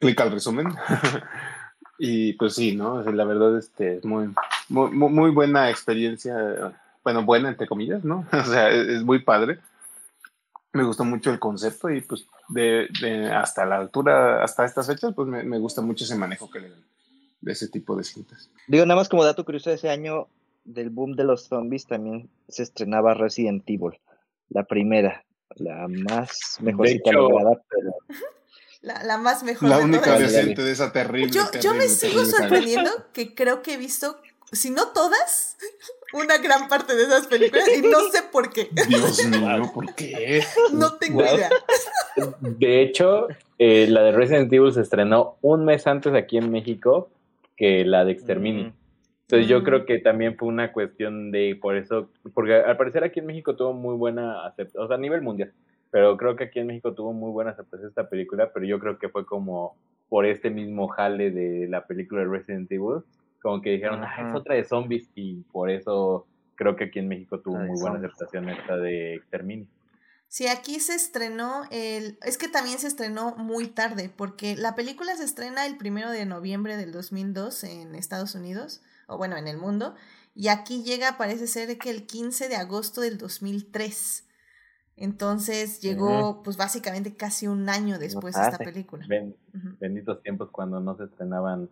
clic 0.00 0.20
al 0.20 0.32
resumen. 0.32 0.68
y 1.98 2.34
pues 2.34 2.54
sí, 2.54 2.74
¿no? 2.74 3.02
La 3.02 3.24
verdad, 3.24 3.56
este, 3.58 3.96
es 3.96 4.04
muy, 4.04 4.28
muy, 4.68 4.90
muy 4.90 5.30
buena 5.30 5.70
experiencia, 5.70 6.74
bueno, 7.04 7.24
buena 7.24 7.48
entre 7.48 7.66
comillas, 7.66 8.04
¿no? 8.04 8.26
O 8.32 8.44
sea, 8.44 8.68
es, 8.70 8.88
es 8.88 9.02
muy 9.02 9.20
padre. 9.20 9.60
me 10.72 10.84
gustó 10.84 11.04
mucho 11.04 11.30
el 11.30 11.38
concepto 11.38 11.88
y 11.90 12.00
pues 12.02 12.26
de, 12.48 12.88
de 13.00 13.32
hasta 13.32 13.64
la 13.64 13.76
altura, 13.76 14.42
hasta 14.44 14.64
estas 14.64 14.86
fechas, 14.86 15.12
pues 15.14 15.28
me, 15.28 15.42
me 15.42 15.58
gusta 15.58 15.82
mucho 15.82 16.04
ese 16.04 16.16
manejo 16.16 16.50
que 16.50 16.60
le 16.60 16.70
dan 16.70 16.84
de 17.40 17.52
ese 17.52 17.68
tipo 17.68 17.94
de 17.96 18.04
cintas. 18.04 18.50
Digo, 18.66 18.84
nada 18.86 18.98
más 19.00 19.08
como 19.08 19.24
dato 19.24 19.44
curioso, 19.44 19.70
ese 19.70 19.88
año 19.90 20.26
del 20.64 20.90
boom 20.90 21.14
de 21.16 21.24
los 21.24 21.44
zombies 21.46 21.86
también 21.86 22.28
se 22.48 22.62
estrenaba 22.64 23.14
Resident 23.14 23.62
Evil, 23.66 24.00
la 24.48 24.64
primera, 24.64 25.24
la 25.54 25.86
más 25.88 26.58
mejorcita 26.60 27.10
hecho- 27.10 27.18
lograda, 27.20 27.62
pero 27.70 27.94
La, 28.82 29.02
la 29.04 29.18
más 29.18 29.42
mejor 29.44 29.68
La 29.68 29.78
de 29.78 29.84
única 29.84 30.18
decente 30.18 30.62
de 30.62 30.72
esa 30.72 30.92
terrible. 30.92 31.30
Yo, 31.30 31.44
yo 31.44 31.50
terrible, 31.50 31.78
me 31.78 31.88
sigo 31.88 32.24
sorprendiendo 32.24 32.90
que 33.12 33.34
creo 33.34 33.62
que 33.62 33.74
he 33.74 33.76
visto, 33.76 34.20
si 34.52 34.70
no 34.70 34.88
todas, 34.88 35.56
una 36.12 36.38
gran 36.38 36.68
parte 36.68 36.94
de 36.94 37.02
esas 37.04 37.26
películas 37.26 37.66
y 37.76 37.82
no 37.82 38.00
sé 38.10 38.22
por 38.30 38.50
qué. 38.52 38.68
Dios 38.88 39.24
mío, 39.26 39.70
¿por 39.74 39.94
qué? 39.94 40.42
No 40.72 40.94
tengo 40.98 41.22
Wow. 41.22 41.34
idea. 41.36 41.50
De 42.40 42.82
hecho, 42.82 43.28
eh, 43.58 43.86
la 43.88 44.02
de 44.02 44.12
Resident 44.12 44.52
Evil 44.52 44.72
se 44.72 44.80
estrenó 44.82 45.36
un 45.42 45.64
mes 45.64 45.86
antes 45.86 46.14
aquí 46.14 46.38
en 46.38 46.50
México 46.50 47.08
que 47.56 47.84
la 47.84 48.04
de 48.04 48.12
Exterminio. 48.12 48.68
Ujú. 48.68 48.72
Entonces 49.22 49.48
yo 49.48 49.60
Mm. 49.60 49.64
creo 49.64 49.86
que 49.86 49.98
también 49.98 50.36
fue 50.36 50.48
una 50.48 50.72
cuestión 50.72 51.32
de, 51.32 51.58
por 51.60 51.76
eso, 51.76 52.08
porque 52.32 52.54
al 52.54 52.76
parecer 52.76 53.02
aquí 53.02 53.18
en 53.18 53.26
México 53.26 53.56
tuvo 53.56 53.72
muy 53.72 53.96
buena 53.96 54.46
aceptación, 54.46 54.84
o 54.84 54.86
sea, 54.86 54.96
a 54.96 55.00
nivel 55.00 55.20
mundial, 55.22 55.52
pero 55.90 56.16
creo 56.16 56.36
que 56.36 56.44
aquí 56.44 56.60
en 56.60 56.68
México 56.68 56.92
tuvo 56.94 57.12
muy 57.12 57.32
buena 57.32 57.50
aceptación 57.50 57.88
esta 57.88 58.08
película, 58.08 58.52
pero 58.54 58.64
yo 58.66 58.78
creo 58.78 58.98
que 58.98 59.08
fue 59.08 59.26
como 59.26 59.74
por 60.08 60.26
este 60.26 60.48
mismo 60.50 60.86
jale 60.86 61.32
de 61.32 61.66
la 61.68 61.84
película 61.86 62.20
de 62.20 62.28
Resident 62.28 62.70
Evil, 62.70 63.02
como 63.42 63.60
que 63.60 63.70
dijeron, 63.70 64.02
ah, 64.02 64.28
es 64.28 64.34
otra 64.34 64.54
de 64.54 64.64
zombies, 64.64 65.08
y 65.14 65.42
por 65.52 65.70
eso 65.70 66.26
creo 66.54 66.76
que 66.76 66.84
aquí 66.84 66.98
en 66.98 67.08
México 67.08 67.40
tuvo 67.40 67.58
muy 67.58 67.78
buena 67.80 67.98
aceptación 67.98 68.48
esta 68.48 68.76
de 68.76 69.16
Exterminio. 69.16 69.66
Sí, 70.28 70.48
aquí 70.48 70.80
se 70.80 70.94
estrenó 70.94 71.62
el... 71.70 72.18
Es 72.22 72.36
que 72.36 72.48
también 72.48 72.78
se 72.78 72.88
estrenó 72.88 73.36
muy 73.36 73.68
tarde, 73.68 74.10
porque 74.14 74.56
la 74.56 74.74
película 74.74 75.14
se 75.14 75.24
estrena 75.24 75.66
el 75.66 75.76
primero 75.76 76.10
de 76.10 76.26
noviembre 76.26 76.76
del 76.76 76.90
2002 76.92 77.64
en 77.64 77.94
Estados 77.94 78.34
Unidos, 78.34 78.82
o 79.06 79.16
bueno, 79.18 79.36
en 79.36 79.46
el 79.46 79.56
mundo, 79.56 79.94
y 80.34 80.48
aquí 80.48 80.82
llega, 80.82 81.16
parece 81.16 81.46
ser 81.46 81.78
que 81.78 81.90
el 81.90 82.06
15 82.06 82.48
de 82.48 82.56
agosto 82.56 83.00
del 83.00 83.18
2003. 83.18 84.24
Entonces 84.96 85.80
llegó, 85.80 86.42
pues 86.42 86.56
básicamente 86.56 87.14
casi 87.14 87.46
un 87.46 87.68
año 87.68 87.98
después 87.98 88.34
de 88.34 88.42
esta 88.42 88.58
película. 88.58 89.06
Ben- 89.06 89.36
benditos 89.78 90.22
tiempos 90.22 90.50
cuando 90.50 90.80
no 90.80 90.96
se 90.96 91.04
estrenaban 91.04 91.68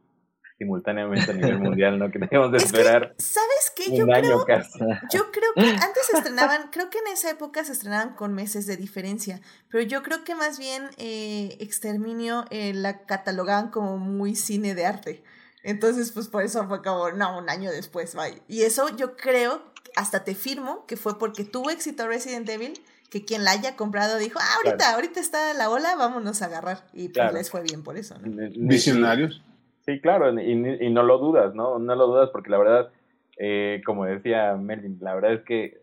simultáneamente 0.59 1.31
a 1.31 1.35
nivel 1.35 1.59
mundial, 1.61 1.99
¿no? 1.99 2.11
Que 2.11 2.19
teníamos 2.19 2.53
de 2.53 2.59
Es 2.59 2.65
que, 2.65 2.79
esperar 2.79 3.15
¿sabes 3.19 3.73
qué? 3.75 3.97
Yo 3.97 4.05
un 4.05 4.15
año 4.15 4.45
creo, 4.45 4.45
casi. 4.45 4.79
yo 5.13 5.31
creo 5.31 5.53
que 5.55 5.61
antes 5.83 6.07
se 6.11 6.17
estrenaban, 6.17 6.71
creo 6.71 6.91
que 6.91 6.99
en 6.99 7.09
esa 7.13 7.31
época 7.31 7.65
se 7.65 7.73
estrenaban 7.73 8.15
con 8.15 8.35
meses 8.35 8.67
de 8.67 8.77
diferencia, 8.77 9.41
pero 9.71 9.83
yo 9.83 10.03
creo 10.03 10.25
que 10.25 10.35
más 10.35 10.59
bien 10.59 10.85
eh, 10.97 11.57
Exterminio 11.61 12.45
eh, 12.51 12.73
la 12.75 13.05
catalogaban 13.07 13.71
como 13.71 13.99
muy 13.99 14.35
cine 14.37 14.75
de 14.75 14.87
arte. 14.87 15.25
Entonces, 15.63 16.13
pues 16.13 16.29
por 16.29 16.43
eso 16.43 16.67
fue 16.69 16.83
como, 16.83 17.11
no, 17.13 17.39
un 17.39 17.49
año 17.49 17.71
después, 17.71 18.15
bye. 18.15 18.43
Y 18.49 18.63
eso 18.63 18.95
yo 18.97 19.17
creo, 19.17 19.63
hasta 19.97 20.23
te 20.23 20.35
firmo, 20.35 20.85
que 20.87 20.97
fue 20.99 21.19
porque 21.19 21.43
tuvo 21.45 21.71
éxito 21.71 22.07
Resident 22.07 22.47
Evil, 22.51 22.75
que 23.09 23.25
quien 23.25 23.45
la 23.45 23.53
haya 23.53 23.75
comprado 23.75 24.19
dijo, 24.19 24.39
ah, 24.43 24.55
ahorita, 24.57 24.77
Claro. 24.77 24.95
ahorita 24.97 25.21
está 25.21 25.55
la 25.55 25.71
ola, 25.71 25.97
vámonos 25.97 26.43
a 26.43 26.47
agarrar. 26.47 26.85
Y 26.93 27.05
pues 27.09 27.13
Claro. 27.15 27.33
les 27.33 27.51
fue 27.51 27.63
bien 27.63 27.83
por 27.83 27.97
eso, 27.97 28.15
¿no? 28.19 28.31
Visionarios. 28.57 29.43
Sí, 29.85 30.01
claro, 30.01 30.41
y, 30.41 30.55
no 30.55 31.03
lo 31.03 31.19
dudas, 31.19 31.55
¿no? 31.55 31.79
No 31.79 31.95
lo 31.95 32.07
dudas 32.07 32.31
porque 32.31 32.51
la 32.51 32.59
verdad, 32.59 32.91
eh, 33.39 33.83
como 33.85 34.07
decía 34.07 34.57
Melvin, 34.57 34.97
la 35.01 35.15
verdad 35.15 35.35
es 35.35 35.43
que, 35.43 35.79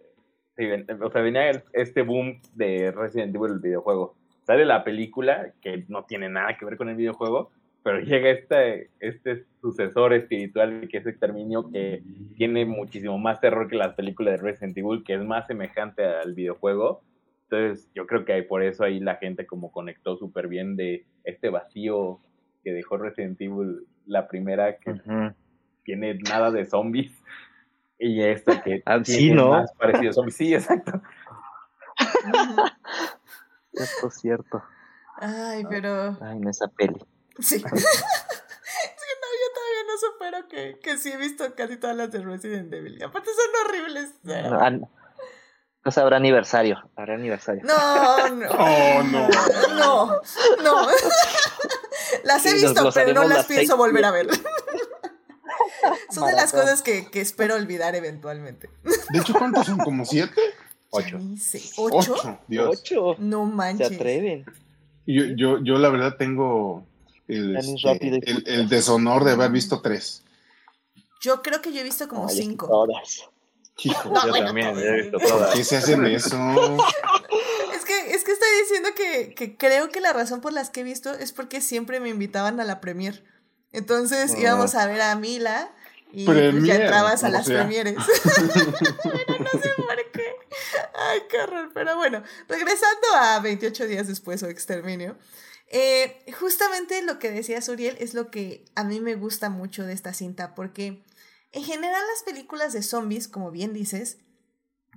sí, 0.58 0.66
o 1.02 1.12
sea, 1.12 1.22
venía 1.22 1.64
este 1.74 2.02
boom 2.02 2.42
de 2.56 2.92
Resident 2.92 3.36
Evil, 3.36 3.52
el 3.52 3.60
videojuego. 3.60 4.16
Sale 4.48 4.66
la 4.66 4.84
película, 4.84 5.54
que 5.62 5.86
no 5.88 6.06
tiene 6.06 6.30
nada 6.30 6.58
que 6.58 6.66
ver 6.66 6.78
con 6.78 6.90
el 6.90 6.96
videojuego, 6.96 7.52
pero 7.84 8.00
llega 8.02 8.32
este, 8.32 8.90
este 9.00 9.46
sucesor 9.62 10.14
espiritual 10.14 10.88
que 10.90 10.98
es 10.98 11.06
Exterminio, 11.06 11.70
que 11.72 12.02
tiene 12.38 12.66
muchísimo 12.66 13.20
más 13.20 13.40
terror 13.40 13.68
que 13.68 13.76
las 13.76 13.94
películas 13.94 14.34
de 14.34 14.52
Resident 14.52 14.78
Evil, 14.78 15.04
que 15.04 15.14
es 15.14 15.24
más 15.24 15.46
semejante 15.46 16.04
al 16.04 16.34
videojuego. 16.34 17.02
Entonces, 17.44 17.88
yo 17.94 18.08
creo 18.08 18.26
que 18.26 18.42
por 18.42 18.64
eso 18.64 18.84
ahí 18.84 19.00
la 19.00 19.18
gente 19.18 19.46
como 19.46 19.72
conectó 19.72 20.18
súper 20.18 20.48
bien 20.48 20.76
de 20.76 21.06
este 21.24 21.50
vacío 21.50 22.20
que 22.64 22.74
dejó 22.74 22.98
Resident 22.98 23.40
Evil, 23.42 23.86
la 24.06 24.28
primera 24.28 24.78
que 24.78 25.02
tiene 25.84 26.16
nada 26.16 26.52
de 26.52 26.66
zombies, 26.66 27.12
y 28.00 28.22
esta 28.24 28.62
que 28.62 28.82
Ah, 28.86 29.00
sí, 29.04 29.18
tiene 29.18 29.36
¿no? 29.36 29.50
más 29.52 29.72
parecido 29.74 30.10
a 30.10 30.14
zombies. 30.14 30.36
Sí, 30.36 30.54
exacto. 30.54 31.02
Esto 33.74 34.08
es 34.08 34.16
cierto. 34.16 34.64
Ay, 35.18 35.64
pero... 35.70 36.18
Ay, 36.22 36.38
en 36.38 36.48
esa 36.48 36.68
peli. 36.68 36.98
Sí. 37.40 37.58
no, 37.64 37.70
yo 37.70 39.48
todavía 39.54 39.84
no 39.88 39.98
supero 39.98 40.48
que, 40.48 40.80
que 40.82 40.98
sí 40.98 41.12
he 41.12 41.18
visto 41.18 41.54
casi 41.56 41.78
todas 41.78 41.96
las 41.96 42.12
de 42.12 42.22
Resident 42.22 42.74
Evil. 42.74 43.02
Aparte 43.04 43.30
son 43.30 43.68
horribles. 43.68 44.14
Ah, 44.60 44.70
no. 44.72 44.90
Pues 45.84 45.98
habrá 45.98 46.18
aniversario, 46.18 46.78
habrá 46.96 47.16
aniversario. 47.16 47.64
No, 47.64 48.30
no. 48.30 48.50
Oh, 48.52 49.04
no. 49.04 49.28
No, 49.76 50.22
no. 50.64 50.88
Las 52.34 52.46
he 52.46 52.54
visto, 52.54 52.90
pero 52.94 53.14
no 53.14 53.24
las 53.24 53.38
las 53.40 53.46
pienso 53.46 53.78
volver 53.78 54.06
a 54.06 54.12
ver. 54.12 54.28
Son 56.12 56.28
de 56.28 56.34
las 56.34 56.52
cosas 56.52 56.82
que, 56.82 57.10
que 57.10 57.22
espero 57.22 57.56
olvidar 57.56 57.96
eventualmente. 57.96 58.70
De 59.10 59.20
hecho, 59.20 59.34
¿cuántos 59.34 59.66
son? 59.66 59.78
¿Como 59.80 60.06
siete? 60.06 60.40
Ocho. 60.90 61.20
¿Ocho? 61.78 62.14
Ocho. 62.16 62.40
Dios. 62.48 62.70
Ocho. 62.80 63.16
No 63.20 63.48
Se 63.48 63.54
manches. 63.56 63.92
atreven. 63.94 64.46
Yo, 65.08 65.24
yo, 65.36 65.64
yo 65.64 65.78
la 65.78 65.90
verdad 65.90 66.16
tengo 66.18 66.86
el, 67.28 67.56
este, 67.58 68.22
el, 68.46 68.70
deshonor 68.70 69.24
de 69.24 69.32
haber 69.32 69.52
visto 69.52 69.82
tres. 69.82 70.24
Yo 71.22 71.42
creo 71.42 71.62
que 71.62 71.74
yo 71.74 71.80
he 71.80 71.84
visto 71.84 72.08
como 72.08 72.28
Ay, 72.28 72.36
cinco. 72.36 72.68
Todas. 72.68 73.30
Hijo, 73.84 74.10
No, 74.10 74.24
Yo 74.24 74.30
bueno, 74.30 74.46
también, 74.48 74.74
todo. 74.74 74.80
he 74.84 75.02
visto 75.02 75.18
¿por 75.18 75.28
todas. 75.28 75.56
qué 75.56 75.64
se 75.64 75.78
hacen 75.78 76.06
eso? 76.06 76.38
Es 78.14 78.24
que, 78.24 78.32
es 78.32 78.38
que 78.40 78.46
estoy 78.46 78.50
diciendo 78.62 78.90
que, 78.96 79.34
que 79.36 79.58
creo 79.58 79.90
que 79.90 80.02
la 80.02 80.14
razón 80.14 80.42
por 80.42 80.54
las 80.54 80.70
que 80.70 80.82
he 80.82 80.84
visto 80.84 81.14
es 81.14 81.32
porque 81.32 81.62
siempre 81.62 82.00
me 82.00 82.10
invitaban 82.10 82.60
a 82.60 82.66
la 82.66 82.82
premier. 82.82 83.24
Entonces 83.72 84.34
Ah. 84.36 84.40
íbamos 84.40 84.76
a 84.76 84.86
ver 84.88 85.02
a 85.02 85.16
Mila 85.16 85.74
y 86.12 86.26
pues, 86.26 86.38
ya 86.38 86.50
Premier, 86.52 86.82
entrabas 86.82 87.24
a 87.24 87.30
las 87.30 87.46
sea. 87.46 87.60
premieres. 87.60 87.96
Pero 89.04 89.40
no 89.40 89.50
sé 89.62 89.70
por 89.78 90.12
qué. 90.12 90.36
Ay, 90.94 91.22
qué 91.30 91.38
horror. 91.40 91.72
Pero 91.74 91.96
bueno, 91.96 92.22
regresando 92.48 93.08
a 93.16 93.40
28 93.40 93.88
días 93.88 94.08
después 94.08 94.44
o 94.44 94.48
exterminio. 94.48 95.18
eh, 95.68 96.26
justamente 96.38 97.02
lo 97.04 97.18
que 97.18 97.32
decía 97.32 97.62
Suriel 97.62 97.96
es 98.00 98.14
lo 98.14 98.30
que 98.30 98.66
a 98.76 98.84
mí 98.84 99.00
me 99.00 99.16
gusta 99.16 99.50
mucho 99.50 99.84
de 99.86 99.94
esta 99.94 100.14
cinta, 100.14 100.54
porque 100.54 101.04
en 101.54 101.64
general 101.64 102.02
las 102.14 102.24
películas 102.24 102.74
de 102.74 102.84
zombies, 102.84 103.28
como 103.30 103.52
bien 103.52 103.72
dices, 103.74 104.18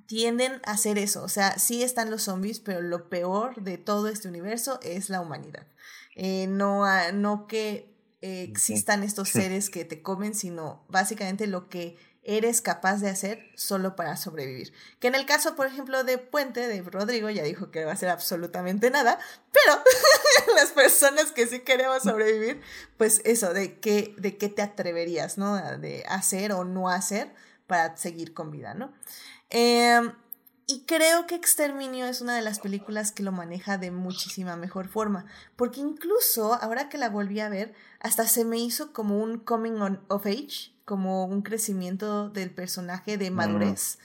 tienden 0.07 0.61
a 0.65 0.73
hacer 0.73 0.99
eso. 0.99 1.23
O 1.23 1.29
sea, 1.29 1.59
sí 1.59 1.83
están 1.83 2.11
los 2.11 2.23
zombies, 2.23 2.61
pero 2.61 2.81
lo 2.81 3.09
peor 3.09 3.63
de 3.63 3.79
todo 3.79 4.09
este 4.09 4.29
universo 4.29 4.79
es 4.83 5.09
la 5.11 5.21
humanidad. 5.21 5.67
Eh, 6.17 6.47
no, 6.49 6.85
no 7.13 7.47
que 7.47 7.95
eh, 8.21 8.43
existan 8.43 9.03
estos 9.03 9.29
seres 9.29 9.71
que 9.71 9.85
te 9.85 10.03
comen, 10.03 10.35
sino 10.35 10.85
básicamente 10.89 11.47
lo 11.47 11.69
que 11.69 11.99
eres 12.25 12.63
capaz 12.63 13.01
de 13.01 13.11
hacer 13.11 13.51
solo 13.55 13.97
para 13.97 14.17
sobrevivir. 14.17 14.73
Que 14.99 15.09
en 15.09 15.15
el 15.15 15.27
caso, 15.27 15.55
por 15.57 15.67
ejemplo, 15.67 16.05
de 16.05 16.19
Puente, 16.19 16.67
de 16.67 16.81
Rodrigo, 16.83 17.29
ya 17.29 17.43
dijo 17.43 17.71
que 17.71 17.81
no 17.81 17.87
va 17.87 17.93
a 17.93 17.95
hacer 17.95 18.09
absolutamente 18.09 18.91
nada, 18.91 19.19
pero 19.53 19.83
las 20.55 20.71
personas 20.71 21.33
que 21.33 21.47
sí 21.47 21.61
queremos 21.61 22.03
sobrevivir, 22.03 22.61
pues 22.97 23.21
eso, 23.25 23.53
de 23.53 23.79
qué, 23.79 24.15
de 24.17 24.39
qué 24.39 24.49
te 24.49 24.63
atreverías, 24.63 25.37
¿no? 25.37 25.57
De 25.79 26.05
hacer 26.09 26.53
o 26.53 26.65
no 26.65 26.89
hacer 26.89 27.35
para 27.67 27.97
seguir 27.97 28.35
con 28.35 28.51
vida, 28.51 28.75
¿no? 28.75 28.93
Em, 29.51 30.13
y 30.67 30.85
creo 30.87 31.27
que 31.27 31.35
Exterminio 31.35 32.07
es 32.07 32.21
una 32.23 32.35
de 32.35 32.41
las 32.43 32.59
películas 32.59 33.13
que 33.13 33.23
lo 33.23 33.33
maneja 33.33 33.77
de 33.77 33.91
muchísima 33.91 34.57
mejor 34.57 34.89
forma, 34.89 35.27
porque 35.57 35.81
incluso 35.81 36.55
ahora 36.55 36.89
que 36.89 36.97
la 36.99 37.11
volví 37.11 37.41
a 37.41 37.49
ver, 37.51 37.75
hasta 38.01 38.27
se 38.27 38.45
me 38.45 38.59
hizo 38.59 38.93
como 38.93 39.19
un 39.23 39.39
coming 39.39 39.73
on- 39.81 40.01
of 40.09 40.25
age, 40.27 40.73
como 40.87 41.25
un 41.27 41.43
crecimiento 41.43 42.31
del 42.31 42.51
personaje 42.51 43.19
de 43.19 43.31
madurez, 43.31 43.99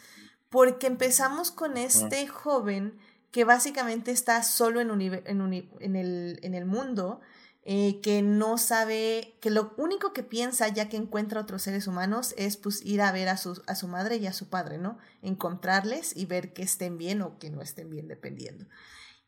porque 0.50 0.88
empezamos 0.88 1.52
con 1.52 1.78
este 1.78 2.28
joven 2.28 2.98
que 3.32 3.44
básicamente 3.46 4.12
está 4.12 4.42
solo 4.44 4.82
en, 4.82 4.90
unive- 4.90 5.24
en, 5.28 5.42
uni- 5.42 5.70
en 5.80 5.96
el, 5.96 6.40
en 6.44 6.56
el 6.56 6.66
mundo, 6.66 7.22
eh, 7.64 8.00
que 8.02 8.22
no 8.22 8.58
sabe, 8.58 9.38
que 9.42 9.50
lo 9.50 9.74
único 9.78 10.14
que 10.14 10.24
piensa 10.24 10.68
ya 10.70 10.90
que 10.90 10.98
encuentra 10.98 11.42
otros 11.42 11.62
seres 11.62 11.88
humanos 11.88 12.34
es 12.38 12.58
pues 12.58 12.84
ir 12.86 13.02
a 13.02 13.12
ver 13.12 13.30
a 13.30 13.38
su, 13.38 13.62
a 13.68 13.76
su 13.76 13.88
madre 13.88 14.18
y 14.18 14.28
a 14.28 14.34
su 14.34 14.50
padre, 14.50 14.78
¿no? 14.78 14.98
Encontrarles 15.22 16.16
y 16.16 16.26
ver 16.26 16.54
que 16.54 16.64
estén 16.64 16.98
bien 16.98 17.22
o 17.22 17.38
que 17.38 17.50
no 17.50 17.62
estén 17.62 17.90
bien, 17.90 18.08
dependiendo. 18.08 18.66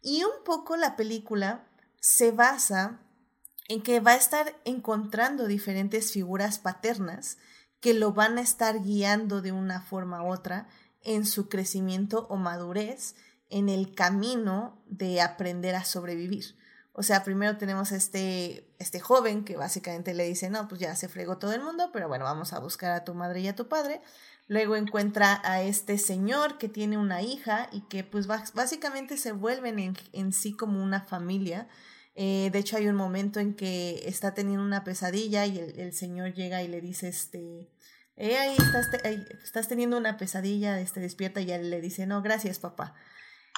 Y 0.02 0.24
un 0.24 0.44
poco 0.44 0.78
la 0.78 0.96
película 0.96 1.68
se 2.00 2.32
basa 2.32 3.02
en 3.68 3.84
que 3.84 4.00
va 4.00 4.12
a 4.12 4.16
estar 4.16 4.56
encontrando 4.66 5.48
diferentes 5.48 6.12
figuras 6.12 6.58
paternas 6.58 7.38
que 7.80 7.94
lo 7.94 8.14
van 8.14 8.38
a 8.38 8.42
estar 8.42 8.82
guiando 8.82 9.42
de 9.42 9.52
una 9.52 9.82
forma 9.82 10.24
u 10.24 10.32
otra 10.32 10.68
en 11.04 11.26
su 11.26 11.50
crecimiento 11.50 12.28
o 12.30 12.38
madurez 12.38 13.16
en 13.50 13.70
el 13.70 13.94
camino 13.94 14.82
de 14.88 15.22
aprender 15.22 15.76
a 15.76 15.84
sobrevivir. 15.84 16.56
O 16.94 17.04
sea, 17.04 17.24
primero 17.24 17.58
tenemos 17.58 17.92
este, 17.92 18.68
este 18.80 19.00
joven 19.00 19.46
que 19.46 19.56
básicamente 19.56 20.14
le 20.14 20.26
dice, 20.26 20.50
no, 20.50 20.68
pues 20.68 20.82
ya 20.82 20.96
se 20.96 21.08
fregó 21.08 21.38
todo 21.38 21.54
el 21.54 21.62
mundo, 21.62 21.90
pero 21.94 22.08
bueno, 22.10 22.26
vamos 22.26 22.52
a 22.52 22.60
buscar 22.60 22.92
a 22.92 23.06
tu 23.06 23.14
madre 23.14 23.40
y 23.40 23.48
a 23.48 23.56
tu 23.56 23.70
padre. 23.70 24.02
Luego 24.48 24.76
encuentra 24.76 25.42
a 25.46 25.62
este 25.62 25.98
señor 25.98 26.58
que 26.58 26.68
tiene 26.68 26.98
una 26.98 27.22
hija 27.22 27.70
y 27.72 27.82
que 27.82 28.04
pues 28.04 28.28
básicamente 28.28 29.16
se 29.16 29.32
vuelven 29.32 29.80
en, 29.80 29.98
en 30.12 30.34
sí 30.34 30.54
como 30.54 30.84
una 30.84 31.02
familia. 31.02 31.70
Eh, 32.16 32.50
de 32.52 32.60
hecho 32.60 32.76
hay 32.76 32.88
un 32.88 32.96
momento 32.96 33.40
en 33.40 33.54
que 33.56 34.04
está 34.06 34.34
teniendo 34.34 34.66
una 34.66 34.84
pesadilla 34.84 35.46
y 35.46 35.60
el, 35.60 35.94
señor 35.94 36.34
llega 36.34 36.62
y 36.62 36.68
le 36.68 36.82
dice, 36.82 37.08
este, 37.08 37.70
eh, 38.18 38.38
ahí 38.38 38.56
estás, 38.58 38.88
estás 39.44 39.68
teniendo 39.70 39.98
una 39.98 40.18
pesadilla, 40.18 40.80
este, 40.82 41.00
despierta 41.00 41.40
y 41.40 41.52
él 41.52 41.70
le 41.70 41.80
dice, 41.80 42.06
no, 42.06 42.22
gracias 42.22 42.60
papá. 42.60 42.94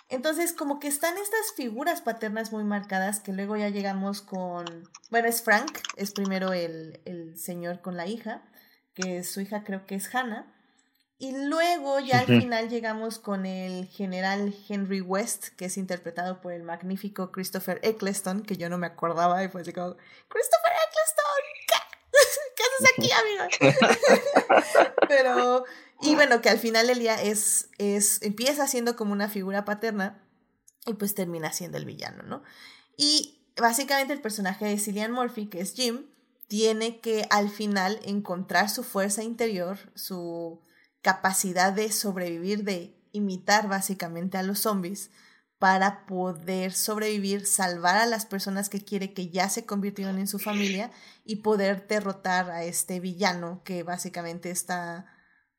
Entonces, 0.09 0.53
como 0.53 0.79
que 0.79 0.87
están 0.87 1.17
estas 1.17 1.53
figuras 1.55 2.01
paternas 2.01 2.51
muy 2.51 2.63
marcadas 2.63 3.19
que 3.19 3.33
luego 3.33 3.57
ya 3.57 3.69
llegamos 3.69 4.21
con, 4.21 4.65
bueno, 5.09 5.27
es 5.27 5.41
Frank, 5.41 5.79
es 5.95 6.11
primero 6.11 6.53
el, 6.53 6.99
el 7.05 7.37
señor 7.37 7.81
con 7.81 7.97
la 7.97 8.05
hija, 8.05 8.43
que 8.93 9.23
su 9.23 9.41
hija 9.41 9.63
creo 9.63 9.85
que 9.85 9.95
es 9.95 10.13
Hannah, 10.13 10.53
y 11.23 11.31
luego 11.31 12.01
ya 12.01 12.19
al 12.19 12.25
final 12.25 12.67
llegamos 12.67 13.17
con 13.17 13.45
el 13.45 13.87
general 13.87 14.53
Henry 14.67 14.99
West, 14.99 15.55
que 15.55 15.65
es 15.65 15.77
interpretado 15.77 16.41
por 16.41 16.51
el 16.51 16.63
magnífico 16.63 17.31
Christopher 17.31 17.79
Eccleston, 17.81 18.43
que 18.43 18.57
yo 18.57 18.67
no 18.67 18.77
me 18.77 18.87
acordaba 18.87 19.41
y 19.41 19.47
fue 19.47 19.61
así 19.61 19.71
como, 19.71 19.95
Christopher 20.27 20.73
Eccleston, 20.89 21.25
¿qué, 21.67 21.75
¿Qué 22.57 22.63
haces 22.63 22.89
aquí, 22.97 23.09
amigo? 23.11 24.91
Pero, 25.07 25.63
y 26.03 26.15
bueno, 26.15 26.41
que 26.41 26.49
al 26.49 26.59
final 26.59 26.87
del 26.87 26.99
día 26.99 27.21
es, 27.21 27.69
es, 27.77 28.21
empieza 28.21 28.67
siendo 28.67 28.95
como 28.95 29.13
una 29.13 29.29
figura 29.29 29.65
paterna 29.65 30.21
y 30.85 30.93
pues 30.93 31.15
termina 31.15 31.51
siendo 31.53 31.77
el 31.77 31.85
villano, 31.85 32.23
¿no? 32.23 32.43
Y 32.97 33.43
básicamente 33.55 34.13
el 34.13 34.21
personaje 34.21 34.65
de 34.65 34.77
Cillian 34.77 35.11
Murphy, 35.11 35.47
que 35.47 35.61
es 35.61 35.73
Jim, 35.73 36.05
tiene 36.47 36.99
que 36.99 37.25
al 37.29 37.49
final 37.49 37.99
encontrar 38.03 38.69
su 38.69 38.83
fuerza 38.83 39.23
interior, 39.23 39.77
su 39.95 40.61
capacidad 41.01 41.73
de 41.73 41.91
sobrevivir, 41.91 42.63
de 42.63 42.95
imitar 43.11 43.67
básicamente 43.67 44.37
a 44.37 44.43
los 44.43 44.59
zombies 44.59 45.09
para 45.59 46.05
poder 46.05 46.73
sobrevivir, 46.73 47.45
salvar 47.45 47.95
a 47.95 48.05
las 48.05 48.25
personas 48.25 48.67
que 48.67 48.83
quiere 48.83 49.13
que 49.13 49.29
ya 49.29 49.47
se 49.47 49.65
convirtieron 49.65 50.19
en 50.19 50.27
su 50.27 50.37
familia 50.37 50.91
y 51.23 51.37
poder 51.37 51.87
derrotar 51.87 52.51
a 52.51 52.65
este 52.65 52.99
villano 52.99 53.61
que 53.63 53.83
básicamente 53.83 54.51
está, 54.51 55.05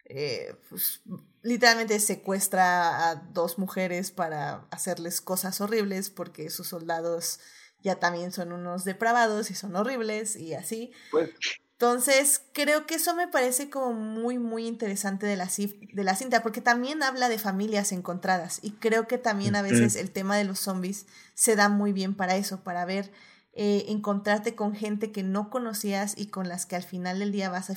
eh, 0.05 0.55
pues, 0.69 1.03
literalmente 1.43 1.99
secuestra 2.01 3.11
a 3.11 3.15
dos 3.17 3.59
mujeres 3.59 4.11
para 4.11 4.67
hacerles 4.71 5.21
cosas 5.21 5.61
horribles 5.61 6.11
porque 6.11 6.51
sus 6.51 6.69
soldados 6.69 7.41
ya 7.83 7.97
también 7.97 8.33
son 8.33 8.53
unos 8.53 8.85
depravados 8.85 9.51
y 9.51 9.55
son 9.55 9.77
horribles 9.77 10.37
y 10.37 10.55
así. 10.55 10.93
Pues 11.11 11.31
entonces, 11.75 12.41
creo 12.53 12.87
que 12.87 12.95
eso 12.95 13.17
me 13.17 13.27
parece 13.27 13.69
como 13.69 13.93
muy, 13.93 14.39
muy 14.39 14.67
interesante 14.67 15.27
de 15.27 15.37
la, 15.37 15.51
de 15.93 16.05
la 16.05 16.15
cinta, 16.15 16.41
porque 16.41 16.61
también 16.61 17.03
habla 17.03 17.29
de 17.29 17.37
familias 17.37 17.91
encontradas 17.91 18.61
y 18.63 18.71
creo 18.71 19.09
que 19.09 19.19
también 19.19 19.57
a 19.57 19.63
veces 19.63 19.97
el 19.97 20.13
tema 20.13 20.37
de 20.37 20.45
los 20.45 20.61
zombies 20.61 21.07
se 21.35 21.57
da 21.57 21.69
muy 21.69 21.93
bien 21.93 22.15
para 22.15 22.37
eso, 22.37 22.63
para 22.63 22.85
ver, 22.85 23.11
eh, 23.53 23.87
encontrarte 23.89 24.55
con 24.55 24.75
gente 24.75 25.11
que 25.11 25.25
no 25.25 25.51
conocías 25.51 26.15
y 26.17 26.29
con 26.29 26.49
las 26.49 26.65
que 26.65 26.77
al 26.77 26.85
final 26.85 27.19
del 27.19 27.33
día 27.33 27.51
vas 27.51 27.71
a 27.71 27.77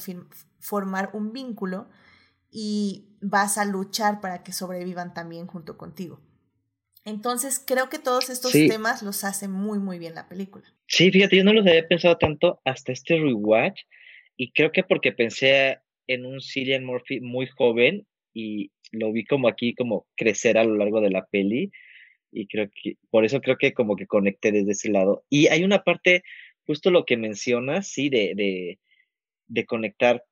formar 0.59 1.09
un 1.13 1.33
vínculo 1.33 1.89
y 2.49 3.17
vas 3.21 3.57
a 3.57 3.65
luchar 3.65 4.21
para 4.21 4.43
que 4.43 4.53
sobrevivan 4.53 5.13
también 5.13 5.47
junto 5.47 5.77
contigo. 5.77 6.21
Entonces, 7.05 7.63
creo 7.65 7.87
que 7.89 7.99
todos 7.99 8.29
estos 8.29 8.51
temas 8.51 9.01
los 9.01 9.23
hace 9.23 9.47
muy, 9.47 9.79
muy 9.79 9.97
bien 9.97 10.13
la 10.13 10.27
película. 10.27 10.65
Sí, 10.87 11.09
fíjate, 11.09 11.37
yo 11.37 11.43
no 11.43 11.53
los 11.53 11.65
había 11.65 11.87
pensado 11.87 12.17
tanto 12.17 12.59
hasta 12.65 12.91
este 12.91 13.15
rewatch 13.15 13.81
y 14.35 14.51
creo 14.51 14.71
que 14.71 14.83
porque 14.83 15.13
pensé 15.13 15.79
en 16.07 16.25
un 16.25 16.41
Cillian 16.41 16.83
Murphy 16.83 17.21
muy 17.21 17.47
joven 17.47 18.05
y 18.33 18.71
lo 18.91 19.11
vi 19.11 19.25
como 19.25 19.47
aquí 19.47 19.73
como 19.73 20.05
crecer 20.15 20.57
a 20.57 20.63
lo 20.63 20.75
largo 20.75 21.01
de 21.01 21.09
la 21.09 21.25
peli 21.25 21.71
y 22.31 22.47
creo 22.47 22.69
que 22.69 22.97
por 23.09 23.25
eso 23.25 23.41
creo 23.41 23.57
que 23.57 23.73
como 23.73 23.95
que 23.95 24.05
conecté 24.05 24.51
desde 24.51 24.71
ese 24.71 24.89
lado. 24.89 25.23
Y 25.29 25.47
hay 25.47 25.63
una 25.63 25.83
parte, 25.83 26.23
justo 26.65 26.91
lo 26.91 27.05
que 27.05 27.17
mencionas, 27.17 27.87
sí, 27.87 28.09
de, 28.09 28.33
de, 28.35 28.79
de 29.47 29.65
conectar 29.65 30.23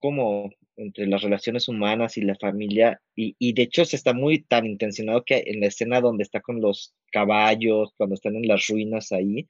como 0.00 0.50
entre 0.76 1.06
las 1.06 1.22
relaciones 1.22 1.68
humanas 1.68 2.16
y 2.16 2.22
la 2.22 2.34
familia, 2.36 3.00
y, 3.14 3.36
y, 3.38 3.52
de 3.54 3.62
hecho 3.62 3.84
se 3.84 3.96
está 3.96 4.12
muy 4.12 4.42
tan 4.42 4.66
intencionado 4.66 5.24
que 5.24 5.44
en 5.46 5.60
la 5.60 5.66
escena 5.66 6.00
donde 6.00 6.22
está 6.22 6.40
con 6.40 6.60
los 6.60 6.94
caballos, 7.12 7.92
cuando 7.96 8.14
están 8.14 8.36
en 8.36 8.48
las 8.48 8.66
ruinas 8.68 9.12
ahí, 9.12 9.46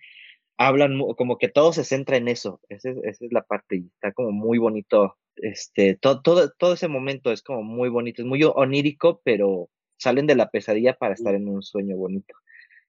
hablan 0.57 0.99
como 1.17 1.39
que 1.39 1.49
todo 1.49 1.73
se 1.73 1.85
centra 1.85 2.17
en 2.17 2.29
eso, 2.29 2.61
esa 2.69 2.91
es, 2.91 2.97
esa 3.05 3.25
es 3.27 3.33
la 3.33 3.43
parte, 3.43 3.77
y 3.77 3.87
está 3.95 4.13
como 4.13 4.33
muy 4.33 4.59
bonito, 4.59 5.17
este, 5.37 5.97
todo, 5.97 6.23
todo, 6.23 6.53
todo 6.57 6.75
ese 6.75 6.89
momento 6.89 7.33
es 7.33 7.43
como 7.43 7.63
muy 7.63 7.89
bonito, 7.89 8.23
es 8.23 8.29
muy 8.29 8.43
onírico, 8.45 9.21
pero 9.25 9.69
salen 9.99 10.27
de 10.27 10.37
la 10.37 10.51
pesadilla 10.51 10.95
para 10.95 11.15
estar 11.15 11.35
en 11.35 11.49
un 11.49 11.63
sueño 11.63 11.97
bonito. 11.97 12.35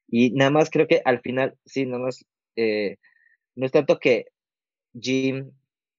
Y 0.08 0.32
nada 0.32 0.52
más 0.52 0.70
creo 0.70 0.88
que 0.88 1.02
al 1.04 1.22
final, 1.22 1.56
sí, 1.66 1.86
nada 1.86 2.04
más, 2.04 2.26
eh, 2.56 2.98
no 3.56 3.66
es 3.66 3.72
tanto 3.72 4.00
que 4.00 4.28
Jim 5.00 5.52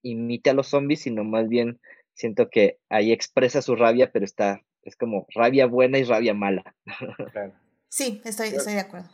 imite 0.03 0.51
a 0.51 0.55
los 0.55 0.69
zombies, 0.69 1.03
sino 1.03 1.25
más 1.25 1.49
bien 1.49 1.79
siento 2.19 2.51
que 2.51 2.79
ahí 2.91 3.13
expresa 3.13 3.63
su 3.63 3.77
rabia, 3.77 4.11
pero 4.13 4.25
está, 4.25 4.61
es 4.83 4.97
como 4.97 5.27
rabia 5.35 5.67
buena 5.67 5.99
y 5.99 6.05
rabia 6.05 6.35
mala. 6.35 6.75
Sí, 7.91 8.21
estoy, 8.23 8.49
estoy 8.49 8.75
de 8.75 8.81
acuerdo. 8.81 9.09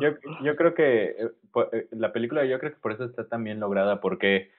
Yo, 0.00 0.10
yo 0.44 0.54
creo 0.54 0.72
que 0.72 1.06
eh, 1.06 1.30
eh, 1.72 1.88
la 1.90 2.12
película, 2.12 2.44
yo 2.44 2.60
creo 2.60 2.70
que 2.70 2.78
por 2.78 2.92
eso 2.92 3.04
está 3.04 3.28
tan 3.28 3.42
bien 3.42 3.58
lograda, 3.58 4.00
porque 4.00 4.52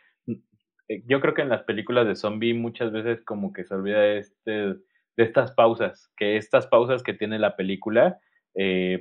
eh, 0.90 1.04
yo 1.06 1.22
creo 1.22 1.34
que 1.34 1.42
en 1.42 1.48
las 1.48 1.64
películas 1.64 2.06
de 2.06 2.18
zombie 2.18 2.54
muchas 2.54 2.92
veces 2.92 3.22
como 3.24 3.54
que 3.54 3.64
se 3.64 3.74
olvida 3.74 4.06
este, 4.08 4.52
de 4.52 4.76
estas 5.16 5.54
pausas, 5.54 6.12
que 6.18 6.36
estas 6.36 6.68
pausas 6.68 7.02
que 7.02 7.14
tiene 7.14 7.40
la 7.40 7.56
película, 7.56 8.20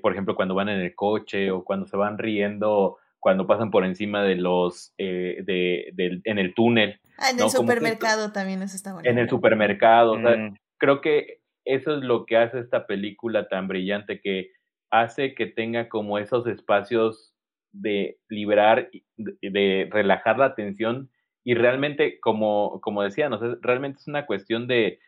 por 0.02 0.12
ejemplo, 0.12 0.36
cuando 0.36 0.54
van 0.54 0.68
en 0.68 0.78
el 0.78 0.94
coche 0.94 1.50
o 1.50 1.64
cuando 1.64 1.88
se 1.88 1.96
van 1.96 2.18
riendo 2.18 2.98
cuando 3.26 3.48
pasan 3.48 3.72
por 3.72 3.84
encima 3.84 4.22
de 4.22 4.36
los, 4.36 4.94
eh, 4.98 5.42
de, 5.44 6.20
en 6.22 6.38
el 6.38 6.54
túnel. 6.54 7.00
Ah, 7.18 7.30
en 7.30 7.40
el 7.40 7.50
supermercado 7.50 8.32
también 8.32 8.62
eso 8.62 8.76
está 8.76 8.92
bueno. 8.92 9.08
En 9.08 9.18
el 9.18 9.28
supermercado, 9.28 10.12
o 10.12 10.20
sea, 10.20 10.36
mm. 10.36 10.56
creo 10.78 11.00
que 11.00 11.40
eso 11.64 11.96
es 11.96 12.04
lo 12.04 12.26
que 12.26 12.36
hace 12.36 12.60
esta 12.60 12.86
película 12.86 13.48
tan 13.48 13.68
brillante, 13.68 14.20
que 14.20 14.52
hace 14.90 15.34
que 15.34 15.46
tenga 15.46 15.88
como 15.88 16.18
esos 16.18 16.46
espacios 16.46 17.34
de 17.72 18.18
liberar, 18.28 18.90
de, 19.16 19.88
relajar 19.90 20.38
la 20.38 20.46
atención 20.46 21.10
y 21.44 21.54
realmente, 21.54 22.18
como, 22.20 22.80
como 22.80 23.02
decía, 23.02 23.28
no 23.28 23.38
realmente 23.60 23.98
es 24.00 24.08
una 24.08 24.26
cuestión 24.26 24.66
de 24.66 24.98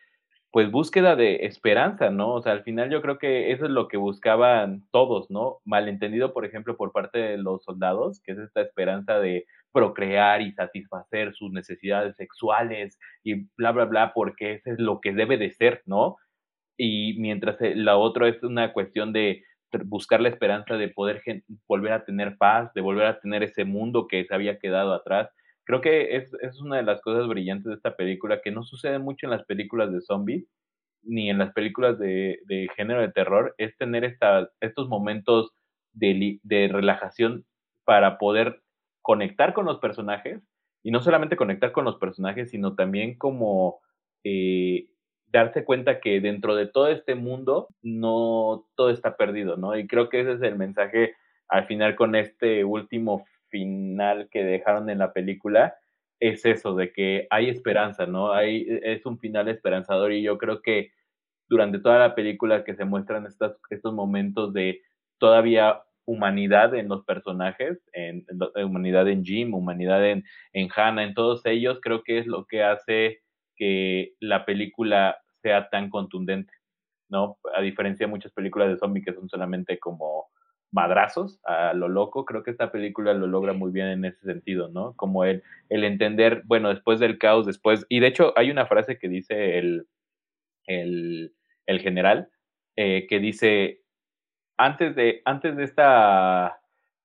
pues 0.51 0.71
búsqueda 0.71 1.15
de 1.15 1.45
esperanza, 1.45 2.09
¿no? 2.09 2.33
O 2.33 2.41
sea, 2.41 2.53
al 2.53 2.63
final 2.63 2.89
yo 2.89 3.01
creo 3.03 3.19
que 3.19 3.51
eso 3.51 3.65
es 3.65 3.71
lo 3.71 3.87
que 3.87 3.97
buscaban 3.97 4.83
todos, 4.91 5.29
¿no? 5.29 5.59
Malentendido, 5.63 6.33
por 6.33 6.43
ejemplo, 6.43 6.75
por 6.75 6.91
parte 6.91 7.19
de 7.19 7.37
los 7.37 7.63
soldados, 7.63 8.19
que 8.21 8.31
es 8.31 8.39
esta 8.39 8.61
esperanza 8.61 9.19
de 9.19 9.45
procrear 9.71 10.41
y 10.41 10.51
satisfacer 10.53 11.33
sus 11.33 11.51
necesidades 11.51 12.15
sexuales 12.15 12.97
y 13.23 13.47
bla, 13.57 13.71
bla, 13.71 13.85
bla, 13.85 14.13
porque 14.13 14.53
eso 14.53 14.71
es 14.71 14.79
lo 14.79 15.01
que 15.01 15.13
debe 15.13 15.37
de 15.37 15.51
ser, 15.51 15.83
¿no? 15.85 16.17
Y 16.77 17.19
mientras 17.19 17.61
eh, 17.61 17.75
la 17.75 17.97
otra 17.97 18.27
es 18.29 18.41
una 18.43 18.73
cuestión 18.73 19.13
de 19.13 19.43
buscar 19.85 20.21
la 20.21 20.29
esperanza 20.29 20.77
de 20.77 20.89
poder 20.89 21.21
volver 21.67 21.93
a 21.93 22.05
tener 22.05 22.37
paz, 22.37 22.73
de 22.73 22.81
volver 22.81 23.05
a 23.05 23.19
tener 23.19 23.43
ese 23.43 23.65
mundo 23.65 24.07
que 24.07 24.25
se 24.25 24.33
había 24.33 24.57
quedado 24.59 24.93
atrás 24.93 25.29
Creo 25.69 25.81
que 25.81 26.15
es, 26.15 26.33
es 26.41 26.59
una 26.59 26.77
de 26.77 26.81
las 26.81 26.99
cosas 26.99 27.27
brillantes 27.27 27.65
de 27.67 27.75
esta 27.75 27.95
película 27.95 28.41
que 28.41 28.49
no 28.49 28.63
sucede 28.63 28.97
mucho 28.97 29.27
en 29.27 29.29
las 29.29 29.43
películas 29.45 29.93
de 29.93 30.01
zombies 30.01 30.47
ni 31.03 31.29
en 31.29 31.37
las 31.37 31.53
películas 31.53 31.99
de, 31.99 32.39
de 32.47 32.67
género 32.75 33.01
de 33.01 33.11
terror, 33.11 33.53
es 33.59 33.77
tener 33.77 34.03
esta, 34.03 34.49
estos 34.61 34.89
momentos 34.89 35.51
de, 35.93 36.39
de 36.41 36.69
relajación 36.69 37.45
para 37.85 38.17
poder 38.17 38.63
conectar 39.01 39.53
con 39.53 39.65
los 39.65 39.79
personajes 39.79 40.41
y 40.83 40.91
no 40.91 41.01
solamente 41.01 41.35
conectar 41.35 41.71
con 41.71 41.85
los 41.85 41.97
personajes, 41.97 42.51
sino 42.51 42.75
también 42.75 43.17
como 43.17 43.79
eh, 44.23 44.87
darse 45.27 45.63
cuenta 45.63 45.99
que 45.99 46.21
dentro 46.21 46.55
de 46.55 46.67
todo 46.67 46.87
este 46.87 47.15
mundo 47.15 47.67
no 47.81 48.65
todo 48.75 48.89
está 48.89 49.17
perdido, 49.17 49.57
¿no? 49.57 49.77
Y 49.77 49.87
creo 49.87 50.09
que 50.09 50.21
ese 50.21 50.33
es 50.33 50.41
el 50.41 50.55
mensaje 50.55 51.15
al 51.47 51.65
final 51.65 51.95
con 51.95 52.15
este 52.15 52.63
último 52.63 53.25
final 53.49 54.29
que 54.31 54.43
dejaron 54.43 54.89
en 54.89 54.99
la 54.99 55.13
película 55.13 55.75
es 56.19 56.45
eso, 56.45 56.75
de 56.75 56.91
que 56.91 57.27
hay 57.29 57.49
esperanza, 57.49 58.05
¿no? 58.05 58.33
Hay, 58.33 58.65
es 58.83 59.05
un 59.05 59.19
final 59.19 59.47
esperanzador 59.47 60.11
y 60.11 60.21
yo 60.21 60.37
creo 60.37 60.61
que 60.61 60.91
durante 61.47 61.79
toda 61.79 61.97
la 61.97 62.15
película 62.15 62.63
que 62.63 62.75
se 62.75 62.85
muestran 62.85 63.25
estos, 63.25 63.57
estos 63.69 63.93
momentos 63.93 64.53
de 64.53 64.81
todavía 65.17 65.81
humanidad 66.05 66.73
en 66.75 66.87
los 66.87 67.03
personajes, 67.05 67.79
en, 67.93 68.25
humanidad 68.55 69.07
en 69.07 69.23
Jim, 69.23 69.53
humanidad 69.53 70.05
en, 70.05 70.23
en 70.53 70.69
Hannah, 70.75 71.03
en 71.03 71.13
todos 71.13 71.45
ellos, 71.45 71.79
creo 71.81 72.03
que 72.03 72.19
es 72.19 72.27
lo 72.27 72.45
que 72.45 72.63
hace 72.63 73.21
que 73.55 74.13
la 74.19 74.45
película 74.45 75.17
sea 75.41 75.69
tan 75.69 75.89
contundente. 75.89 76.53
¿no? 77.09 77.37
A 77.55 77.61
diferencia 77.61 78.05
de 78.05 78.11
muchas 78.11 78.31
películas 78.31 78.69
de 78.69 78.77
zombies 78.77 79.05
que 79.05 79.13
son 79.13 79.27
solamente 79.29 79.79
como 79.79 80.27
madrazos 80.71 81.39
a 81.43 81.73
lo 81.73 81.87
loco, 81.87 82.25
creo 82.25 82.43
que 82.43 82.51
esta 82.51 82.71
película 82.71 83.13
lo 83.13 83.27
logra 83.27 83.53
muy 83.53 83.71
bien 83.71 83.87
en 83.87 84.05
ese 84.05 84.23
sentido, 84.23 84.69
¿no? 84.69 84.93
Como 84.95 85.25
el, 85.25 85.43
el 85.69 85.83
entender, 85.83 86.43
bueno, 86.45 86.69
después 86.69 86.99
del 86.99 87.17
caos, 87.17 87.47
después, 87.47 87.85
y 87.89 87.99
de 87.99 88.07
hecho 88.07 88.33
hay 88.37 88.51
una 88.51 88.67
frase 88.67 88.99
que 88.99 89.09
dice 89.09 89.57
el, 89.57 89.87
el, 90.67 91.33
el 91.65 91.79
general, 91.79 92.29
eh, 92.75 93.07
que 93.07 93.19
dice, 93.19 93.81
antes 94.59 94.93
de, 94.93 95.21
antes 95.23 95.55
de 95.55 95.63
esta, 95.63 96.59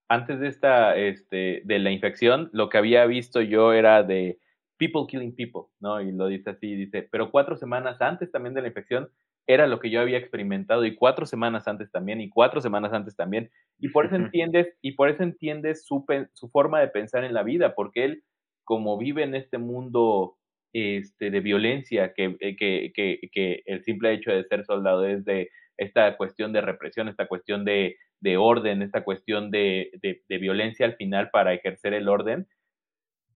antes 0.09 0.40
de 0.40 0.48
esta, 0.48 0.97
este, 0.97 1.62
de 1.64 1.78
la 1.78 1.93
infección, 1.93 2.51
lo 2.52 2.68
que 2.68 2.78
había 2.78 3.06
visto 3.06 3.40
yo 3.40 3.72
era 3.72 4.02
de 4.02 4.40
people 4.76 5.05
killing 5.09 5.36
people, 5.36 5.70
¿no? 5.78 6.01
Y 6.01 6.10
lo 6.10 6.26
dice 6.26 6.51
así, 6.51 6.74
dice, 6.74 7.09
pero 7.10 7.31
cuatro 7.31 7.56
semanas 7.56 8.02
antes 8.02 8.32
también 8.32 8.55
de 8.55 8.62
la 8.62 8.68
infección 8.68 9.09
era 9.47 9.68
lo 9.68 9.78
que 9.78 9.90
yo 9.90 10.01
había 10.01 10.18
experimentado 10.18 10.85
y 10.85 10.97
cuatro 10.97 11.26
semanas 11.26 11.68
antes 11.68 11.93
también 11.93 12.20
y 12.20 12.28
cuatro 12.28 12.60
semanas 12.60 12.93
antes 12.93 13.14
también. 13.14 13.51
Y 13.78 13.90
por 13.90 14.06
eso 14.06 14.16
entiendes, 14.16 14.74
y 14.82 14.93
por 14.93 15.09
eso 15.09 15.22
entiendes 15.22 15.86
su, 15.86 16.05
su 16.32 16.48
forma 16.48 16.81
de 16.81 16.89
pensar 16.89 17.22
en 17.22 17.35
la 17.35 17.44
vida, 17.44 17.76
porque 17.76 18.05
él, 18.05 18.24
como 18.64 18.98
vive 18.98 19.22
en 19.22 19.36
este 19.36 19.59
mundo 19.59 20.39
este, 20.72 21.31
de 21.31 21.39
violencia, 21.39 22.14
que, 22.14 22.36
eh, 22.40 22.56
que, 22.56 22.90
que, 22.93 23.20
que 23.31 23.62
el 23.66 23.85
simple 23.85 24.12
hecho 24.12 24.32
de 24.32 24.43
ser 24.43 24.64
soldado 24.64 25.06
es 25.06 25.24
de 25.24 25.51
esta 25.76 26.16
cuestión 26.16 26.52
de 26.52 26.60
represión, 26.60 27.09
esta 27.09 27.26
cuestión 27.26 27.64
de, 27.64 27.96
de 28.20 28.36
orden, 28.36 28.82
esta 28.82 29.05
cuestión 29.05 29.51
de, 29.51 29.90
violencia 30.28 30.86
al 30.86 30.96
final 30.96 31.30
para 31.30 31.52
ejercer 31.52 31.94
el 31.94 32.09
orden, 32.09 32.48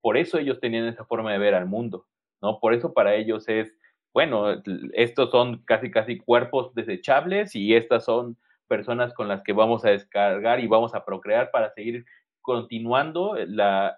por 0.01 0.17
eso 0.17 0.39
ellos 0.39 0.61
tenían 0.61 0.87
esa 0.87 1.05
forma 1.05 1.33
de 1.33 1.39
ver 1.39 1.55
al 1.55 1.67
mundo, 1.67 2.07
¿no? 2.41 2.61
Por 2.61 2.75
eso 2.75 2.95
para 2.95 3.15
ellos 3.15 3.49
es 3.49 3.75
bueno, 4.15 4.63
estos 4.95 5.31
son 5.31 5.63
casi 5.65 5.91
casi 5.91 6.19
cuerpos 6.19 6.75
desechables 6.75 7.55
y 7.55 7.75
estas 7.75 8.05
son 8.05 8.37
personas 8.67 9.13
con 9.15 9.29
las 9.29 9.43
que 9.43 9.53
vamos 9.53 9.85
a 9.85 9.91
descargar 9.91 10.61
y 10.61 10.67
vamos 10.67 10.95
a 10.95 11.05
procrear 11.05 11.51
para 11.51 11.71
seguir 11.71 12.05
continuando 12.41 13.37
la, 13.47 13.95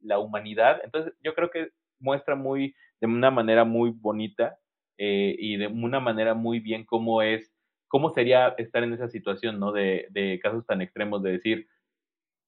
la 0.00 0.18
humanidad. 0.18 0.80
Entonces, 0.84 1.12
yo 1.22 1.34
creo 1.34 1.50
que 1.50 1.70
muestra 1.98 2.34
muy, 2.34 2.74
de 3.00 3.08
una 3.08 3.30
manera 3.30 3.64
muy 3.64 3.90
bonita 3.90 4.56
eh, 5.02 5.34
y 5.38 5.56
de 5.56 5.66
una 5.66 5.98
manera 5.98 6.34
muy 6.34 6.60
bien 6.60 6.84
cómo 6.84 7.22
es, 7.22 7.50
cómo 7.88 8.10
sería 8.10 8.48
estar 8.58 8.84
en 8.84 8.92
esa 8.92 9.08
situación, 9.08 9.58
¿no? 9.58 9.72
De, 9.72 10.06
de 10.10 10.38
casos 10.42 10.66
tan 10.66 10.82
extremos, 10.82 11.22
de 11.22 11.32
decir, 11.32 11.68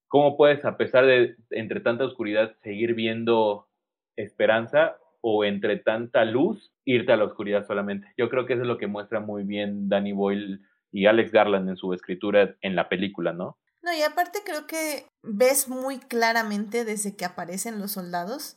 ¿cómo 0.08 0.36
puedes, 0.36 0.66
a 0.66 0.76
pesar 0.76 1.06
de, 1.06 1.34
entre 1.50 1.80
tanta 1.80 2.04
oscuridad, 2.04 2.54
seguir 2.62 2.94
viendo 2.94 3.68
esperanza 4.16 4.98
o 5.22 5.44
entre 5.44 5.78
tanta 5.78 6.26
luz 6.26 6.72
irte 6.84 7.12
a 7.12 7.16
la 7.16 7.24
oscuridad 7.24 7.66
solamente. 7.66 8.12
Yo 8.18 8.28
creo 8.28 8.44
que 8.44 8.54
eso 8.54 8.62
es 8.62 8.68
lo 8.68 8.76
que 8.76 8.88
muestra 8.88 9.20
muy 9.20 9.44
bien 9.44 9.88
Danny 9.88 10.12
Boyle 10.12 10.60
y 10.90 11.06
Alex 11.06 11.32
Garland 11.32 11.70
en 11.70 11.76
su 11.76 11.94
escritura 11.94 12.56
en 12.60 12.76
la 12.76 12.88
película, 12.88 13.32
¿no? 13.32 13.56
No, 13.82 13.92
y 13.94 14.02
aparte 14.02 14.40
creo 14.44 14.66
que 14.66 15.06
ves 15.22 15.68
muy 15.68 15.98
claramente 15.98 16.84
desde 16.84 17.16
que 17.16 17.24
aparecen 17.24 17.78
los 17.78 17.92
soldados 17.92 18.56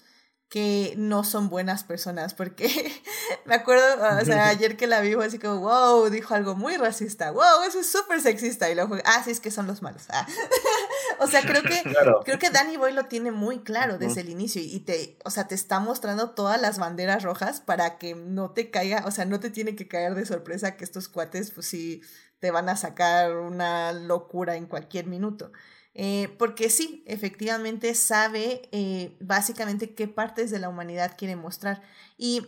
que 0.50 0.94
no 0.98 1.24
son 1.24 1.50
buenas 1.50 1.84
personas, 1.84 2.34
porque 2.34 2.68
me 3.46 3.56
acuerdo, 3.56 3.84
o 4.22 4.26
sea, 4.26 4.48
ayer 4.50 4.78
que 4.78 4.88
la 4.88 5.02
vi 5.02 5.14
así 5.16 5.40
como, 5.40 5.60
wow, 5.60 6.10
dijo 6.10 6.34
algo 6.36 6.56
muy 6.56 6.78
racista, 6.78 7.32
wow, 7.32 7.64
eso 7.68 7.80
es 7.80 7.92
súper 7.92 8.22
sexista, 8.22 8.70
y 8.70 8.76
luego, 8.76 8.98
ah, 9.06 9.22
sí, 9.24 9.32
es 9.32 9.40
que 9.40 9.52
son 9.52 9.68
los 9.68 9.82
malos. 9.82 10.04
Ah. 10.10 10.28
o 11.20 11.28
sea, 11.28 11.42
creo 11.42 11.64
que, 11.64 11.82
creo 12.24 12.40
que 12.40 12.52
Danny 12.52 12.78
Boy 12.78 12.94
lo 12.94 13.06
tiene 13.06 13.32
muy 13.32 13.60
claro 13.60 13.98
desde 13.98 14.22
el 14.22 14.30
inicio, 14.30 14.62
y 14.62 14.80
te, 14.80 15.18
o 15.26 15.32
sea, 15.32 15.48
te 15.48 15.56
está 15.56 15.80
mostrando 15.80 16.32
todas 16.32 16.62
las 16.62 16.78
banderas 16.78 17.24
rojas 17.24 17.60
para 17.62 17.98
que 17.98 18.16
no 18.16 18.52
te 18.52 18.70
caiga, 18.70 19.04
o 19.08 19.12
sea, 19.12 19.26
no 19.26 19.40
te 19.40 19.50
tiene 19.50 19.76
que 19.76 19.88
caer 19.88 20.14
de 20.16 20.26
sorpresa 20.26 20.78
que 20.78 20.84
estos 20.84 21.10
cuates, 21.10 21.52
pues 21.52 21.68
sí, 21.68 22.02
te 22.40 22.52
van 22.52 22.70
a 22.70 22.78
sacar 22.78 23.36
una 23.38 23.92
locura 23.92 24.56
en 24.56 24.68
cualquier 24.68 25.08
minuto. 25.08 25.52
Eh, 25.98 26.36
porque 26.38 26.70
sí, 26.70 27.04
efectivamente 27.08 27.96
sabe 27.96 28.68
eh, 28.74 29.16
básicamente 29.22 29.96
qué 29.96 30.10
partes 30.10 30.52
de 30.52 30.60
la 30.60 30.68
humanidad 30.68 31.16
quiere 31.18 31.38
mostrar. 31.38 31.82
Y, 32.18 32.48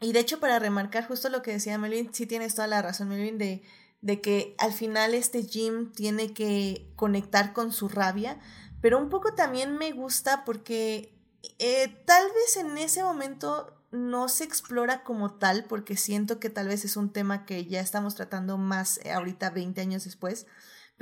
y 0.00 0.12
de 0.12 0.20
hecho, 0.20 0.40
para 0.40 0.58
remarcar 0.58 1.06
justo 1.06 1.28
lo 1.28 1.42
que 1.42 1.52
decía 1.52 1.76
Melvin, 1.76 2.12
sí 2.14 2.26
tienes 2.26 2.54
toda 2.54 2.66
la 2.66 2.80
razón, 2.80 3.10
Melvin, 3.10 3.36
de, 3.36 3.62
de 4.00 4.20
que 4.22 4.54
al 4.58 4.72
final 4.72 5.14
este 5.14 5.42
Jim 5.42 5.92
tiene 5.92 6.32
que 6.32 6.90
conectar 6.96 7.52
con 7.52 7.72
su 7.72 7.88
rabia, 7.88 8.40
pero 8.80 8.98
un 8.98 9.10
poco 9.10 9.34
también 9.34 9.76
me 9.76 9.92
gusta 9.92 10.44
porque 10.44 11.14
eh, 11.58 11.88
tal 12.06 12.24
vez 12.34 12.56
en 12.56 12.78
ese 12.78 13.02
momento 13.02 13.78
no 13.90 14.28
se 14.28 14.44
explora 14.44 15.04
como 15.04 15.34
tal, 15.34 15.64
porque 15.64 15.96
siento 15.96 16.40
que 16.40 16.48
tal 16.48 16.68
vez 16.68 16.86
es 16.86 16.96
un 16.96 17.12
tema 17.12 17.44
que 17.44 17.66
ya 17.66 17.80
estamos 17.80 18.14
tratando 18.14 18.56
más 18.56 18.98
ahorita 19.04 19.50
20 19.50 19.80
años 19.82 20.04
después, 20.04 20.46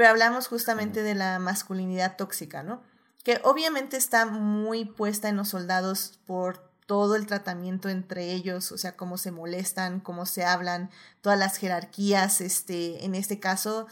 pero 0.00 0.12
hablamos 0.12 0.48
justamente 0.48 1.02
de 1.02 1.14
la 1.14 1.38
masculinidad 1.38 2.16
tóxica, 2.16 2.62
¿no? 2.62 2.82
Que 3.22 3.38
obviamente 3.44 3.98
está 3.98 4.24
muy 4.24 4.86
puesta 4.86 5.28
en 5.28 5.36
los 5.36 5.48
soldados 5.48 6.18
por 6.24 6.72
todo 6.86 7.16
el 7.16 7.26
tratamiento 7.26 7.90
entre 7.90 8.32
ellos, 8.32 8.72
o 8.72 8.78
sea, 8.78 8.96
cómo 8.96 9.18
se 9.18 9.30
molestan, 9.30 10.00
cómo 10.00 10.24
se 10.24 10.42
hablan, 10.42 10.88
todas 11.20 11.38
las 11.38 11.58
jerarquías, 11.58 12.40
este, 12.40 13.04
en 13.04 13.14
este 13.14 13.40
caso, 13.40 13.88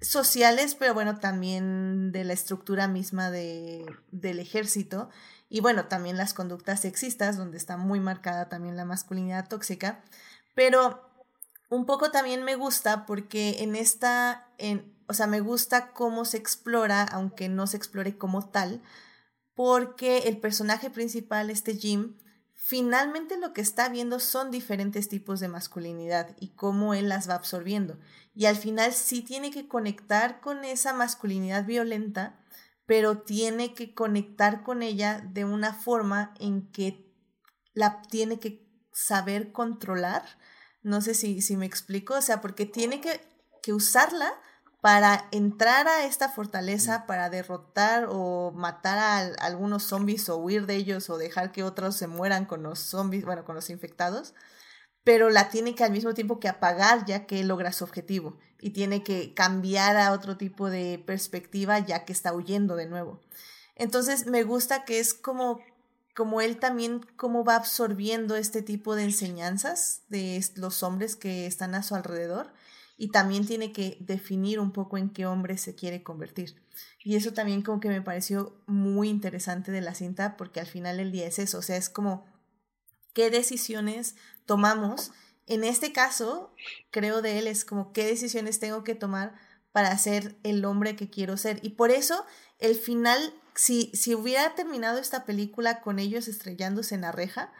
sociales, 0.00 0.74
pero 0.74 0.94
bueno, 0.94 1.20
también 1.20 2.10
de 2.10 2.24
la 2.24 2.32
estructura 2.32 2.88
misma 2.88 3.30
de, 3.30 3.86
del 4.10 4.40
ejército. 4.40 5.10
Y 5.48 5.60
bueno, 5.60 5.86
también 5.86 6.16
las 6.16 6.34
conductas 6.34 6.80
sexistas, 6.80 7.36
donde 7.36 7.56
está 7.56 7.76
muy 7.76 8.00
marcada 8.00 8.48
también 8.48 8.76
la 8.76 8.84
masculinidad 8.84 9.46
tóxica. 9.46 10.02
Pero 10.56 11.08
un 11.68 11.86
poco 11.86 12.10
también 12.10 12.42
me 12.42 12.56
gusta 12.56 13.06
porque 13.06 13.62
en 13.62 13.76
esta, 13.76 14.48
en, 14.58 14.92
o 15.12 15.14
sea, 15.14 15.26
me 15.26 15.40
gusta 15.40 15.92
cómo 15.92 16.24
se 16.24 16.38
explora, 16.38 17.04
aunque 17.04 17.48
no 17.48 17.66
se 17.66 17.76
explore 17.76 18.18
como 18.18 18.48
tal, 18.48 18.82
porque 19.54 20.18
el 20.28 20.38
personaje 20.38 20.90
principal, 20.90 21.50
este 21.50 21.76
Jim, 21.76 22.18
finalmente 22.54 23.38
lo 23.38 23.52
que 23.52 23.60
está 23.60 23.88
viendo 23.88 24.18
son 24.18 24.50
diferentes 24.50 25.08
tipos 25.08 25.40
de 25.40 25.48
masculinidad 25.48 26.34
y 26.40 26.54
cómo 26.54 26.94
él 26.94 27.08
las 27.08 27.28
va 27.28 27.34
absorbiendo. 27.34 27.98
Y 28.34 28.46
al 28.46 28.56
final 28.56 28.92
sí 28.92 29.22
tiene 29.22 29.50
que 29.50 29.68
conectar 29.68 30.40
con 30.40 30.64
esa 30.64 30.92
masculinidad 30.92 31.64
violenta, 31.64 32.40
pero 32.86 33.18
tiene 33.18 33.74
que 33.74 33.94
conectar 33.94 34.62
con 34.62 34.82
ella 34.82 35.24
de 35.32 35.44
una 35.44 35.72
forma 35.74 36.34
en 36.40 36.70
que 36.72 37.14
la 37.74 38.02
tiene 38.02 38.40
que 38.40 38.66
saber 38.92 39.52
controlar 39.52 40.22
no 40.82 41.00
sé 41.00 41.14
si, 41.14 41.40
si 41.42 41.56
me 41.56 41.66
explico, 41.66 42.14
o 42.14 42.22
sea, 42.22 42.40
porque 42.40 42.66
tiene 42.66 43.00
que, 43.00 43.20
que 43.62 43.72
usarla 43.72 44.32
para 44.82 45.28
entrar 45.30 45.86
a 45.86 46.06
esta 46.06 46.28
fortaleza, 46.28 47.06
para 47.06 47.30
derrotar 47.30 48.08
o 48.10 48.50
matar 48.50 48.98
a, 48.98 49.18
algunos 49.46 49.84
zombies 49.84 50.28
o 50.28 50.36
huir 50.36 50.66
de 50.66 50.74
ellos 50.74 51.08
o 51.08 51.18
dejar 51.18 51.52
que 51.52 51.62
otros 51.62 51.94
se 51.96 52.08
mueran 52.08 52.46
con 52.46 52.64
los 52.64 52.80
zombies, 52.80 53.24
bueno, 53.24 53.44
con 53.44 53.54
los 53.54 53.70
infectados, 53.70 54.34
pero 55.04 55.30
la 55.30 55.50
tiene 55.50 55.76
que 55.76 55.84
al 55.84 55.92
mismo 55.92 56.14
tiempo 56.14 56.40
que 56.40 56.48
apagar 56.48 57.04
ya 57.04 57.26
que 57.26 57.44
logra 57.44 57.72
su 57.72 57.84
objetivo 57.84 58.38
y 58.60 58.70
tiene 58.70 59.04
que 59.04 59.34
cambiar 59.34 59.96
a 59.96 60.10
otro 60.10 60.36
tipo 60.36 60.68
de 60.68 61.00
perspectiva 61.06 61.78
ya 61.78 62.04
que 62.04 62.12
está 62.12 62.32
huyendo 62.32 62.74
de 62.74 62.86
nuevo. 62.86 63.20
Entonces 63.76 64.26
me 64.26 64.42
gusta 64.42 64.84
que 64.84 64.98
es 64.98 65.14
como 65.14 65.60
como 66.14 66.40
él 66.40 66.58
también 66.58 67.06
cómo 67.16 67.44
va 67.44 67.54
absorbiendo 67.54 68.36
este 68.36 68.62
tipo 68.62 68.96
de 68.96 69.04
enseñanzas 69.04 70.02
de 70.08 70.44
los 70.56 70.82
hombres 70.82 71.16
que 71.16 71.46
están 71.46 71.74
a 71.74 71.84
su 71.84 71.94
alrededor 71.94 72.52
y 72.96 73.08
también 73.08 73.46
tiene 73.46 73.72
que 73.72 73.96
definir 74.00 74.60
un 74.60 74.72
poco 74.72 74.98
en 74.98 75.10
qué 75.10 75.26
hombre 75.26 75.58
se 75.58 75.74
quiere 75.74 76.02
convertir. 76.02 76.62
Y 77.04 77.16
eso 77.16 77.32
también 77.32 77.62
como 77.62 77.80
que 77.80 77.88
me 77.88 78.02
pareció 78.02 78.62
muy 78.66 79.08
interesante 79.08 79.72
de 79.72 79.80
la 79.80 79.94
cinta 79.94 80.36
porque 80.36 80.60
al 80.60 80.66
final 80.66 81.00
el 81.00 81.12
día 81.12 81.26
es 81.26 81.38
eso, 81.38 81.58
o 81.58 81.62
sea, 81.62 81.76
es 81.76 81.88
como 81.88 82.26
qué 83.14 83.30
decisiones 83.30 84.16
tomamos. 84.46 85.12
En 85.46 85.64
este 85.64 85.92
caso, 85.92 86.54
creo 86.90 87.22
de 87.22 87.38
él 87.38 87.46
es 87.46 87.64
como 87.64 87.92
qué 87.92 88.06
decisiones 88.06 88.60
tengo 88.60 88.84
que 88.84 88.94
tomar 88.94 89.34
para 89.72 89.96
ser 89.98 90.36
el 90.42 90.64
hombre 90.64 90.96
que 90.96 91.10
quiero 91.10 91.36
ser. 91.36 91.58
Y 91.62 91.70
por 91.70 91.90
eso 91.90 92.24
el 92.58 92.74
final 92.76 93.34
si, 93.54 93.90
si 93.94 94.14
hubiera 94.14 94.54
terminado 94.54 94.98
esta 94.98 95.24
película 95.24 95.80
con 95.80 95.98
ellos 95.98 96.28
estrellándose 96.28 96.94
en 96.94 97.02
la 97.02 97.12
reja, 97.12 97.52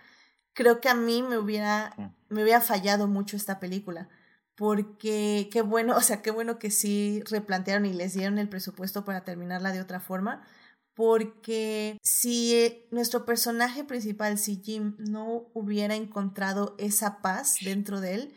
creo 0.52 0.80
que 0.80 0.88
a 0.88 0.94
mí 0.94 1.22
me 1.22 1.38
hubiera, 1.38 1.94
me 2.28 2.42
hubiera 2.42 2.60
fallado 2.60 3.06
mucho 3.06 3.36
esta 3.36 3.60
película. 3.60 4.08
Porque 4.56 5.48
qué 5.50 5.62
bueno, 5.62 5.96
o 5.96 6.00
sea, 6.00 6.22
qué 6.22 6.30
bueno 6.30 6.58
que 6.58 6.70
sí 6.70 7.22
replantearon 7.30 7.86
y 7.86 7.92
les 7.92 8.14
dieron 8.14 8.38
el 8.38 8.48
presupuesto 8.48 9.04
para 9.04 9.24
terminarla 9.24 9.72
de 9.72 9.80
otra 9.80 10.00
forma. 10.00 10.46
Porque 10.94 11.98
si 12.02 12.86
nuestro 12.90 13.24
personaje 13.24 13.82
principal, 13.82 14.38
si 14.38 14.60
Jim 14.62 14.94
no 14.98 15.50
hubiera 15.54 15.94
encontrado 15.94 16.74
esa 16.78 17.22
paz 17.22 17.56
dentro 17.64 18.00
de 18.00 18.14
él, 18.14 18.34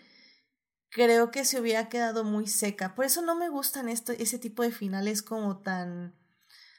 creo 0.90 1.32
que 1.32 1.44
se 1.44 1.60
hubiera 1.60 1.90
quedado 1.90 2.24
muy 2.24 2.48
seca. 2.48 2.96
Por 2.96 3.06
eso 3.06 3.22
no 3.22 3.36
me 3.36 3.50
gustan 3.50 3.90
esto, 3.90 4.14
ese 4.14 4.40
tipo 4.40 4.64
de 4.64 4.72
finales 4.72 5.22
como 5.22 5.58
tan 5.58 6.16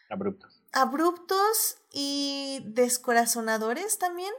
abruptos 0.09 0.57
abruptos 0.77 1.79
y 1.91 2.61
descorazonadores 2.67 3.99
también, 3.99 4.33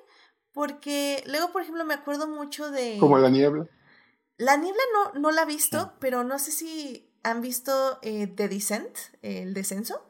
porque 0.54 1.24
luego, 1.26 1.52
por 1.52 1.64
ejemplo, 1.64 1.84
me 1.84 1.96
acuerdo 1.96 2.28
mucho 2.28 2.70
de... 2.70 2.98
Como 3.00 3.18
la 3.18 3.30
niebla. 3.30 3.68
La 4.38 4.56
niebla 4.58 4.82
no, 4.94 5.20
no 5.20 5.32
la 5.32 5.44
he 5.44 5.46
visto, 5.46 5.94
pero 6.00 6.24
no 6.24 6.38
sé 6.40 6.52
si 6.52 7.10
han 7.24 7.42
visto 7.42 8.00
eh, 8.02 8.28
The 8.28 8.48
Descent, 8.50 8.96
el 9.22 9.54
descenso. 9.54 10.04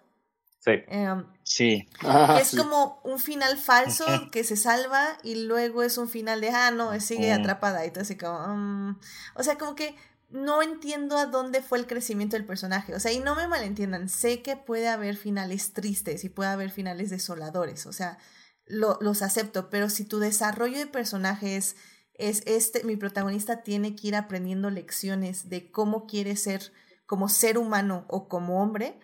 Sí. 0.60 0.72
Em, 0.88 1.26
Sí. 1.44 1.88
Ah, 2.02 2.34
que 2.36 2.42
es 2.42 2.50
sí. 2.50 2.58
como 2.58 3.00
un 3.06 3.20
final 3.20 3.58
falso 3.58 4.06
que 4.32 4.44
se 4.44 4.58
salva 4.58 5.18
y 5.24 5.46
luego 5.46 5.82
es 5.82 5.98
un 5.98 6.10
final 6.10 6.42
de, 6.42 6.50
ah, 6.50 6.72
no, 6.72 7.00
sigue 7.00 7.32
atrapada 7.32 7.86
y 7.86 7.92
todo 7.92 8.02
así 8.02 8.18
como, 8.18 8.38
mm. 8.56 9.00
o 9.36 9.44
sea, 9.44 9.58
como 9.58 9.76
que 9.76 9.96
no 10.30 10.62
entiendo 10.62 11.18
a 11.18 11.26
dónde 11.26 11.62
fue 11.62 11.78
el 11.78 11.88
crecimiento 11.88 12.36
del 12.36 12.46
personaje, 12.46 12.94
o 12.94 13.00
sea, 13.00 13.14
y 13.14 13.20
no 13.22 13.34
me 13.34 13.48
malentiendan, 13.48 14.10
sé 14.10 14.42
que 14.42 14.58
puede 14.58 14.90
haber 14.90 15.16
finales 15.16 15.72
tristes 15.72 16.26
y 16.26 16.30
puede 16.30 16.50
haber 16.50 16.70
finales 16.70 17.10
desoladores, 17.12 17.86
o 17.86 17.94
sea, 17.94 18.18
lo- 18.66 18.98
los 19.00 19.22
acepto, 19.22 19.70
pero 19.70 19.90
si 19.90 20.04
tu 20.04 20.20
desarrollo 20.20 20.78
de 20.80 20.88
personaje 20.88 21.56
es, 21.56 21.78
es 22.18 22.44
este, 22.46 22.84
mi 22.84 22.96
protagonista 22.96 23.64
tiene 23.64 23.96
que 23.96 24.10
ir 24.10 24.16
aprendiendo 24.16 24.70
lecciones 24.70 25.50
de 25.50 25.72
cómo 25.72 26.08
quiere 26.08 26.36
ser 26.36 26.72
como 27.06 27.30
ser 27.30 27.58
humano 27.58 28.06
o 28.10 28.28
como 28.28 28.62
hombre, 28.62 29.00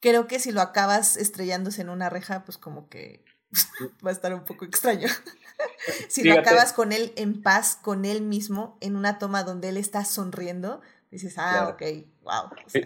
creo 0.00 0.26
que 0.26 0.38
si 0.38 0.52
lo 0.52 0.60
acabas 0.60 1.16
estrellándose 1.16 1.82
en 1.82 1.88
una 1.90 2.08
reja, 2.08 2.44
pues 2.44 2.58
como 2.58 2.88
que 2.88 3.24
va 4.06 4.10
a 4.10 4.12
estar 4.12 4.32
un 4.34 4.44
poco 4.44 4.64
extraño. 4.64 5.08
si 6.08 6.24
lo 6.24 6.34
acabas 6.38 6.72
con 6.72 6.92
él 6.92 7.12
en 7.16 7.42
paz, 7.42 7.78
con 7.82 8.04
él 8.04 8.22
mismo, 8.22 8.78
en 8.80 8.96
una 8.96 9.18
toma 9.18 9.42
donde 9.42 9.70
él 9.70 9.76
está 9.76 10.04
sonriendo, 10.04 10.80
dices, 11.10 11.36
ah, 11.38 11.52
Claro. 11.52 11.70
ok, 11.70 12.06
wow. 12.22 12.44
o 12.66 12.68
sea, 12.68 12.82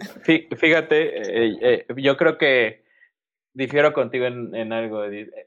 Fíjate, 0.57 1.45
eh, 1.45 1.57
eh, 1.61 1.85
yo 1.97 2.17
creo 2.17 2.37
que 2.37 2.83
difiero 3.53 3.93
contigo 3.93 4.25
en, 4.25 4.55
en 4.55 4.73
algo. 4.73 5.03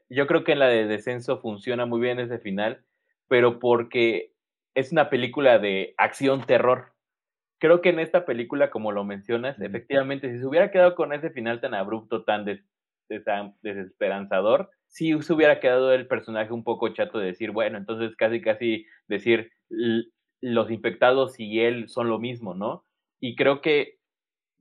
Yo 0.09 0.27
creo 0.27 0.43
que 0.43 0.53
en 0.53 0.59
la 0.59 0.67
de 0.67 0.85
descenso 0.85 1.39
funciona 1.39 1.85
muy 1.85 1.99
bien 1.99 2.19
ese 2.19 2.39
final, 2.39 2.83
pero 3.27 3.59
porque 3.59 4.33
es 4.75 4.91
una 4.91 5.09
película 5.09 5.59
de 5.59 5.93
acción-terror. 5.97 6.93
Creo 7.59 7.81
que 7.81 7.89
en 7.89 7.99
esta 7.99 8.25
película, 8.25 8.71
como 8.71 8.91
lo 8.91 9.03
mencionas, 9.05 9.59
efectivamente, 9.61 10.31
si 10.31 10.39
se 10.39 10.45
hubiera 10.47 10.71
quedado 10.71 10.95
con 10.95 11.13
ese 11.13 11.31
final 11.31 11.61
tan 11.61 11.73
abrupto, 11.73 12.23
tan 12.25 12.45
des- 12.45 12.65
desesperanzador, 13.61 14.69
sí 14.87 15.19
se 15.21 15.33
hubiera 15.33 15.59
quedado 15.59 15.93
el 15.93 16.07
personaje 16.07 16.53
un 16.53 16.63
poco 16.63 16.89
chato 16.89 17.19
de 17.19 17.27
decir, 17.27 17.51
bueno, 17.51 17.77
entonces 17.77 18.15
casi, 18.15 18.41
casi 18.41 18.85
decir, 19.07 19.51
"L- 19.69 20.05
los 20.41 20.69
infectados 20.71 21.39
y 21.39 21.61
él 21.61 21.87
son 21.89 22.09
lo 22.09 22.19
mismo, 22.19 22.53
¿no? 22.55 22.85
Y 23.21 23.35
creo 23.35 23.61
que 23.61 23.95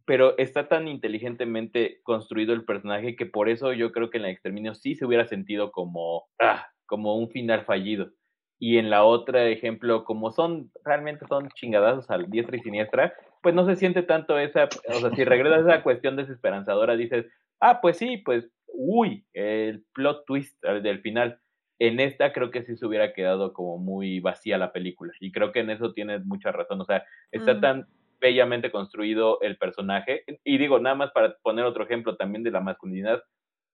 pero 0.07 0.36
está 0.39 0.69
tan 0.69 0.89
inteligentemente 0.89 2.01
construido 2.03 2.53
el 2.55 2.65
personaje 2.65 3.16
que 3.16 3.27
por 3.27 3.49
eso 3.49 3.73
yo 3.73 3.93
creo 3.93 4.11
que 4.11 4.19
en 4.19 4.24
la 4.24 4.31
exterminio 4.31 4.74
sí 4.74 4.95
se 4.97 5.07
hubiera 5.07 5.27
sentido 5.27 5.73
como 5.73 6.24
ah, 6.41 6.66
como 6.86 7.16
un 7.16 7.31
final 7.31 7.65
fallido 7.65 8.11
y 8.59 8.78
en 8.78 8.90
la 8.90 9.05
otra 9.05 9.47
ejemplo 9.48 10.05
como 10.05 10.31
son 10.31 10.70
realmente 10.85 11.26
son 11.26 11.48
chingadazos 11.51 12.10
al 12.10 12.31
diestra 12.31 12.56
y 12.56 12.60
siniestra 12.60 13.12
pues 13.43 13.55
no 13.55 13.66
se 13.66 13.76
siente 13.76 14.02
tanto 14.02 14.39
esa 14.39 14.68
o 14.89 15.01
sea 15.01 15.10
si 15.10 15.24
regresas 15.24 15.66
a 15.66 15.74
esa 15.74 15.82
cuestión 15.82 16.16
desesperanzadora 16.16 16.97
dices 16.97 17.26
ah 17.60 17.81
pues 17.81 17.97
sí 17.98 18.18
pues 18.18 18.48
uy 18.68 19.26
el 19.32 19.85
plot 19.93 20.24
twist 20.26 20.56
el 20.64 20.82
del 20.82 21.01
final 21.01 21.39
en 21.81 21.98
esta 22.01 22.32
creo 22.32 22.51
que 22.51 22.62
sí 22.64 22.76
se 22.76 22.86
hubiera 22.86 23.12
quedado 23.12 23.52
como 23.52 23.78
muy 23.78 24.20
vacía 24.20 24.59
la 24.59 24.72
película 24.72 25.12
y 25.20 25.32
creo 25.32 25.52
que 25.52 25.60
en 25.60 25.70
eso 25.70 25.93
tienes 25.93 26.24
mucha 26.24 26.52
razón 26.52 26.81
o 26.81 26.85
sea 26.85 27.05
está 27.32 27.55
Mm. 27.55 27.60
tan 27.60 27.86
bellamente 28.20 28.70
construido 28.70 29.39
el 29.43 29.59
personaje. 29.59 30.24
Y 30.44 30.56
digo, 30.56 30.78
nada 30.78 30.94
más 30.94 31.10
para 31.12 31.36
poner 31.43 31.66
otro 31.66 31.85
ejemplo 31.85 32.16
también 32.16 32.43
de 32.43 32.51
la 32.51 32.60
masculinidad, 32.60 33.22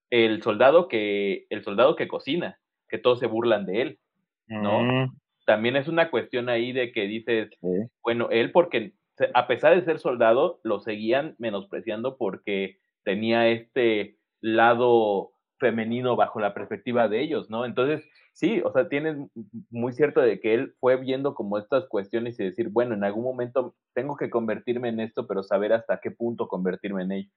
el 0.09 0.41
soldado 0.43 0.89
que, 0.89 1.45
el 1.49 1.63
soldado 1.63 1.95
que 1.95 2.09
cocina, 2.09 2.59
que 2.89 2.97
todos 2.97 3.19
se 3.19 3.27
burlan 3.27 3.65
de 3.65 3.81
él. 3.81 3.99
¿No? 4.51 4.83
Mm, 4.83 5.15
También 5.45 5.75
es 5.75 5.87
una 5.87 6.09
cuestión 6.11 6.49
ahí 6.49 6.71
de 6.71 6.91
que 6.91 7.03
dices, 7.07 7.49
sí. 7.61 7.67
bueno, 8.03 8.29
él 8.31 8.51
porque 8.51 8.93
a 9.33 9.47
pesar 9.47 9.75
de 9.75 9.85
ser 9.85 9.99
soldado, 9.99 10.59
lo 10.63 10.79
seguían 10.79 11.35
menospreciando 11.37 12.17
porque 12.17 12.77
tenía 13.03 13.47
este 13.49 14.17
lado 14.41 15.31
femenino 15.59 16.15
bajo 16.15 16.39
la 16.39 16.53
perspectiva 16.53 17.07
de 17.07 17.21
ellos, 17.21 17.49
¿no? 17.49 17.65
Entonces, 17.65 18.03
sí, 18.33 18.61
o 18.65 18.71
sea, 18.71 18.89
tienes 18.89 19.17
muy 19.69 19.93
cierto 19.93 20.19
de 20.21 20.39
que 20.39 20.55
él 20.55 20.73
fue 20.79 20.97
viendo 20.97 21.35
como 21.35 21.57
estas 21.57 21.85
cuestiones 21.87 22.39
y 22.39 22.43
decir, 22.45 22.69
bueno, 22.69 22.95
en 22.95 23.03
algún 23.03 23.23
momento 23.23 23.75
tengo 23.93 24.17
que 24.17 24.29
convertirme 24.29 24.89
en 24.89 24.99
esto, 24.99 25.27
pero 25.27 25.43
saber 25.43 25.73
hasta 25.73 25.99
qué 25.99 26.09
punto 26.09 26.47
convertirme 26.47 27.03
en 27.03 27.11
ello, 27.11 27.31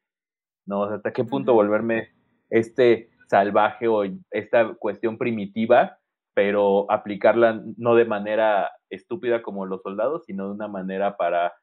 ¿no? 0.66 0.80
O 0.80 0.86
sea, 0.86 0.96
hasta 0.96 1.12
qué 1.12 1.24
punto 1.24 1.52
volverme 1.52 2.08
este 2.48 3.10
salvaje 3.28 3.88
o 3.88 4.04
esta 4.30 4.74
cuestión 4.74 5.18
primitiva, 5.18 5.98
pero 6.34 6.90
aplicarla 6.90 7.62
no 7.76 7.94
de 7.94 8.04
manera 8.04 8.70
estúpida 8.90 9.42
como 9.42 9.66
los 9.66 9.82
soldados, 9.82 10.24
sino 10.26 10.46
de 10.46 10.52
una 10.54 10.68
manera 10.68 11.16
para 11.16 11.54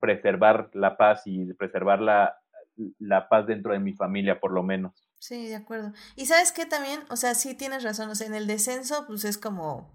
preservar 0.00 0.70
la 0.74 0.96
paz 0.96 1.22
y 1.26 1.52
preservar 1.54 2.00
la, 2.00 2.36
la 2.98 3.28
paz 3.28 3.46
dentro 3.46 3.72
de 3.72 3.78
mi 3.80 3.94
familia, 3.94 4.38
por 4.40 4.52
lo 4.52 4.62
menos. 4.62 5.08
Sí, 5.18 5.48
de 5.48 5.56
acuerdo. 5.56 5.92
Y 6.14 6.26
sabes 6.26 6.52
qué 6.52 6.66
también, 6.66 7.00
o 7.10 7.16
sea, 7.16 7.34
sí 7.34 7.54
tienes 7.54 7.82
razón, 7.82 8.10
o 8.10 8.14
sea, 8.14 8.26
en 8.26 8.34
el 8.34 8.46
descenso, 8.46 9.04
pues 9.06 9.24
es 9.24 9.38
como, 9.38 9.90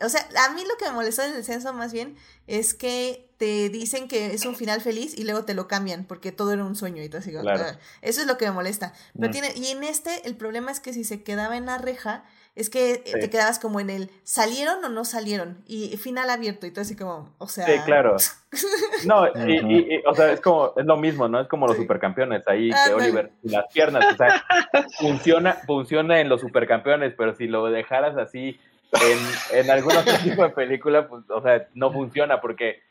o 0.00 0.08
sea, 0.08 0.22
a 0.48 0.54
mí 0.54 0.62
lo 0.62 0.76
que 0.78 0.86
me 0.86 0.92
molestó 0.92 1.22
del 1.22 1.34
descenso 1.34 1.72
más 1.74 1.92
bien 1.92 2.16
es 2.46 2.72
que 2.72 3.34
te 3.36 3.68
dicen 3.68 4.08
que 4.08 4.32
es 4.32 4.46
un 4.46 4.54
final 4.56 4.80
feliz 4.80 5.16
y 5.18 5.24
luego 5.24 5.44
te 5.44 5.54
lo 5.54 5.68
cambian 5.68 6.04
porque 6.06 6.32
todo 6.32 6.52
era 6.52 6.64
un 6.64 6.74
sueño 6.76 7.02
y 7.02 7.08
todo 7.08 7.18
así. 7.20 7.30
Claro. 7.32 7.64
"Ah". 7.66 7.78
Eso 8.00 8.22
es 8.22 8.26
lo 8.26 8.38
que 8.38 8.46
me 8.46 8.52
molesta. 8.52 8.94
Pero 9.14 9.28
Mm. 9.28 9.32
tiene, 9.32 9.52
y 9.56 9.66
en 9.66 9.84
este, 9.84 10.26
el 10.26 10.36
problema 10.36 10.70
es 10.70 10.80
que 10.80 10.92
si 10.94 11.04
se 11.04 11.22
quedaba 11.22 11.56
en 11.56 11.66
la 11.66 11.78
reja, 11.78 12.24
es 12.54 12.68
que 12.70 12.92
eh, 12.92 13.02
Sí. 13.06 13.12
te 13.20 13.30
quedabas 13.30 13.58
como 13.58 13.80
en 13.80 13.88
el 13.90 14.10
salieron 14.24 14.84
o 14.84 14.88
no 14.90 15.04
salieron 15.04 15.62
y 15.66 15.96
final 15.96 16.28
abierto 16.30 16.66
y 16.66 16.70
todo 16.70 16.82
así 16.82 16.94
como, 16.96 17.34
o 17.38 17.46
sea. 17.48 17.66
Sí, 17.66 17.72
claro. 17.86 18.16
No, 19.06 19.26
y, 19.26 19.58
Ujú. 19.58 19.70
y- 19.70 19.94
y, 19.96 20.02
o 20.06 20.14
sea, 20.14 20.30
es 20.30 20.40
como, 20.40 20.74
es 20.76 20.84
lo 20.84 20.96
mismo, 20.98 21.26
¿no? 21.28 21.40
Es 21.40 21.48
como 21.48 21.66
los 21.66 21.76
Sí. 21.76 21.82
supercampeones 21.82 22.46
ahí 22.46 22.68
de 22.68 22.74
Ándale. 22.74 22.94
Oliver, 23.04 23.30
y 23.42 23.48
las 23.48 23.64
piernas, 23.72 24.04
o 24.12 24.16
sea, 24.16 24.44
funciona, 24.98 25.54
funciona 25.66 26.20
en 26.20 26.28
los 26.28 26.40
supercampeones, 26.42 27.14
pero 27.16 27.34
si 27.34 27.46
lo 27.46 27.64
dejaras 27.66 28.16
así 28.18 28.60
en, 28.92 29.58
en 29.58 29.70
algún 29.70 29.96
otro 29.96 30.12
tipo 30.22 30.42
de 30.42 30.50
película, 30.50 31.08
pues, 31.08 31.24
o 31.30 31.40
sea, 31.42 31.66
no 31.74 31.90
funciona 31.92 32.40
porque 32.42 32.82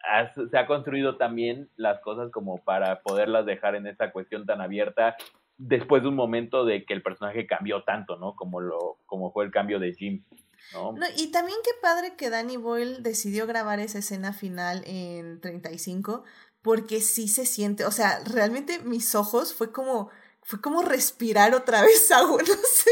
has- 0.00 0.34
se 0.50 0.58
ha 0.58 0.66
construido 0.66 1.16
también 1.16 1.70
las 1.76 2.00
cosas 2.00 2.30
como 2.30 2.58
para 2.62 3.00
poderlas 3.00 3.46
dejar 3.46 3.74
en 3.74 3.86
esa 3.86 4.10
cuestión 4.12 4.44
tan 4.46 4.60
abierta 4.60 5.16
después 5.58 6.02
de 6.02 6.08
un 6.08 6.14
momento 6.14 6.64
de 6.64 6.84
que 6.84 6.94
el 6.94 7.02
personaje 7.02 7.46
cambió 7.46 7.82
tanto, 7.82 8.16
¿no? 8.16 8.34
Como 8.36 8.60
lo, 8.60 8.98
como 9.06 9.32
fue 9.32 9.44
el 9.44 9.50
cambio 9.50 9.78
de 9.80 9.92
Jim, 9.92 10.24
¿no? 10.72 10.92
No, 10.92 11.06
y 11.16 11.30
también 11.32 11.58
qué 11.64 11.72
padre 11.82 12.14
que 12.16 12.30
Danny 12.30 12.56
Boyle 12.56 13.02
decidió 13.02 13.46
grabar 13.46 13.80
esa 13.80 13.98
escena 13.98 14.32
final 14.32 14.82
en 14.86 15.40
35, 15.40 16.22
porque 16.62 17.00
sí 17.00 17.28
se 17.28 17.44
siente, 17.46 17.84
o 17.84 17.90
sea, 17.90 18.20
realmente 18.24 18.78
mis 18.80 19.14
ojos 19.14 19.54
fue 19.54 19.72
como, 19.72 20.10
fue 20.42 20.60
como 20.60 20.82
respirar 20.82 21.54
otra 21.54 21.82
vez 21.82 22.10
agua, 22.12 22.40
no 22.40 22.54
sé, 22.54 22.90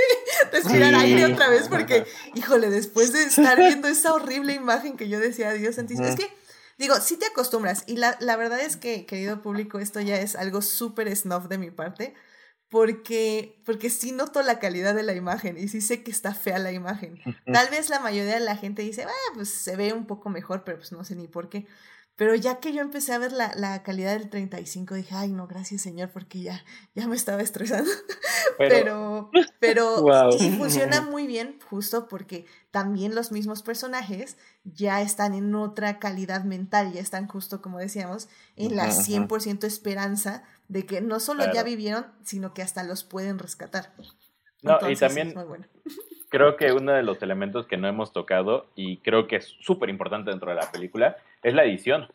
respirar 0.52 0.94
Sí. 0.94 1.00
aire 1.00 1.26
otra 1.32 1.48
vez, 1.48 1.68
porque, 1.68 2.04
híjole, 2.34 2.70
después 2.70 3.12
de 3.12 3.22
estar 3.22 3.58
viendo 3.58 3.88
esa 3.88 4.12
horrible 4.14 4.54
imagen 4.54 4.96
que 4.96 5.08
yo 5.08 5.20
decía, 5.20 5.52
Dios 5.52 5.76
santísimo, 5.76 6.08
es 6.08 6.16
que, 6.16 6.28
digo, 6.78 6.96
sí 6.96 7.16
te 7.16 7.26
acostumbras, 7.26 7.84
y 7.86 7.96
la, 7.96 8.16
la 8.20 8.36
verdad 8.36 8.60
es 8.60 8.76
que, 8.76 9.06
querido 9.06 9.42
público, 9.42 9.78
esto 9.78 10.00
ya 10.00 10.16
es 10.20 10.34
algo 10.36 10.62
súper 10.62 11.14
snuff 11.14 11.46
de 11.46 11.58
mi 11.58 11.70
parte, 11.70 12.14
porque, 12.68 13.60
porque 13.64 13.90
sí 13.90 14.12
noto 14.12 14.42
la 14.42 14.58
calidad 14.58 14.94
de 14.94 15.02
la 15.02 15.14
imagen 15.14 15.56
y 15.56 15.68
sí 15.68 15.80
sé 15.80 16.02
que 16.02 16.10
está 16.10 16.34
fea 16.34 16.58
la 16.58 16.72
imagen. 16.72 17.20
Tal 17.52 17.68
vez 17.70 17.88
la 17.90 18.00
mayoría 18.00 18.34
de 18.34 18.40
la 18.40 18.56
gente 18.56 18.82
dice, 18.82 19.04
ah, 19.04 19.32
pues 19.34 19.48
se 19.50 19.76
ve 19.76 19.92
un 19.92 20.06
poco 20.06 20.30
mejor, 20.30 20.64
pero 20.64 20.78
pues 20.78 20.92
no 20.92 21.04
sé 21.04 21.14
ni 21.14 21.28
por 21.28 21.48
qué. 21.48 21.66
Pero 22.16 22.34
ya 22.34 22.60
que 22.60 22.72
yo 22.72 22.80
empecé 22.80 23.12
a 23.12 23.18
ver 23.18 23.30
la, 23.32 23.52
la 23.56 23.82
calidad 23.82 24.12
del 24.18 24.30
35, 24.30 24.94
dije, 24.94 25.14
ay, 25.14 25.32
no, 25.32 25.46
gracias 25.46 25.82
señor, 25.82 26.08
porque 26.10 26.40
ya, 26.40 26.64
ya 26.94 27.06
me 27.06 27.14
estaba 27.14 27.42
estresando. 27.42 27.90
Pero, 28.58 29.30
pero, 29.60 30.00
Wow. 30.02 30.30
y 30.40 30.50
funciona 30.52 31.02
muy 31.02 31.26
bien 31.26 31.58
justo 31.68 32.08
porque 32.08 32.46
también 32.70 33.14
los 33.14 33.30
mismos 33.30 33.62
personajes 33.62 34.38
ya 34.64 35.02
están 35.02 35.34
en 35.34 35.54
otra 35.54 35.98
calidad 35.98 36.42
mental, 36.44 36.92
ya 36.94 37.02
están 37.02 37.26
justo 37.28 37.60
como 37.60 37.78
decíamos, 37.80 38.28
en 38.56 38.74
la 38.76 38.84
Ajá, 38.84 38.92
ajá. 38.92 39.02
100% 39.02 39.64
esperanza 39.64 40.42
de 40.68 40.86
que 40.86 41.00
no 41.00 41.20
solo 41.20 41.44
ya 41.52 41.62
vivieron, 41.62 42.06
sino 42.22 42.54
que 42.54 42.62
hasta 42.62 42.82
los 42.84 43.04
pueden 43.04 43.38
rescatar. 43.38 43.92
No, 44.62 44.78
y 44.90 44.96
también 44.96 45.32
bueno. 45.34 45.66
creo 46.28 46.56
que 46.56 46.72
uno 46.72 46.92
de 46.92 47.02
los 47.02 47.22
elementos 47.22 47.66
que 47.66 47.76
no 47.76 47.86
hemos 47.88 48.12
tocado 48.12 48.66
y 48.74 48.98
creo 48.98 49.26
que 49.28 49.36
es 49.36 49.54
súper 49.60 49.88
importante 49.90 50.30
dentro 50.30 50.50
de 50.50 50.56
la 50.56 50.70
película 50.70 51.16
es 51.42 51.54
la 51.54 51.64
edición. 51.64 52.08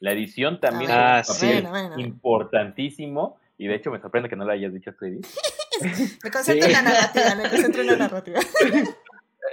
La 0.00 0.12
edición 0.12 0.60
también 0.60 0.90
Ah, 0.92 1.20
es 1.20 1.28
sí. 1.28 1.62
importantísimo 1.96 3.38
y 3.56 3.66
de 3.66 3.74
hecho 3.74 3.90
me 3.90 4.00
sorprende 4.00 4.28
que 4.28 4.36
no 4.36 4.44
lo 4.44 4.52
hayas 4.52 4.72
dicho 4.72 4.92
Edith. 5.00 5.26
Me 6.24 6.30
concentro 6.30 6.66
en 6.66 6.72
la 6.72 6.82
narrativa, 6.82 7.34
me 7.36 7.48
concentro 7.48 7.82
en 7.82 7.86
la 7.86 7.96
narrativa. 7.98 8.40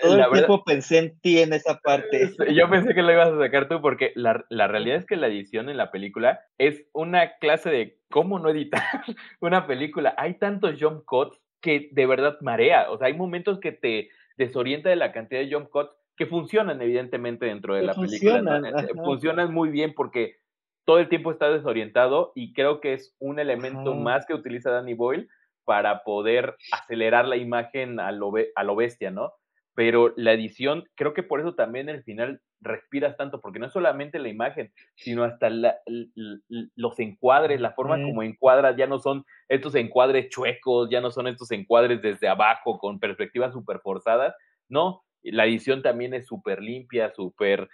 Todo 0.01 0.17
La 0.17 0.25
el 0.25 0.29
verdad- 0.31 0.45
tiempo 0.47 0.63
pensé 0.63 0.97
en 0.99 1.19
ti 1.19 1.39
en 1.39 1.53
esa 1.53 1.79
parte. 1.79 2.31
Yo 2.53 2.69
pensé 2.69 2.93
que 2.93 3.01
lo 3.01 3.11
ibas 3.11 3.29
a 3.29 3.37
sacar 3.39 3.67
tú 3.67 3.81
porque 3.81 4.11
la, 4.15 4.45
la 4.49 4.67
realidad 4.67 4.97
es 4.97 5.05
que 5.05 5.15
la 5.15 5.27
edición 5.27 5.69
en 5.69 5.77
la 5.77 5.91
película 5.91 6.39
es 6.57 6.85
una 6.93 7.37
clase 7.37 7.69
de 7.69 7.97
cómo 8.09 8.39
no 8.39 8.49
editar 8.49 8.81
una 9.41 9.67
película. 9.67 10.13
Hay 10.17 10.35
tantos 10.35 10.75
jump 10.79 11.03
cuts 11.05 11.39
que 11.61 11.89
de 11.91 12.05
verdad 12.05 12.37
marea. 12.41 12.89
O 12.91 12.97
sea, 12.97 13.07
hay 13.07 13.13
momentos 13.13 13.59
que 13.59 13.71
te 13.71 14.09
desorienta 14.37 14.89
de 14.89 14.95
la 14.97 15.11
cantidad 15.11 15.41
de 15.41 15.51
jump 15.53 15.69
cuts 15.69 15.91
que 16.17 16.25
funcionan 16.25 16.81
evidentemente 16.81 17.45
dentro 17.45 17.75
de 17.75 17.81
Que 17.81 17.87
la 17.87 17.93
película. 17.93 18.41
¿no? 18.41 19.03
funcionan, 19.03 19.53
muy 19.53 19.69
bien 19.69 19.93
porque 19.93 20.37
todo 20.85 20.99
el 20.99 21.09
tiempo 21.09 21.31
está 21.31 21.49
desorientado 21.49 22.31
y 22.35 22.53
creo 22.53 22.79
que 22.79 22.93
es 22.93 23.15
un 23.19 23.39
elemento 23.39 23.91
Ajá. 23.91 23.99
más 23.99 24.25
que 24.25 24.33
utiliza 24.33 24.69
Danny 24.71 24.93
Boyle 24.93 25.27
para 25.65 26.03
poder 26.03 26.55
acelerar 26.71 27.27
la 27.27 27.37
imagen 27.37 27.99
a 27.99 28.11
lo, 28.11 28.31
a 28.55 28.63
lo 28.63 28.75
bestia, 28.75 29.09
¿no? 29.09 29.33
Pero 29.75 30.13
la 30.15 30.31
edición, 30.33 30.85
creo 30.95 31.13
que 31.13 31.21
por 31.21 31.41
eso 31.41 31.53
también 31.53 31.89
el 31.89 32.01
final 32.03 32.41
respiras 32.61 33.17
tanto, 33.17 33.41
porque 33.41 33.59
no 33.59 33.67
es 33.67 33.73
solamente 33.73 34.19
la 34.19 34.29
imagen, 34.29 34.71
sino 34.95 35.23
hasta 35.23 35.49
la- 35.49 35.75
l- 35.85 36.07
l- 36.15 36.69
los 36.75 36.97
encuadres, 36.99 37.59
la 37.61 37.73
forma 37.73 37.97
como 38.01 38.23
encuadras, 38.23 38.77
ya 38.77 38.87
no 38.87 38.99
son 38.99 39.25
estos 39.49 39.75
encuadres 39.75 40.29
chuecos, 40.29 40.89
ya 40.89 41.01
no 41.01 41.11
son 41.11 41.27
estos 41.27 41.51
encuadres 41.51 42.01
desde 42.01 42.27
abajo 42.29 42.79
con 42.79 42.99
perspectivas 42.99 43.53
súper 43.53 43.79
forzadas, 43.81 44.33
no, 44.69 45.03
la 45.21 45.45
edición 45.45 45.81
también 45.81 46.13
es 46.13 46.25
súper 46.25 46.61
limpia, 46.61 47.11
súper 47.13 47.67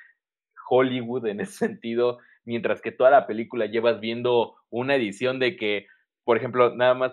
Hollywood 0.70 1.28
en 1.28 1.42
ese 1.42 1.54
sentido, 1.68 2.18
mientras 2.46 2.82
que 2.82 2.92
toda 2.92 3.12
la 3.12 3.28
película 3.28 3.66
llevas 3.68 4.00
viendo 4.00 4.56
una 4.70 4.96
edición 4.96 5.40
de 5.40 5.56
que, 5.56 5.86
por 6.32 6.38
ejemplo, 6.38 6.74
nada 6.74 6.94
más 6.94 7.12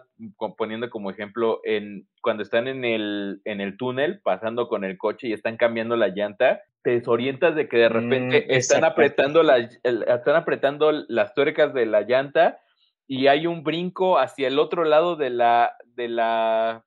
poniendo 0.56 0.88
como 0.90 1.10
ejemplo, 1.10 1.60
en, 1.64 2.06
cuando 2.22 2.44
están 2.44 2.68
en 2.68 2.84
el, 2.84 3.40
en 3.44 3.60
el 3.60 3.76
túnel 3.76 4.20
pasando 4.22 4.68
con 4.68 4.84
el 4.84 4.96
coche 4.96 5.26
y 5.26 5.32
están 5.32 5.56
cambiando 5.56 5.96
la 5.96 6.06
llanta, 6.06 6.62
te 6.84 6.90
desorientas 6.90 7.56
de 7.56 7.68
que 7.68 7.78
de 7.78 7.88
repente 7.88 8.42
Mm, 8.46 8.50
están 8.52 8.54
exacto. 8.84 8.86
apretando 8.92 9.42
la, 9.42 9.56
el- 9.56 10.04
están 10.06 10.36
apretando 10.36 10.92
las 10.92 11.34
tuercas 11.34 11.74
de 11.74 11.86
la 11.86 12.02
llanta 12.02 12.60
y 13.08 13.26
hay 13.26 13.48
un 13.48 13.64
brinco 13.64 14.20
hacia 14.20 14.46
el 14.46 14.60
otro 14.60 14.84
lado 14.84 15.16
de 15.16 15.30
la, 15.30 15.74
de 15.96 16.06
la, 16.06 16.84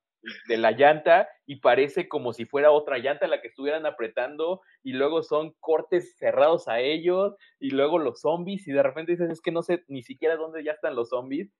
de 0.48 0.56
la 0.58 0.72
llanta 0.72 1.28
y 1.46 1.58
parece 1.58 2.08
como 2.08 2.32
si 2.32 2.46
fuera 2.46 2.72
otra 2.72 2.98
llanta 3.00 3.28
la 3.28 3.42
que 3.42 3.50
estuvieran 3.50 3.86
apretando 3.86 4.62
y 4.84 4.94
luego 4.94 5.22
son 5.22 5.54
cortes 5.60 6.16
cerrados 6.18 6.70
a 6.70 6.80
ellos 6.80 7.36
y 7.60 7.72
luego 7.72 8.00
los 8.00 8.22
zombies 8.22 8.66
y 8.70 8.72
de 8.72 8.84
repente 8.84 9.12
dices 9.12 9.30
es 9.32 9.42
que 9.42 9.52
no 9.52 9.64
sé 9.64 9.84
ni 9.90 10.02
siquiera 10.02 10.38
dónde 10.38 10.64
ya 10.64 10.72
están 10.72 10.96
los 10.96 11.10
zombies 11.10 11.52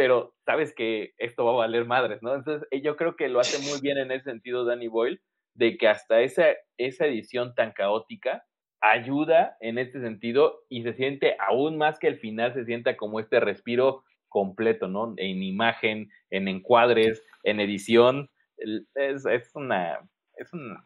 pero 0.00 0.34
sabes 0.46 0.72
que 0.74 1.12
esto 1.18 1.44
va 1.44 1.50
a 1.50 1.56
valer 1.56 1.84
madres, 1.84 2.22
¿no? 2.22 2.34
Entonces 2.34 2.66
eh, 2.70 2.80
yo 2.80 2.96
creo 2.96 3.16
que 3.16 3.28
lo 3.28 3.38
hace 3.38 3.58
muy 3.70 3.82
bien 3.82 3.98
en 3.98 4.10
ese 4.10 4.30
sentido 4.30 4.64
Danny 4.64 4.88
Boyle 4.88 5.20
de 5.52 5.76
que 5.76 5.88
hasta 5.88 6.22
esa, 6.22 6.46
esa 6.78 7.04
edición 7.04 7.54
tan 7.54 7.72
caótica 7.72 8.46
ayuda 8.80 9.58
en 9.60 9.76
este 9.76 10.00
sentido 10.00 10.64
y 10.70 10.84
se 10.84 10.94
siente 10.94 11.36
aún 11.38 11.76
más 11.76 11.98
que 11.98 12.06
el 12.06 12.18
final 12.18 12.54
se 12.54 12.64
sienta 12.64 12.96
como 12.96 13.20
este 13.20 13.40
respiro 13.40 14.02
completo, 14.30 14.88
¿no? 14.88 15.12
En 15.18 15.42
imagen, 15.42 16.08
en 16.30 16.48
encuadres, 16.48 17.22
en 17.44 17.60
edición. 17.60 18.30
Es, 18.56 19.26
es 19.26 19.50
una 19.54 19.98
es 20.34 20.50
una, 20.54 20.82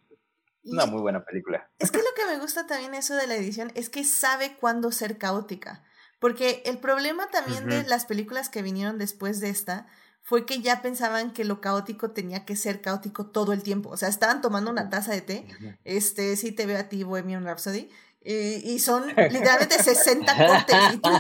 una 0.64 0.86
muy 0.86 1.02
buena 1.02 1.24
película. 1.24 1.70
Es 1.78 1.92
que 1.92 1.98
lo 1.98 2.12
que 2.16 2.26
me 2.34 2.40
gusta 2.40 2.66
también 2.66 2.94
eso 2.94 3.14
de 3.14 3.28
la 3.28 3.36
edición 3.36 3.70
es 3.76 3.90
que 3.90 4.02
sabe 4.02 4.56
cuándo 4.58 4.90
ser 4.90 5.18
caótica. 5.18 5.84
Porque 6.24 6.62
el 6.64 6.78
problema 6.78 7.28
también 7.28 7.68
de 7.68 7.82
las 7.82 8.06
películas 8.06 8.48
que 8.48 8.62
vinieron 8.62 8.96
después 8.96 9.40
de 9.40 9.50
esta 9.50 9.86
fue 10.22 10.46
que 10.46 10.62
ya 10.62 10.80
pensaban 10.80 11.34
que 11.34 11.44
lo 11.44 11.60
caótico 11.60 12.12
tenía 12.12 12.46
que 12.46 12.56
ser 12.56 12.80
caótico 12.80 13.26
todo 13.26 13.52
el 13.52 13.62
tiempo. 13.62 13.90
O 13.90 13.98
sea, 13.98 14.08
estaban 14.08 14.40
tomando 14.40 14.70
una 14.70 14.88
taza 14.88 15.12
de 15.12 15.20
té. 15.20 15.46
Este, 15.84 16.34
sí 16.36 16.50
te 16.52 16.64
veo 16.64 16.78
a 16.78 16.84
ti, 16.84 17.02
Bohemian 17.04 17.44
Rhapsody. 17.44 17.90
eh, 18.22 18.58
y 18.64 18.78
son 18.78 19.06
literalmente 19.30 19.82
60 19.82 20.34
cortes. 20.46 20.76
Y 20.94 20.96
tú, 20.96 21.10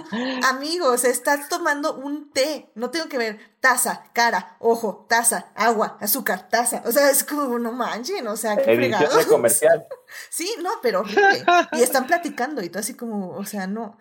amigos, 0.48 1.04
estás 1.04 1.50
tomando 1.50 1.96
un 1.96 2.30
té. 2.30 2.70
No 2.74 2.88
tengo 2.88 3.10
que 3.10 3.18
ver 3.18 3.38
taza, 3.60 4.04
cara, 4.14 4.56
ojo, 4.58 5.04
taza, 5.06 5.48
agua, 5.54 5.98
azúcar, 6.00 6.48
taza. 6.48 6.82
O 6.86 6.92
sea, 6.92 7.10
es 7.10 7.24
como, 7.24 7.58
no 7.58 7.72
manchen, 7.72 8.26
o 8.26 8.38
sea, 8.38 8.56
qué 8.56 8.74
fregados. 8.74 9.26
comercial. 9.26 9.86
Sí, 10.30 10.48
no, 10.62 10.70
pero 10.80 11.00
horrible. 11.00 11.44
Y 11.72 11.82
están 11.82 12.06
platicando 12.06 12.62
y 12.62 12.70
todo 12.70 12.80
así 12.80 12.94
como, 12.94 13.32
o 13.32 13.44
sea, 13.44 13.66
no. 13.66 13.98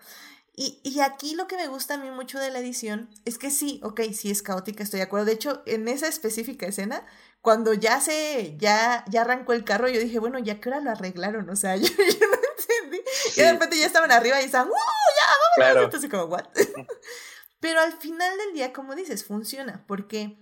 Y, 0.56 0.80
y 0.84 1.00
aquí 1.00 1.34
lo 1.34 1.48
que 1.48 1.56
me 1.56 1.66
gusta 1.66 1.94
a 1.94 1.98
mí 1.98 2.10
mucho 2.10 2.38
de 2.38 2.50
la 2.50 2.60
edición 2.60 3.10
es 3.24 3.38
que 3.38 3.50
sí, 3.50 3.80
ok, 3.82 4.00
sí 4.12 4.30
es 4.30 4.42
caótica, 4.42 4.84
estoy 4.84 4.98
de 4.98 5.04
acuerdo. 5.04 5.26
De 5.26 5.32
hecho, 5.32 5.62
en 5.66 5.88
esa 5.88 6.06
específica 6.06 6.66
escena, 6.66 7.04
cuando 7.40 7.74
ya 7.74 8.00
se, 8.00 8.56
ya, 8.56 9.04
ya 9.08 9.22
arrancó 9.22 9.52
el 9.52 9.64
carro, 9.64 9.88
yo 9.88 10.00
dije, 10.00 10.20
bueno, 10.20 10.38
ya 10.38 10.60
que 10.60 10.68
hora 10.68 10.80
lo 10.80 10.90
arreglaron, 10.90 11.50
o 11.50 11.56
sea, 11.56 11.76
yo, 11.76 11.88
yo 11.88 12.26
no 12.28 12.38
entendí. 12.56 13.02
Y 13.36 13.40
de 13.40 13.52
repente 13.52 13.78
ya 13.78 13.86
estaban 13.86 14.12
arriba 14.12 14.40
y 14.40 14.44
estaban, 14.44 14.68
¡uh! 14.68 14.72
Ya, 14.72 15.26
vámonos. 15.26 15.54
Claro. 15.56 15.82
Entonces, 15.82 16.10
como, 16.10 16.24
¿what? 16.24 16.46
Pero 17.60 17.80
al 17.80 17.92
final 17.92 18.36
del 18.38 18.54
día, 18.54 18.72
como 18.72 18.94
dices, 18.94 19.24
funciona, 19.24 19.84
porque 19.88 20.38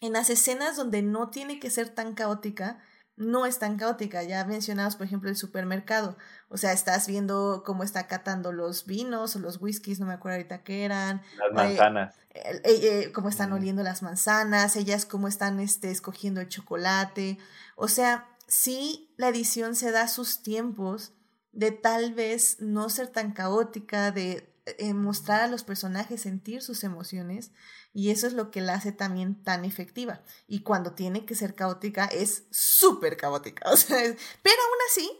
en 0.00 0.12
las 0.12 0.30
escenas 0.30 0.76
donde 0.76 1.02
no 1.02 1.30
tiene 1.30 1.58
que 1.58 1.70
ser 1.70 1.88
tan 1.88 2.14
caótica, 2.14 2.82
no 3.16 3.46
es 3.46 3.58
tan 3.58 3.76
caótica. 3.76 4.22
Ya 4.22 4.44
mencionabas, 4.44 4.96
por 4.96 5.06
ejemplo, 5.06 5.28
el 5.28 5.36
supermercado. 5.36 6.16
O 6.52 6.56
sea, 6.58 6.72
estás 6.72 7.06
viendo 7.06 7.62
cómo 7.64 7.84
está 7.84 8.06
catando 8.08 8.50
los 8.52 8.84
vinos 8.84 9.36
o 9.36 9.38
los 9.38 9.60
whiskies, 9.62 10.00
no 10.00 10.06
me 10.06 10.14
acuerdo 10.14 10.36
ahorita 10.38 10.62
qué 10.64 10.84
eran. 10.84 11.22
Las 11.38 11.52
manzanas. 11.52 12.16
eh, 12.30 12.60
eh, 12.64 12.80
eh, 13.04 13.12
cómo 13.12 13.28
están 13.28 13.52
oliendo 13.52 13.82
las 13.84 14.02
manzanas, 14.02 14.74
ellas 14.76 15.06
cómo 15.06 15.28
están 15.28 15.60
este, 15.60 15.90
escogiendo 15.90 16.40
el 16.40 16.48
chocolate. 16.48 17.38
O 17.76 17.86
sea, 17.88 18.28
sí, 18.48 19.14
la 19.16 19.28
edición 19.28 19.76
se 19.76 19.92
da 19.92 20.08
sus 20.08 20.42
tiempos 20.42 21.12
de 21.52 21.70
tal 21.70 22.14
vez 22.14 22.56
no 22.60 22.90
ser 22.90 23.06
tan 23.08 23.32
caótica, 23.32 24.10
de 24.10 24.52
eh, 24.78 24.92
mostrar 24.92 25.40
a 25.42 25.46
los 25.48 25.64
personajes 25.64 26.20
sentir 26.22 26.62
sus 26.62 26.84
emociones 26.84 27.50
y 27.92 28.10
eso 28.10 28.26
es 28.28 28.34
lo 28.34 28.50
que 28.52 28.60
la 28.60 28.74
hace 28.74 28.92
también 28.92 29.42
tan 29.42 29.64
efectiva. 29.64 30.22
Y 30.46 30.62
cuando 30.62 30.92
tiene 30.94 31.24
que 31.26 31.34
ser 31.34 31.54
caótica 31.54 32.04
es 32.06 32.44
súper 32.50 33.16
caótica. 33.16 33.68
O 33.72 33.76
sea, 33.76 34.02
es- 34.02 34.16
pero 34.42 34.56
aún 34.62 34.78
así, 34.90 35.10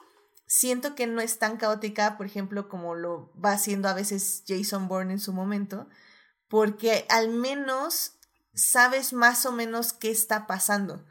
siento 0.50 0.96
que 0.96 1.06
no 1.06 1.20
es 1.20 1.38
tan 1.38 1.58
caótica, 1.58 2.16
por 2.16 2.26
ejemplo, 2.26 2.68
como 2.68 2.96
lo 2.96 3.32
va 3.40 3.52
haciendo 3.52 3.88
a 3.88 3.94
veces 3.94 4.42
Jason 4.48 4.88
Bourne 4.88 5.12
en 5.12 5.20
su 5.20 5.32
momento, 5.32 5.88
porque 6.48 7.06
al 7.08 7.28
menos 7.28 8.16
sabes 8.52 9.12
más 9.12 9.46
o 9.46 9.52
menos 9.52 9.92
qué 9.92 10.10
está 10.10 10.48
pasando. 10.48 11.06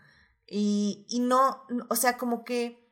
Y, 0.45 1.05
y 1.07 1.21
no, 1.21 1.65
o 1.89 1.95
sea, 1.95 2.17
como 2.17 2.43
que 2.43 2.85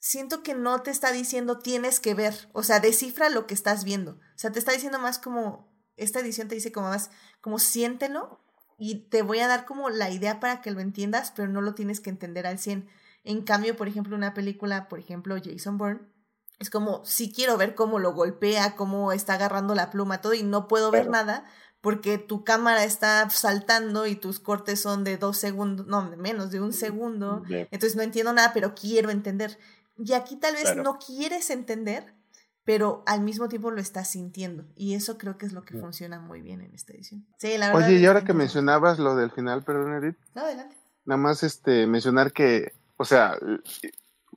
siento 0.00 0.42
que 0.42 0.54
no 0.54 0.82
te 0.82 0.90
está 0.90 1.12
diciendo 1.12 1.60
tienes 1.60 2.00
que 2.00 2.14
ver, 2.14 2.48
o 2.52 2.64
sea, 2.64 2.80
descifra 2.80 3.28
lo 3.28 3.46
que 3.46 3.54
estás 3.54 3.84
viendo. 3.84 4.18
O 4.34 4.38
sea, 4.38 4.50
te 4.50 4.58
está 4.58 4.72
diciendo 4.72 4.98
más 4.98 5.20
como, 5.20 5.72
esta 5.96 6.18
edición 6.18 6.48
te 6.48 6.56
dice 6.56 6.72
como 6.72 6.88
más, 6.88 7.10
como 7.40 7.60
siéntelo 7.60 8.40
y 8.78 9.08
te 9.10 9.22
voy 9.22 9.38
a 9.38 9.46
dar 9.46 9.64
como 9.64 9.90
la 9.90 10.10
idea 10.10 10.40
para 10.40 10.60
que 10.60 10.72
lo 10.72 10.80
entiendas, 10.80 11.32
pero 11.36 11.46
no 11.46 11.60
lo 11.60 11.76
tienes 11.76 12.00
que 12.00 12.10
entender 12.10 12.48
al 12.48 12.58
100. 12.58 12.88
En 13.24 13.42
cambio, 13.42 13.76
por 13.76 13.88
ejemplo, 13.88 14.14
una 14.16 14.34
película, 14.34 14.88
por 14.88 14.98
ejemplo, 14.98 15.36
Jason 15.42 15.78
Bourne, 15.78 16.00
es 16.58 16.70
como, 16.70 17.04
si 17.04 17.32
quiero 17.32 17.56
ver 17.56 17.74
cómo 17.74 17.98
lo 17.98 18.12
golpea, 18.12 18.76
cómo 18.76 19.12
está 19.12 19.34
agarrando 19.34 19.74
la 19.74 19.90
pluma, 19.90 20.20
todo, 20.20 20.34
y 20.34 20.42
no 20.42 20.68
puedo 20.68 20.90
ver 20.90 21.08
nada 21.10 21.44
porque 21.80 22.16
tu 22.16 22.44
cámara 22.44 22.84
está 22.84 23.28
saltando 23.28 24.06
y 24.06 24.14
tus 24.16 24.40
cortes 24.40 24.80
son 24.80 25.04
de 25.04 25.18
dos 25.18 25.36
segundos, 25.36 25.86
no, 25.86 26.08
de 26.08 26.16
menos 26.16 26.50
de 26.50 26.60
un 26.60 26.72
segundo. 26.72 27.40
De- 27.48 27.68
Entonces 27.70 27.94
no 27.96 28.02
entiendo 28.02 28.32
nada, 28.32 28.52
pero 28.54 28.74
quiero 28.74 29.10
entender. 29.10 29.58
Y 29.98 30.12
aquí 30.14 30.36
tal 30.36 30.54
vez 30.54 30.62
Claro. 30.64 30.82
no 30.82 30.98
quieres 30.98 31.50
entender, 31.50 32.14
pero 32.64 33.02
al 33.06 33.20
mismo 33.20 33.48
tiempo 33.50 33.70
lo 33.70 33.80
estás 33.82 34.08
sintiendo. 34.10 34.64
Y 34.76 34.94
eso 34.94 35.18
creo 35.18 35.36
que 35.36 35.44
es 35.44 35.52
lo 35.52 35.62
que 35.64 35.78
funciona 35.78 36.18
muy 36.20 36.40
bien 36.40 36.62
en 36.62 36.72
esta 36.74 36.94
edición. 36.94 37.26
Sí, 37.38 37.58
la 37.58 37.68
verdad. 37.72 37.86
Oye, 37.88 37.98
y 37.98 38.06
ahora 38.06 38.24
que 38.24 38.32
mencionabas 38.32 38.98
lo 38.98 39.14
del 39.16 39.30
final, 39.30 39.62
perdón, 39.62 39.92
Edith, 40.02 40.16
No, 40.34 40.40
adelante. 40.42 40.76
nada 41.04 41.18
más 41.20 41.42
este 41.42 41.86
mencionar 41.86 42.32
que, 42.32 42.72
o 42.96 43.04
sea, 43.04 43.36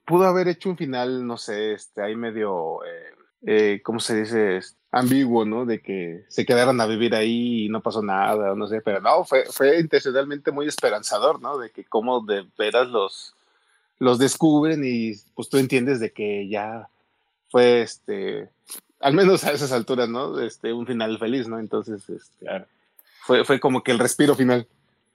pudo 0.06 0.26
haber 0.26 0.48
hecho 0.48 0.70
un 0.70 0.78
final, 0.78 1.26
no 1.28 1.38
sé, 1.38 1.74
este, 1.74 2.02
ahí 2.02 2.16
medio, 2.16 2.84
eh, 2.86 3.14
eh, 3.46 3.82
¿cómo 3.84 4.00
se 4.00 4.16
dice? 4.16 4.60
Ambiguo, 4.92 5.46
¿no? 5.46 5.66
De 5.66 5.82
que 5.82 6.24
se 6.30 6.46
quedaran 6.46 6.80
a 6.80 6.86
vivir 6.86 7.14
ahí 7.14 7.66
y 7.66 7.70
no 7.70 7.82
pasó 7.82 8.02
nada, 8.02 8.56
no 8.56 8.68
sé, 8.68 8.82
pero 8.82 9.02
no, 9.02 9.26
fue, 9.26 9.46
fue 9.46 9.80
intencionalmente 9.80 10.52
muy 10.52 10.68
esperanzador, 10.68 11.42
¿no? 11.42 11.58
De 11.58 11.72
que 11.72 11.84
cómo 11.84 12.22
de 12.22 12.48
veras 12.58 12.88
los, 12.88 13.36
los 14.00 14.18
descubren 14.18 14.82
y 14.84 15.14
pues 15.36 15.50
tú 15.50 15.58
entiendes 15.58 16.00
de 16.00 16.12
que 16.12 16.48
ya 16.48 16.88
fue, 17.50 17.82
este, 17.82 18.50
al 19.00 19.14
menos 19.14 19.44
a 19.44 19.52
esas 19.52 19.72
alturas, 19.72 20.10
¿no? 20.10 20.40
Este, 20.40 20.74
un 20.74 20.88
final 20.88 21.20
feliz, 21.20 21.48
¿no? 21.48 21.60
Entonces, 21.60 22.10
este, 22.10 22.46
Claro. 22.46 22.66
fue, 23.22 23.44
fue 23.44 23.60
como 23.60 23.84
que 23.84 23.92
el 23.92 24.00
respiro 24.00 24.36
final. 24.36 24.68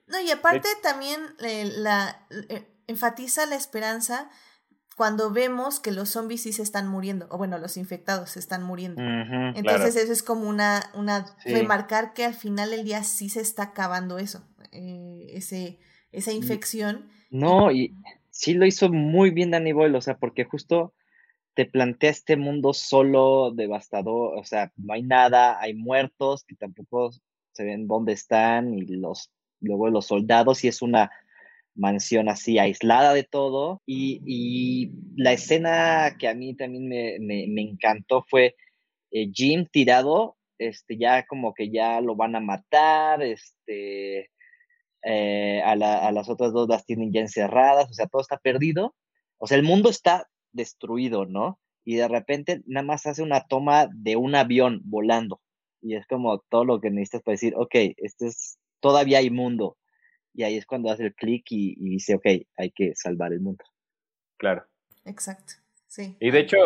No, 0.06 0.20
y 0.20 0.30
aparte 0.30 0.68
también 0.82 1.34
eh, 1.40 1.72
la, 1.76 2.26
eh, 2.50 2.66
enfatiza 2.86 3.46
la 3.46 3.56
esperanza 3.56 4.30
cuando 4.96 5.30
vemos 5.30 5.80
que 5.80 5.90
los 5.90 6.10
zombies 6.10 6.42
sí 6.42 6.52
se 6.52 6.62
están 6.62 6.86
muriendo, 6.86 7.26
o 7.30 7.38
bueno, 7.38 7.58
los 7.58 7.76
infectados 7.76 8.30
se 8.30 8.38
están 8.38 8.62
muriendo. 8.62 9.02
Entonces 9.02 9.96
eso 9.96 10.12
es 10.12 10.22
como 10.22 10.48
una, 10.48 10.90
una 10.94 11.26
Sí. 11.38 11.54
remarcar 11.54 12.12
que 12.12 12.24
al 12.24 12.34
final 12.34 12.70
del 12.70 12.84
día 12.84 13.02
sí 13.02 13.28
se 13.28 13.40
está 13.40 13.62
acabando 13.64 14.18
eso, 14.18 14.46
eh, 14.70 15.30
ese, 15.32 15.78
esa 16.12 16.32
infección. 16.32 17.10
No, 17.30 17.70
y 17.70 17.94
sí 18.30 18.54
lo 18.54 18.66
hizo 18.66 18.90
muy 18.92 19.30
bien 19.30 19.50
Danny 19.50 19.72
Boyle, 19.72 19.96
o 19.96 20.00
sea, 20.02 20.18
porque 20.18 20.44
justo 20.44 20.94
te 21.54 21.64
plantea 21.66 22.10
este 22.10 22.36
mundo 22.36 22.72
solo, 22.74 23.50
devastador, 23.50 24.38
o 24.38 24.44
sea, 24.44 24.72
no 24.76 24.92
hay 24.94 25.02
nada, 25.02 25.58
hay 25.60 25.74
muertos 25.74 26.44
que 26.44 26.54
tampoco 26.54 27.10
se 27.52 27.64
ven 27.64 27.86
dónde 27.86 28.12
están 28.12 28.74
y 28.74 28.84
los 28.86 29.30
luego 29.60 29.88
los 29.90 30.06
soldados 30.06 30.64
y 30.64 30.68
es 30.68 30.82
una 30.82 31.10
mansión 31.74 32.28
así 32.28 32.58
aislada 32.58 33.14
de 33.14 33.24
todo. 33.24 33.82
Y, 33.86 34.22
y 34.26 34.92
la 35.16 35.32
escena 35.32 36.16
que 36.18 36.28
a 36.28 36.34
mí 36.34 36.54
también 36.54 36.88
me, 36.88 37.18
me, 37.20 37.46
me 37.48 37.62
encantó 37.62 38.24
fue 38.28 38.56
eh, 39.10 39.30
Jim 39.32 39.66
tirado, 39.70 40.36
este, 40.58 40.96
ya 40.96 41.24
como 41.26 41.54
que 41.54 41.70
ya 41.70 42.00
lo 42.00 42.16
van 42.16 42.36
a 42.36 42.40
matar, 42.40 43.22
este, 43.22 44.30
eh, 45.04 45.62
a, 45.64 45.76
la, 45.76 46.06
a 46.06 46.12
las 46.12 46.28
otras 46.28 46.52
dos 46.52 46.68
las 46.68 46.86
tienen 46.86 47.12
ya 47.12 47.20
encerradas, 47.20 47.90
o 47.90 47.94
sea, 47.94 48.06
todo 48.06 48.22
está 48.22 48.38
perdido. 48.38 48.94
O 49.38 49.46
sea, 49.46 49.56
el 49.56 49.64
mundo 49.64 49.90
está 49.90 50.28
destruido, 50.52 51.26
¿no? 51.26 51.58
Y 51.84 51.96
de 51.96 52.08
repente 52.08 52.62
nada 52.66 52.86
más 52.86 53.06
hace 53.06 53.22
una 53.22 53.46
toma 53.46 53.88
de 53.92 54.16
un 54.16 54.34
avión 54.34 54.80
volando. 54.84 55.40
Y 55.80 55.96
es 55.96 56.06
como 56.06 56.38
todo 56.48 56.64
lo 56.64 56.80
que 56.80 56.90
necesitas 56.90 57.22
para 57.22 57.34
decir, 57.34 57.54
ok, 57.56 57.74
este 57.96 58.28
es, 58.28 58.58
todavía 58.80 59.18
hay 59.18 59.30
mundo. 59.30 59.76
Y 60.34 60.44
ahí 60.44 60.56
es 60.56 60.66
cuando 60.66 60.90
hace 60.90 61.04
el 61.04 61.14
clic 61.14 61.44
y, 61.50 61.74
y 61.78 61.90
dice, 61.90 62.14
ok, 62.14 62.26
hay 62.56 62.70
que 62.70 62.94
salvar 62.94 63.32
el 63.32 63.40
mundo. 63.40 63.64
Claro. 64.38 64.64
Exacto, 65.04 65.54
sí. 65.86 66.16
Y 66.20 66.30
de 66.30 66.40
hecho, 66.40 66.56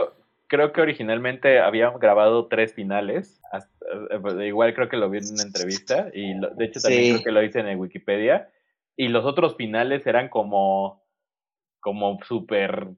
creo 0.47 0.73
que 0.73 0.81
originalmente 0.81 1.59
habían 1.61 1.99
grabado 1.99 2.47
tres 2.49 2.75
finales. 2.75 3.41
Hasta, 3.51 3.71
eh, 4.11 4.47
igual 4.47 4.75
creo 4.75 4.89
que 4.89 4.97
lo 4.97 5.11
vi 5.11 5.19
en 5.19 5.33
una 5.33 5.43
entrevista. 5.43 6.11
Y 6.15 6.35
lo, 6.35 6.51
de 6.51 6.65
hecho 6.67 6.81
también 6.81 7.03
Sí. 7.03 7.11
creo 7.13 7.25
que 7.25 7.33
lo 7.33 7.43
hice 7.43 7.61
en 7.61 7.69
el 7.69 7.77
Wikipedia. 7.79 8.51
Y 8.97 9.09
los 9.09 9.25
otros 9.25 9.57
finales 9.57 10.07
eran 10.07 10.29
como. 10.29 11.03
como 11.81 12.19
súper. 12.25 12.89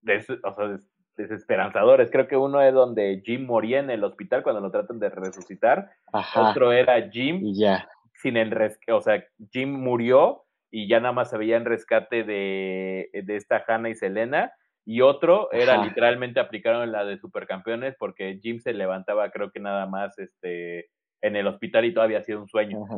des- 0.00 0.30
o 0.30 0.54
sea, 0.54 0.68
des- 0.68 0.88
desesperanzadores. 1.16 2.10
Creo 2.10 2.28
que 2.28 2.36
uno 2.36 2.62
es 2.62 2.72
donde 2.72 3.20
Jim 3.24 3.44
moría 3.46 3.80
en 3.80 3.90
el 3.90 4.04
hospital 4.04 4.42
cuando 4.42 4.60
lo 4.60 4.70
tratan 4.70 4.98
de 5.00 5.10
resucitar. 5.10 5.90
Ajá. 6.12 6.50
Otro 6.50 6.72
era 6.72 7.10
Jim 7.10 7.40
Y 7.44 7.58
ya. 7.60 7.88
Sin 8.20 8.36
el 8.36 8.50
rescate, 8.50 8.92
o 8.92 9.00
sea, 9.00 9.24
Jim 9.52 9.70
murió 9.72 10.44
y 10.70 10.88
ya 10.88 11.00
nada 11.00 11.12
más 11.12 11.30
se 11.30 11.38
veía 11.38 11.56
en 11.56 11.64
rescate 11.64 12.24
de, 12.24 13.08
de 13.12 13.36
esta 13.36 13.64
Hannah 13.66 13.88
y 13.90 13.94
Selena. 13.94 14.52
Y 14.84 15.02
otro 15.02 15.52
era 15.52 15.74
Ajá. 15.74 15.84
literalmente 15.84 16.40
aplicaron 16.40 16.90
la 16.92 17.04
de 17.04 17.18
supercampeones 17.18 17.94
porque 17.98 18.38
Jim 18.42 18.58
se 18.58 18.72
levantaba, 18.72 19.30
creo 19.30 19.50
que 19.50 19.60
nada 19.60 19.86
más 19.86 20.18
este 20.18 20.90
en 21.20 21.36
el 21.36 21.46
hospital 21.46 21.84
y 21.84 21.92
todavía 21.92 22.18
ha 22.18 22.22
sido 22.24 22.40
un 22.40 22.48
sueño. 22.48 22.84
Ajá. 22.84 22.96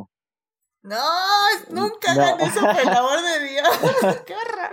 No, 0.83 0.97
nunca 1.71 2.15
No. 2.15 2.23
hagan 2.23 2.41
eso, 2.41 2.61
por 2.61 2.71
el 2.81 2.89
amor 2.89 3.19
de 3.23 3.49
Dios. 3.49 4.23
Qué 4.27 4.35
horror. 4.35 4.71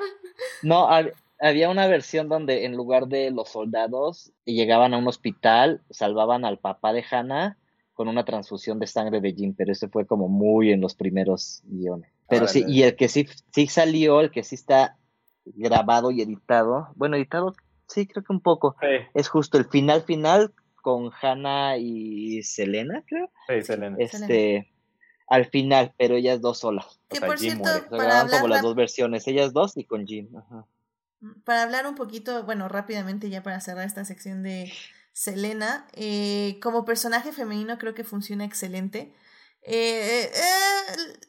No, 0.64 0.88
hab- 0.90 1.14
había 1.40 1.70
una 1.70 1.88
versión 1.88 2.30
donde 2.30 2.66
en 2.66 2.76
lugar 2.76 3.08
de 3.08 3.32
los 3.32 3.50
soldados 3.50 4.32
llegaban 4.46 4.94
a 4.94 4.98
un 4.98 5.08
hospital, 5.08 5.82
salvaban 5.90 6.46
al 6.46 6.60
papá 6.60 6.94
de 6.94 7.04
Hannah 7.10 7.58
con 7.98 8.08
una 8.08 8.24
transfusión 8.24 8.78
de 8.78 8.86
sangre 8.86 9.22
de 9.22 9.34
Jim, 9.34 9.56
pero 9.58 9.72
ese 9.72 9.90
fue 9.90 10.06
como 10.06 10.30
muy 10.30 10.72
en 10.72 10.82
los 10.82 10.94
primeros 10.94 11.64
guiones. 11.66 12.12
Pero 12.30 12.48
sí, 12.48 12.64
y 12.68 12.84
el 12.84 12.96
que 12.96 13.10
sí, 13.10 13.28
sí 13.52 13.66
salió, 13.66 14.22
el 14.22 14.30
que 14.30 14.44
sí 14.44 14.54
está 14.54 15.00
grabado 15.46 16.12
y 16.12 16.22
editado, 16.22 16.90
bueno, 16.94 17.16
editado, 17.16 17.56
sí, 17.88 18.06
creo 18.06 18.24
que 18.24 18.32
un 18.32 18.42
poco, 18.42 18.76
Sí, 18.82 19.08
es 19.16 19.28
justo 19.30 19.58
el 19.58 19.66
final 19.66 20.04
final 20.04 20.54
con 20.76 21.10
Hannah 21.20 21.78
y 21.78 22.44
Selena, 22.44 23.04
creo, 23.08 23.32
sí, 23.48 23.64
Selena. 23.64 23.98
este, 23.98 24.72
al 25.28 25.46
final, 25.46 25.96
pero 25.98 26.18
ellas 26.18 26.40
dos 26.40 26.60
solas. 26.60 27.00
Que 27.10 27.18
sea, 27.18 27.28
por 27.28 27.40
Jim 27.40 27.54
cierto, 27.54 27.64
muere. 27.64 27.78
O 27.78 27.82
sea, 27.82 27.90
para 27.90 28.04
grabaron 28.04 28.26
hablar, 28.28 28.42
como 28.42 28.54
las 28.54 28.62
dos 28.62 28.76
versiones, 28.76 29.28
ellas 29.28 29.54
dos 29.54 29.76
y 29.76 29.86
con 29.86 30.06
Jim. 30.06 30.30
Ajá. 30.38 30.68
para 31.44 31.64
hablar 31.64 31.88
un 31.88 31.96
poquito, 31.96 32.44
bueno, 32.44 32.70
rápidamente 32.70 33.32
ya 33.32 33.42
para 33.42 33.60
cerrar 33.60 33.88
esta 33.88 34.06
sección 34.06 34.44
de 34.44 34.72
Selena, 35.18 35.88
eh, 35.94 36.60
como 36.62 36.86
personaje 36.86 37.32
femenino 37.32 37.80
creo 37.80 37.96
que 37.96 38.04
funciona 38.04 38.46
excelente. 38.46 39.16
Eh, 39.64 40.32
eh, 40.32 41.20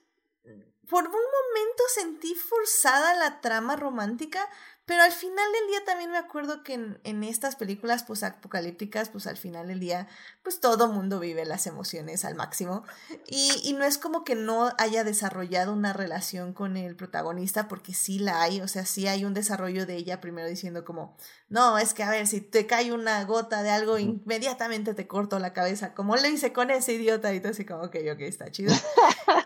por 0.87 1.05
un 1.05 1.11
momento 1.11 1.83
sentí 1.95 2.35
forzada 2.35 3.15
la 3.15 3.41
trama 3.41 3.77
romántica, 3.77 4.47
pero 4.85 5.03
al 5.03 5.13
final 5.13 5.47
del 5.53 5.69
día 5.69 5.85
también 5.87 6.11
me 6.11 6.19
acuerdo 6.19 6.63
que 6.63 6.75
en, 6.75 7.25
estas 7.25 7.57
películas 7.57 8.05
pues 8.05 8.23
apocalípticas, 8.23 9.09
pues 9.09 9.27
al 9.27 9.39
final 9.39 9.69
del 9.69 9.81
día, 9.81 10.07
pues 10.43 10.61
todo 10.61 10.89
mundo 10.89 11.19
vive 11.19 11.47
las 11.47 11.67
emociones 11.67 12.27
al 12.27 12.35
máximo. 12.35 12.85
Y, 13.27 13.53
y 13.65 13.73
no 13.73 13.85
es 13.85 13.97
como 13.97 14.23
que 14.23 14.35
no 14.35 14.71
haya 14.77 15.03
desarrollado 15.03 15.73
una 15.73 15.95
relación 15.95 16.53
con 16.53 16.77
el 16.77 16.95
protagonista, 16.95 17.69
porque 17.69 17.95
sí 17.95 18.19
la 18.19 18.43
hay, 18.43 18.61
o 18.61 18.69
sea, 18.69 18.85
sí 18.85 19.09
hay 19.09 19.25
un 19.25 19.33
desarrollo 19.33 19.87
de 19.87 19.97
ella 19.97 20.21
primero 20.21 20.47
diciendo 20.47 20.85
como, 20.85 21.17
no, 21.51 21.79
es 21.79 21.95
que 21.95 22.03
a 22.03 22.11
ver, 22.11 22.27
si 22.27 22.41
te 22.41 22.67
cae 22.67 22.93
una 22.93 23.25
gota 23.25 23.63
de 23.63 23.71
algo, 23.71 23.99
inmediatamente 23.99 24.93
te 24.93 25.07
corto 25.07 25.39
la 25.39 25.53
cabeza, 25.55 25.95
como 25.95 26.15
lo 26.17 26.27
hice 26.29 26.53
con 26.53 26.71
ese 26.71 26.93
idiota, 26.95 27.33
y 27.33 27.41
tú 27.41 27.49
así 27.49 27.65
como, 27.65 27.85
ok, 27.85 27.97
ok, 28.13 28.21
está 28.21 28.51
chido. 28.51 28.75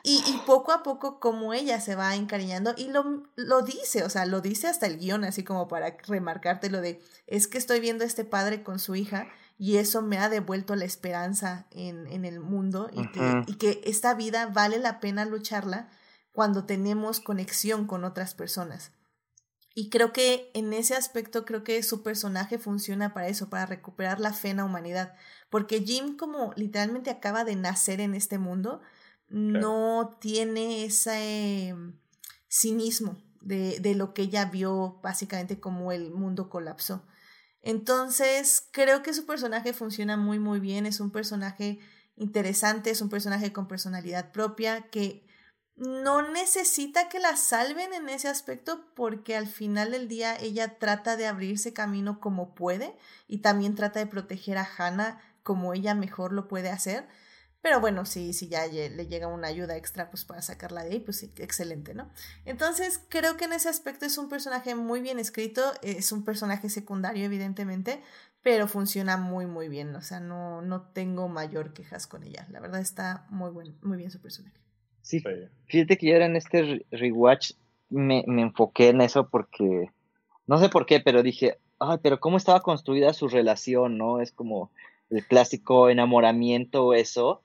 Y, 0.05 0.17
y 0.27 0.43
poco 0.47 0.73
a 0.73 0.83
poco 0.83 1.21
como 1.21 1.55
ella 1.55 1.81
se 1.81 1.95
va 1.95 2.15
encariñando 2.17 2.75
y 2.77 2.89
lo, 2.89 3.25
lo 3.37 3.63
dice, 3.63 4.03
o 4.03 4.11
sea, 4.11 4.27
lo 4.27 4.41
dice 4.41 4.67
hasta 4.67 4.87
el 4.87 4.99
guion, 4.99 5.23
así 5.25 5.45
como 5.45 5.69
para 5.69 5.97
remarcarte 6.07 6.71
lo 6.71 6.81
de, 6.81 7.01
es 7.29 7.47
que 7.47 7.59
estoy 7.59 7.79
viendo 7.79 8.03
a 8.03 8.07
este 8.09 8.25
padre 8.25 8.65
con 8.65 8.81
su 8.81 8.97
hija 8.97 9.29
y 9.59 9.77
eso 9.77 10.03
me 10.03 10.19
ha 10.19 10.29
devuelto 10.29 10.75
la 10.75 10.85
esperanza 10.85 11.67
en, 11.71 12.09
en 12.09 12.25
el 12.25 12.41
mundo 12.41 12.91
y, 12.93 13.11
que, 13.13 13.21
Ujú. 13.21 13.45
y 13.47 13.55
que 13.55 13.81
esta 13.85 14.15
vida 14.15 14.47
vale 14.47 14.79
la 14.79 14.99
pena 14.99 15.25
lucharla 15.25 15.89
cuando 16.33 16.65
tenemos 16.65 17.21
conexión 17.21 17.87
con 17.87 18.05
otras 18.05 18.35
personas. 18.35 18.91
Y 19.75 19.89
creo 19.89 20.13
que 20.13 20.51
en 20.55 20.73
ese 20.73 20.95
aspecto 20.95 21.45
creo 21.45 21.65
que 21.65 21.83
su 21.83 22.03
personaje 22.03 22.59
funciona 22.59 23.15
para 23.15 23.29
eso, 23.29 23.49
para 23.49 23.67
recuperar 23.67 24.21
la 24.21 24.33
fe 24.33 24.51
en 24.51 24.59
la 24.59 24.65
humanidad. 24.65 25.15
Porque 25.51 25.81
Jim 25.81 26.17
como 26.17 26.53
literalmente 26.57 27.11
acaba 27.11 27.45
de 27.45 27.57
nacer 27.57 28.01
en 28.01 28.15
este 28.15 28.39
mundo, 28.39 28.83
no 29.29 30.19
tiene 30.21 30.85
ese 30.85 31.75
mm, 31.75 31.93
cinismo 32.49 33.17
de, 33.41 33.81
de 33.81 33.95
lo 33.95 34.13
que 34.13 34.23
ella 34.23 34.45
vio 34.45 35.01
básicamente 35.03 35.59
como 35.59 35.91
el 35.93 36.11
mundo 36.11 36.51
colapsó. 36.51 37.07
Entonces, 37.63 38.69
creo 38.73 39.03
que 39.03 39.15
su 39.15 39.25
personaje 39.25 39.73
funciona 39.73 40.17
muy, 40.17 40.39
muy 40.39 40.61
bien. 40.61 40.85
Es 40.85 41.01
un 41.01 41.11
personaje 41.11 41.79
interesante, 42.17 42.91
es 42.91 43.01
un 43.01 43.09
personaje 43.09 43.53
con 43.53 43.69
personalidad 43.69 44.33
propia 44.33 44.83
que 44.91 45.27
no 45.77 46.31
necesita 46.31 47.09
que 47.09 47.19
la 47.19 47.37
salven 47.37 47.93
en 47.95 48.09
ese 48.09 48.29
aspecto 48.29 48.85
porque 48.95 49.37
al 49.37 49.47
final 49.47 49.93
del 49.93 50.09
día 50.09 50.37
ella 50.37 50.79
trata 50.79 51.17
de 51.17 51.27
abrirse 51.27 51.73
camino 51.73 52.21
como 52.21 52.55
puede 52.55 52.97
y 53.27 53.39
también 53.39 53.75
trata 53.75 53.99
de 53.99 54.07
proteger 54.07 54.59
a 54.59 54.69
Hannah 54.77 55.21
como 55.43 55.75
ella 55.75 55.95
mejor 55.95 56.33
lo 56.33 56.47
puede 56.47 56.71
hacer. 56.71 57.09
Pero 57.63 57.81
bueno, 57.81 58.05
si, 58.05 58.33
si 58.33 58.49
ya 58.49 58.67
le 58.67 59.07
llega 59.07 59.29
una 59.29 59.47
ayuda 59.47 59.77
extra 59.77 60.11
pues 60.11 60.25
para 60.25 60.43
sacarla 60.43 60.83
de 60.83 60.91
ahí, 60.91 61.01
pues 61.01 61.23
excelente, 61.23 61.95
¿no? 61.95 62.11
Entonces 62.45 63.01
creo 63.09 63.37
que 63.37 63.45
en 63.45 63.53
ese 63.53 63.69
aspecto 63.69 64.05
es 64.05 64.19
un 64.19 64.29
personaje 64.29 64.75
muy 64.75 65.01
bien 65.01 65.21
escrito, 65.21 65.73
es 65.81 66.11
un 66.11 66.25
personaje 66.25 66.69
secundario 66.71 67.25
evidentemente, 67.25 68.03
pero 68.43 68.67
funciona 68.67 69.17
muy 69.17 69.47
muy 69.47 69.69
bien, 69.69 69.95
o 69.95 70.03
sea, 70.03 70.19
no, 70.19 70.61
no 70.61 70.83
tengo 70.83 71.29
mayor 71.29 71.73
quejas 71.73 72.09
con 72.09 72.25
ella, 72.25 72.47
la 72.51 72.59
verdad 72.59 72.81
está 72.81 73.27
muy, 73.31 73.51
buen, 73.51 73.79
muy 73.83 73.97
bien 73.97 74.11
su 74.11 74.21
personaje. 74.21 74.62
Sí, 75.13 75.21
Sí. 75.21 75.29
fíjate 75.67 75.99
que 75.99 76.07
yo 76.07 76.15
ahora 76.15 76.25
en 76.27 76.37
este 76.37 76.63
re- 76.63 76.87
rewatch 76.91 77.53
me, 77.91 78.25
me 78.27 78.41
enfoqué 78.41 78.89
en 78.89 79.03
eso 79.03 79.29
porque, 79.29 79.91
no 80.47 80.59
sé 80.59 80.71
por 80.71 80.87
qué, 80.87 81.01
pero 81.01 81.23
dije, 81.23 81.59
ay, 81.79 81.99
pero 82.03 82.19
cómo 82.19 82.39
estaba 82.39 82.61
construida 82.63 83.13
su 83.13 83.29
relación, 83.29 83.99
¿no? 83.99 84.21
Es 84.23 84.33
como 84.33 84.71
el 85.11 85.27
clásico 85.27 85.91
enamoramiento, 85.91 86.95
eso. 86.95 87.43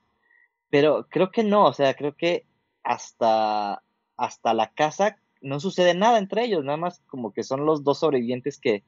Pero 0.70 1.06
creo 1.10 1.30
que 1.30 1.44
no, 1.44 1.66
o 1.66 1.72
sea, 1.74 1.92
creo 1.92 2.16
que 2.16 2.46
hasta, 2.84 3.82
hasta 4.16 4.54
la 4.54 4.70
casa 4.72 5.18
no 5.42 5.60
sucede 5.60 5.92
nada 5.94 6.18
entre 6.18 6.44
ellos, 6.44 6.64
nada 6.64 6.78
más 6.78 7.00
como 7.06 7.34
que 7.34 7.42
son 7.42 7.66
los 7.66 7.84
dos 7.84 7.98
sobrevivientes 7.98 8.58
que 8.58 8.82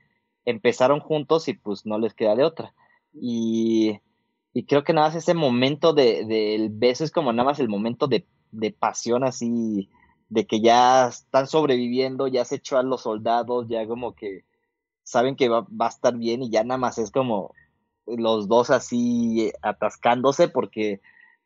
empezaron 0.47 1.01
juntos 1.01 1.49
y 1.49 1.53
pues 1.55 1.85
no 1.85 1.99
les 1.99 2.15
queda 2.15 2.35
de 2.35 2.45
otra. 2.45 2.73
Y, 3.13 4.01
y 4.55 4.65
creo 4.65 4.85
que 4.85 4.95
nada 4.95 5.09
más 5.09 5.17
ese 5.17 5.35
momento 5.35 5.93
de, 5.93 6.25
del 6.25 6.71
beso 6.71 7.05
es 7.05 7.11
como 7.11 7.33
nada 7.35 7.45
más 7.45 7.61
el 7.61 7.69
momento 7.69 8.07
de, 8.07 8.25
de 8.53 8.73
pasión 8.73 9.25
así, 9.25 9.89
de 10.29 10.47
que 10.47 10.61
ya 10.61 11.09
están 11.09 11.47
sobreviviendo, 11.47 12.29
ya 12.29 12.45
se 12.45 12.57
echó 12.57 12.79
a 12.79 12.83
los 12.83 13.03
soldados, 13.03 13.67
ya 13.69 13.87
como 13.87 14.15
que 14.15 14.45
saben 15.05 15.37
que 15.37 15.49
va, 15.49 15.63
va 15.63 15.87
a 15.87 15.91
estar 15.91 16.17
bien 16.17 16.43
y 16.43 16.51
ya 16.51 16.65
nada 16.65 16.79
más 16.79 16.99
es 16.99 17.11
como 17.11 17.55
los 18.07 18.49
dos 18.49 18.71
así 18.71 19.53
atascándose 19.63 20.49
porque 20.49 21.01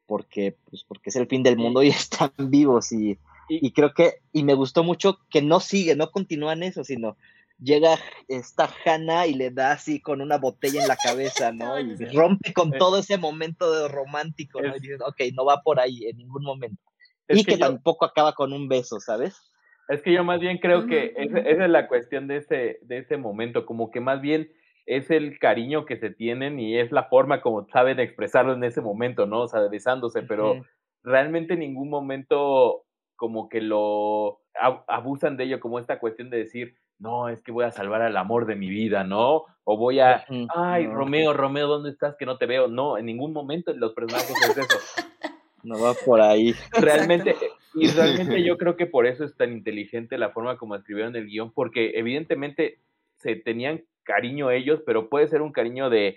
porque 0.07 0.57
pues 0.71 0.85
porque 0.85 1.11
es 1.11 1.17
el 1.17 1.27
fin 1.29 1.43
del 1.43 1.57
mundo 1.57 1.83
y 1.83 1.89
están 1.91 2.33
vivos 2.39 2.93
y, 2.93 3.19
Y- 3.49 3.67
y 3.67 3.73
creo 3.73 3.93
que 3.95 4.23
y 4.33 4.43
me 4.45 4.55
gustó 4.55 4.85
mucho 4.85 5.19
que 5.31 5.43
no 5.43 5.61
sigue, 5.61 5.97
no 5.97 6.11
continúan 6.11 6.63
eso, 6.63 6.85
sino 6.85 7.17
llega 7.59 7.99
esta 8.29 8.69
Hannah 8.85 9.27
y 9.27 9.35
le 9.35 9.51
da 9.51 9.73
así 9.73 10.01
con 10.01 10.21
una 10.21 10.39
botella 10.39 10.81
en 10.81 10.89
la 10.89 10.97
cabeza, 10.97 11.53
¿no? 11.53 11.79
Y 12.01 12.05
rompe 12.17 12.53
con 12.53 12.73
Es- 12.73 12.79
todo 12.79 12.99
ese 12.99 13.17
momento 13.19 13.71
de 13.73 13.89
romántico, 13.89 14.61
¿no? 14.63 14.77
Y 14.77 14.81
dices, 14.81 15.01
ok, 15.07 15.21
no 15.35 15.45
va 15.45 15.63
por 15.63 15.79
ahí 15.81 16.05
en 16.07 16.17
ningún 16.19 16.43
momento. 16.45 16.83
Es 17.29 17.41
y 17.41 17.45
que, 17.45 17.53
que 17.53 17.59
yo- 17.59 17.67
tampoco 17.67 18.05
acaba 18.05 18.33
con 18.35 18.53
un 18.53 18.69
beso, 18.69 19.01
¿sabes? 19.01 19.41
Es 19.89 20.03
que 20.03 20.13
yo 20.13 20.25
más 20.25 20.41
bien 20.41 20.59
creo 20.59 20.87
que 20.87 21.15
ujú. 21.17 21.37
esa 21.39 21.65
es 21.65 21.71
la 21.71 21.89
cuestión 21.89 22.27
de 22.27 22.39
ese, 22.39 22.79
de 22.83 22.99
ese 22.99 23.17
momento, 23.17 23.67
como 23.67 23.91
que 23.91 24.01
más 24.01 24.21
bien 24.21 24.51
es 24.87 25.11
el 25.11 25.39
cariño 25.39 25.85
que 25.85 25.99
se 25.99 26.11
tienen 26.11 26.59
y 26.59 26.79
es 26.79 26.91
la 26.93 27.05
forma 27.05 27.41
como 27.41 27.67
saben 27.69 28.01
expresarlo 28.01 28.55
en 28.55 28.65
ese 28.65 28.81
momento, 28.81 29.27
¿no? 29.27 29.43
O 29.43 29.49
sea, 29.49 29.61
besándose, 29.69 30.23
pero 30.23 30.63
realmente 31.03 31.55
en 31.55 31.61
ningún 31.61 31.91
momento 31.91 32.85
como 33.17 33.49
que 33.49 33.61
lo 33.61 34.41
abusan 34.89 35.37
de 35.37 35.45
ello 35.45 35.61
como 35.61 35.79
esta 35.79 35.99
cuestión 35.99 36.31
de 36.31 36.39
decir, 36.39 36.77
no, 36.99 37.29
es 37.29 37.43
que 37.43 37.53
voy 37.53 37.65
a 37.65 37.71
salvar 37.71 38.03
al 38.03 38.17
amor 38.17 38.47
de 38.47 38.57
mi 38.57 38.69
vida, 38.69 39.05
¿no? 39.05 39.45
O 39.65 39.77
voy 39.77 40.01
a, 40.01 40.25
ay, 40.55 40.87
Romeo, 40.87 41.33
Romeo, 41.33 41.67
¿dónde 41.67 41.91
estás 41.91 42.17
que 42.17 42.27
no 42.27 42.39
te 42.39 42.47
veo? 42.47 42.69
No, 42.69 42.97
en 42.99 43.07
ningún 43.07 43.33
momento 43.33 43.71
en 43.71 43.81
los 43.81 43.93
personajes 43.93 44.31
es 44.31 44.57
eso. 44.57 44.79
No 45.65 45.81
va 45.81 45.95
por 45.95 46.21
ahí. 46.21 46.55
Realmente, 46.81 47.35
y 47.75 47.89
realmente 47.89 48.45
yo 48.45 48.57
creo 48.57 48.77
que 48.77 48.87
por 48.87 49.07
eso 49.07 49.25
es 49.25 49.37
tan 49.37 49.53
inteligente 49.53 50.19
la 50.19 50.31
forma 50.31 50.57
como 50.57 50.77
escribieron 50.77 51.17
el 51.17 51.27
guion, 51.27 51.53
porque 51.53 51.93
evidentemente 51.97 52.79
se 53.17 53.35
tenían 53.35 53.83
cariño 54.05 54.51
ellos, 54.51 54.83
pero 54.87 55.09
puede 55.09 55.27
ser 55.29 55.43
un 55.43 55.51
cariño 55.51 55.91
de, 55.91 56.17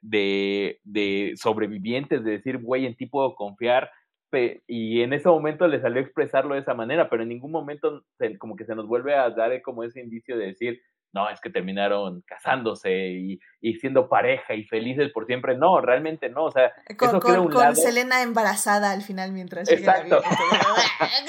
de, 0.00 0.80
de 0.82 1.34
sobrevivientes, 1.36 2.24
de 2.24 2.32
decir, 2.32 2.58
güey, 2.58 2.86
en 2.86 2.96
ti 2.96 3.06
puedo 3.06 3.34
confiar, 3.36 3.90
y 4.66 5.00
en 5.00 5.12
ese 5.12 5.28
momento 5.28 5.66
le 5.66 5.80
salió 5.80 5.98
a 5.98 6.04
expresarlo 6.04 6.54
de 6.54 6.60
esa 6.60 6.74
manera, 6.74 7.08
pero 7.08 7.22
en 7.22 7.30
ningún 7.30 7.50
momento 7.50 8.04
como 8.38 8.56
que 8.56 8.64
se 8.64 8.74
nos 8.74 8.86
vuelve 8.86 9.14
a 9.14 9.30
dar 9.30 9.62
como 9.62 9.84
ese 9.84 10.00
indicio 10.00 10.36
de 10.36 10.46
decir, 10.46 10.82
no, 11.12 11.30
es 11.30 11.40
que 11.40 11.50
terminaron 11.50 12.22
casándose 12.22 12.90
y, 12.92 13.40
y 13.60 13.74
siendo 13.74 14.08
pareja 14.08 14.54
y 14.54 14.64
felices 14.64 15.10
por 15.12 15.26
siempre. 15.26 15.56
No, 15.56 15.80
realmente 15.80 16.28
no, 16.28 16.44
o 16.44 16.50
sea, 16.50 16.72
con, 16.96 17.08
eso 17.08 17.20
con, 17.20 17.38
un 17.38 17.50
con 17.50 17.74
Selena 17.76 18.22
embarazada 18.22 18.92
al 18.92 19.02
final 19.02 19.32
mientras 19.32 19.70
Exacto. 19.70 20.20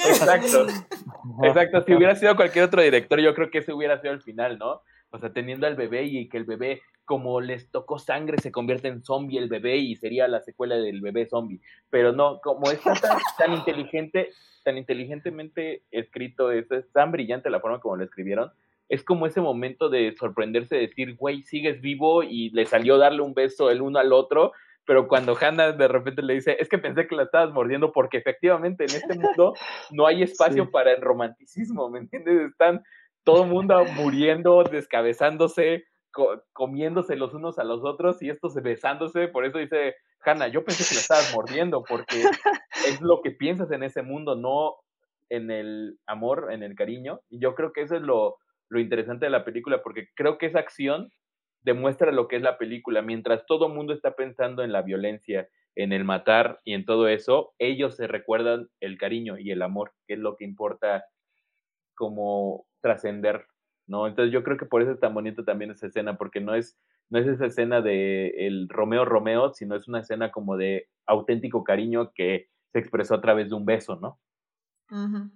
Exacto. 0.06 0.66
Exacto, 1.42 1.82
si 1.82 1.94
hubiera 1.94 2.14
sido 2.14 2.36
cualquier 2.36 2.64
otro 2.64 2.82
director, 2.82 3.20
yo 3.20 3.34
creo 3.34 3.50
que 3.50 3.58
ese 3.58 3.72
hubiera 3.72 4.00
sido 4.00 4.12
el 4.12 4.22
final, 4.22 4.58
¿no? 4.58 4.82
O 5.10 5.18
sea, 5.18 5.32
teniendo 5.32 5.66
al 5.66 5.74
bebé 5.74 6.04
y 6.04 6.28
que 6.28 6.36
el 6.36 6.44
bebé, 6.44 6.82
como 7.04 7.40
les 7.40 7.70
tocó 7.70 7.98
sangre, 7.98 8.38
se 8.38 8.52
convierte 8.52 8.88
en 8.88 9.02
zombie 9.02 9.38
el 9.38 9.48
bebé 9.48 9.76
y 9.76 9.96
sería 9.96 10.28
la 10.28 10.40
secuela 10.40 10.76
del 10.76 11.00
bebé 11.00 11.26
zombie. 11.26 11.60
Pero 11.88 12.12
no, 12.12 12.40
como 12.40 12.70
está 12.70 12.94
tan, 12.94 13.18
tan 13.36 13.52
inteligente, 13.52 14.30
tan 14.62 14.78
inteligentemente 14.78 15.82
escrito, 15.90 16.52
es, 16.52 16.70
es 16.70 16.90
tan 16.92 17.10
brillante 17.10 17.50
la 17.50 17.60
forma 17.60 17.80
como 17.80 17.96
lo 17.96 18.04
escribieron, 18.04 18.52
es 18.90 19.04
como 19.04 19.24
ese 19.26 19.40
momento 19.40 19.88
de 19.88 20.14
sorprenderse, 20.18 20.74
de 20.74 20.88
decir, 20.88 21.14
güey, 21.14 21.44
sigues 21.44 21.80
vivo 21.80 22.24
y 22.24 22.50
le 22.50 22.66
salió 22.66 22.98
darle 22.98 23.22
un 23.22 23.34
beso 23.34 23.70
el 23.70 23.82
uno 23.82 24.00
al 24.00 24.12
otro, 24.12 24.52
pero 24.84 25.06
cuando 25.06 25.38
Hannah 25.40 25.70
de 25.70 25.86
repente 25.86 26.22
le 26.22 26.34
dice, 26.34 26.56
es 26.58 26.68
que 26.68 26.76
pensé 26.76 27.06
que 27.06 27.14
la 27.14 27.22
estabas 27.22 27.52
mordiendo 27.52 27.92
porque 27.92 28.18
efectivamente 28.18 28.84
en 28.84 28.90
este 28.90 29.14
mundo 29.16 29.54
no 29.92 30.08
hay 30.08 30.24
espacio 30.24 30.72
para 30.72 30.90
el 30.90 31.00
romanticismo, 31.00 31.88
¿me 31.88 32.00
entiendes? 32.00 32.50
Están 32.50 32.82
todo 33.22 33.44
el 33.44 33.50
mundo 33.50 33.84
muriendo, 33.94 34.64
descabezándose, 34.64 35.84
comiéndose 36.52 37.14
los 37.14 37.32
unos 37.32 37.60
a 37.60 37.64
los 37.64 37.84
otros 37.84 38.20
y 38.20 38.28
estos 38.28 38.54
besándose. 38.54 39.28
Por 39.28 39.44
eso 39.44 39.58
dice 39.58 39.94
Hannah, 40.24 40.48
yo 40.48 40.64
pensé 40.64 40.82
que 40.82 40.96
la 40.96 41.00
estabas 41.00 41.32
mordiendo 41.32 41.84
porque 41.88 42.24
es 42.88 43.00
lo 43.00 43.22
que 43.22 43.30
piensas 43.30 43.70
en 43.70 43.84
ese 43.84 44.02
mundo, 44.02 44.34
no 44.34 44.74
en 45.28 45.52
el 45.52 46.00
amor, 46.06 46.48
en 46.50 46.64
el 46.64 46.74
cariño. 46.74 47.20
Y 47.30 47.38
yo 47.38 47.54
creo 47.54 47.72
que 47.72 47.82
eso 47.82 47.94
es 47.94 48.02
lo, 48.02 48.38
lo 48.70 48.80
interesante 48.80 49.26
de 49.26 49.30
la 49.30 49.44
película 49.44 49.82
porque 49.82 50.08
creo 50.14 50.38
que 50.38 50.46
esa 50.46 50.60
acción 50.60 51.10
demuestra 51.62 52.12
lo 52.12 52.28
que 52.28 52.36
es 52.36 52.42
la 52.42 52.56
película. 52.56 53.02
Mientras 53.02 53.44
todo 53.46 53.66
el 53.66 53.74
mundo 53.74 53.92
está 53.92 54.14
pensando 54.14 54.62
en 54.62 54.72
la 54.72 54.82
violencia, 54.82 55.48
en 55.76 55.92
el 55.92 56.04
matar 56.04 56.60
y 56.64 56.74
en 56.74 56.84
todo 56.84 57.08
eso, 57.08 57.52
ellos 57.58 57.96
se 57.96 58.06
recuerdan 58.06 58.68
el 58.80 58.98
cariño 58.98 59.38
y 59.38 59.50
el 59.50 59.62
amor, 59.62 59.92
que 60.06 60.14
es 60.14 60.20
lo 60.20 60.36
que 60.36 60.44
importa 60.44 61.04
como 61.94 62.66
trascender, 62.80 63.46
¿no? 63.86 64.06
Entonces 64.06 64.32
yo 64.32 64.42
creo 64.42 64.56
que 64.56 64.66
por 64.66 64.82
eso 64.82 64.92
es 64.92 65.00
tan 65.00 65.14
bonito 65.14 65.44
también 65.44 65.70
esa 65.70 65.86
escena, 65.86 66.16
porque 66.16 66.40
no 66.40 66.54
es, 66.54 66.78
no 67.10 67.18
es 67.18 67.26
esa 67.26 67.46
escena 67.46 67.82
de 67.82 68.46
el 68.46 68.68
Romeo 68.68 69.04
Romeo, 69.04 69.52
sino 69.52 69.76
es 69.76 69.86
una 69.86 70.00
escena 70.00 70.30
como 70.30 70.56
de 70.56 70.88
auténtico 71.06 71.62
cariño 71.62 72.12
que 72.14 72.48
se 72.72 72.78
expresó 72.78 73.16
a 73.16 73.20
través 73.20 73.50
de 73.50 73.56
un 73.56 73.66
beso, 73.66 73.96
¿no? 73.96 74.18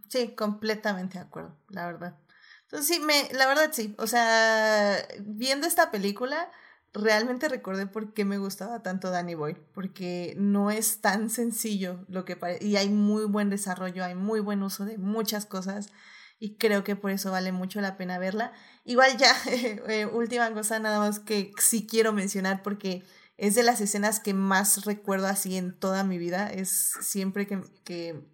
Sí, 0.09 0.35
completamente 0.35 1.19
de 1.19 1.25
acuerdo, 1.25 1.57
la 1.69 1.87
verdad. 1.87 2.19
Entonces 2.65 2.87
sí, 2.89 3.01
me, 3.01 3.29
la 3.33 3.47
verdad 3.47 3.71
sí, 3.73 3.95
o 3.99 4.07
sea, 4.07 5.07
viendo 5.21 5.67
esta 5.67 5.91
película, 5.91 6.51
realmente 6.93 7.49
recordé 7.49 7.87
por 7.87 8.15
qué 8.15 8.25
me 8.25 8.39
gustaba 8.39 8.83
tanto 8.83 9.11
Danny 9.11 9.35
Boy, 9.35 9.57
porque 9.73 10.35
no 10.39 10.71
es 10.71 11.01
tan 11.01 11.31
sencillo 11.31 12.05
lo 12.09 12.25
que 12.25 12.37
parece, 12.37 12.65
y 12.65 12.77
hay 12.77 12.89
muy 12.89 13.25
buen 13.27 13.51
desarrollo, 13.51 14.05
hay 14.05 14.15
muy 14.15 14.41
buen 14.41 14.63
uso 14.63 14.85
de 14.85 14.99
muchas 14.99 15.47
cosas 15.47 15.91
y 16.39 16.57
creo 16.57 16.85
que 16.85 16.97
por 16.97 17.11
eso 17.11 17.31
vale 17.31 17.53
mucho 17.53 17.81
la 17.81 17.97
pena 17.97 18.19
verla. 18.19 18.53
Igual 18.85 19.17
ya, 19.17 19.35
eh, 19.47 20.07
última 20.07 20.53
cosa 20.53 20.79
nada 20.79 20.99
más 20.99 21.19
que 21.21 21.53
sí 21.59 21.87
quiero 21.87 22.13
mencionar 22.13 22.63
porque 22.63 23.03
es 23.37 23.55
de 23.55 23.63
las 23.63 23.81
escenas 23.81 24.21
que 24.21 24.35
más 24.35 24.85
recuerdo 24.85 25.27
así 25.27 25.57
en 25.57 25.73
toda 25.73 26.05
mi 26.05 26.19
vida. 26.19 26.51
Es 26.51 26.93
siempre 27.01 27.47
que, 27.47 27.63
que 27.85 28.25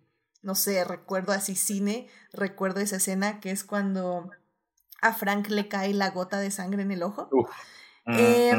no 0.42 0.54
sé, 0.54 0.84
recuerdo 0.84 1.32
así 1.32 1.54
cine, 1.54 2.08
recuerdo 2.32 2.80
esa 2.80 2.96
escena 2.96 3.40
que 3.40 3.50
es 3.50 3.64
cuando 3.64 4.30
a 5.02 5.12
Frank 5.12 5.48
le 5.48 5.68
cae 5.68 5.94
la 5.94 6.10
gota 6.10 6.38
de 6.38 6.50
sangre 6.50 6.82
en 6.82 6.90
el 6.90 7.02
ojo. 7.02 7.28
Eh, 8.06 8.50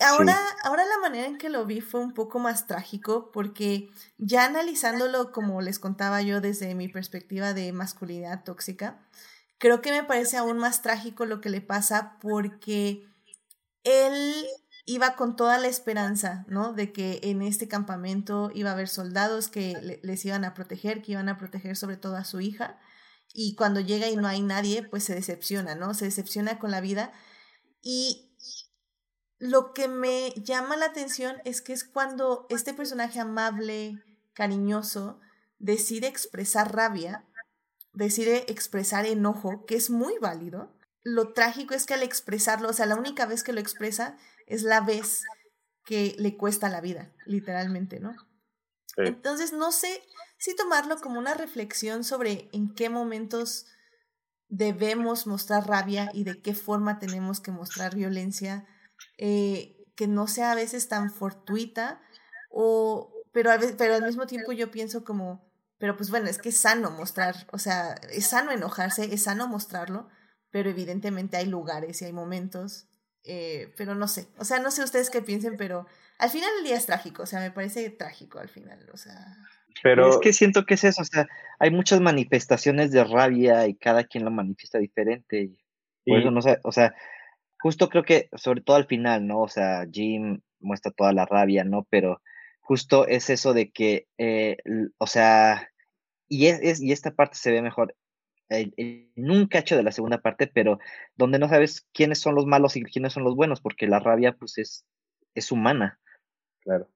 ahora, 0.00 0.36
ahora 0.64 0.84
la 0.84 0.98
manera 1.00 1.26
en 1.26 1.38
que 1.38 1.48
lo 1.48 1.64
vi 1.64 1.80
fue 1.80 2.00
un 2.00 2.12
poco 2.12 2.38
más 2.38 2.66
trágico 2.66 3.30
porque 3.32 3.88
ya 4.18 4.44
analizándolo 4.44 5.32
como 5.32 5.62
les 5.62 5.78
contaba 5.78 6.20
yo 6.22 6.40
desde 6.40 6.74
mi 6.74 6.88
perspectiva 6.88 7.54
de 7.54 7.72
masculinidad 7.72 8.44
tóxica, 8.44 8.98
creo 9.58 9.80
que 9.80 9.92
me 9.92 10.04
parece 10.04 10.36
aún 10.36 10.58
más 10.58 10.82
trágico 10.82 11.24
lo 11.24 11.40
que 11.40 11.50
le 11.50 11.60
pasa 11.60 12.18
porque 12.20 13.06
él 13.84 14.46
iba 14.88 15.16
con 15.16 15.36
toda 15.36 15.58
la 15.58 15.68
esperanza, 15.68 16.46
¿no? 16.48 16.72
De 16.72 16.94
que 16.94 17.20
en 17.22 17.42
este 17.42 17.68
campamento 17.68 18.50
iba 18.54 18.70
a 18.70 18.72
haber 18.72 18.88
soldados 18.88 19.48
que 19.48 20.00
les 20.02 20.24
iban 20.24 20.46
a 20.46 20.54
proteger, 20.54 21.02
que 21.02 21.12
iban 21.12 21.28
a 21.28 21.36
proteger 21.36 21.76
sobre 21.76 21.98
todo 21.98 22.16
a 22.16 22.24
su 22.24 22.40
hija. 22.40 22.80
Y 23.34 23.54
cuando 23.54 23.80
llega 23.80 24.08
y 24.08 24.16
no 24.16 24.26
hay 24.26 24.40
nadie, 24.40 24.82
pues 24.82 25.04
se 25.04 25.14
decepciona, 25.14 25.74
¿no? 25.74 25.92
Se 25.92 26.06
decepciona 26.06 26.58
con 26.58 26.70
la 26.70 26.80
vida. 26.80 27.12
Y 27.82 28.34
lo 29.38 29.74
que 29.74 29.88
me 29.88 30.30
llama 30.42 30.78
la 30.78 30.86
atención 30.86 31.36
es 31.44 31.60
que 31.60 31.74
es 31.74 31.84
cuando 31.84 32.46
este 32.48 32.72
personaje 32.72 33.20
amable, 33.20 34.02
cariñoso, 34.32 35.20
decide 35.58 36.06
expresar 36.06 36.74
rabia, 36.74 37.26
decide 37.92 38.50
expresar 38.50 39.04
enojo, 39.04 39.66
que 39.66 39.76
es 39.76 39.90
muy 39.90 40.14
válido. 40.18 40.74
Lo 41.02 41.34
trágico 41.34 41.74
es 41.74 41.84
que 41.84 41.92
al 41.92 42.02
expresarlo, 42.02 42.70
o 42.70 42.72
sea, 42.72 42.86
la 42.86 42.96
única 42.96 43.26
vez 43.26 43.44
que 43.44 43.52
lo 43.52 43.60
expresa 43.60 44.16
es 44.48 44.62
la 44.62 44.80
vez 44.80 45.22
que 45.84 46.16
le 46.18 46.36
cuesta 46.36 46.68
la 46.68 46.80
vida, 46.80 47.14
literalmente, 47.26 48.00
¿no? 48.00 48.14
Entonces, 48.96 49.52
no 49.52 49.70
sé 49.70 50.02
si 50.38 50.56
tomarlo 50.56 50.96
como 50.96 51.18
una 51.18 51.34
reflexión 51.34 52.02
sobre 52.02 52.48
en 52.52 52.74
qué 52.74 52.90
momentos 52.90 53.66
debemos 54.48 55.26
mostrar 55.26 55.68
rabia 55.68 56.10
y 56.12 56.24
de 56.24 56.40
qué 56.40 56.54
forma 56.54 56.98
tenemos 56.98 57.40
que 57.40 57.52
mostrar 57.52 57.94
violencia 57.94 58.66
eh, 59.18 59.76
que 59.94 60.08
no 60.08 60.26
sea 60.26 60.52
a 60.52 60.54
veces 60.54 60.88
tan 60.88 61.10
fortuita, 61.12 62.00
o, 62.50 63.12
pero, 63.32 63.50
pero 63.76 63.94
al 63.94 64.04
mismo 64.04 64.26
tiempo 64.26 64.52
yo 64.52 64.70
pienso 64.70 65.04
como, 65.04 65.52
pero 65.78 65.96
pues 65.96 66.10
bueno, 66.10 66.28
es 66.28 66.38
que 66.38 66.48
es 66.48 66.56
sano 66.56 66.90
mostrar, 66.90 67.46
o 67.52 67.58
sea, 67.58 67.94
es 68.10 68.26
sano 68.26 68.50
enojarse, 68.50 69.12
es 69.12 69.24
sano 69.24 69.48
mostrarlo, 69.48 70.08
pero 70.50 70.70
evidentemente 70.70 71.36
hay 71.36 71.46
lugares 71.46 72.00
y 72.00 72.06
hay 72.06 72.12
momentos, 72.12 72.87
eh, 73.28 73.72
pero 73.76 73.94
no 73.94 74.08
sé, 74.08 74.26
o 74.38 74.44
sea, 74.44 74.58
no 74.58 74.70
sé 74.70 74.82
ustedes 74.82 75.10
qué 75.10 75.22
piensen, 75.22 75.56
pero 75.56 75.86
al 76.18 76.30
final 76.30 76.50
el 76.58 76.64
día 76.64 76.76
es 76.76 76.86
trágico, 76.86 77.22
o 77.22 77.26
sea, 77.26 77.40
me 77.40 77.50
parece 77.50 77.90
trágico 77.90 78.38
al 78.38 78.48
final, 78.48 78.78
o 78.92 78.96
sea... 78.96 79.36
Pero 79.82 80.10
es 80.10 80.18
que 80.18 80.32
siento 80.32 80.64
que 80.64 80.74
es 80.74 80.82
eso, 80.82 81.02
o 81.02 81.04
sea, 81.04 81.28
hay 81.60 81.70
muchas 81.70 82.00
manifestaciones 82.00 82.90
de 82.90 83.04
rabia 83.04 83.68
y 83.68 83.76
cada 83.76 84.02
quien 84.02 84.24
lo 84.24 84.30
manifiesta 84.32 84.78
diferente. 84.78 85.52
Y 86.04 86.10
por 86.10 86.18
eso 86.18 86.30
no 86.32 86.42
sé, 86.42 86.58
o 86.64 86.72
sea, 86.72 86.96
justo 87.60 87.88
creo 87.88 88.02
que, 88.02 88.28
sobre 88.32 88.60
todo 88.60 88.76
al 88.76 88.86
final, 88.86 89.26
¿no? 89.26 89.42
O 89.42 89.48
sea, 89.48 89.86
Jim 89.88 90.40
muestra 90.58 90.90
toda 90.90 91.12
la 91.12 91.26
rabia, 91.26 91.62
¿no? 91.62 91.86
Pero 91.90 92.20
justo 92.60 93.06
es 93.06 93.30
eso 93.30 93.54
de 93.54 93.70
que, 93.70 94.08
eh, 94.18 94.56
o 94.98 95.06
sea, 95.06 95.68
y, 96.28 96.46
es, 96.46 96.80
y 96.80 96.90
esta 96.90 97.12
parte 97.12 97.36
se 97.36 97.52
ve 97.52 97.62
mejor 97.62 97.94
en 98.50 99.30
un 99.30 99.46
cacho 99.46 99.76
de 99.76 99.82
la 99.82 99.92
segunda 99.92 100.18
parte, 100.18 100.46
pero 100.46 100.78
donde 101.16 101.38
no 101.38 101.48
sabes 101.48 101.86
quiénes 101.92 102.20
son 102.20 102.34
los 102.34 102.46
malos 102.46 102.76
y 102.76 102.82
quiénes 102.82 103.12
son 103.12 103.24
los 103.24 103.36
buenos, 103.36 103.60
porque 103.60 103.86
la 103.86 104.00
rabia, 104.00 104.32
pues, 104.32 104.58
es, 104.58 104.86
es 105.34 105.52
humana. 105.52 105.98
Claro. 106.60 106.88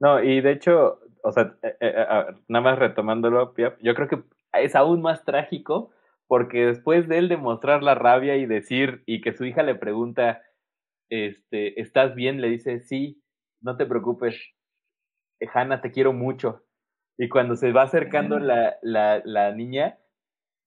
No, 0.00 0.22
y 0.22 0.40
de 0.40 0.52
hecho, 0.52 1.00
o 1.22 1.32
sea, 1.32 1.56
eh, 1.62 1.76
eh, 1.80 2.06
nada 2.48 2.64
más 2.64 2.78
retomándolo, 2.78 3.54
yo 3.56 3.94
creo 3.94 4.08
que 4.08 4.22
es 4.52 4.74
aún 4.74 5.00
más 5.02 5.24
trágico 5.24 5.90
porque 6.26 6.66
después 6.66 7.08
de 7.08 7.18
él 7.18 7.28
demostrar 7.28 7.82
la 7.82 7.94
rabia 7.94 8.36
y 8.36 8.46
decir, 8.46 9.02
y 9.06 9.20
que 9.20 9.32
su 9.32 9.44
hija 9.44 9.62
le 9.62 9.74
pregunta, 9.74 10.42
este, 11.08 11.80
¿estás 11.80 12.14
bien? 12.14 12.40
Le 12.40 12.48
dice, 12.48 12.80
sí, 12.80 13.22
no 13.60 13.76
te 13.76 13.86
preocupes, 13.86 14.36
Hanna, 15.54 15.80
te 15.80 15.92
quiero 15.92 16.12
mucho. 16.12 16.64
Y 17.16 17.28
cuando 17.28 17.56
se 17.56 17.72
va 17.72 17.82
acercando 17.82 18.38
la, 18.38 18.76
la, 18.82 19.22
la 19.24 19.52
niña, 19.52 19.98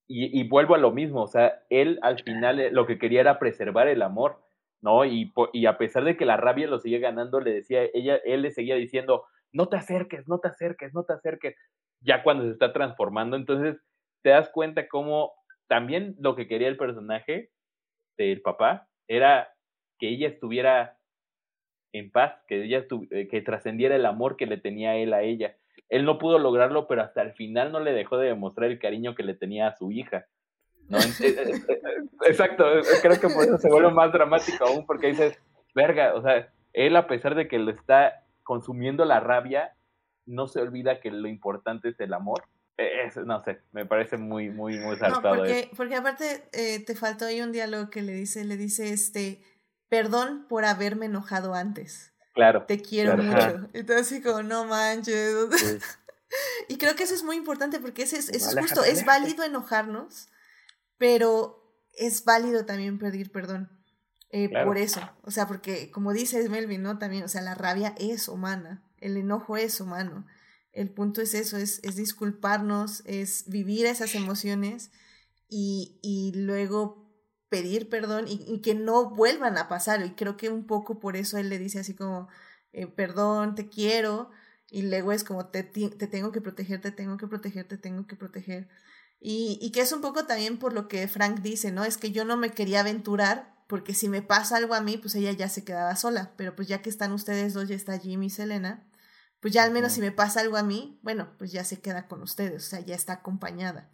y, 0.09 0.39
y, 0.39 0.47
vuelvo 0.47 0.73
a 0.73 0.79
lo 0.79 0.91
mismo, 0.91 1.21
o 1.21 1.27
sea, 1.27 1.61
él 1.69 1.99
al 2.01 2.21
final 2.23 2.59
eh, 2.59 2.71
lo 2.71 2.87
que 2.87 2.97
quería 2.97 3.21
era 3.21 3.37
preservar 3.37 3.87
el 3.87 4.01
amor, 4.01 4.41
¿no? 4.81 5.05
Y, 5.05 5.31
y 5.53 5.65
a 5.67 5.77
pesar 5.77 6.03
de 6.03 6.17
que 6.17 6.25
la 6.25 6.35
rabia 6.35 6.67
lo 6.67 6.79
sigue 6.79 6.97
ganando, 6.97 7.39
le 7.39 7.53
decía, 7.53 7.83
ella, 7.93 8.15
él 8.25 8.41
le 8.41 8.51
seguía 8.51 8.75
diciendo, 8.75 9.25
no 9.53 9.69
te 9.69 9.77
acerques, 9.77 10.27
no 10.27 10.39
te 10.39 10.47
acerques, 10.47 10.93
no 10.95 11.03
te 11.03 11.13
acerques, 11.13 11.55
ya 12.01 12.23
cuando 12.23 12.45
se 12.45 12.51
está 12.51 12.73
transformando, 12.73 13.37
entonces 13.37 13.77
te 14.23 14.31
das 14.31 14.49
cuenta 14.49 14.87
cómo 14.87 15.31
también 15.67 16.15
lo 16.19 16.35
que 16.35 16.47
quería 16.47 16.67
el 16.67 16.77
personaje 16.77 17.51
del 18.17 18.41
papá 18.41 18.89
era 19.07 19.53
que 19.99 20.09
ella 20.09 20.27
estuviera 20.27 20.97
en 21.93 22.11
paz, 22.11 22.43
que 22.47 22.63
ella 22.63 22.85
eh, 23.11 23.27
que 23.27 23.41
trascendiera 23.41 23.95
el 23.95 24.05
amor 24.05 24.37
que 24.37 24.47
le 24.47 24.57
tenía 24.57 24.95
él 24.95 25.13
a 25.13 25.21
ella. 25.21 25.55
Él 25.89 26.05
no 26.05 26.19
pudo 26.19 26.37
lograrlo, 26.37 26.87
pero 26.87 27.01
hasta 27.01 27.21
el 27.21 27.33
final 27.33 27.71
no 27.71 27.79
le 27.79 27.93
dejó 27.93 28.17
de 28.17 28.27
demostrar 28.27 28.69
el 28.69 28.79
cariño 28.79 29.15
que 29.15 29.23
le 29.23 29.33
tenía 29.33 29.67
a 29.67 29.75
su 29.75 29.91
hija. 29.91 30.25
¿no? 30.87 30.97
Eh, 31.21 31.35
eh, 31.67 32.31
exacto, 32.31 32.65
creo 33.01 33.19
que 33.19 33.29
por 33.29 33.43
eso 33.43 33.57
se 33.57 33.69
vuelve 33.69 33.91
más 33.91 34.11
dramático 34.11 34.65
aún, 34.65 34.85
porque 34.85 35.07
dices, 35.07 35.37
verga, 35.75 36.13
o 36.15 36.21
sea, 36.21 36.51
él 36.73 36.95
a 36.95 37.07
pesar 37.07 37.35
de 37.35 37.47
que 37.47 37.59
lo 37.59 37.71
está 37.71 38.23
consumiendo 38.43 39.05
la 39.05 39.19
rabia, 39.19 39.75
no 40.25 40.47
se 40.47 40.61
olvida 40.61 40.99
que 40.99 41.11
lo 41.11 41.27
importante 41.27 41.89
es 41.89 41.99
el 41.99 42.13
amor. 42.13 42.43
no 43.25 43.39
sé, 43.41 43.59
me 43.71 43.85
parece 43.85 44.17
muy, 44.17 44.49
muy, 44.49 44.77
muy 44.79 44.97
saltado. 44.97 45.35
No, 45.35 45.41
porque, 45.41 45.69
porque 45.75 45.95
aparte 45.95 46.43
te 46.85 46.95
faltó 46.95 47.25
ahí 47.25 47.41
un 47.41 47.51
diálogo 47.51 47.89
que 47.89 48.01
le 48.01 48.13
dice, 48.13 48.43
le 48.45 48.57
dice 48.57 48.91
este, 48.91 49.41
perdón 49.89 50.45
por 50.47 50.65
haberme 50.65 51.07
enojado 51.07 51.53
antes. 51.53 52.13
Claro. 52.39 52.63
Te 52.65 52.81
quiero 52.81 53.17
mucho. 53.17 53.69
Entonces, 53.73 54.23
como, 54.23 54.43
no 54.43 54.63
manches. 54.63 55.35
y 56.69 56.77
creo 56.77 56.95
que 56.95 57.03
eso 57.03 57.13
es 57.13 57.23
muy 57.23 57.35
importante 57.35 57.81
porque 57.81 58.03
es, 58.03 58.13
es, 58.13 58.55
justo, 58.57 58.81
es 58.85 59.03
válido 59.03 59.43
enojarnos, 59.43 60.29
pero 60.97 61.75
es 61.97 62.23
válido 62.23 62.65
también 62.65 62.97
pedir 62.97 63.29
perdón. 63.29 63.69
Eh, 64.31 64.49
por 64.63 64.77
eso, 64.77 65.01
o 65.23 65.31
sea, 65.31 65.47
porque 65.47 65.91
como 65.91 66.13
dice 66.13 66.47
Melvin, 66.47 66.81
¿no? 66.81 66.97
También, 66.97 67.23
o 67.23 67.27
sea, 67.27 67.41
la 67.41 67.55
rabia 67.55 67.93
es 67.97 68.29
humana, 68.29 68.83
el 68.99 69.17
enojo 69.17 69.57
es 69.57 69.81
humano. 69.81 70.25
El 70.71 70.91
punto 70.91 71.21
es 71.21 71.33
eso, 71.33 71.57
es, 71.57 71.81
es 71.83 71.97
disculparnos, 71.97 73.01
es 73.05 73.49
vivir 73.49 73.85
esas 73.85 74.15
emociones 74.15 74.91
y, 75.49 75.99
y 76.01 76.31
luego 76.35 77.08
pedir 77.49 77.89
perdón 77.89 78.25
y, 78.27 78.61
que 78.61 78.75
no 78.75 79.09
vuelvan 79.09 79.57
a 79.57 79.67
pasar. 79.67 80.05
Y 80.05 80.11
creo 80.11 80.37
que 80.37 80.49
un 80.49 80.65
poco 80.65 80.99
por 80.99 81.15
eso 81.15 81.37
él 81.37 81.49
le 81.49 81.59
dice 81.59 81.79
así 81.79 81.95
como, 81.95 82.27
eh, 82.73 82.87
perdón, 82.87 83.55
te 83.55 83.69
quiero. 83.69 84.31
Y 84.69 84.83
luego 84.83 85.11
es 85.11 85.23
como, 85.23 85.47
te, 85.47 85.63
te, 85.63 85.89
tengo 86.07 86.31
que 86.31 86.41
proteger, 86.41 86.81
te 86.81 86.91
tengo 86.91 87.17
que 87.17 87.27
proteger, 87.27 87.67
te 87.67 87.77
tengo 87.77 88.07
que 88.07 88.15
proteger. 88.15 88.69
Y, 89.19 89.59
y 89.61 89.71
que 89.71 89.81
es 89.81 89.91
un 89.91 90.01
poco 90.01 90.25
también 90.25 90.59
por 90.59 90.73
lo 90.73 90.87
que 90.87 91.07
Frank 91.07 91.41
dice, 91.41 91.71
¿no? 91.71 91.83
Es 91.83 91.97
que 91.97 92.11
yo 92.11 92.25
no 92.25 92.37
me 92.37 92.51
quería 92.51 92.81
aventurar 92.81 93.55
porque 93.67 93.93
si 93.93 94.09
me 94.09 94.21
pasa 94.21 94.57
algo 94.57 94.73
a 94.73 94.81
mí, 94.81 94.97
pues 94.97 95.15
ella 95.15 95.31
ya 95.31 95.49
se 95.49 95.63
quedaba 95.63 95.95
sola. 95.95 96.33
Pero 96.37 96.55
pues 96.55 96.67
ya 96.67 96.81
que 96.81 96.89
están 96.89 97.11
ustedes 97.13 97.53
dos, 97.53 97.67
ya 97.67 97.75
está 97.75 97.99
Jimmy 97.99 98.27
y 98.27 98.29
Selena, 98.31 98.89
pues 99.39 99.53
ya 99.53 99.63
al 99.63 99.71
menos 99.71 99.93
si 99.93 100.01
me 100.01 100.11
pasa 100.11 100.41
algo 100.41 100.57
a 100.57 100.63
mí, 100.63 100.99
bueno, 101.03 101.35
pues 101.37 101.51
ya 101.51 101.63
se 101.63 101.79
queda 101.79 102.07
con 102.07 102.21
ustedes, 102.21 102.65
o 102.65 102.69
sea, 102.69 102.79
ya 102.81 102.95
está 102.95 103.13
acompañada. 103.13 103.89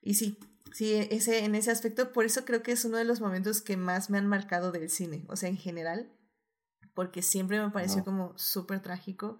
Y 0.00 0.14
sí, 0.14 0.38
Sí, 0.74 0.92
ese, 1.10 1.44
en 1.44 1.54
ese 1.54 1.70
aspecto, 1.70 2.12
por 2.12 2.24
eso 2.24 2.44
creo 2.44 2.64
que 2.64 2.72
es 2.72 2.84
uno 2.84 2.96
de 2.96 3.04
los 3.04 3.20
momentos 3.20 3.62
que 3.62 3.76
más 3.76 4.10
me 4.10 4.18
han 4.18 4.26
marcado 4.26 4.72
del 4.72 4.90
cine, 4.90 5.24
o 5.28 5.36
sea, 5.36 5.48
en 5.48 5.56
general, 5.56 6.12
porque 6.94 7.22
siempre 7.22 7.60
me 7.60 7.70
pareció 7.70 8.02
como 8.02 8.36
súper 8.36 8.80
trágico, 8.80 9.38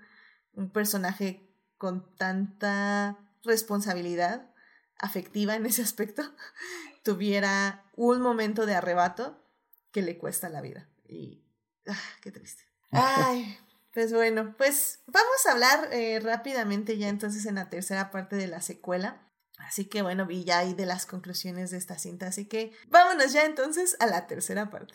un 0.53 0.71
personaje 0.71 1.53
con 1.77 2.15
tanta 2.15 3.19
responsabilidad 3.43 4.55
afectiva 4.97 5.57
en 5.57 5.67
ese 5.67 5.83
aspecto, 5.83 6.23
tuviera 7.03 7.85
un 7.97 8.21
momento 8.21 8.65
de 8.65 8.77
arrebato 8.77 9.45
que 9.91 10.03
le 10.03 10.19
cuesta 10.19 10.49
la 10.49 10.61
vida. 10.61 10.89
Y, 11.05 11.45
ah, 11.89 11.99
qué 12.23 12.31
triste. 12.31 12.63
Ay, 12.93 13.59
pues 13.93 14.13
bueno, 14.13 14.55
pues 14.57 15.01
vamos 15.09 15.47
a 15.47 15.51
hablar 15.51 15.89
eh, 15.91 16.21
rápidamente 16.21 16.97
ya 16.97 17.09
entonces 17.09 17.45
en 17.47 17.57
la 17.57 17.71
tercera 17.71 18.13
parte 18.13 18.37
de 18.37 18.47
la 18.47 18.61
secuela. 18.61 19.24
Así 19.59 19.87
que 19.87 20.03
bueno, 20.03 20.27
vi 20.27 20.45
ya 20.45 20.59
ahí 20.59 20.75
de 20.75 20.87
las 20.87 21.07
conclusiones 21.07 21.71
de 21.71 21.79
esta 21.79 21.99
cinta. 21.99 22.27
Así 22.27 22.47
que 22.47 22.73
vámonos 22.89 23.33
ya 23.33 23.45
entonces 23.45 23.97
a 24.01 24.07
la 24.07 24.27
tercera 24.27 24.71
parte. 24.71 24.95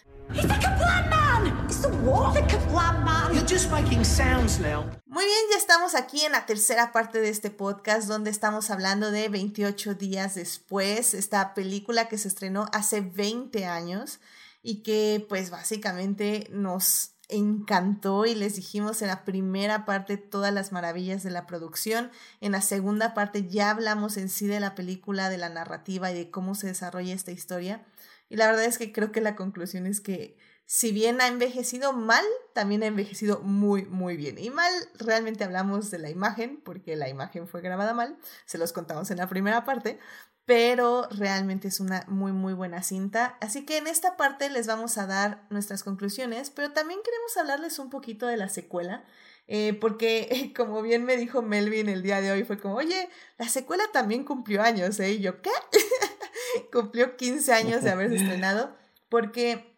Muy 5.06 5.26
bien, 5.26 5.40
ya 5.52 5.58
estamos 5.58 5.96
aquí 5.96 6.22
en 6.22 6.34
la 6.34 6.46
tercera 6.46 6.92
parte 6.92 7.20
de 7.20 7.30
este 7.30 7.50
podcast 7.50 8.08
donde 8.08 8.30
estamos 8.30 8.70
hablando 8.70 9.12
de 9.12 9.30
28 9.30 9.96
días 9.96 10.36
después, 10.36 11.14
esta 11.14 11.54
película 11.54 12.08
que 12.08 12.18
se 12.18 12.28
estrenó 12.28 12.68
hace 12.74 13.02
20 13.02 13.66
años 13.66 14.20
y 14.62 14.84
que 14.84 15.26
pues 15.28 15.50
básicamente 15.50 16.48
nos 16.52 17.16
encantó 17.30 18.26
y 18.26 18.36
les 18.36 18.56
dijimos 18.56 19.02
en 19.02 19.08
la 19.08 19.24
primera 19.24 19.86
parte 19.86 20.18
todas 20.18 20.54
las 20.54 20.72
maravillas 20.72 21.24
de 21.24 21.30
la 21.30 21.46
producción. 21.46 22.12
En 22.42 22.52
la 22.52 22.62
segunda 22.62 23.14
parte 23.14 23.48
ya 23.48 23.70
hablamos 23.70 24.18
en 24.18 24.30
sí 24.30 24.48
de 24.48 24.60
la 24.60 24.76
película, 24.76 25.30
de 25.30 25.38
la 25.38 25.50
narrativa 25.50 26.12
y 26.12 26.16
de 26.16 26.32
cómo 26.32 26.56
se 26.56 26.68
desarrolla 26.68 27.14
esta 27.14 27.32
historia. 27.32 27.86
Y 28.30 28.36
la 28.36 28.48
verdad 28.48 28.66
es 28.66 28.78
que 28.78 28.92
creo 28.92 29.12
que 29.12 29.22
la 29.22 29.36
conclusión 29.36 29.86
es 29.86 30.02
que 30.02 30.38
si 30.66 30.92
bien 30.92 31.20
ha 31.20 31.28
envejecido 31.28 31.94
mal, 31.94 32.24
también 32.54 32.84
ha 32.84 32.86
envejecido 32.86 33.40
muy, 33.40 33.86
muy 33.86 34.18
bien. 34.18 34.38
Y 34.38 34.52
mal, 34.52 34.72
realmente 35.00 35.44
hablamos 35.44 35.90
de 35.90 35.98
la 35.98 36.12
imagen, 36.12 36.62
porque 36.64 36.96
la 36.96 37.10
imagen 37.10 37.48
fue 37.48 37.62
grabada 37.62 37.96
mal, 37.96 38.20
se 38.46 38.60
los 38.60 38.72
contamos 38.72 39.10
en 39.10 39.18
la 39.18 39.28
primera 39.28 39.66
parte, 39.66 39.98
pero 40.50 41.08
realmente 41.12 41.68
es 41.68 41.80
una 41.80 42.06
muy 42.08 42.32
muy 42.32 42.54
buena 42.54 42.82
cinta. 42.82 43.38
Así 43.40 43.68
que 43.68 43.78
en 43.78 43.86
esta 43.86 44.18
parte 44.18 44.50
les 44.50 44.66
vamos 44.66 44.98
a 44.98 45.06
dar 45.06 45.46
nuestras 45.52 45.84
conclusiones, 45.84 46.50
pero 46.50 46.72
también 46.72 47.02
queremos 47.06 47.38
hablarles 47.38 47.78
un 47.78 47.92
poquito 47.92 48.26
de 48.26 48.36
la 48.36 48.50
secuela, 48.50 49.06
eh, 49.48 49.78
porque 49.80 50.52
como 50.58 50.82
bien 50.82 51.06
me 51.06 51.18
dijo 51.18 51.44
Melvin 51.44 51.88
el 51.88 52.02
día 52.02 52.20
de 52.20 52.32
hoy, 52.32 52.46
fue 52.46 52.58
como, 52.58 52.78
oye, 52.78 53.10
la 53.38 53.48
secuela 53.48 53.84
también 53.94 54.24
cumplió 54.24 54.64
años, 54.64 55.00
¿eh? 55.00 55.12
Y 55.12 55.20
yo, 55.20 55.40
¿qué? 55.44 55.52
cumplió 56.74 57.16
15 57.16 57.54
años 57.54 57.84
de 57.84 57.92
haberse 57.92 58.16
estrenado, 58.16 58.76
porque 59.08 59.78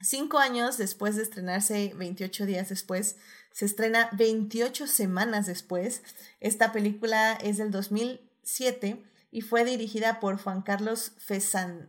cinco 0.00 0.38
años 0.38 0.78
después 0.78 1.16
de 1.16 1.24
estrenarse, 1.24 1.94
28 1.96 2.46
días 2.46 2.68
después, 2.68 3.16
se 3.50 3.64
estrena 3.64 4.08
28 4.12 4.86
semanas 4.86 5.46
después. 5.46 6.04
Esta 6.38 6.70
película 6.70 7.32
es 7.42 7.56
del 7.58 7.72
2007 7.72 9.10
y 9.32 9.40
fue 9.40 9.64
dirigida 9.64 10.20
por 10.20 10.40
Juan 10.40 10.62
Carlos 10.62 11.12
Fesan, 11.18 11.88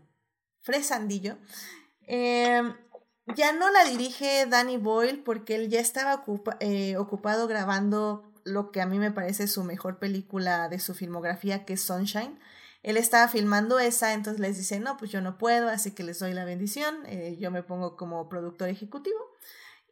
Fresandillo. 0.62 1.38
Em, 2.08 2.74
ya 3.36 3.52
no 3.54 3.70
la 3.70 3.84
dirige 3.84 4.48
Danny 4.48 4.78
Boyle 4.78 5.22
porque 5.24 5.56
él 5.56 5.70
ya 5.70 5.82
estaba 5.82 6.24
eh, 6.62 6.98
ocupado 6.98 7.48
grabando 7.48 8.32
lo 8.46 8.72
que 8.72 8.82
a 8.82 8.86
mí 8.86 8.98
me 8.98 9.12
parece 9.12 9.48
su 9.48 9.64
mejor 9.64 10.00
película 10.00 10.70
de 10.70 10.80
su 10.80 10.96
filmografía, 10.96 11.66
que 11.66 11.74
es 11.74 11.82
Sunshine. 11.82 12.40
Él 12.82 12.98
estaba 12.98 13.28
filmando 13.28 13.80
esa, 13.80 14.14
entonces 14.14 14.40
les 14.40 14.58
dice, 14.58 14.80
no, 14.80 14.98
pues 14.98 15.12
yo 15.12 15.22
no 15.22 15.38
puedo, 15.38 15.70
así 15.70 15.92
que 15.92 16.04
les 16.04 16.20
doy 16.20 16.34
la 16.34 16.46
bendición, 16.46 17.06
eh, 17.06 17.38
yo 17.40 17.52
me 17.52 17.64
pongo 17.64 17.96
como 17.96 18.28
productor 18.30 18.70
ejecutivo. 18.70 19.20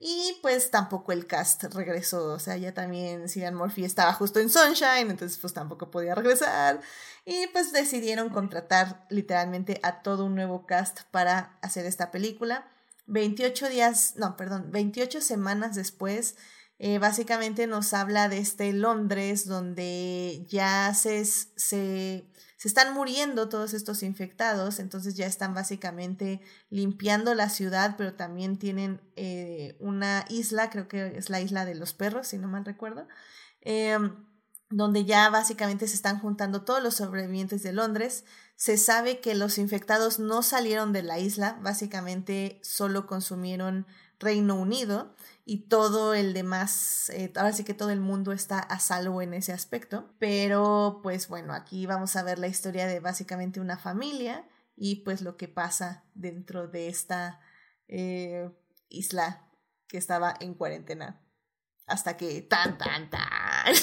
Y 0.03 0.39
pues 0.41 0.71
tampoco 0.71 1.11
el 1.11 1.27
cast 1.27 1.63
regresó, 1.75 2.33
o 2.33 2.39
sea, 2.39 2.57
ya 2.57 2.73
también 2.73 3.29
Cillian 3.29 3.53
Murphy 3.53 3.85
estaba 3.85 4.11
justo 4.13 4.39
en 4.39 4.49
Sunshine, 4.49 5.11
entonces 5.11 5.37
pues 5.37 5.53
tampoco 5.53 5.91
podía 5.91 6.15
regresar. 6.15 6.81
Y 7.23 7.45
pues 7.53 7.71
decidieron 7.71 8.29
contratar 8.29 9.05
literalmente 9.11 9.79
a 9.83 10.01
todo 10.01 10.25
un 10.25 10.33
nuevo 10.33 10.65
cast 10.65 11.01
para 11.11 11.59
hacer 11.61 11.85
esta 11.85 12.09
película. 12.09 12.67
28 13.05 13.69
días, 13.69 14.15
no, 14.15 14.37
perdón, 14.37 14.71
28 14.71 15.21
semanas 15.21 15.75
después, 15.75 16.35
eh, 16.79 16.97
básicamente 16.97 17.67
nos 17.67 17.93
habla 17.93 18.27
de 18.27 18.39
este 18.39 18.73
Londres 18.73 19.45
donde 19.45 20.47
ya 20.49 20.95
se, 20.95 21.23
se 21.25 22.25
se 22.61 22.67
están 22.67 22.93
muriendo 22.93 23.49
todos 23.49 23.73
estos 23.73 24.03
infectados, 24.03 24.77
entonces 24.77 25.15
ya 25.15 25.25
están 25.25 25.55
básicamente 25.55 26.41
limpiando 26.69 27.33
la 27.33 27.49
ciudad, 27.49 27.95
pero 27.97 28.13
también 28.13 28.59
tienen 28.59 29.01
eh, 29.15 29.75
una 29.79 30.25
isla, 30.29 30.69
creo 30.69 30.88
que 30.88 31.17
es 31.17 31.31
la 31.31 31.41
isla 31.41 31.65
de 31.65 31.73
los 31.73 31.95
perros, 31.95 32.27
si 32.27 32.38
no 32.38 32.47
mal 32.47 32.63
recuerdo, 32.63 33.07
em, 33.61 34.27
donde 34.69 35.05
ya 35.05 35.27
básicamente 35.31 35.88
se 35.88 35.95
están 35.95 36.19
juntando 36.19 36.63
todos 36.63 36.83
los 36.83 36.93
sobrevivientes 36.93 37.63
de 37.63 37.73
Londres. 37.73 38.25
Se 38.55 38.77
sabe 38.77 39.21
que 39.21 39.33
los 39.33 39.57
infectados 39.57 40.19
no 40.19 40.43
salieron 40.43 40.93
de 40.93 41.01
la 41.01 41.17
isla, 41.17 41.57
básicamente 41.63 42.59
solo 42.61 43.07
consumieron 43.07 43.88
Reino 44.19 44.53
Unido 44.53 45.15
y 45.51 45.67
todo 45.67 46.13
el 46.13 46.33
demás, 46.33 47.09
eh, 47.09 47.33
ahora 47.35 47.51
sí 47.51 47.65
que 47.65 47.73
todo 47.73 47.89
el 47.89 47.99
mundo 47.99 48.31
está 48.31 48.57
a 48.57 48.79
salvo 48.79 49.21
en 49.21 49.33
ese 49.33 49.51
aspecto. 49.51 50.15
Pero 50.17 51.01
pues 51.03 51.27
bueno, 51.27 51.53
aquí 51.53 51.85
vamos 51.85 52.15
a 52.15 52.23
ver 52.23 52.39
la 52.39 52.47
historia 52.47 52.87
de 52.87 53.01
básicamente 53.01 53.59
una 53.59 53.77
familia 53.77 54.47
y 54.77 55.03
pues 55.03 55.21
lo 55.21 55.35
que 55.35 55.49
pasa 55.49 56.05
dentro 56.13 56.69
de 56.69 56.87
esta 56.87 57.41
eh, 57.89 58.49
isla 58.87 59.45
que 59.89 59.97
estaba 59.97 60.33
en 60.39 60.53
cuarentena. 60.53 61.21
Hasta 61.85 62.15
que 62.15 62.41
tan, 62.43 62.77
tan, 62.77 63.09
tan. 63.09 63.19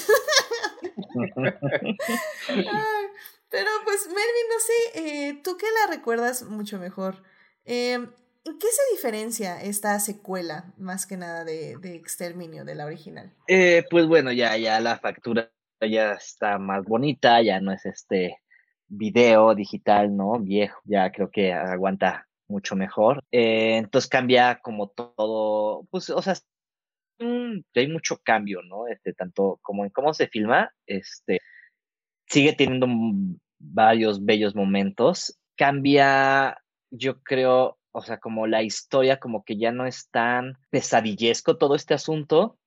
pero 3.51 3.71
pues 3.85 4.07
Melvin, 4.07 4.49
no 4.49 4.59
sé, 4.59 4.73
eh, 4.95 5.41
tú 5.45 5.59
que 5.59 5.67
la 5.83 5.95
recuerdas 5.95 6.45
mucho 6.45 6.79
mejor. 6.79 7.23
Eh, 7.67 8.09
¿En 8.49 8.59
qué 8.59 8.67
se 8.69 8.95
diferencia 8.95 9.61
esta 9.61 9.99
secuela, 10.01 10.73
más 10.79 11.07
que 11.07 11.19
nada, 11.19 11.45
de, 11.45 11.75
Exterminio, 11.95 12.65
de 12.65 12.75
la 12.75 12.87
original? 12.87 13.31
Eh, 13.47 13.85
pues 13.91 14.07
bueno, 14.07 14.33
ya, 14.33 14.57
ya 14.57 14.81
la 14.81 14.99
factura 14.99 15.51
ya 15.81 16.13
está 16.13 16.59
más 16.59 16.85
bonita, 16.87 17.43
ya 17.43 17.61
no 17.61 17.73
es 17.73 17.85
este 17.85 18.39
video 18.87 19.55
digital, 19.55 20.17
¿no? 20.17 20.39
Viejo, 20.41 20.81
ya 20.85 21.13
creo 21.13 21.31
que 21.31 21.53
aguanta 21.53 22.27
mucho 22.49 22.75
mejor. 22.75 23.23
Eh, 23.31 23.77
entonces 23.77 24.09
cambia 24.09 24.61
como 24.63 24.89
todo, 24.89 25.87
pues, 25.91 26.09
o 26.09 26.23
sea, 26.23 26.35
hay 27.21 27.89
mucho 27.89 28.17
cambio, 28.25 28.63
¿no? 28.63 28.87
Este, 28.87 29.13
tanto 29.13 29.59
como 29.61 29.85
en 29.85 29.91
cómo 29.91 30.15
se 30.15 30.27
filma, 30.29 30.73
este, 30.87 31.41
sigue 32.27 32.55
teniendo 32.55 32.87
varios 33.59 34.25
bellos 34.25 34.55
momentos. 34.55 35.39
Cambia, 35.55 36.57
yo 36.91 37.23
creo, 37.23 37.78
o 37.93 38.03
sea, 38.03 38.19
como 38.19 38.47
la 38.47 38.63
historia, 38.63 39.19
como 39.19 39.45
que 39.45 39.57
ya 39.57 39.73
no 39.73 39.87
es 39.87 40.09
tan 40.11 40.59
pesadillesco 40.71 41.57
todo 41.57 41.75
este 41.75 41.95
asunto, 41.95 42.59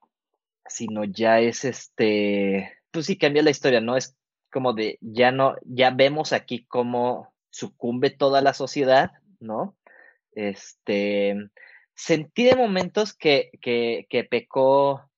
sino 0.66 1.04
ya 1.04 1.40
es 1.40 1.66
este, 1.66 2.78
pues 2.92 3.06
sí, 3.06 3.18
cambia 3.18 3.44
la 3.44 3.52
historia, 3.52 3.82
¿no? 3.82 3.98
Es 3.98 4.16
como 4.52 4.74
de, 4.74 4.98
ya 5.02 5.32
no, 5.32 5.56
ya 5.64 5.92
vemos 5.92 6.34
aquí 6.34 6.66
cómo 6.66 7.34
sucumbe 7.50 8.10
toda 8.10 8.42
la 8.42 8.54
sociedad, 8.54 9.12
¿no? 9.40 9.76
Este, 10.34 11.36
sentí 11.96 12.46
de 12.46 12.56
momentos 12.56 13.14
que, 13.14 13.52
que, 13.62 14.08
que 14.10 14.24
pecó 14.24 15.10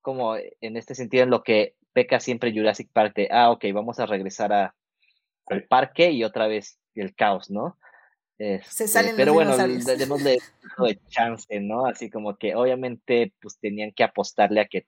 como 0.00 0.36
en 0.36 0.76
este 0.76 0.94
sentido 0.94 1.24
en 1.24 1.30
lo 1.30 1.42
que 1.42 1.74
peca 1.94 2.20
siempre 2.20 2.52
Jurassic 2.52 2.90
Park 2.92 3.14
de, 3.16 3.28
ah, 3.30 3.50
ok, 3.50 3.64
vamos 3.72 3.98
a 4.00 4.06
regresar 4.06 4.52
a, 4.52 4.74
al 5.46 5.64
parque 5.64 6.10
y 6.10 6.24
otra 6.24 6.46
vez 6.46 6.78
el 6.94 7.14
caos, 7.14 7.50
¿no? 7.50 7.78
Este, 8.38 8.68
Se 8.68 8.88
salen 8.88 9.14
pero 9.16 9.32
bueno, 9.32 9.56
tenemos 9.56 10.24
de, 10.24 10.40
de 10.78 10.98
chance, 11.08 11.60
¿no? 11.60 11.86
Así 11.86 12.10
como 12.10 12.36
que 12.36 12.54
obviamente 12.54 13.32
pues 13.40 13.58
tenían 13.58 13.92
que 13.92 14.04
apostarle 14.04 14.60
a 14.60 14.66
que 14.66 14.86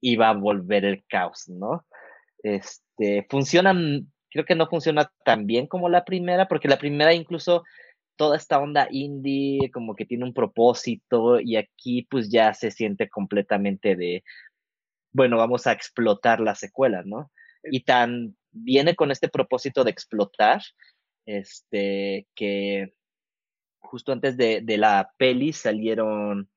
iba 0.00 0.28
a 0.28 0.34
volver 0.34 0.84
el 0.84 1.04
caos, 1.06 1.48
¿no? 1.48 1.84
Este, 2.42 3.26
funcionan, 3.28 4.12
creo 4.30 4.44
que 4.44 4.54
no 4.54 4.68
funciona 4.68 5.10
tan 5.24 5.46
bien 5.46 5.66
como 5.66 5.88
la 5.88 6.04
primera, 6.04 6.46
porque 6.46 6.68
la 6.68 6.78
primera 6.78 7.12
incluso 7.12 7.64
toda 8.16 8.36
esta 8.36 8.58
onda 8.58 8.88
indie 8.90 9.70
como 9.72 9.94
que 9.94 10.06
tiene 10.06 10.24
un 10.24 10.32
propósito 10.32 11.40
y 11.40 11.56
aquí 11.56 12.06
pues 12.10 12.30
ya 12.30 12.54
se 12.54 12.70
siente 12.70 13.08
completamente 13.08 13.96
de, 13.96 14.24
bueno, 15.12 15.36
vamos 15.36 15.66
a 15.66 15.72
explotar 15.72 16.40
la 16.40 16.54
secuela, 16.54 17.02
¿no? 17.04 17.30
Y 17.64 17.84
tan 17.84 18.36
viene 18.52 18.94
con 18.94 19.10
este 19.10 19.28
propósito 19.28 19.84
de 19.84 19.90
explotar, 19.90 20.62
este, 21.26 22.26
que 22.34 22.94
justo 23.80 24.12
antes 24.12 24.36
de, 24.36 24.62
de 24.62 24.78
la 24.78 25.12
peli 25.18 25.52
salieron 25.52 26.50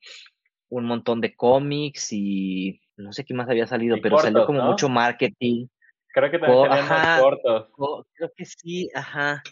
un 0.70 0.86
montón 0.86 1.22
de 1.22 1.36
cómics 1.36 2.14
y 2.14 2.80
no 2.96 3.12
sé 3.12 3.26
qué 3.26 3.34
más 3.34 3.50
había 3.50 3.68
salido, 3.68 3.98
pero 4.02 4.20
salió 4.20 4.46
como 4.46 4.64
mucho 4.64 4.88
marketing. 4.88 5.68
Creo 6.14 6.32
que 6.32 6.40
también 6.40 6.72
ajá, 6.72 7.20
cortos. 7.22 7.70
creo 8.14 8.32
que 8.36 8.46
sí, 8.46 8.90
ajá 8.94 9.44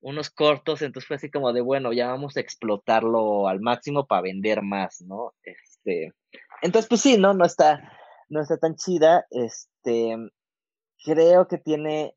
unos 0.00 0.30
cortos, 0.30 0.82
entonces 0.82 1.06
fue 1.06 1.16
así 1.16 1.30
como 1.30 1.52
de, 1.52 1.60
bueno, 1.60 1.92
ya 1.92 2.08
vamos 2.08 2.36
a 2.36 2.40
explotarlo 2.40 3.48
al 3.48 3.60
máximo 3.60 4.06
para 4.06 4.22
vender 4.22 4.62
más, 4.62 5.00
¿no? 5.02 5.34
Este, 5.42 6.12
entonces, 6.62 6.88
pues 6.88 7.00
sí, 7.00 7.18
¿no? 7.18 7.34
No 7.34 7.44
está, 7.44 7.92
no 8.28 8.40
está 8.40 8.58
tan 8.58 8.76
chida, 8.76 9.26
este, 9.30 10.16
creo 11.04 11.48
que 11.48 11.58
tiene 11.58 12.14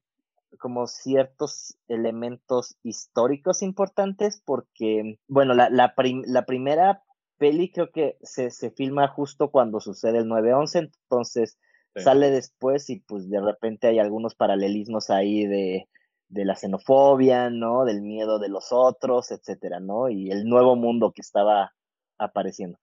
como 0.60 0.88
ciertos 0.88 1.78
elementos 1.88 2.78
históricos 2.84 3.62
importantes 3.62 4.42
porque, 4.46 5.20
bueno, 5.28 5.54
la, 5.54 5.70
la, 5.70 5.94
la 5.98 6.46
primera 6.46 7.04
peli 7.38 7.72
creo 7.72 7.92
que 7.92 8.18
se, 8.22 8.52
se 8.52 8.72
filma 8.72 9.08
justo 9.08 9.50
cuando 9.52 9.80
sucede 9.80 10.20
el 10.20 10.26
9-11, 10.26 10.92
entonces 11.04 11.58
sale 11.96 12.30
después 12.30 12.90
y 12.90 13.02
pues 13.02 13.30
de 13.30 13.42
repente 13.42 13.88
hay 13.88 14.00
algunos 14.00 14.36
paralelismos 14.36 15.10
ahí 15.10 15.46
de 15.46 15.90
de 16.32 16.46
la 16.46 16.56
xenofobia, 16.56 17.50
¿no? 17.50 17.86
Del 17.86 18.02
miedo 18.02 18.40
de 18.40 18.50
los 18.50 18.72
otros, 18.72 19.32
etcétera, 19.32 19.80
¿no? 19.80 20.10
Y 20.10 20.32
el 20.32 20.46
nuevo 20.46 20.76
mundo 20.76 21.12
que 21.12 21.22
estaba 21.22 21.74
apareciendo. 22.18 22.80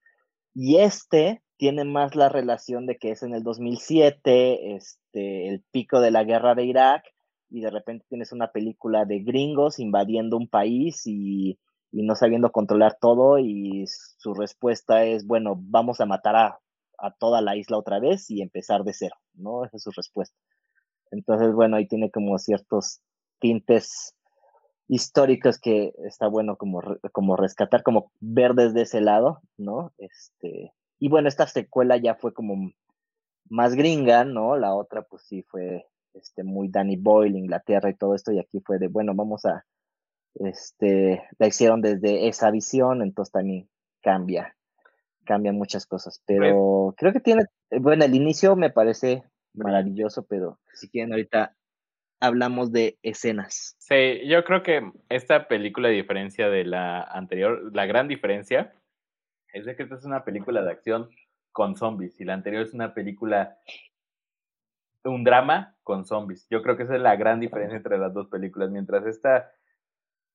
Y 0.55 0.77
este 0.77 1.43
tiene 1.57 1.85
más 1.85 2.15
la 2.15 2.29
relación 2.29 2.87
de 2.87 2.99
que 2.99 3.11
es 3.11 3.23
en 3.23 3.35
el 3.35 3.43
2007, 3.43 4.77
este, 4.77 5.49
el 5.49 5.65
pico 5.71 6.01
de 6.01 6.11
la 6.11 6.25
guerra 6.25 6.55
de 6.55 6.65
Irak, 6.65 7.05
y 7.51 7.61
de 7.61 7.71
repente 7.71 8.07
tienes 8.09 8.33
una 8.33 8.53
película 8.53 9.05
de 9.05 9.21
gringos 9.21 9.79
invadiendo 9.79 10.37
un 10.37 10.49
país 10.49 11.07
y, 11.07 11.59
y 11.93 12.03
no 12.03 12.15
sabiendo 12.15 12.53
controlar 12.53 12.99
todo, 13.01 13.39
y 13.39 13.85
su 13.87 14.35
respuesta 14.35 15.05
es, 15.05 15.27
bueno, 15.27 15.57
vamos 15.59 16.01
a 16.01 16.07
matar 16.07 16.37
a, 16.37 16.61
a 16.99 17.11
toda 17.13 17.41
la 17.41 17.57
isla 17.57 17.79
otra 17.79 18.01
vez 18.01 18.31
y 18.31 18.43
empezar 18.43 18.85
de 18.85 18.93
cero, 18.93 19.17
¿no? 19.35 19.65
Esa 19.65 19.77
es 19.77 19.83
su 19.83 19.91
respuesta. 19.91 20.37
Entonces, 21.11 21.55
bueno, 21.55 21.77
ahí 21.77 21.87
tiene 21.87 22.11
como 22.11 22.39
ciertos 22.39 23.01
tintes 23.39 24.15
históricos 24.89 25.59
que 25.59 25.93
está 26.05 26.29
bueno 26.29 26.57
como, 26.57 26.81
como 27.13 27.37
rescatar, 27.37 27.83
como 27.83 28.11
ver 28.21 28.55
desde 28.55 28.83
ese 28.83 29.01
lado, 29.01 29.41
¿no? 29.57 29.93
Este, 29.99 30.73
y 30.99 31.09
bueno, 31.09 31.29
esta 31.29 31.47
secuela 31.47 31.97
ya 31.97 32.15
fue 32.15 32.33
como 32.33 32.73
más 33.49 33.75
gringa, 33.75 34.25
¿no? 34.25 34.57
La 34.57 34.75
otra 34.75 35.03
pues 35.03 35.23
sí 35.23 35.43
fue 35.43 35.87
este 36.15 36.45
muy 36.45 36.69
Danny 36.69 36.97
Boyle, 36.97 37.37
Inglaterra 37.37 37.91
y 37.91 37.95
todo 37.95 38.15
esto, 38.15 38.33
y 38.33 38.39
aquí 38.39 38.61
fue 38.61 38.79
de, 38.79 38.89
bueno, 38.89 39.15
vamos 39.15 39.45
a, 39.45 39.65
este, 40.35 41.23
la 41.39 41.47
hicieron 41.47 41.81
desde 41.81 42.29
esa 42.29 42.51
visión, 42.51 43.03
entonces 43.03 43.33
también 43.33 43.69
cambia, 44.03 44.57
cambia 45.25 45.53
muchas 45.53 45.87
cosas, 45.87 46.23
pero 46.27 46.95
creo 46.97 47.13
que 47.13 47.21
tiene, 47.21 47.45
bueno, 47.71 48.05
el 48.05 48.15
inicio 48.15 48.57
me 48.57 48.71
parece 48.71 49.23
maravilloso, 49.55 50.27
pero 50.27 50.59
si 50.73 50.89
quieren 50.89 51.13
ahorita 51.13 51.55
hablamos 52.21 52.73
de 52.73 52.99
escenas. 53.03 53.77
Sí, 53.79 54.27
yo 54.27 54.45
creo 54.45 54.63
que 54.63 54.91
esta 55.09 55.49
película, 55.49 55.89
a 55.89 55.93
diferencia 55.93 56.49
de 56.49 56.65
la 56.65 57.03
anterior, 57.03 57.75
la 57.75 57.87
gran 57.87 58.09
diferencia 58.09 58.73
es 59.53 59.65
de 59.65 59.77
que 59.77 59.85
esta 59.85 59.97
es 59.97 60.05
una 60.05 60.25
película 60.25 60.63
de 60.63 60.71
acción 60.71 61.11
con 61.53 61.77
zombies 61.77 62.21
y 62.21 62.25
la 62.25 62.35
anterior 62.35 62.63
es 62.63 62.75
una 62.75 62.95
película, 62.95 63.59
un 65.05 65.25
drama 65.25 65.77
con 65.83 66.05
zombies. 66.05 66.47
Yo 66.51 66.63
creo 66.63 66.77
que 66.77 66.85
esa 66.85 66.97
es 66.97 67.01
la 67.01 67.17
gran 67.17 67.41
diferencia 67.41 67.77
entre 67.77 67.99
las 67.99 68.13
dos 68.13 68.29
películas. 68.29 68.71
Mientras 68.71 69.07
esta, 69.07 69.51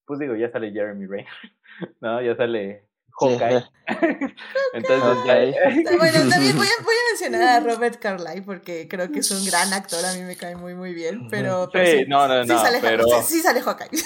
pues 0.06 0.20
digo, 0.20 0.36
ya 0.36 0.52
sale 0.52 0.72
Jeremy 0.72 1.06
Renner, 1.06 1.28
¿no? 2.02 2.22
Ya 2.22 2.36
sale 2.36 2.88
Hawkeye. 3.20 3.64
Entonces, 4.74 5.56
bueno, 6.00 6.30
también 6.30 6.58
voy 6.58 6.68
a, 6.68 6.84
voy 6.84 6.96
a, 6.96 7.10
mencionar 7.12 7.44
a 7.44 7.60
Robert 7.60 8.00
Carlyle 8.00 8.44
porque 8.44 8.88
creo 8.88 9.12
que 9.12 9.20
es 9.20 9.32
un 9.32 9.46
gran 9.46 9.72
actor, 9.74 10.04
a 10.04 10.14
mí 10.14 10.22
me 10.22 10.36
cae 10.36 10.56
muy, 10.56 10.74
muy 10.74 10.94
bien, 10.94 11.28
pero... 11.30 11.70
sí, 11.72 12.06
no, 12.08 12.28
no, 12.28 12.44
no, 12.44 12.58
sí 12.58 12.66
sale, 12.66 12.80
pero... 12.82 13.04
Sí, 13.22 13.40
sale 13.42 13.62
Hawkeye. 13.62 13.98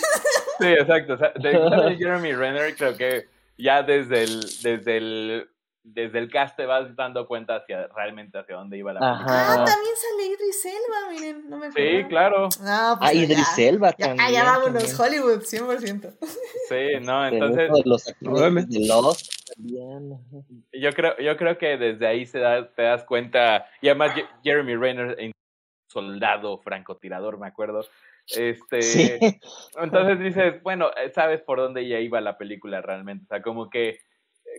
Sí, 0.59 0.67
exacto. 0.67 1.13
O 1.13 1.17
sea, 1.17 1.31
de 1.35 1.95
Jeremy 1.97 2.33
Renner 2.33 2.75
creo 2.75 2.97
que 2.97 3.27
ya 3.57 3.83
desde 3.83 4.23
el, 4.23 4.41
desde 4.61 4.97
el 4.97 5.49
desde 5.93 6.19
el 6.19 6.29
cast 6.29 6.57
te 6.57 6.65
vas 6.65 6.95
dando 6.95 7.27
cuenta 7.27 7.55
hacia 7.55 7.87
realmente 7.87 8.37
hacia 8.37 8.55
dónde 8.55 8.77
iba 8.77 8.93
la 8.93 8.99
película. 8.99 9.53
Ah, 9.53 9.65
también 9.65 9.95
sale 9.95 10.25
Idris 10.27 10.65
Elba, 10.65 11.11
miren, 11.11 11.49
no 11.49 11.57
me 11.57 11.67
acuerdo. 11.67 11.89
Sí, 11.89 12.03
claro. 12.05 12.43
No, 12.43 12.95
pues 12.99 13.09
ah, 13.09 13.13
Idris 13.13 13.57
Elba 13.57 13.91
también. 13.93 14.21
Ah, 14.21 14.31
ya 14.31 14.43
vámonos, 14.43 14.99
Hollywood, 14.99 15.41
100%. 15.41 16.17
Sí, 16.69 17.05
no, 17.05 17.27
entonces... 17.27 17.71
Los 17.85 18.07
actores 18.07 18.69
de 18.69 18.85
Lost 18.85 19.31
también. 19.55 20.19
Yo 20.73 20.91
creo, 20.93 21.17
yo 21.19 21.37
creo 21.37 21.57
que 21.57 21.77
desde 21.77 22.05
ahí 22.05 22.25
se 22.25 22.39
da, 22.39 22.69
te 22.69 22.83
das 22.83 23.03
cuenta, 23.03 23.65
y 23.81 23.87
además 23.87 24.11
Jeremy 24.43 24.75
Renner, 24.75 25.31
soldado 25.87 26.59
francotirador, 26.59 27.39
me 27.39 27.47
acuerdo, 27.47 27.85
este, 28.35 28.81
sí. 28.81 29.17
entonces 29.81 30.19
dices, 30.19 30.61
bueno, 30.61 30.91
eh, 30.97 31.11
sabes 31.15 31.41
por 31.41 31.59
dónde 31.59 31.87
ya 31.87 31.99
iba 31.99 32.19
la 32.19 32.37
película 32.37 32.81
realmente, 32.81 33.23
o 33.23 33.27
sea, 33.27 33.41
como 33.41 33.69
que 33.69 33.99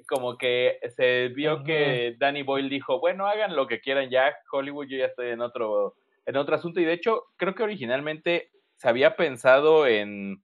como 0.07 0.37
que 0.37 0.79
se 0.97 1.29
vio 1.29 1.65
que 1.65 2.15
Danny 2.19 2.43
Boyle 2.43 2.69
dijo, 2.69 3.01
bueno, 3.01 3.27
hagan 3.27 3.57
lo 3.57 3.67
que 3.67 3.81
quieran 3.81 4.11
ya, 4.11 4.37
Hollywood, 4.53 4.87
yo 4.89 4.99
ya 4.99 5.07
estoy 5.07 5.29
en 5.31 5.41
otro, 5.41 5.95
en 6.27 6.37
otro 6.37 6.55
asunto. 6.55 6.81
Y 6.81 6.85
de 6.85 6.93
hecho, 6.93 7.25
creo 7.37 7.55
que 7.55 7.63
originalmente 7.63 8.51
se 8.77 8.89
había 8.89 9.17
pensado 9.17 9.87
en, 9.87 10.43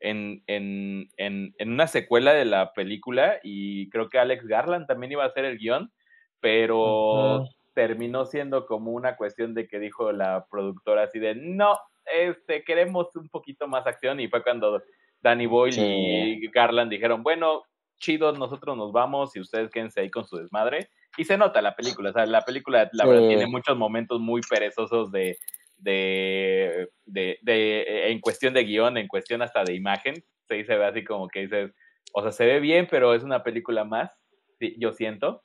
en, 0.00 0.42
en, 0.46 1.08
en, 1.16 1.54
en 1.58 1.72
una 1.72 1.86
secuela 1.86 2.32
de 2.32 2.44
la 2.44 2.72
película 2.72 3.38
y 3.42 3.88
creo 3.90 4.08
que 4.08 4.18
Alex 4.18 4.46
Garland 4.46 4.86
también 4.86 5.12
iba 5.12 5.24
a 5.24 5.28
hacer 5.28 5.44
el 5.44 5.58
guion, 5.58 5.92
pero 6.40 7.44
terminó 7.74 8.24
siendo 8.24 8.66
como 8.66 8.92
una 8.92 9.16
cuestión 9.16 9.54
de 9.54 9.66
que 9.66 9.78
dijo 9.78 10.12
la 10.12 10.46
productora 10.50 11.04
así 11.04 11.18
de, 11.18 11.34
no, 11.34 11.78
este, 12.06 12.64
queremos 12.64 13.14
un 13.16 13.28
poquito 13.28 13.66
más 13.66 13.86
acción 13.86 14.20
y 14.20 14.28
fue 14.28 14.42
cuando 14.42 14.82
Danny 15.20 15.46
Boyle 15.46 15.78
y 15.78 16.46
Garland 16.48 16.90
dijeron, 16.90 17.22
bueno, 17.22 17.62
chidos, 18.04 18.38
nosotros 18.38 18.76
nos 18.76 18.92
vamos 18.92 19.34
y 19.34 19.40
ustedes 19.40 19.70
quédense 19.70 20.00
ahí 20.00 20.10
con 20.10 20.26
su 20.26 20.36
desmadre. 20.36 20.88
Y 21.16 21.24
se 21.24 21.38
nota 21.38 21.62
la 21.62 21.74
película, 21.74 22.10
o 22.10 22.12
sea, 22.12 22.26
la 22.26 22.42
película, 22.42 22.90
la 22.92 23.06
verdad, 23.06 23.28
tiene 23.28 23.46
muchos 23.46 23.76
momentos 23.76 24.20
muy 24.20 24.40
perezosos 24.48 25.10
de, 25.10 25.38
de, 25.78 26.88
de, 27.06 27.38
de, 27.42 28.10
en 28.10 28.20
cuestión 28.20 28.52
de 28.52 28.64
guion, 28.64 28.96
en 28.96 29.08
cuestión 29.08 29.42
hasta 29.42 29.64
de 29.64 29.74
imagen. 29.74 30.14
Sí, 30.48 30.64
se 30.64 30.76
ve 30.76 30.84
así 30.84 31.04
como 31.04 31.28
que 31.28 31.40
dices, 31.40 31.72
o 32.12 32.22
sea, 32.22 32.32
se 32.32 32.46
ve 32.46 32.60
bien, 32.60 32.86
pero 32.90 33.14
es 33.14 33.22
una 33.22 33.42
película 33.42 33.84
más, 33.84 34.10
sí, 34.58 34.76
yo 34.78 34.92
siento. 34.92 35.42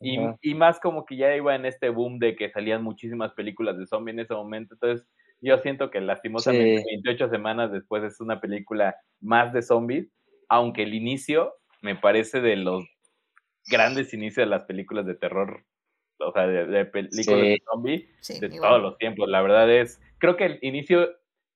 Y, 0.00 0.18
y, 0.40 0.54
más 0.54 0.80
como 0.80 1.04
que 1.06 1.16
ya 1.16 1.34
iba 1.36 1.54
en 1.54 1.64
este 1.64 1.88
boom 1.88 2.18
de 2.18 2.34
que 2.34 2.50
salían 2.50 2.82
muchísimas 2.82 3.32
películas 3.34 3.78
de 3.78 3.86
zombie 3.86 4.12
en 4.12 4.18
ese 4.18 4.34
momento. 4.34 4.74
Entonces, 4.74 5.06
Yo 5.40 5.58
siento 5.58 5.90
que 5.90 6.00
lastimosamente 6.00 6.78
Sí. 6.78 6.84
28 7.02 7.28
semanas 7.28 7.72
después 7.72 8.02
es 8.04 8.20
una 8.20 8.40
película 8.40 8.96
más 9.20 9.52
de 9.52 9.62
zombies, 9.62 10.08
aunque 10.48 10.82
el 10.82 10.94
inicio 10.94 11.52
me 11.82 11.94
parece 11.96 12.40
de 12.40 12.56
los 12.56 12.84
grandes 13.66 14.12
inicios 14.14 14.46
de 14.46 14.50
las 14.50 14.64
películas 14.64 15.04
de 15.06 15.14
terror, 15.14 15.64
o 16.18 16.32
sea, 16.32 16.46
de, 16.46 16.66
de 16.66 16.84
películas 16.86 17.24
Sí. 17.26 17.34
de 17.34 17.62
zombies 17.70 18.08
Sí, 18.20 18.40
de 18.40 18.46
igual. 18.46 18.70
todos 18.70 18.82
los 18.82 18.98
tiempos. 18.98 19.28
La 19.28 19.42
verdad 19.42 19.70
es, 19.70 20.00
creo 20.18 20.36
que 20.36 20.46
el 20.46 20.58
inicio, 20.62 21.08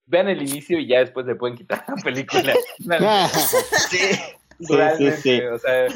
vean 0.04 0.28
el 0.28 0.42
inicio 0.42 0.78
y 0.78 0.86
ya 0.86 0.98
después 1.00 1.26
se 1.26 1.34
pueden 1.34 1.56
quitar 1.56 1.84
la 1.88 1.94
película. 2.02 2.54
Sí, 3.90 3.98
sí, 3.98 4.06
sí, 4.60 4.74
Realmente, 4.74 5.16
sí. 5.20 5.40
o 5.42 5.58
sea, 5.58 5.86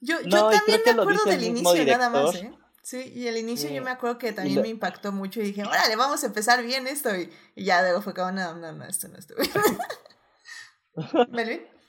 Yo, 0.00 0.20
yo 0.22 0.26
No, 0.26 0.52
y 0.52 0.56
también 0.56 0.80
me 0.84 0.90
acuerdo 1.02 1.24
del 1.26 1.44
inicio 1.44 1.84
nada 1.86 2.10
más. 2.10 2.34
¿eh? 2.34 2.52
Sí, 2.82 3.12
y 3.14 3.28
el 3.28 3.38
inicio 3.38 3.68
Sí. 3.70 3.74
yo 3.74 3.82
me 3.82 3.90
acuerdo 3.90 4.18
que 4.18 4.32
también 4.32 4.60
me 4.60 4.68
impactó 4.68 5.12
mucho 5.12 5.40
y 5.40 5.44
dije, 5.44 5.62
órale, 5.64 5.96
vamos 5.96 6.22
a 6.22 6.26
empezar 6.26 6.62
bien 6.62 6.86
esto. 6.86 7.14
Y, 7.16 7.30
y 7.54 7.64
ya 7.64 7.80
luego 7.82 8.02
fue 8.02 8.12
como, 8.14 8.32
no, 8.32 8.54
no, 8.56 8.72
no, 8.72 8.84
esto 8.84 9.08
no 9.08 9.16
estuvo 9.18 9.38
bien. 9.38 9.52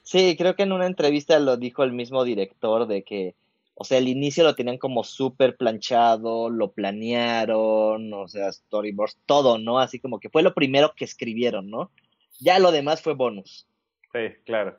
Sí, 0.06 0.36
creo 0.38 0.56
que 0.56 0.62
en 0.64 0.72
una 0.72 0.86
entrevista 0.86 1.40
lo 1.40 1.58
dijo 1.58 1.84
el 1.84 1.92
mismo 1.92 2.24
director 2.24 2.86
de 2.86 3.04
que, 3.04 3.36
o 3.74 3.84
sea, 3.84 3.98
el 3.98 4.08
inicio 4.08 4.44
lo 4.44 4.54
tenían 4.56 4.78
como 4.78 5.04
súper 5.04 5.58
planchado, 5.58 6.52
lo 6.52 6.72
planearon, 6.72 8.14
o 8.14 8.28
sea, 8.28 8.52
storyboards, 8.52 9.18
todo, 9.26 9.58
¿no? 9.58 9.80
Así 9.80 10.00
como 10.00 10.20
que 10.20 10.30
fue 10.30 10.44
lo 10.44 10.54
primero 10.54 10.94
que 10.96 11.06
escribieron, 11.06 11.72
¿no? 11.72 11.90
Ya 12.40 12.60
lo 12.60 12.72
demás 12.72 13.02
fue 13.02 13.16
bonus. 13.16 13.66
sí, 14.14 14.20
claro, 14.46 14.78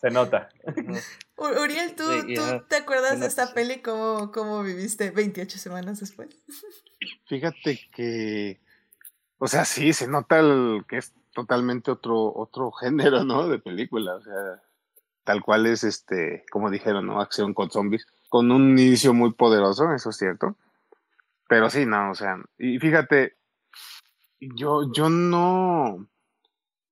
se 0.00 0.10
nota. 0.10 0.48
Uriel, 1.36 1.94
¿tú, 1.94 2.04
Sí, 2.26 2.34
¿tú 2.34 2.42
te 2.68 2.76
acuerdas 2.76 3.20
de 3.20 3.26
esta 3.26 3.52
peli? 3.52 3.80
¿Cómo, 3.82 4.32
¿Cómo 4.32 4.62
viviste 4.62 5.10
28 5.10 5.58
semanas 5.58 6.00
después? 6.00 6.30
Fíjate 7.26 7.78
que, 7.94 8.58
o 9.38 9.46
sea, 9.46 9.64
sí, 9.66 9.92
se 9.92 10.08
nota 10.08 10.40
el- 10.40 10.84
que 10.88 10.96
es 10.98 11.12
totalmente 11.40 11.90
otro, 11.90 12.32
otro 12.34 12.70
género, 12.80 13.24
¿no? 13.24 13.48
De 13.48 13.58
película, 13.58 14.14
o 14.16 14.22
sea, 14.22 14.62
tal 15.24 15.42
cual 15.42 15.66
es, 15.66 15.84
este, 15.84 16.44
como 16.50 16.70
dijeron, 16.70 17.06
¿no? 17.06 17.20
Acción 17.20 17.54
con 17.54 17.70
zombies, 17.70 18.06
con 18.28 18.50
un 18.50 18.78
inicio 18.78 19.14
muy 19.14 19.32
poderoso, 19.32 19.92
eso 19.92 20.10
es 20.10 20.16
cierto, 20.16 20.56
pero 21.48 21.70
sí, 21.70 21.86
no, 21.86 22.10
o 22.10 22.14
sea, 22.14 22.36
y 22.58 22.78
fíjate, 22.78 23.36
yo, 24.40 24.92
yo 24.92 25.08
no, 25.08 26.06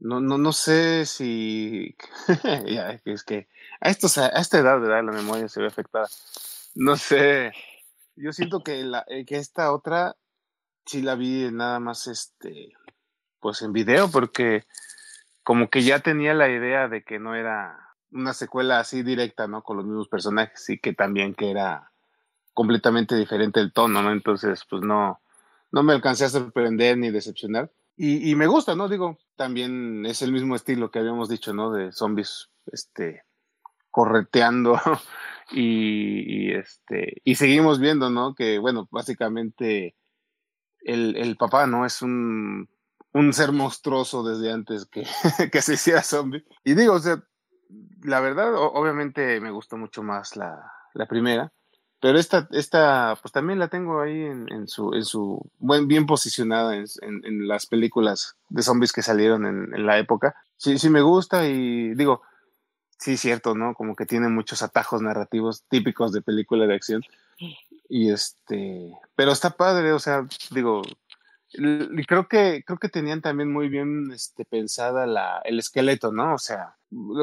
no, 0.00 0.20
no, 0.20 0.38
no 0.38 0.52
sé 0.52 1.06
si, 1.06 1.96
es 3.04 3.22
que 3.24 3.48
a, 3.80 3.90
estos, 3.90 4.18
a 4.18 4.28
esta 4.28 4.58
edad, 4.58 4.80
¿verdad? 4.80 5.04
La 5.04 5.12
memoria 5.12 5.48
se 5.48 5.60
ve 5.60 5.66
afectada, 5.66 6.08
no 6.74 6.96
sé, 6.96 7.52
yo 8.16 8.32
siento 8.32 8.62
que, 8.62 8.82
la, 8.82 9.04
eh, 9.08 9.24
que 9.24 9.36
esta 9.36 9.72
otra 9.72 10.16
sí 10.86 11.02
la 11.02 11.14
vi 11.14 11.50
nada 11.52 11.80
más 11.80 12.06
este 12.06 12.72
pues 13.40 13.62
en 13.62 13.72
video 13.72 14.10
porque 14.10 14.64
como 15.42 15.70
que 15.70 15.82
ya 15.82 16.00
tenía 16.00 16.34
la 16.34 16.48
idea 16.48 16.88
de 16.88 17.02
que 17.04 17.18
no 17.18 17.34
era 17.34 17.88
una 18.10 18.34
secuela 18.34 18.80
así 18.80 19.02
directa, 19.02 19.46
¿no? 19.46 19.62
Con 19.62 19.76
los 19.76 19.86
mismos 19.86 20.08
personajes 20.08 20.68
y 20.70 20.78
que 20.78 20.92
también 20.92 21.34
que 21.34 21.50
era 21.50 21.92
completamente 22.54 23.16
diferente 23.16 23.60
el 23.60 23.72
tono, 23.72 24.02
¿no? 24.02 24.12
Entonces, 24.12 24.64
pues 24.68 24.82
no, 24.82 25.20
no 25.70 25.82
me 25.82 25.92
alcancé 25.92 26.24
a 26.24 26.28
sorprender 26.28 26.98
ni 26.98 27.10
decepcionar. 27.10 27.70
Y, 28.00 28.36
me 28.36 28.46
gusta, 28.46 28.76
¿no? 28.76 28.88
Digo, 28.88 29.18
también 29.34 30.06
es 30.06 30.22
el 30.22 30.30
mismo 30.30 30.54
estilo 30.54 30.88
que 30.90 31.00
habíamos 31.00 31.28
dicho, 31.28 31.52
¿no? 31.52 31.72
De 31.72 31.90
zombies, 31.90 32.48
este, 32.70 33.24
correteando 33.90 34.80
y, 35.50 36.50
y, 36.50 36.52
este, 36.52 37.20
y 37.24 37.34
seguimos 37.34 37.80
viendo, 37.80 38.08
¿no? 38.08 38.36
Que, 38.36 38.58
bueno, 38.58 38.86
básicamente 38.92 39.96
el, 40.80 41.16
el 41.16 41.36
papá, 41.36 41.66
¿no? 41.66 41.84
Es 41.84 42.00
un, 42.00 42.68
un 43.12 43.32
ser 43.32 43.52
monstruoso 43.52 44.22
desde 44.22 44.52
antes 44.52 44.86
que, 44.86 45.04
que 45.52 45.62
se 45.62 45.74
hiciera 45.74 46.02
zombie. 46.02 46.44
Y 46.64 46.74
digo, 46.74 46.94
o 46.94 46.98
sea, 46.98 47.22
la 48.02 48.20
verdad, 48.20 48.54
obviamente 48.54 49.40
me 49.40 49.50
gustó 49.50 49.76
mucho 49.76 50.02
más 50.02 50.36
la, 50.36 50.72
la 50.94 51.06
primera, 51.06 51.52
pero 52.00 52.18
esta, 52.18 52.48
esta, 52.52 53.18
pues 53.20 53.32
también 53.32 53.58
la 53.58 53.68
tengo 53.68 54.00
ahí 54.00 54.22
en, 54.22 54.50
en 54.52 54.68
su, 54.68 54.94
en 54.94 55.04
su, 55.04 55.50
buen, 55.58 55.88
bien 55.88 56.06
posicionada 56.06 56.76
en, 56.76 56.84
en, 57.02 57.24
en 57.24 57.48
las 57.48 57.66
películas 57.66 58.36
de 58.48 58.62
zombies 58.62 58.92
que 58.92 59.02
salieron 59.02 59.46
en, 59.46 59.74
en 59.74 59.86
la 59.86 59.98
época. 59.98 60.36
Sí, 60.56 60.78
sí 60.78 60.90
me 60.90 61.02
gusta 61.02 61.46
y 61.48 61.94
digo, 61.94 62.22
sí, 62.98 63.16
cierto, 63.16 63.54
¿no? 63.54 63.74
Como 63.74 63.96
que 63.96 64.06
tiene 64.06 64.28
muchos 64.28 64.62
atajos 64.62 65.02
narrativos 65.02 65.64
típicos 65.68 66.12
de 66.12 66.22
película 66.22 66.66
de 66.66 66.74
acción. 66.74 67.02
Y 67.88 68.10
este, 68.10 68.92
pero 69.16 69.32
está 69.32 69.50
padre, 69.50 69.92
o 69.92 69.98
sea, 69.98 70.26
digo, 70.50 70.82
y 71.50 72.04
creo 72.04 72.28
que, 72.28 72.62
creo 72.66 72.78
que 72.78 72.90
tenían 72.90 73.22
también 73.22 73.50
muy 73.50 73.68
bien 73.68 74.10
este, 74.12 74.44
pensada 74.44 75.06
la, 75.06 75.40
el 75.44 75.58
esqueleto, 75.58 76.12
¿no? 76.12 76.34
O 76.34 76.38
sea, 76.38 76.76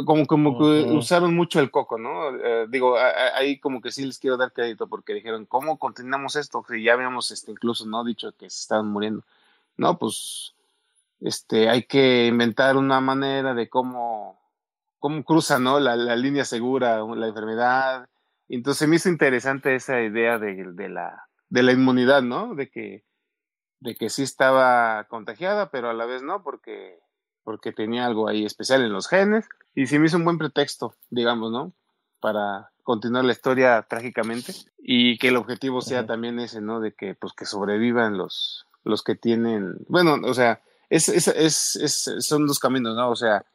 como, 0.05 0.25
como 0.25 0.57
que 0.57 0.83
usaron 0.91 1.35
mucho 1.35 1.59
el 1.59 1.69
coco, 1.69 1.99
¿no? 1.99 2.35
Eh, 2.35 2.65
digo, 2.67 2.97
ahí 3.35 3.59
como 3.59 3.81
que 3.81 3.91
sí 3.91 4.03
les 4.03 4.17
quiero 4.17 4.37
dar 4.37 4.51
crédito 4.51 4.87
porque 4.87 5.13
dijeron, 5.13 5.45
¿cómo 5.45 5.77
continuamos 5.77 6.35
esto? 6.35 6.65
Si 6.67 6.83
ya 6.83 6.93
habíamos 6.93 7.29
este, 7.29 7.51
incluso, 7.51 7.85
¿no? 7.85 8.03
Dicho 8.03 8.31
que 8.31 8.49
se 8.49 8.61
estaban 8.61 8.87
muriendo. 8.87 9.23
No, 9.77 9.97
pues, 9.99 10.55
este, 11.21 11.69
hay 11.69 11.83
que 11.83 12.25
inventar 12.25 12.77
una 12.77 12.99
manera 13.01 13.53
de 13.53 13.69
cómo, 13.69 14.39
cómo 14.99 15.23
cruza, 15.23 15.59
¿no? 15.59 15.79
La, 15.79 15.95
la 15.95 16.15
línea 16.15 16.45
segura, 16.45 16.99
la 16.99 17.27
enfermedad. 17.27 18.09
Entonces 18.49 18.87
me 18.87 18.95
hizo 18.95 19.09
interesante 19.09 19.75
esa 19.75 20.01
idea 20.01 20.39
de, 20.39 20.71
de 20.73 20.89
la, 20.89 21.27
de 21.49 21.63
la 21.63 21.71
inmunidad, 21.71 22.23
¿no? 22.23 22.55
De 22.55 22.69
que, 22.69 23.04
de 23.85 23.95
que 23.95 24.09
sí 24.09 24.23
estaba 24.23 25.05
contagiada, 25.05 25.69
pero 25.69 25.89
a 25.89 25.93
la 25.93 26.05
vez 26.05 26.23
no, 26.23 26.41
porque, 26.43 26.99
porque 27.43 27.71
tenía 27.71 28.05
algo 28.05 28.27
ahí 28.27 28.43
especial 28.45 28.81
en 28.81 28.91
los 28.91 29.07
genes. 29.07 29.47
Y 29.75 29.85
sí 29.85 29.99
me 29.99 30.07
hizo 30.07 30.17
un 30.17 30.25
buen 30.25 30.37
pretexto, 30.39 30.95
digamos, 31.09 31.51
¿no? 31.51 31.71
Para 32.19 32.71
continuar 32.83 33.25
la 33.25 33.31
historia 33.33 33.85
trágicamente. 33.87 34.53
Y 34.79 35.17
que 35.19 35.27
el 35.29 35.37
objetivo 35.37 35.81
sea 35.81 36.05
también 36.05 36.39
ese, 36.39 36.61
¿no? 36.61 36.79
De 36.79 36.93
que, 36.93 37.13
pues, 37.15 37.33
que 37.33 37.45
sobrevivan 37.45 38.17
los, 38.17 38.65
los 38.83 39.03
que 39.03 39.15
tienen, 39.15 39.75
bueno, 39.87 40.17
o 40.23 40.33
sea, 40.33 40.61
es, 40.89 41.07
es, 41.09 41.27
es, 41.27 41.75
es- 41.75 42.25
son 42.25 42.47
dos 42.47 42.59
caminos, 42.59 42.95
¿no? 42.95 43.09
O 43.09 43.15
sea, 43.15 43.45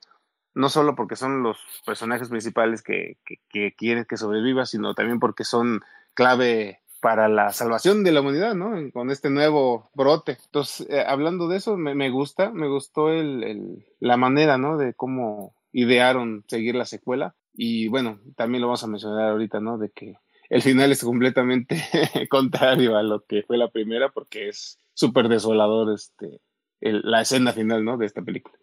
no 0.55 0.69
solo 0.69 0.94
porque 0.94 1.16
son 1.16 1.43
los 1.43 1.59
personajes 1.86 2.28
principales 2.28 2.82
que, 2.82 3.19
que, 3.24 3.40
que 3.48 3.74
quieren 3.77 4.05
que 4.05 4.16
sobreviva, 4.16 4.66
sino 4.66 4.94
también 4.94 5.20
porque 5.20 5.44
son 5.44 5.81
clave 6.15 6.80
para 7.01 7.28
la 7.28 7.51
salvación 7.52 8.05
de 8.05 8.12
la 8.12 8.20
humanidad, 8.20 8.55
¿no? 8.55 8.74
Con 8.93 9.10
este 9.10 9.31
nuevo 9.31 9.90
brote. 9.94 10.36
Entonces, 10.44 10.86
eh, 10.90 11.05
hablando 11.06 11.48
de 11.48 11.56
eso, 11.56 11.77
me, 11.77 12.10
gusta, 12.10 12.51
me 12.51 12.68
gustó 12.68 13.10
el- 13.10 13.85
la 13.98 14.16
manera, 14.16 14.59
¿no? 14.59 14.77
De 14.77 14.94
cómo 14.94 15.55
idearon 15.72 16.44
seguir 16.48 16.74
la 16.74 16.85
secuela. 16.85 17.35
Y 17.55 17.89
bueno, 17.89 18.20
también 18.36 18.60
lo 18.62 18.68
vamos 18.68 18.85
a 18.85 18.89
mencionar 18.89 19.31
ahorita, 19.31 19.60
¿no? 19.60 19.78
De 19.78 19.90
que 19.90 20.16
el 20.48 20.62
final 20.62 20.93
es 20.93 21.02
completamente 21.05 21.77
contrario 22.31 22.97
a 22.97 23.02
lo 23.02 23.24
que 23.24 23.43
fue 23.43 23.56
la 23.59 23.68
primera, 23.70 24.10
porque 24.10 24.48
es 24.48 24.78
súper 24.94 25.28
desolador 25.28 25.93
este, 25.94 26.40
el- 26.81 27.02
la 27.05 27.22
escena 27.22 27.52
final, 27.52 27.85
¿no? 27.85 27.97
De 27.97 28.06
esta 28.06 28.22
película. 28.22 28.56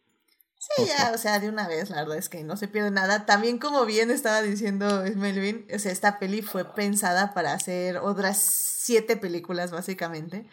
Sí, 0.59 0.85
ya, 0.87 1.11
o 1.13 1.17
sea, 1.17 1.39
de 1.39 1.49
una 1.49 1.67
vez, 1.67 1.89
la 1.89 1.97
verdad 1.97 2.17
es 2.17 2.29
que 2.29 2.43
no 2.43 2.57
se 2.57 2.67
pierde 2.67 2.91
nada. 2.91 3.25
También, 3.25 3.59
como 3.59 3.85
bien 3.85 4.09
estaba 4.09 4.41
diciendo 4.41 5.03
Melvin, 5.15 5.67
o 5.73 5.79
sea, 5.79 5.91
esta 5.91 6.19
peli 6.19 6.41
fue 6.41 6.73
pensada 6.73 7.33
para 7.33 7.53
hacer 7.53 7.97
otras 7.97 8.37
siete 8.39 9.17
películas, 9.17 9.71
básicamente. 9.71 10.47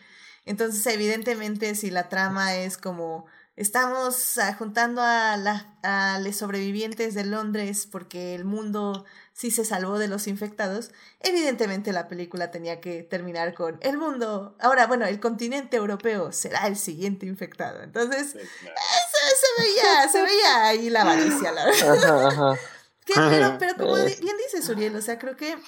Entonces, 0.45 0.87
evidentemente, 0.87 1.75
si 1.75 1.91
la 1.91 2.09
trama 2.09 2.55
es 2.55 2.77
como 2.77 3.27
estamos 3.57 4.37
ah, 4.39 4.55
juntando 4.55 5.01
a, 5.01 5.37
la, 5.37 5.77
a 5.83 6.19
los 6.19 6.37
sobrevivientes 6.37 7.15
de 7.15 7.25
Londres 7.25 7.87
porque 7.91 8.35
el 8.35 8.45
mundo 8.45 9.05
sí 9.33 9.51
se 9.53 9.65
salvó 9.65 9.99
de 9.99 10.09
los 10.09 10.27
infectados, 10.27 10.91
evidentemente 11.21 11.93
la 11.93 12.09
película 12.09 12.51
tenía 12.51 12.81
que 12.81 13.03
terminar 13.05 13.55
con 13.55 13.79
el 13.81 13.97
mundo, 13.99 14.57
ahora, 14.61 14.87
bueno, 14.87 15.07
el 15.07 15.21
continente 15.21 15.77
europeo 15.77 16.33
será 16.33 16.67
el 16.67 16.77
siguiente 16.77 17.27
infectado. 17.27 17.83
Entonces, 17.83 18.33
Sí, 18.33 18.39
claro. 18.61 18.77
Se, 19.25 19.63
veía, 19.63 20.09
se 20.09 20.23
veía 20.23 20.67
ahí 20.67 20.91
la 20.91 21.03
avaricia, 21.03 21.53
la 21.53 21.65
verdad. 21.67 22.05
Ajá, 22.05 22.29
ajá. 22.53 22.61
Que- 23.07 23.13
pero, 23.17 23.57
pero 23.59 23.75
como 23.77 23.99
Eh. 23.99 24.17
bien 24.23 24.35
dices, 24.39 24.67
Uriel, 24.71 24.97
o 24.97 25.03
sea, 25.03 25.19
creo 25.19 25.37
que 25.37 25.59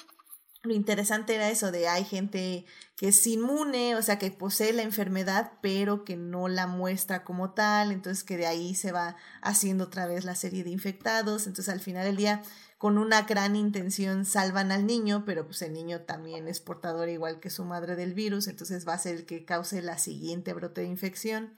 lo 0.63 0.73
interesante 0.73 1.35
era 1.35 1.49
eso 1.49 1.71
de 1.71 1.87
hay 1.87 2.03
gente 2.03 2.65
que 2.95 3.09
es 3.09 3.27
inmune, 3.27 3.95
o 3.95 4.01
sea, 4.01 4.17
que 4.17 4.31
posee 4.31 4.73
la 4.73 4.81
enfermedad, 4.81 5.51
pero 5.61 6.03
que 6.03 6.15
no 6.17 6.47
la 6.47 6.65
muestra 6.65 7.23
como 7.23 7.51
tal, 7.53 7.91
entonces 7.91 8.23
que 8.23 8.37
de 8.37 8.47
ahí 8.47 8.73
se 8.73 8.91
va 8.91 9.15
haciendo 9.43 9.83
otra 9.83 10.07
vez 10.07 10.25
la 10.25 10.33
serie 10.33 10.63
de 10.63 10.71
infectados, 10.71 11.45
entonces 11.45 11.71
al 11.71 11.79
final 11.79 12.05
del 12.05 12.15
día, 12.17 12.41
con 12.79 12.97
una 12.97 13.21
gran 13.21 13.55
intención, 13.55 14.25
salvan 14.25 14.71
al 14.71 14.87
niño, 14.87 15.23
pero 15.25 15.45
pues 15.45 15.61
el 15.61 15.73
niño 15.73 16.01
también 16.01 16.47
es 16.47 16.59
portador 16.59 17.07
igual 17.07 17.39
que 17.39 17.51
su 17.51 17.63
madre 17.65 17.95
del 17.95 18.15
virus, 18.15 18.47
entonces 18.47 18.87
va 18.87 18.93
a 18.93 18.99
ser 18.99 19.15
el 19.15 19.25
que 19.27 19.45
cause 19.45 19.79
la 19.83 19.99
siguiente 19.99 20.53
brote 20.53 20.81
de 20.81 20.87
infección. 20.87 21.57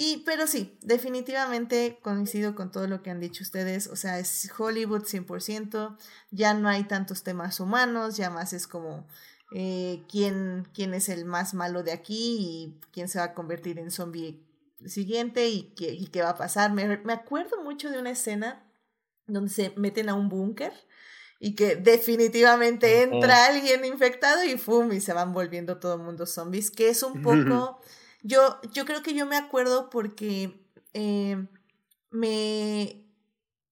Y, 0.00 0.22
pero 0.24 0.46
sí, 0.46 0.78
definitivamente 0.80 1.98
coincido 2.02 2.54
con 2.54 2.70
todo 2.70 2.86
lo 2.86 3.02
que 3.02 3.10
han 3.10 3.18
dicho 3.18 3.42
ustedes. 3.42 3.88
O 3.88 3.96
sea, 3.96 4.20
es 4.20 4.48
Hollywood 4.56 5.02
100%. 5.02 5.96
Ya 6.30 6.54
no 6.54 6.68
hay 6.68 6.84
tantos 6.84 7.24
temas 7.24 7.58
humanos, 7.58 8.16
ya 8.16 8.30
más 8.30 8.52
es 8.52 8.68
como 8.68 9.08
eh, 9.50 10.04
quién, 10.08 10.68
quién 10.72 10.94
es 10.94 11.08
el 11.08 11.24
más 11.24 11.52
malo 11.52 11.82
de 11.82 11.90
aquí 11.90 12.36
y 12.38 12.80
quién 12.92 13.08
se 13.08 13.18
va 13.18 13.24
a 13.24 13.34
convertir 13.34 13.80
en 13.80 13.90
zombie 13.90 14.40
siguiente 14.86 15.48
y 15.48 15.74
qué, 15.74 15.92
y 15.92 16.06
qué 16.06 16.22
va 16.22 16.30
a 16.30 16.36
pasar. 16.36 16.72
Me, 16.72 16.98
me 16.98 17.12
acuerdo 17.12 17.60
mucho 17.64 17.90
de 17.90 17.98
una 17.98 18.10
escena 18.10 18.64
donde 19.26 19.50
se 19.50 19.72
meten 19.74 20.10
a 20.10 20.14
un 20.14 20.28
búnker 20.28 20.72
y 21.40 21.56
que 21.56 21.74
definitivamente 21.74 23.02
entra 23.02 23.46
alguien 23.46 23.84
infectado 23.84 24.44
y 24.44 24.58
¡fum! 24.58 24.92
y 24.92 25.00
se 25.00 25.12
van 25.12 25.32
volviendo 25.32 25.78
todo 25.78 25.94
el 25.94 26.02
mundo 26.02 26.24
zombies, 26.24 26.70
que 26.70 26.88
es 26.88 27.02
un 27.02 27.20
poco... 27.20 27.80
Yo, 28.22 28.60
yo 28.72 28.84
creo 28.84 29.02
que 29.02 29.14
yo 29.14 29.26
me 29.26 29.36
acuerdo 29.36 29.90
porque 29.90 30.60
eh, 30.92 31.46
me 32.10 33.04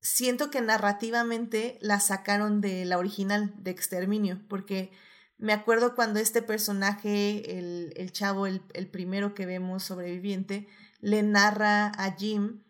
siento 0.01 0.51
que 0.51 0.61
narrativamente 0.61 1.79
la 1.81 2.01
sacaron 2.01 2.61
de 2.61 2.85
la 2.85 2.99
original, 2.99 3.55
de 3.59 3.73
Exterminio, 3.73 4.41
porque 4.49 4.93
me 5.39 5.53
acuerdo 5.53 5.95
cuando 5.95 6.21
este 6.21 6.43
personaje, 6.43 7.59
el, 7.59 7.93
el 7.97 8.13
chavo, 8.13 8.47
el, 8.47 8.63
el 8.73 8.89
primero 8.89 9.35
que 9.35 9.47
vemos 9.47 9.83
sobreviviente, 9.83 10.69
le 11.01 11.23
narra 11.23 11.89
a 11.89 12.13
Jim 12.17 12.63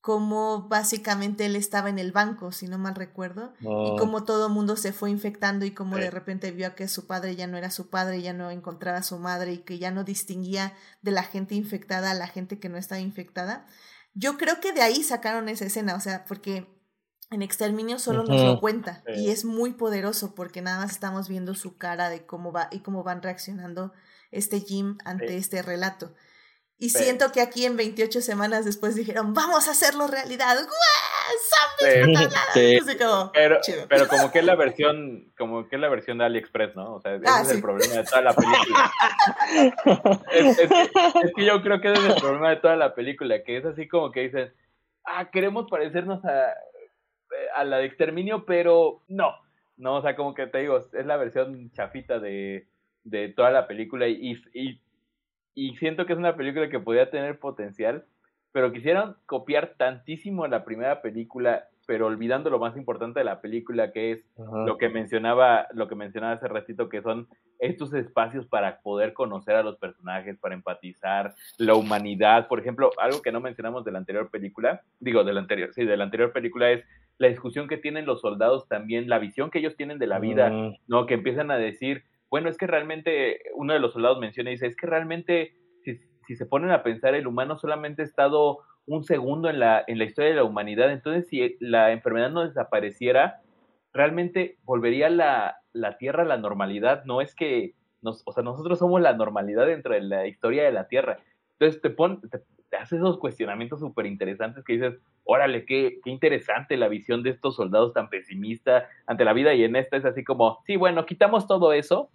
cómo 0.00 0.66
básicamente 0.68 1.44
él 1.46 1.56
estaba 1.56 1.90
en 1.90 1.98
el 1.98 2.10
banco, 2.12 2.52
si 2.52 2.66
no 2.68 2.78
mal 2.78 2.94
recuerdo, 2.94 3.52
y 3.60 3.66
Oh, 3.66 3.96
cómo 3.98 4.24
todo 4.24 4.46
el 4.46 4.52
mundo 4.52 4.76
se 4.76 4.92
fue 4.94 5.10
infectando 5.10 5.66
y 5.66 5.72
cómo 5.72 5.96
Sí. 5.96 6.02
de 6.02 6.10
repente 6.10 6.50
vio 6.52 6.74
que 6.74 6.88
su 6.88 7.06
padre 7.06 7.36
ya 7.36 7.46
no 7.46 7.58
era 7.58 7.70
su 7.70 7.90
padre, 7.90 8.22
ya 8.22 8.32
no 8.32 8.50
encontraba 8.50 8.98
a 8.98 9.02
su 9.02 9.18
madre 9.18 9.52
y 9.52 9.58
que 9.58 9.78
ya 9.78 9.90
no 9.90 10.02
distinguía 10.04 10.72
de 11.02 11.10
la 11.10 11.22
gente 11.22 11.54
infectada 11.54 12.10
a 12.10 12.14
la 12.14 12.26
gente 12.28 12.58
que 12.58 12.68
no 12.70 12.78
estaba 12.78 13.00
infectada. 13.00 13.66
Yo 14.14 14.38
creo 14.38 14.58
que 14.60 14.72
de 14.72 14.80
ahí 14.82 15.02
sacaron 15.02 15.48
esa 15.50 15.66
escena, 15.66 15.94
o 15.94 16.00
sea, 16.00 16.24
porque 16.24 16.66
en 17.30 17.42
Exterminio 17.42 17.98
solo 17.98 18.24
nos 18.24 18.42
lo 18.42 18.58
cuenta 18.58 19.02
Sí. 19.06 19.24
y 19.26 19.30
es 19.30 19.44
muy 19.44 19.74
poderoso 19.74 20.34
porque 20.34 20.62
nada 20.62 20.80
más 20.80 20.90
estamos 20.92 21.28
viendo 21.28 21.54
su 21.54 21.76
cara 21.76 22.08
de 22.08 22.24
cómo 22.26 22.50
va 22.52 22.68
y 22.72 22.80
cómo 22.80 23.04
van 23.04 23.22
reaccionando 23.22 23.92
este 24.32 24.60
Jim 24.60 24.96
ante 25.04 25.28
Sí. 25.28 25.34
este 25.34 25.62
relato. 25.62 26.14
Y 26.80 26.88
Sí. 26.90 27.04
siento 27.04 27.30
que 27.30 27.40
aquí 27.42 27.66
en 27.66 27.76
28 27.76 28.20
semanas 28.22 28.64
después 28.64 28.94
dijeron, 28.96 29.34
vamos 29.34 29.68
a 29.68 29.72
hacerlo 29.72 30.06
realidad. 30.06 30.56
¡Guau! 30.56 31.38
Sí. 31.78 31.86
¡Zombies! 32.02 32.34
Sí. 32.54 32.76
Así 32.78 32.98
como, 32.98 33.30
Pero, 33.32 33.60
chido. 33.60 33.86
pero 33.88 34.08
como 34.08 34.32
que 34.32 34.38
es 34.40 34.44
la 34.46 34.54
versión, 34.56 35.30
como 35.38 35.68
que 35.68 35.76
es 35.76 35.80
la 35.82 35.88
versión 35.90 36.18
de 36.18 36.24
AliExpress, 36.24 36.74
¿no? 36.76 36.94
O 36.94 37.00
sea, 37.00 37.14
ese 37.14 37.24
Ah, 37.28 37.42
es 37.42 37.48
sí. 37.48 37.54
el 37.56 37.60
problema 37.62 37.94
de 37.96 38.04
toda 38.04 38.22
la 38.22 38.32
película. 38.34 38.92
es, 40.32 40.58
es 40.58 40.68
que, 40.68 40.82
es 41.24 41.32
que 41.36 41.44
yo 41.44 41.62
creo 41.62 41.80
que 41.80 41.92
ese 41.92 42.00
es 42.08 42.14
el 42.14 42.20
problema 42.20 42.50
de 42.50 42.56
toda 42.56 42.76
la 42.76 42.94
película, 42.94 43.42
que 43.42 43.56
es 43.58 43.64
así 43.64 43.86
como 43.88 44.10
que 44.10 44.20
dicen, 44.20 44.52
ah, 45.04 45.30
queremos 45.30 45.68
parecernos 45.70 46.24
a, 46.24 46.54
a 47.56 47.64
la 47.64 47.78
de 47.78 47.86
exterminio, 47.86 48.44
pero 48.46 49.02
no. 49.08 49.34
No, 49.76 49.96
o 49.96 50.02
sea, 50.02 50.14
como 50.16 50.34
que 50.34 50.46
te 50.46 50.58
digo, 50.58 50.78
es 50.78 51.06
la 51.06 51.16
versión 51.16 51.70
chafita 51.72 52.18
de, 52.18 52.66
de 53.04 53.28
toda 53.28 53.50
la 53.50 53.66
película 53.66 54.08
y, 54.08 54.32
y, 54.52 54.80
y 55.54 55.76
siento 55.76 56.06
que 56.06 56.12
es 56.12 56.18
una 56.18 56.36
película 56.36 56.68
que 56.68 56.80
podría 56.80 57.10
tener 57.10 57.38
potencial, 57.38 58.04
pero 58.52 58.72
quisieron 58.72 59.16
copiar 59.26 59.74
tantísimo 59.76 60.46
la 60.46 60.64
primera 60.64 61.02
película, 61.02 61.68
pero 61.86 62.06
olvidando 62.06 62.50
lo 62.50 62.58
más 62.58 62.76
importante 62.76 63.20
de 63.20 63.24
la 63.24 63.40
película, 63.40 63.92
que 63.92 64.12
es 64.12 64.26
Ajá. 64.38 64.64
lo 64.64 64.76
que 64.76 64.88
mencionaba, 64.88 65.66
lo 65.72 65.88
que 65.88 65.94
mencionaba 65.94 66.32
hace 66.34 66.48
ratito, 66.48 66.88
que 66.88 67.02
son 67.02 67.28
estos 67.58 67.92
espacios 67.94 68.46
para 68.46 68.80
poder 68.80 69.12
conocer 69.12 69.54
a 69.54 69.62
los 69.62 69.76
personajes, 69.76 70.38
para 70.38 70.54
empatizar, 70.54 71.34
la 71.58 71.74
humanidad. 71.74 72.48
Por 72.48 72.58
ejemplo, 72.58 72.90
algo 72.98 73.22
que 73.22 73.32
no 73.32 73.40
mencionamos 73.40 73.84
de 73.84 73.92
la 73.92 73.98
anterior 73.98 74.30
película, 74.30 74.82
digo, 74.98 75.24
de 75.24 75.32
la 75.32 75.40
anterior, 75.40 75.72
sí, 75.74 75.84
de 75.84 75.96
la 75.96 76.04
anterior 76.04 76.32
película 76.32 76.70
es 76.70 76.84
la 77.18 77.28
discusión 77.28 77.68
que 77.68 77.76
tienen 77.76 78.06
los 78.06 78.22
soldados 78.22 78.66
también, 78.66 79.08
la 79.10 79.18
visión 79.18 79.50
que 79.50 79.58
ellos 79.58 79.76
tienen 79.76 79.98
de 79.98 80.06
la 80.06 80.18
vida, 80.18 80.48
Mm, 80.48 80.76
¿no? 80.88 81.04
Que 81.06 81.14
empiezan 81.14 81.50
a 81.50 81.58
decir, 81.58 82.04
bueno, 82.30 82.48
es 82.48 82.56
que 82.56 82.66
realmente, 82.66 83.40
uno 83.54 83.72
de 83.72 83.80
los 83.80 83.92
soldados 83.92 84.20
menciona 84.20 84.50
y 84.50 84.54
dice, 84.54 84.66
es 84.66 84.76
que 84.76 84.86
realmente, 84.86 85.54
si, 85.82 85.98
si 86.26 86.36
se 86.36 86.46
ponen 86.46 86.70
a 86.70 86.82
pensar, 86.82 87.14
el 87.14 87.26
humano 87.26 87.58
solamente 87.58 88.02
ha 88.02 88.04
estado 88.04 88.60
un 88.86 89.04
segundo 89.04 89.50
en 89.50 89.60
la, 89.60 89.84
en 89.86 89.98
la 89.98 90.04
historia 90.04 90.30
de 90.30 90.36
la 90.36 90.44
humanidad, 90.44 90.90
entonces 90.90 91.28
si 91.28 91.56
la 91.60 91.92
enfermedad 91.92 92.30
no 92.30 92.44
desapareciera, 92.44 93.40
realmente 93.92 94.58
volvería 94.64 95.10
la, 95.10 95.56
la 95.72 95.98
Tierra 95.98 96.22
a 96.22 96.26
la 96.26 96.38
normalidad, 96.38 97.04
no 97.04 97.20
es 97.20 97.34
que, 97.34 97.74
nos, 98.02 98.22
o 98.24 98.32
sea, 98.32 98.42
nosotros 98.42 98.78
somos 98.78 99.00
la 99.00 99.12
normalidad 99.12 99.66
dentro 99.66 99.94
de 99.94 100.00
la 100.00 100.26
historia 100.26 100.64
de 100.64 100.72
la 100.72 100.88
Tierra. 100.88 101.18
Entonces 101.52 101.82
te, 101.82 101.90
pon, 101.90 102.20
te, 102.30 102.40
hace 102.76 102.96
esos 102.96 103.18
cuestionamientos 103.18 103.80
súper 103.80 104.06
interesantes 104.06 104.64
que 104.64 104.74
dices, 104.74 104.98
órale, 105.24 105.66
qué, 105.66 105.98
qué 106.02 106.10
interesante 106.10 106.76
la 106.76 106.88
visión 106.88 107.22
de 107.22 107.30
estos 107.30 107.56
soldados 107.56 107.92
tan 107.92 108.08
pesimista 108.08 108.88
ante 109.06 109.24
la 109.24 109.32
vida 109.32 109.54
y 109.54 109.64
en 109.64 109.76
esta 109.76 109.96
es 109.96 110.04
así 110.04 110.24
como, 110.24 110.58
sí, 110.66 110.76
bueno, 110.76 111.04
quitamos 111.06 111.46
todo 111.46 111.72
eso, 111.72 112.10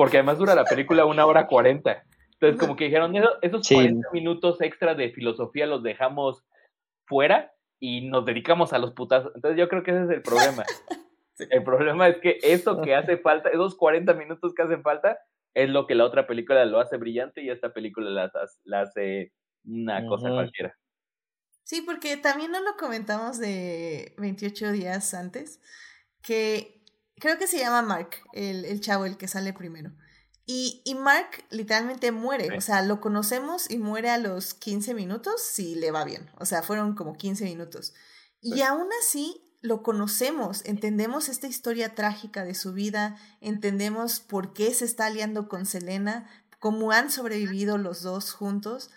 porque 0.00 0.16
además 0.16 0.38
dura 0.38 0.54
la 0.54 0.64
película 0.64 1.04
una 1.04 1.26
hora 1.26 1.46
cuarenta. 1.46 2.04
Entonces 2.32 2.58
como 2.58 2.74
que 2.74 2.84
dijeron, 2.86 3.14
"Eso- 3.14 3.36
esos 3.42 3.66
Sí. 3.66 3.74
40 3.74 4.08
minutos 4.14 4.58
extra 4.62 4.94
de 4.94 5.10
filosofía 5.10 5.66
los 5.66 5.82
dejamos 5.82 6.42
fuera 7.06 7.52
y 7.78 8.08
nos 8.08 8.24
dedicamos 8.24 8.72
a 8.72 8.78
los 8.78 8.92
putazos. 8.94 9.30
Entonces 9.34 9.58
yo 9.58 9.68
creo 9.68 9.82
que 9.82 9.90
ese 9.90 10.04
es 10.04 10.10
el 10.10 10.22
problema. 10.22 10.64
El 11.50 11.64
problema 11.64 12.08
es 12.08 12.16
que 12.18 12.38
eso 12.42 12.80
que 12.80 12.94
hace 12.94 13.18
falta, 13.18 13.50
esos 13.50 13.74
40 13.74 14.14
minutos 14.14 14.54
que 14.54 14.62
hacen 14.62 14.82
falta, 14.82 15.18
es 15.54 15.68
lo 15.68 15.86
que 15.86 15.94
la 15.94 16.04
otra 16.06 16.26
película 16.26 16.64
lo 16.64 16.80
hace 16.80 16.96
brillante 16.96 17.42
y 17.42 17.50
esta 17.50 17.74
película 17.74 18.08
la, 18.10 18.30
la 18.64 18.80
hace 18.80 19.32
una 19.66 20.06
cosa 20.06 20.30
cualquiera. 20.30 20.74
Sí, 21.62 21.82
porque 21.82 22.16
también 22.16 22.52
no 22.52 22.60
lo 22.62 22.74
comentamos 22.78 23.38
de 23.38 24.14
28 24.16 24.72
días 24.72 25.12
antes, 25.14 25.60
que 26.22 26.79
creo 27.20 27.38
que 27.38 27.46
se 27.46 27.58
llama 27.58 27.82
Mark, 27.82 28.10
el, 28.32 28.64
el 28.64 28.80
chavo, 28.80 29.04
el 29.04 29.16
que 29.16 29.28
sale 29.28 29.52
primero. 29.52 29.92
Y, 30.46 30.82
y 30.84 30.96
Mark 30.96 31.44
literalmente 31.50 32.10
muere, 32.10 32.48
Sí. 32.48 32.56
o 32.56 32.60
sea, 32.60 32.82
lo 32.82 33.00
conocemos 33.00 33.70
y 33.70 33.78
muere 33.78 34.10
a 34.10 34.18
los 34.18 34.54
15 34.54 34.94
minutos 34.94 35.40
si 35.42 35.76
le 35.76 35.92
va 35.92 36.04
bien, 36.04 36.28
o 36.38 36.44
sea, 36.46 36.62
fueron 36.62 36.94
como 36.96 37.14
15 37.16 37.44
minutos. 37.44 37.94
Y 38.42 38.62
aún 38.62 38.88
así 39.00 39.44
lo 39.60 39.82
conocemos, 39.82 40.62
entendemos 40.64 41.28
esta 41.28 41.46
historia 41.46 41.94
trágica 41.94 42.42
de 42.42 42.54
su 42.54 42.72
vida, 42.72 43.16
entendemos 43.40 44.18
por 44.20 44.52
qué 44.52 44.72
se 44.74 44.86
está 44.86 45.06
aliando 45.06 45.48
con 45.48 45.66
Selena, 45.66 46.28
cómo 46.58 46.90
han 46.90 47.10
sobrevivido 47.10 47.78
los 47.78 48.02
dos 48.02 48.32
juntos. 48.32 48.90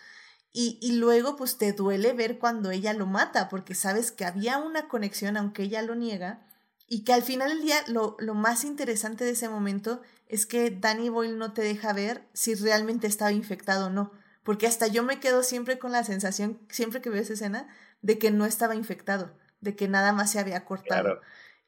Y, 0.54 0.78
y 0.82 0.94
luego 0.94 1.36
pues 1.36 1.58
te 1.58 1.74
duele 1.74 2.14
ver 2.14 2.40
cuando 2.40 2.72
ella 2.72 2.94
lo 2.94 3.06
mata, 3.06 3.50
porque 3.50 3.76
sabes 3.76 4.12
que 4.12 4.24
había 4.26 4.58
una 4.60 4.88
conexión, 4.88 5.36
aunque 5.36 5.64
ella 5.64 5.82
lo 5.82 5.96
niega, 5.96 6.48
y 6.94 7.04
que 7.04 7.12
al 7.12 7.24
final 7.24 7.50
del 7.50 7.64
día 7.64 7.78
lo, 7.88 8.16
lo 8.20 8.36
más 8.36 8.64
interesante 8.64 9.26
de 9.26 9.32
ese 9.32 9.50
momento 9.50 10.04
es 10.28 10.46
que 10.46 10.70
Danny 10.70 11.10
Boyle 11.10 11.40
no 11.40 11.52
te 11.52 11.64
deja 11.64 11.92
ver 11.92 12.28
si 12.34 12.54
realmente 12.54 13.08
estaba 13.08 13.32
infectado 13.32 13.88
o 13.88 13.90
no, 13.90 14.12
porque 14.44 14.68
hasta 14.68 14.86
yo 14.86 15.02
me 15.02 15.20
quedo 15.20 15.42
siempre 15.42 15.80
con 15.80 15.92
la 15.92 16.04
sensación, 16.04 16.60
siempre 16.70 17.02
que 17.02 17.10
veo 17.10 17.24
esa 17.24 17.34
escena, 17.34 17.68
de 18.04 18.20
que 18.20 18.30
no 18.30 18.46
estaba 18.46 18.76
infectado, 18.76 19.36
de 19.60 19.76
que 19.76 19.88
nada 19.88 20.14
más 20.14 20.30
se 20.30 20.38
había 20.40 20.66
cortado. 20.66 21.02
Claro. 21.02 21.22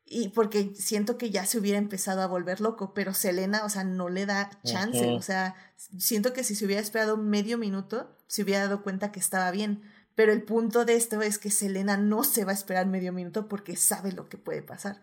Y 0.06 0.30
porque 0.30 0.76
siento 0.76 1.18
que 1.18 1.32
ya 1.32 1.48
se 1.48 1.58
hubiera 1.58 1.80
empezado 1.80 2.22
a 2.22 2.28
volver 2.28 2.62
loco, 2.62 2.94
pero 2.94 3.16
Selena, 3.16 3.66
o 3.66 3.70
sea, 3.70 3.84
no 3.84 4.10
le 4.10 4.28
da 4.28 4.52
chance. 4.64 5.08
O 5.08 5.24
sea, 5.24 5.56
siento 5.98 6.34
que 6.34 6.44
si 6.44 6.54
se 6.54 6.66
hubiera 6.66 6.84
esperado 6.84 7.18
medio 7.18 7.58
minuto, 7.58 8.16
se 8.28 8.44
hubiera 8.44 8.66
dado 8.66 8.84
cuenta 8.84 9.12
que 9.12 9.20
estaba 9.20 9.50
bien. 9.50 9.82
Pero 10.16 10.32
el 10.32 10.44
punto 10.44 10.86
de 10.86 10.96
esto 10.96 11.22
es 11.22 11.38
que 11.38 11.52
Selena 11.52 11.98
no 11.98 12.24
se 12.24 12.46
va 12.46 12.52
a 12.52 12.56
esperar 12.56 12.86
medio 12.88 13.12
minuto 13.14 13.48
porque 13.48 13.76
sabe 13.76 14.12
lo 14.14 14.30
que 14.30 14.38
puede 14.38 14.62
pasar. 14.62 15.02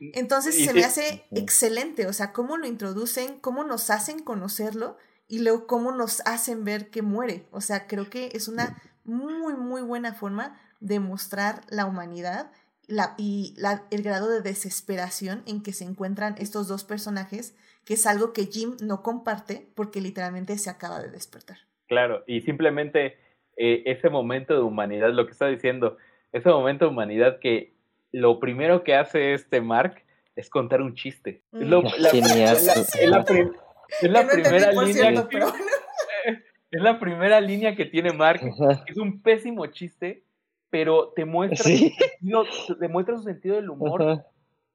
Entonces 0.00 0.54
se 0.64 0.74
me 0.74 0.84
hace 0.84 1.24
excelente, 1.30 2.06
o 2.06 2.12
sea, 2.12 2.32
cómo 2.32 2.56
lo 2.56 2.66
introducen, 2.66 3.38
cómo 3.40 3.64
nos 3.64 3.90
hacen 3.90 4.20
conocerlo 4.20 4.96
y 5.28 5.40
luego 5.40 5.66
cómo 5.66 5.92
nos 5.92 6.20
hacen 6.26 6.64
ver 6.64 6.90
que 6.90 7.02
muere. 7.02 7.46
O 7.52 7.60
sea, 7.60 7.86
creo 7.86 8.10
que 8.10 8.30
es 8.32 8.48
una 8.48 8.82
muy, 9.04 9.54
muy 9.54 9.82
buena 9.82 10.14
forma 10.14 10.58
de 10.80 10.98
mostrar 11.00 11.62
la 11.68 11.86
humanidad 11.86 12.50
la, 12.86 13.14
y 13.18 13.54
la- 13.56 13.84
el 13.92 14.02
grado 14.02 14.28
de 14.28 14.40
desesperación 14.40 15.42
en 15.46 15.62
que 15.62 15.72
se 15.72 15.84
encuentran 15.84 16.34
estos 16.38 16.66
dos 16.66 16.82
personajes, 16.82 17.54
que 17.84 17.94
es 17.94 18.04
algo 18.04 18.32
que 18.32 18.46
Jim 18.46 18.76
no 18.80 19.02
comparte 19.02 19.70
porque 19.76 20.00
literalmente 20.00 20.58
se 20.58 20.70
acaba 20.70 21.00
de 21.00 21.08
despertar. 21.10 21.58
Claro, 21.86 22.24
y 22.26 22.40
simplemente 22.40 23.16
eh, 23.62 23.82
ese 23.84 24.08
momento 24.08 24.54
de 24.54 24.60
humanidad, 24.62 25.10
lo 25.12 25.26
que 25.26 25.32
está 25.32 25.46
diciendo, 25.48 25.98
ese 26.32 26.48
momento 26.48 26.84
de 26.86 26.90
humanidad 26.92 27.38
que 27.40 27.74
lo 28.12 28.40
primero 28.40 28.82
que 28.84 28.94
hace 28.94 29.34
este 29.34 29.60
Mark 29.60 30.02
es 30.34 30.48
contar 30.48 30.80
un 30.80 30.94
chiste. 30.94 31.42
Es, 31.52 31.68
lo- 31.68 31.82
Mm. 31.82 31.88
la, 31.98 32.10
Genial. 32.10 32.56
es 32.56 32.66
la- 32.66 32.72
es 32.72 33.08
la 33.10 33.24
prim- 33.24 33.52
es 34.00 34.10
la 34.10 34.20
Que 34.20 34.26
no 34.26 34.32
entendí, 34.32 34.42
primera 34.48 34.72
línea 34.72 34.92
cierto, 34.94 35.28
que- 35.28 35.38
pero- 35.38 35.52
es 36.70 36.82
la 36.82 36.98
primera 36.98 37.40
línea 37.40 37.74
que 37.76 37.84
tiene 37.84 38.12
Mark. 38.12 38.40
Ajá. 38.42 38.84
Es 38.86 38.96
un 38.96 39.20
pésimo 39.22 39.66
chiste, 39.66 40.22
pero 40.70 41.08
te 41.14 41.24
muestra, 41.24 41.64
Sí. 41.64 41.90
su 41.90 42.04
sentido, 42.04 42.44
te 42.78 42.88
muestra 42.88 43.16
su 43.16 43.22
sentido 43.24 43.56
del 43.56 43.70
humor 43.70 44.02
Ajá. 44.02 44.26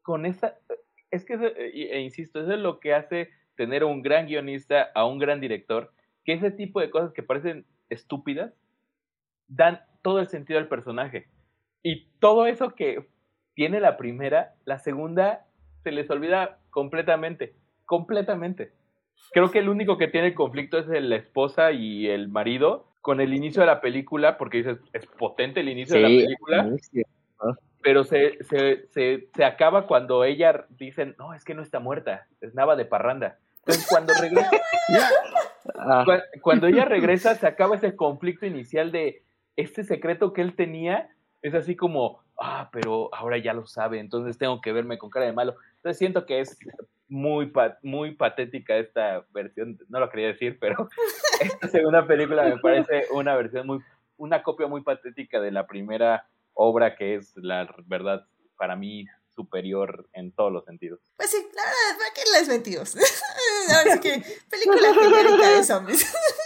con 0.04 0.26
esa 0.26 0.58
es 1.12 1.24
que 1.24 1.36
eso, 1.36 1.46
e, 1.46 1.90
e 1.94 2.00
insisto 2.02 2.42
eso 2.42 2.52
es 2.52 2.60
lo 2.60 2.80
que 2.82 2.94
hace 2.94 3.30
tener 3.56 3.84
a 3.84 3.86
un 3.86 4.02
gran 4.02 4.28
guionista 4.28 4.92
a 4.94 5.06
un 5.06 5.18
gran 5.18 5.40
director 5.40 5.92
que 6.26 6.34
ese 6.34 6.52
tipo 6.52 6.82
de 6.82 6.90
cosas 6.90 7.14
que 7.14 7.24
parecen 7.24 7.66
estúpidas 7.90 8.52
dan 9.48 9.82
todo 10.02 10.20
el 10.20 10.28
sentido 10.28 10.60
al 10.60 10.68
personaje 10.68 11.28
y 11.84 12.08
todo 12.20 12.48
eso 12.48 12.72
que 12.72 13.08
tiene 13.54 13.80
la 13.80 13.98
primera 13.98 14.54
la 14.66 14.80
segunda 14.80 15.46
se 15.84 15.92
les 15.92 16.10
olvida 16.10 16.60
completamente 16.70 17.56
completamente. 17.86 18.72
Creo 19.32 19.50
que 19.50 19.60
el 19.60 19.70
único 19.70 19.98
que 19.98 20.08
tiene 20.08 20.34
conflicto 20.34 20.78
es 20.78 20.88
la 20.88 21.16
esposa 21.16 21.72
y 21.72 22.08
el 22.08 22.28
marido 22.28 22.88
con 23.02 23.22
el 23.22 23.34
inicio 23.34 23.62
de 23.62 23.68
la 23.68 23.82
película, 23.82 24.38
porque 24.38 24.58
dices, 24.58 24.80
es 24.92 25.06
potente 25.06 25.60
el 25.60 25.70
inicio 25.70 25.96
de 25.96 26.02
la 26.02 26.08
película, 26.08 26.70
pero 27.82 28.04
se, 28.04 28.44
se, 28.44 28.88
se, 28.88 29.30
se 29.34 29.46
acaba 29.46 29.86
cuando 29.86 30.24
ella 30.24 30.66
dicen, 30.70 31.16
no, 31.20 31.34
es 31.34 31.46
que 31.46 31.54
no 31.54 31.62
está 31.62 31.80
muerta, 31.80 32.28
es 32.42 32.56
Nava 32.56 32.76
de 32.76 32.86
Parranda. 32.86 33.38
Entonces, 33.60 33.88
cuando 33.88 34.14
regresa, 34.20 34.50
Ah, 35.78 36.06
cuando 36.42 36.68
ella 36.68 36.86
regresa, 36.86 37.36
se 37.36 37.48
acaba 37.48 37.76
ese 37.76 37.96
conflicto 37.96 38.46
inicial 38.46 38.92
de 38.92 39.24
este 39.56 39.84
secreto 39.84 40.34
que 40.34 40.42
él 40.42 40.56
tenía, 40.56 41.10
es 41.42 41.54
así 41.54 41.76
como, 41.76 42.24
ah, 42.40 42.70
pero 42.72 43.14
ahora 43.14 43.38
ya 43.38 43.54
lo 43.54 43.66
sabe, 43.66 44.00
entonces 44.00 44.38
tengo 44.38 44.62
que 44.62 44.72
verme 44.72 44.98
con 44.98 45.10
cara 45.10 45.26
de 45.26 45.34
malo. 45.34 45.56
Entonces 45.78 45.98
siento 45.98 46.26
que 46.26 46.40
es 46.40 46.58
muy, 47.08 47.52
muy 47.84 48.16
patética 48.16 48.78
esta 48.78 49.26
versión, 49.32 49.78
no 49.90 50.00
lo 50.00 50.10
quería 50.10 50.28
decir, 50.28 50.58
pero 50.60 50.90
esta 51.42 51.68
segunda 51.68 52.06
película 52.08 52.44
me 52.44 52.58
parece 52.58 53.06
una 53.12 53.36
versión 53.36 53.68
muy, 53.68 53.80
una 54.18 54.44
copia 54.44 54.68
muy 54.68 54.82
patética 54.82 55.40
de 55.40 55.52
la 55.52 55.68
primera 55.68 56.28
obra 56.54 56.96
que 56.96 57.16
es 57.16 57.36
la 57.36 57.74
verdad 57.86 58.26
para 58.58 58.76
mí 58.76 59.06
superior 59.36 60.08
en 60.14 60.32
todos 60.32 60.52
los 60.52 60.64
sentidos. 60.66 61.02
Pues 61.18 61.30
sí, 61.30 61.38
la 61.54 61.62
verdad, 61.62 61.98
¿para 62.00 62.14
qué 62.14 62.22
les 62.40 62.48
mentimos? 62.48 62.96
Ahora 63.76 63.94
sí 63.94 64.00
que 64.00 64.24
película 64.50 64.94
genérica 64.94 65.50
de 65.50 65.64
zombies. 65.64 66.16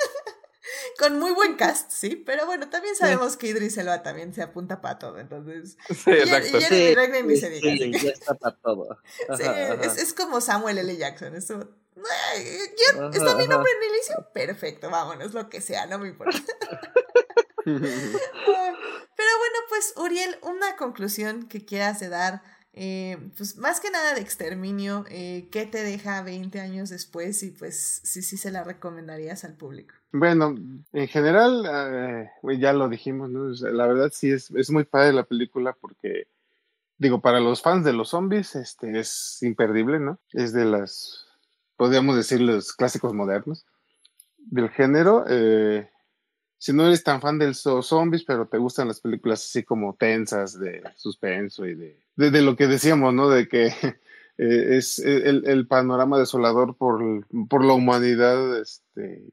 Con 1.00 1.18
muy 1.18 1.32
buen 1.32 1.56
cast, 1.56 1.90
sí, 1.92 2.18
pero 2.18 2.46
bueno, 2.46 2.70
también 2.70 2.94
sabemos 2.94 3.38
que 3.38 3.48
Idris 3.48 3.78
Elba 3.78 4.04
también 4.04 4.34
se 4.34 4.42
apunta 4.44 4.82
para 4.82 5.00
todo, 5.00 5.18
entonces. 5.18 5.78
Sí, 5.88 6.12
Y- 6.12 6.14
exacto. 6.14 6.58
y- 6.58 6.62
Jeremy 6.62 6.94
Renner 6.96 7.26
ni 7.26 7.38
se 7.38 7.50
diga. 7.50 7.72
sí, 7.72 7.92
ya 8.06 8.12
está 8.12 8.34
para 8.36 8.58
todo. 8.58 8.98
Sí, 9.38 9.44
Ajá, 9.44 9.74
es, 9.76 9.98
es 9.98 10.14
como 10.14 10.42
Samuel 10.42 10.78
L. 10.78 10.98
Jackson. 10.98 11.34
Estuvo, 11.36 11.64
"Ay, 12.34 12.44
¿ya 12.78 13.00
Ajá, 13.08 13.10
¿Está 13.14 13.36
mi 13.38 13.48
nombre 13.48 13.72
en 13.78 13.84
el 13.90 13.96
inicio? 13.96 14.28
Perfecto, 14.34 14.90
vámonos, 14.90 15.34
lo 15.34 15.50
que 15.50 15.62
sea, 15.62 15.86
no 15.86 16.00
me 16.00 16.10
importa. 16.10 16.38
Pero 17.66 19.38
bueno, 19.38 19.58
pues 19.70 19.94
Uriel, 19.98 20.38
una 20.42 20.76
conclusión 20.76 21.48
que 21.48 21.66
quieras 21.66 22.00
de 22.00 22.10
dar, 22.10 22.42
eh, 22.74 23.18
pues 23.36 23.58
más 23.58 23.80
que 23.80 23.90
nada 23.90 24.14
de 24.14 24.22
exterminio, 24.22 25.04
eh, 25.10 25.48
¿qué 25.52 25.66
te 25.66 25.84
deja 25.84 26.22
20 26.22 26.60
años 26.60 26.90
después? 26.90 27.42
Y 27.44 27.52
pues 27.52 28.02
sí, 28.04 28.22
sí 28.22 28.38
se 28.38 28.52
la 28.52 28.64
recomendarías 28.64 29.44
al 29.44 29.56
público. 29.56 29.96
Bueno, 30.12 30.56
en 30.94 31.08
general, 31.08 31.66
eh, 31.68 32.30
ya 32.58 32.74
lo 32.74 32.90
dijimos, 32.90 33.62
la 33.62 33.88
verdad 33.88 34.12
sí 34.14 34.32
es, 34.32 34.52
es 34.52 34.70
muy 34.70 34.84
padre 34.84 35.14
la 35.14 35.24
película 35.24 35.76
porque, 35.80 36.28
digo, 36.98 37.22
para 37.22 37.40
los 37.40 37.62
fans 37.62 37.84
de 37.86 37.94
los 37.94 38.10
zombies, 38.10 38.56
este 38.56 39.00
es 39.00 39.42
imperdible, 39.42 40.00
¿no? 40.00 40.20
Es 40.32 40.54
de 40.54 40.66
las, 40.66 41.28
podríamos 41.76 42.16
decir, 42.16 42.40
los 42.42 42.74
clásicos 42.74 43.14
modernos 43.14 43.66
del 44.38 44.70
género. 44.70 45.26
Si 46.60 46.74
no 46.74 46.86
eres 46.86 47.04
tan 47.04 47.22
fan 47.22 47.40
de 47.40 47.48
los 47.48 47.88
zombies, 47.88 48.26
pero 48.26 48.46
te 48.46 48.58
gustan 48.58 48.90
las 48.90 49.00
películas 49.00 49.44
así 49.44 49.64
como 49.64 49.96
tensas, 49.96 50.60
de 50.60 50.84
suspenso 50.98 51.66
y 51.66 51.74
de, 51.74 51.98
de, 52.18 52.32
de 52.32 52.42
lo 52.42 52.58
que 52.58 52.68
decíamos, 52.68 53.14
¿no? 53.14 53.30
De 53.30 53.48
que 53.48 53.68
eh, 54.38 54.78
es 54.78 55.00
el, 55.00 55.48
el 55.48 55.68
panorama 55.68 56.20
desolador 56.20 56.76
por, 56.76 57.26
por 57.48 57.64
la 57.64 57.74
humanidad, 57.74 58.60
este, 58.60 59.24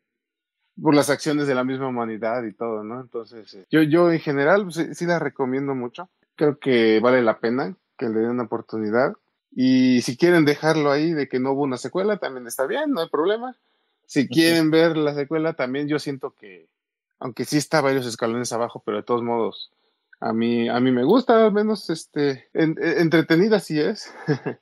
por 0.81 0.94
las 0.94 1.11
acciones 1.11 1.48
de 1.48 1.57
la 1.57 1.65
misma 1.65 1.89
humanidad 1.89 2.44
y 2.44 2.53
todo, 2.53 2.85
¿no? 2.85 3.01
Entonces, 3.01 3.53
eh, 3.55 3.66
yo, 3.70 3.82
yo 3.82 4.12
en 4.12 4.20
general 4.20 4.73
sí, 4.73 4.94
sí 4.94 5.05
la 5.05 5.19
recomiendo 5.19 5.74
mucho. 5.74 6.09
Creo 6.36 6.61
que 6.61 7.01
vale 7.01 7.23
la 7.23 7.40
pena 7.40 7.77
que 7.98 8.09
le 8.09 8.20
den 8.20 8.31
una 8.31 8.44
oportunidad. 8.44 9.15
Y 9.51 10.01
si 10.03 10.16
quieren 10.16 10.44
dejarlo 10.44 10.93
ahí 10.93 11.12
de 11.12 11.28
que 11.28 11.40
no 11.40 11.53
hubo 11.53 11.62
una 11.62 11.78
secuela, 11.78 12.19
también 12.19 12.47
está 12.47 12.66
bien, 12.66 12.93
no 12.93 13.01
hay 13.01 13.09
problema. 13.09 13.57
Si 14.05 14.28
quieren 14.28 14.70
ver 14.70 14.97
la 14.97 15.15
secuela, 15.15 15.55
también 15.55 15.89
yo 15.89 15.98
siento 15.98 16.32
que, 16.39 16.69
aunque 17.18 17.44
sí 17.44 17.56
está 17.56 17.80
varios 17.80 18.06
escalones 18.06 18.52
abajo, 18.52 18.82
pero 18.84 18.98
de 18.98 19.02
todos 19.02 19.22
modos, 19.22 19.72
a 20.20 20.32
mí, 20.32 20.68
a 20.68 20.80
mí 20.80 20.93
me 20.93 21.05
gusta, 21.05 21.44
al 21.47 21.52
menos, 21.52 21.90
este, 21.90 22.48
en- 22.55 22.76
en- 22.80 22.98
entretenida 23.01 23.60
sí 23.60 23.80
es. 23.80 24.12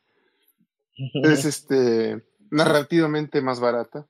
es, 1.23 1.45
este, 1.45 2.25
narrativamente 2.51 3.41
más 3.43 3.61
barata. 3.61 4.07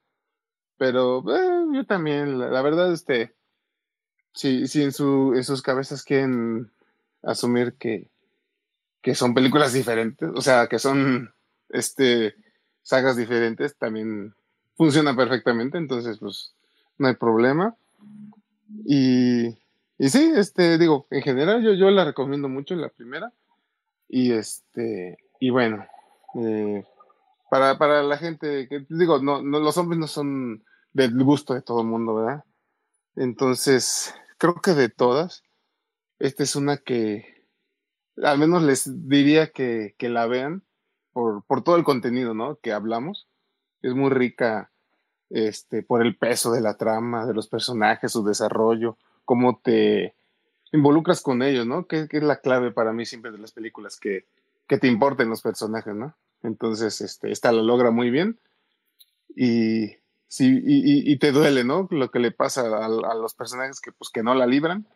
Pero 0.76 1.22
eh, 1.34 1.66
yo 1.72 1.86
también, 1.86 2.38
la, 2.38 2.48
la 2.48 2.62
verdad, 2.62 2.92
este, 2.92 3.34
si, 4.32 4.66
si 4.66 4.82
en, 4.82 4.92
su, 4.92 5.32
en 5.34 5.44
sus 5.44 5.62
cabezas 5.62 6.02
quieren 6.02 6.72
asumir 7.22 7.74
que, 7.74 8.10
que 9.00 9.14
son 9.14 9.34
películas 9.34 9.72
diferentes, 9.72 10.28
o 10.34 10.40
sea, 10.40 10.66
que 10.66 10.78
son 10.78 11.32
este, 11.68 12.34
sagas 12.82 13.16
diferentes, 13.16 13.76
también 13.76 14.34
funciona 14.76 15.14
perfectamente, 15.14 15.78
entonces, 15.78 16.18
pues, 16.18 16.54
no 16.98 17.06
hay 17.08 17.14
problema. 17.14 17.76
Y, 18.86 19.48
y 19.98 20.08
sí, 20.08 20.32
este, 20.36 20.78
digo, 20.78 21.06
en 21.10 21.22
general 21.22 21.62
yo, 21.62 21.72
yo 21.74 21.90
la 21.90 22.04
recomiendo 22.04 22.48
mucho, 22.48 22.74
la 22.74 22.88
primera. 22.88 23.32
Y 24.08 24.32
este, 24.32 25.18
y 25.40 25.50
bueno, 25.50 25.86
eh, 26.34 26.84
para, 27.50 27.78
para 27.78 28.02
la 28.02 28.16
gente 28.16 28.68
que 28.68 28.86
digo, 28.88 29.20
no, 29.20 29.40
los 29.42 29.76
hombres 29.76 29.98
no 29.98 30.06
son 30.06 30.64
del 30.92 31.22
gusto 31.22 31.54
de 31.54 31.62
todo 31.62 31.80
el 31.80 31.86
mundo, 31.86 32.14
¿verdad? 32.14 32.44
Entonces, 33.16 34.14
creo 34.38 34.56
que 34.56 34.72
de 34.72 34.88
todas, 34.88 35.42
esta 36.18 36.42
es 36.42 36.56
una 36.56 36.76
que 36.78 37.46
al 38.22 38.38
menos 38.38 38.62
les 38.62 39.08
diría 39.08 39.50
que, 39.50 39.94
que 39.98 40.08
la 40.08 40.26
vean 40.26 40.62
por, 41.12 41.44
por 41.44 41.64
todo 41.64 41.76
el 41.76 41.84
contenido, 41.84 42.34
¿no? 42.34 42.56
Que 42.60 42.72
hablamos. 42.72 43.28
Es 43.82 43.94
muy 43.94 44.10
rica 44.10 44.70
este, 45.34 45.82
por 45.82 46.00
el 46.00 46.16
peso 46.16 46.52
de 46.52 46.60
la 46.62 46.76
trama, 46.76 47.26
de 47.26 47.34
los 47.34 47.48
personajes, 47.48 48.12
su 48.12 48.24
desarrollo, 48.24 48.96
cómo 49.24 49.60
te 49.62 50.14
involucras 50.72 51.22
con 51.22 51.42
ellos, 51.42 51.66
¿no? 51.66 51.86
Que, 51.86 52.06
es 52.10 52.22
la 52.22 52.40
clave 52.40 52.70
para 52.72 52.92
mí 52.92 53.04
siempre 53.04 53.32
de 53.32 53.38
las 53.38 53.52
películas, 53.52 53.98
que, 53.98 54.26
que 54.68 54.78
te 54.78 54.86
importen 54.88 55.28
los 55.30 55.42
personajes, 55.42 55.94
¿no? 55.94 56.14
Entonces, 56.42 57.00
este, 57.00 57.32
esta 57.32 57.52
lo 57.52 57.62
logra 57.62 57.90
muy 57.90 58.10
bien 58.10 58.38
y, 59.34 59.88
sí, 60.28 60.60
y, 60.64 61.10
y- 61.10 61.12
y 61.12 61.18
te 61.18 61.32
duele, 61.32 61.64
¿no? 61.64 61.88
Lo 61.90 62.10
que 62.10 62.20
le 62.20 62.30
pasa 62.30 62.62
a, 62.68 62.86
a 62.86 63.14
los 63.14 63.34
personajes 63.34 63.80
que, 63.80 63.92
pues, 63.92 64.10
que 64.10 64.22
no 64.22 64.34
la 64.34 64.46
libran 64.46 64.86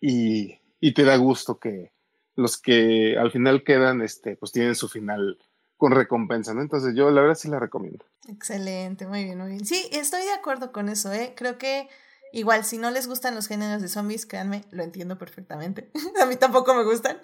y, 0.00 0.58
y 0.80 0.94
te 0.94 1.04
da 1.04 1.16
gusto 1.16 1.58
que 1.58 1.92
los 2.36 2.60
que 2.60 3.16
al 3.18 3.30
final 3.30 3.64
quedan, 3.64 4.02
este, 4.02 4.36
pues 4.36 4.52
tienen 4.52 4.74
su 4.74 4.88
final 4.88 5.38
con 5.80 5.92
recompensa, 5.92 6.52
¿no? 6.52 6.60
Entonces 6.60 6.94
yo 6.94 7.10
la 7.10 7.22
verdad 7.22 7.34
sí 7.34 7.48
la 7.48 7.58
recomiendo. 7.58 8.04
Excelente, 8.28 9.06
muy 9.06 9.24
bien, 9.24 9.38
muy 9.38 9.48
bien. 9.48 9.64
Sí, 9.64 9.88
estoy 9.92 10.22
de 10.22 10.32
acuerdo 10.32 10.72
con 10.72 10.90
eso, 10.90 11.10
¿eh? 11.10 11.32
Creo 11.34 11.56
que 11.56 11.88
igual, 12.34 12.66
si 12.66 12.76
no 12.76 12.90
les 12.90 13.06
gustan 13.06 13.34
los 13.34 13.48
géneros 13.48 13.80
de 13.80 13.88
zombies, 13.88 14.26
créanme, 14.26 14.62
lo 14.72 14.82
entiendo 14.82 15.16
perfectamente. 15.16 15.90
A 16.22 16.26
mí 16.26 16.36
tampoco 16.36 16.74
me 16.74 16.84
gustan. 16.84 17.18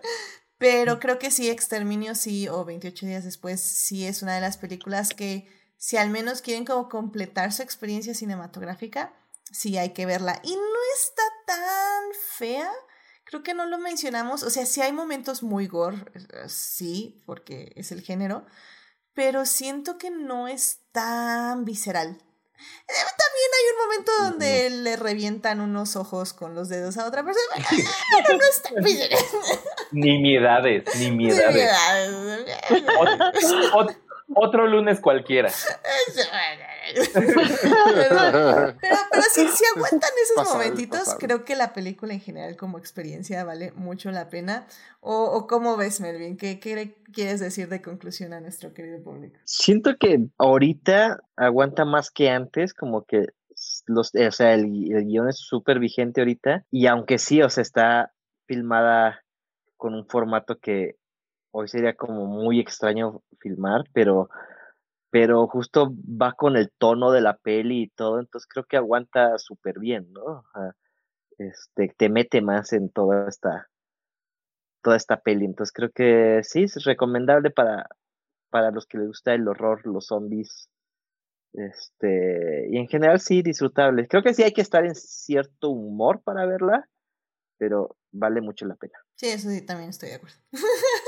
Pero 0.56 0.98
creo 1.00 1.18
que 1.18 1.30
sí, 1.30 1.50
Exterminio 1.50 2.14
sí, 2.14 2.48
o 2.48 2.64
28 2.64 3.04
días 3.04 3.24
después, 3.24 3.60
sí 3.60 4.06
es 4.06 4.22
una 4.22 4.34
de 4.34 4.40
las 4.40 4.56
películas 4.56 5.10
que, 5.10 5.46
si 5.76 5.98
al 5.98 6.08
menos 6.08 6.40
quieren 6.40 6.64
como 6.64 6.88
completar 6.88 7.52
su 7.52 7.62
experiencia 7.62 8.14
cinematográfica, 8.14 9.12
sí 9.52 9.76
hay 9.76 9.90
que 9.90 10.06
verla. 10.06 10.40
Y 10.42 10.56
no 10.56 10.80
está 10.98 11.22
tan 11.46 12.04
fea. 12.38 12.72
Creo 13.26 13.42
que 13.42 13.54
no 13.54 13.66
lo 13.66 13.78
mencionamos. 13.78 14.42
O 14.44 14.50
sea, 14.50 14.64
sí 14.66 14.80
hay 14.80 14.92
momentos 14.92 15.42
muy 15.42 15.66
gore, 15.66 15.98
eh, 16.14 16.48
sí, 16.48 17.22
porque 17.26 17.72
es 17.76 17.92
el 17.92 18.00
género. 18.02 18.46
Pero 19.14 19.44
siento 19.46 19.98
que 19.98 20.10
no 20.10 20.46
es 20.48 20.80
tan 20.92 21.64
visceral. 21.64 22.08
Eh, 22.08 22.92
También 23.18 23.50
hay 23.52 23.72
un 23.72 23.84
momento 23.84 24.12
donde 24.22 24.70
le 24.70 24.96
revientan 24.96 25.60
unos 25.60 25.96
ojos 25.96 26.32
con 26.32 26.54
los 26.54 26.68
dedos 26.68 26.96
a 26.98 27.06
otra 27.06 27.24
persona. 27.24 27.66
Pero 28.26 28.38
no 28.38 28.44
es 28.44 28.62
tan 28.62 28.82
visceral. 28.84 29.18
Nimiedades, 29.92 30.84
nimiedades. 30.96 31.70
Ot- 32.70 33.32
ot- 33.72 33.96
otro 34.36 34.66
lunes 34.66 35.00
cualquiera. 35.00 35.50
pero, 37.14 37.24
pero, 38.80 39.22
sí, 39.32 39.48
sí 39.48 39.64
aguantan 39.74 40.10
esos 40.22 40.36
Pasable, 40.36 40.64
momentitos. 40.66 40.98
pasable. 41.00 41.26
Creo 41.26 41.44
que 41.44 41.56
la 41.56 41.72
película 41.72 42.12
en 42.12 42.20
general 42.20 42.56
como 42.56 42.78
experiencia 42.78 43.42
vale 43.44 43.72
mucho 43.72 44.10
la 44.10 44.28
pena. 44.28 44.66
¿O, 45.00 45.24
o 45.24 45.46
cómo 45.46 45.76
ves, 45.76 46.00
Melvin? 46.00 46.36
¿Qué, 46.36 46.60
qué 46.60 46.96
quieres 47.12 47.40
decir 47.40 47.68
de 47.68 47.80
conclusión 47.80 48.34
a 48.34 48.40
nuestro 48.40 48.74
querido 48.74 49.02
público? 49.02 49.38
Siento 49.44 49.96
que 49.98 50.18
ahorita 50.36 51.18
aguanta 51.36 51.84
más 51.84 52.10
que 52.10 52.28
antes, 52.28 52.74
como 52.74 53.04
que 53.04 53.26
los, 53.86 54.12
o 54.14 54.30
sea, 54.32 54.52
el, 54.54 54.92
el 54.92 55.06
guion 55.06 55.28
es 55.28 55.38
súper 55.38 55.78
vigente 55.78 56.20
ahorita, 56.20 56.66
y 56.70 56.86
aunque 56.88 57.18
sí, 57.18 57.40
o 57.42 57.48
sea, 57.48 57.62
está 57.62 58.12
filmada 58.46 59.22
con 59.76 59.94
un 59.94 60.06
formato 60.06 60.58
que 60.58 60.96
hoy 61.58 61.68
sería 61.68 61.94
como 61.94 62.26
muy 62.26 62.60
extraño 62.60 63.22
filmar, 63.40 63.84
pero, 63.94 64.28
pero 65.10 65.46
justo 65.46 65.90
va 65.90 66.32
con 66.32 66.54
el 66.54 66.70
tono 66.76 67.12
de 67.12 67.22
la 67.22 67.38
peli 67.38 67.84
y 67.84 67.88
todo, 67.88 68.20
entonces 68.20 68.46
creo 68.46 68.64
que 68.64 68.76
aguanta 68.76 69.38
súper 69.38 69.78
bien, 69.78 70.12
¿no? 70.12 70.44
Este, 71.38 71.94
te 71.96 72.10
mete 72.10 72.42
más 72.42 72.74
en 72.74 72.90
toda 72.90 73.26
esta, 73.26 73.70
toda 74.82 74.98
esta 74.98 75.18
peli, 75.20 75.46
entonces 75.46 75.72
creo 75.72 75.90
que 75.90 76.42
sí, 76.42 76.64
es 76.64 76.84
recomendable 76.84 77.50
para, 77.50 77.86
para 78.50 78.70
los 78.70 78.84
que 78.86 78.98
les 78.98 79.06
gusta 79.08 79.32
el 79.32 79.48
horror, 79.48 79.86
los 79.86 80.08
zombies. 80.08 80.68
Este, 81.54 82.68
y 82.70 82.76
en 82.76 82.86
general 82.86 83.18
sí, 83.18 83.40
disfrutable. 83.40 84.06
Creo 84.08 84.22
que 84.22 84.34
sí 84.34 84.42
hay 84.42 84.52
que 84.52 84.60
estar 84.60 84.84
en 84.84 84.94
cierto 84.94 85.70
humor 85.70 86.20
para 86.22 86.44
verla, 86.44 86.86
pero 87.56 87.96
vale 88.12 88.42
mucho 88.42 88.66
la 88.66 88.74
pena. 88.74 88.98
Sí, 89.14 89.28
eso 89.28 89.48
sí, 89.48 89.64
también 89.64 89.88
estoy 89.88 90.10
de 90.10 90.16
acuerdo. 90.16 90.36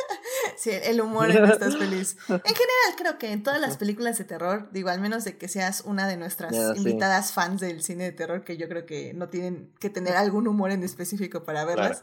sí, 0.59 0.71
el 0.71 1.01
humor 1.01 1.31
en 1.31 1.45
estas 1.45 1.77
pelis. 1.77 2.17
En 2.29 2.41
general, 2.41 2.95
creo 2.97 3.19
que 3.19 3.33
en 3.33 3.43
todas 3.43 3.61
las 3.61 3.77
películas 3.77 4.19
de 4.19 4.25
terror, 4.25 4.69
digo, 4.73 4.91
al 4.91 5.01
menos 5.01 5.25
de 5.25 5.39
que 5.39 5.49
seas 5.49 5.83
una 5.83 6.07
de 6.07 6.17
nuestras 6.17 6.55
sí. 6.55 6.61
invitadas 6.77 7.33
fans 7.33 7.61
del 7.61 7.83
cine 7.83 8.05
de 8.05 8.13
terror, 8.13 8.45
que 8.45 8.57
yo 8.57 8.69
creo 8.69 8.85
que 8.87 9.15
no 9.15 9.29
tienen 9.29 9.73
que 9.81 9.91
tener 9.91 10.17
algún 10.17 10.49
humor 10.49 10.71
en 10.71 10.83
específico 10.83 11.45
para 11.45 11.65
verlas. 11.65 12.03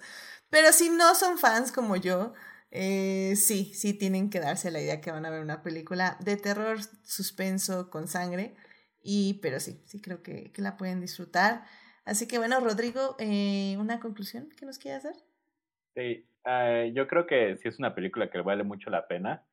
Pero 0.49 0.71
si 0.71 0.89
no 0.89 1.15
son 1.15 1.37
fans 1.37 1.71
como 1.71 1.95
yo, 1.95 2.33
eh, 2.71 3.35
sí, 3.35 3.73
sí 3.75 3.93
tienen 3.93 4.29
que 4.29 4.39
darse 4.39 4.71
la 4.71 4.81
idea 4.81 5.01
que 5.01 5.11
van 5.11 5.25
a 5.25 5.29
ver 5.29 5.41
una 5.41 5.61
película 5.61 6.17
de 6.21 6.37
terror, 6.37 6.79
suspenso, 7.03 7.89
con 7.89 8.07
sangre. 8.07 8.55
Y, 9.01 9.35
pero 9.35 9.59
sí, 9.59 9.83
sí 9.85 10.01
creo 10.01 10.23
que, 10.23 10.51
que 10.51 10.61
la 10.61 10.77
pueden 10.77 11.01
disfrutar. 11.01 11.65
Así 12.05 12.27
que 12.27 12.37
bueno, 12.37 12.59
Rodrigo, 12.59 13.15
eh, 13.19 13.75
¿una 13.79 13.99
conclusión 13.99 14.49
que 14.57 14.65
nos 14.65 14.77
quieras 14.77 15.03
dar? 15.03 15.15
Sí, 15.95 16.27
eh, 16.45 16.91
yo 16.93 17.07
creo 17.07 17.25
que 17.25 17.57
sí 17.57 17.67
es 17.67 17.79
una 17.79 17.95
película 17.95 18.29
que 18.29 18.41
vale 18.41 18.63
mucho 18.63 18.89
la 18.89 19.07
pena 19.07 19.45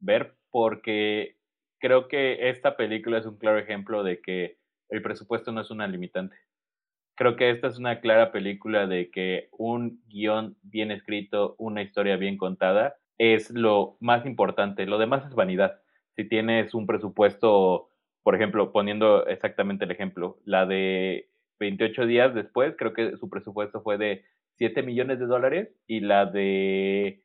ver 0.00 0.36
porque 0.50 1.36
creo 1.78 2.08
que 2.08 2.48
esta 2.50 2.76
película 2.76 3.18
es 3.18 3.26
un 3.26 3.38
claro 3.38 3.58
ejemplo 3.58 4.02
de 4.02 4.20
que 4.20 4.58
el 4.88 5.02
presupuesto 5.02 5.52
no 5.52 5.60
es 5.60 5.70
una 5.70 5.86
limitante. 5.86 6.36
Creo 7.14 7.36
que 7.36 7.50
esta 7.50 7.68
es 7.68 7.78
una 7.78 8.00
clara 8.00 8.32
película 8.32 8.86
de 8.86 9.10
que 9.10 9.48
un 9.52 10.02
guion 10.08 10.56
bien 10.62 10.90
escrito, 10.90 11.54
una 11.58 11.82
historia 11.82 12.16
bien 12.16 12.36
contada, 12.36 12.96
es 13.18 13.50
lo 13.50 13.96
más 14.00 14.26
importante. 14.26 14.86
Lo 14.86 14.98
demás 14.98 15.24
es 15.26 15.34
vanidad. 15.34 15.80
Si 16.16 16.24
tienes 16.24 16.74
un 16.74 16.86
presupuesto, 16.86 17.88
por 18.22 18.34
ejemplo, 18.34 18.72
poniendo 18.72 19.26
exactamente 19.26 19.84
el 19.84 19.90
ejemplo, 19.90 20.38
la 20.44 20.66
de 20.66 21.28
28 21.60 22.06
días 22.06 22.34
después, 22.34 22.74
creo 22.76 22.92
que 22.92 23.16
su 23.16 23.30
presupuesto 23.30 23.82
fue 23.82 23.98
de 23.98 24.24
7 24.62 24.84
millones 24.84 25.18
de 25.18 25.26
dólares 25.26 25.74
y 25.88 25.98
la 25.98 26.24
de 26.24 27.20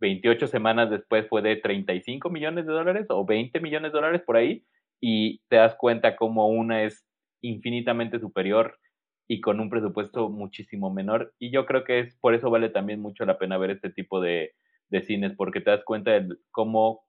28 0.00 0.46
semanas 0.46 0.90
después 0.90 1.26
fue 1.26 1.40
de 1.40 1.56
35 1.56 2.28
millones 2.28 2.66
de 2.66 2.72
dólares 2.72 3.06
o 3.08 3.24
20 3.24 3.60
millones 3.60 3.92
de 3.92 3.98
dólares 3.98 4.20
por 4.26 4.36
ahí 4.36 4.66
y 5.00 5.40
te 5.48 5.56
das 5.56 5.74
cuenta 5.76 6.16
como 6.16 6.48
una 6.48 6.82
es 6.82 7.06
infinitamente 7.40 8.20
superior 8.20 8.78
y 9.26 9.40
con 9.40 9.58
un 9.58 9.70
presupuesto 9.70 10.28
muchísimo 10.28 10.92
menor 10.92 11.32
y 11.38 11.50
yo 11.50 11.64
creo 11.64 11.82
que 11.84 12.00
es 12.00 12.14
por 12.16 12.34
eso 12.34 12.50
vale 12.50 12.68
también 12.68 13.00
mucho 13.00 13.24
la 13.24 13.38
pena 13.38 13.56
ver 13.56 13.70
este 13.70 13.88
tipo 13.88 14.20
de, 14.20 14.52
de 14.90 15.00
cines 15.00 15.32
porque 15.34 15.62
te 15.62 15.70
das 15.70 15.84
cuenta 15.84 16.10
de 16.10 16.36
cómo 16.50 17.06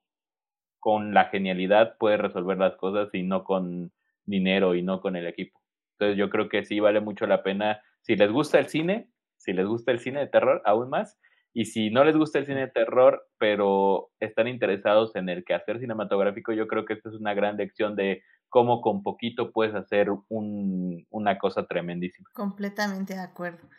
con 0.80 1.14
la 1.14 1.26
genialidad 1.26 1.98
puedes 2.00 2.22
resolver 2.22 2.58
las 2.58 2.78
cosas 2.78 3.14
y 3.14 3.24
no 3.24 3.44
con 3.44 3.92
dinero 4.24 4.76
y 4.76 4.82
no 4.82 5.02
con 5.02 5.18
el 5.18 5.28
equipo. 5.28 5.60
Entonces 5.98 6.18
yo 6.18 6.30
creo 6.30 6.48
que 6.48 6.64
sí 6.64 6.80
vale 6.80 7.02
mucho 7.02 7.28
la 7.28 7.44
pena 7.44 7.82
si 8.02 8.16
les 8.16 8.32
gusta 8.32 8.60
el 8.60 8.68
cine, 8.68 9.10
si 9.44 9.54
les 9.54 9.66
gusta 9.66 9.92
el 9.92 10.00
cine 10.00 10.22
de 10.22 10.28
terror 10.28 10.62
aún 10.66 10.90
más 10.90 11.20
y 11.54 11.66
si 11.66 11.92
no 11.92 12.04
les 12.04 12.18
gusta 12.18 12.40
el 12.40 12.48
cine 12.48 12.62
de 12.62 12.68
terror, 12.68 13.28
pero 13.38 14.10
están 14.20 14.48
interesados 14.48 15.16
en 15.16 15.30
el 15.30 15.44
quehacer 15.44 15.80
cinematográfico, 15.80 16.52
yo 16.52 16.68
creo 16.68 16.86
que 16.86 16.94
esta 16.94 17.10
es 17.10 17.16
una 17.16 17.36
gran 17.36 17.58
lección 17.58 17.96
de 17.96 18.24
cómo 18.50 18.82
con 18.82 19.04
poquito 19.04 19.52
puedes 19.52 19.76
hacer 19.76 20.10
un, 20.30 21.06
una 21.12 21.38
cosa 21.38 21.66
tremendísima. 21.66 22.30
Completamente 22.34 23.14
de 23.14 23.20
acuerdo. 23.20 23.70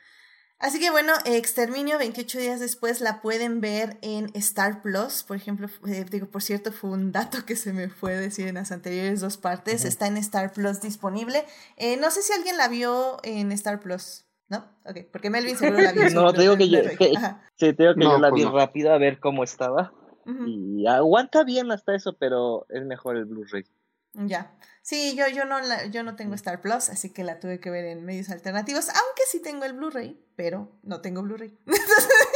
Así 0.61 0.79
que 0.79 0.91
bueno, 0.91 1.13
Exterminio 1.25 1.99
28 1.99 2.39
días 2.39 2.61
después 2.61 3.01
la 3.01 3.21
pueden 3.21 3.61
ver 3.61 3.99
en 4.03 4.31
Star 4.35 4.83
Plus, 4.83 5.25
por 5.25 5.37
ejemplo, 5.37 5.69
eh, 5.87 6.07
digo, 6.09 6.27
por 6.31 6.43
cierto, 6.43 6.73
fue 6.73 6.91
un 6.91 7.13
dato 7.13 7.45
que 7.45 7.57
se 7.57 7.73
me 7.73 7.89
fue 7.89 8.15
decir 8.17 8.47
en 8.47 8.55
las 8.55 8.71
anteriores 8.71 9.21
dos 9.21 9.37
partes, 9.37 9.85
está 9.85 10.07
en 10.07 10.17
Star 10.17 10.53
Plus 10.53 10.81
disponible. 10.81 11.45
Eh, 11.77 11.97
no 11.97 12.11
sé 12.11 12.23
si 12.23 12.33
alguien 12.33 12.57
la 12.57 12.69
vio 12.69 13.19
en 13.25 13.51
Star 13.53 13.81
Plus, 13.81 14.25
¿no? 14.49 14.59
Ok, 14.85 14.99
porque 15.13 15.31
Melvin 15.31 15.57
seguro 15.57 15.81
la 15.81 15.93
vio. 15.93 16.03
No, 16.15 16.33
te 16.33 16.43
digo 16.43 16.57
que 16.57 16.69
yo, 16.69 16.81
que- 16.99 17.15
sí, 17.57 17.73
te 17.73 17.83
digo 17.83 17.95
que 17.95 18.05
No, 18.05 18.13
yo 18.13 18.19
la 18.19 18.31
pues 18.31 18.41
vi 18.43 18.49
no. 18.49 18.55
rápido 18.57 18.93
a 18.93 18.99
ver 18.99 19.19
cómo 19.21 19.45
estaba. 19.45 19.93
Y 20.47 20.87
aguanta 20.87 21.45
bien 21.45 21.71
hasta 21.71 21.95
eso, 21.95 22.17
pero 22.17 22.67
es 22.71 22.83
mejor 22.85 23.17
el 23.17 23.27
Blu-ray. 23.27 23.65
Ya. 24.15 24.55
Sí, 24.81 25.15
yo, 25.17 25.27
yo, 25.29 25.45
no 25.45 25.61
la- 25.61 25.87
yo 25.87 26.03
no 26.03 26.15
tengo 26.17 26.35
Star 26.35 26.61
Plus, 26.61 26.89
así 26.89 27.13
que 27.13 27.25
la 27.25 27.41
tuve 27.41 27.59
que 27.61 27.69
ver 27.71 27.85
en 27.87 28.05
medios 28.05 28.31
alternativos, 28.31 28.89
aunque 28.89 29.23
sí 29.31 29.43
tengo 29.43 29.65
el 29.65 29.73
Blu-ray, 29.75 30.19
pero 30.37 30.71
no 30.83 31.01
tengo 31.01 31.23
Blu-ray. 31.23 31.59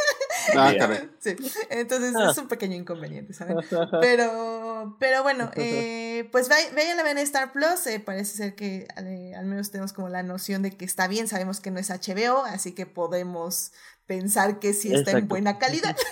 Ah. 0.57 0.73
Sí, 1.21 1.37
entonces 1.71 2.15
Ah. 2.17 2.31
es 2.31 2.39
un 2.39 2.49
pequeño 2.49 2.77
inconveniente, 2.77 3.33
¿saben? 3.33 3.57
Pero, 4.01 4.97
pero 5.01 5.23
bueno, 5.23 5.51
eh, 5.57 6.29
pues 6.33 6.49
vay- 6.49 6.71
vayan 6.75 6.99
a 7.01 7.03
ver 7.03 7.19
Star 7.19 7.53
Plus. 7.53 7.87
eh, 7.87 8.01
parece 8.01 8.37
ser 8.37 8.55
que 8.55 8.87
eh, 8.97 9.35
al 9.37 9.47
menos 9.47 9.71
tenemos 9.71 9.93
como 9.93 10.09
la 10.09 10.23
noción 10.23 10.63
de 10.63 10.71
que 10.71 10.85
está 10.85 11.09
bien. 11.09 11.29
Sabemos 11.29 11.61
que 11.61 11.71
no 11.71 11.79
es 11.81 11.91
HBO, 11.91 12.45
así 12.45 12.73
que 12.73 12.87
podemos 12.87 13.73
pensar 14.07 14.59
que 14.59 14.73
sí 14.73 14.93
está 14.95 15.13
en 15.13 15.29
buena 15.29 15.59
calidad. 15.59 15.97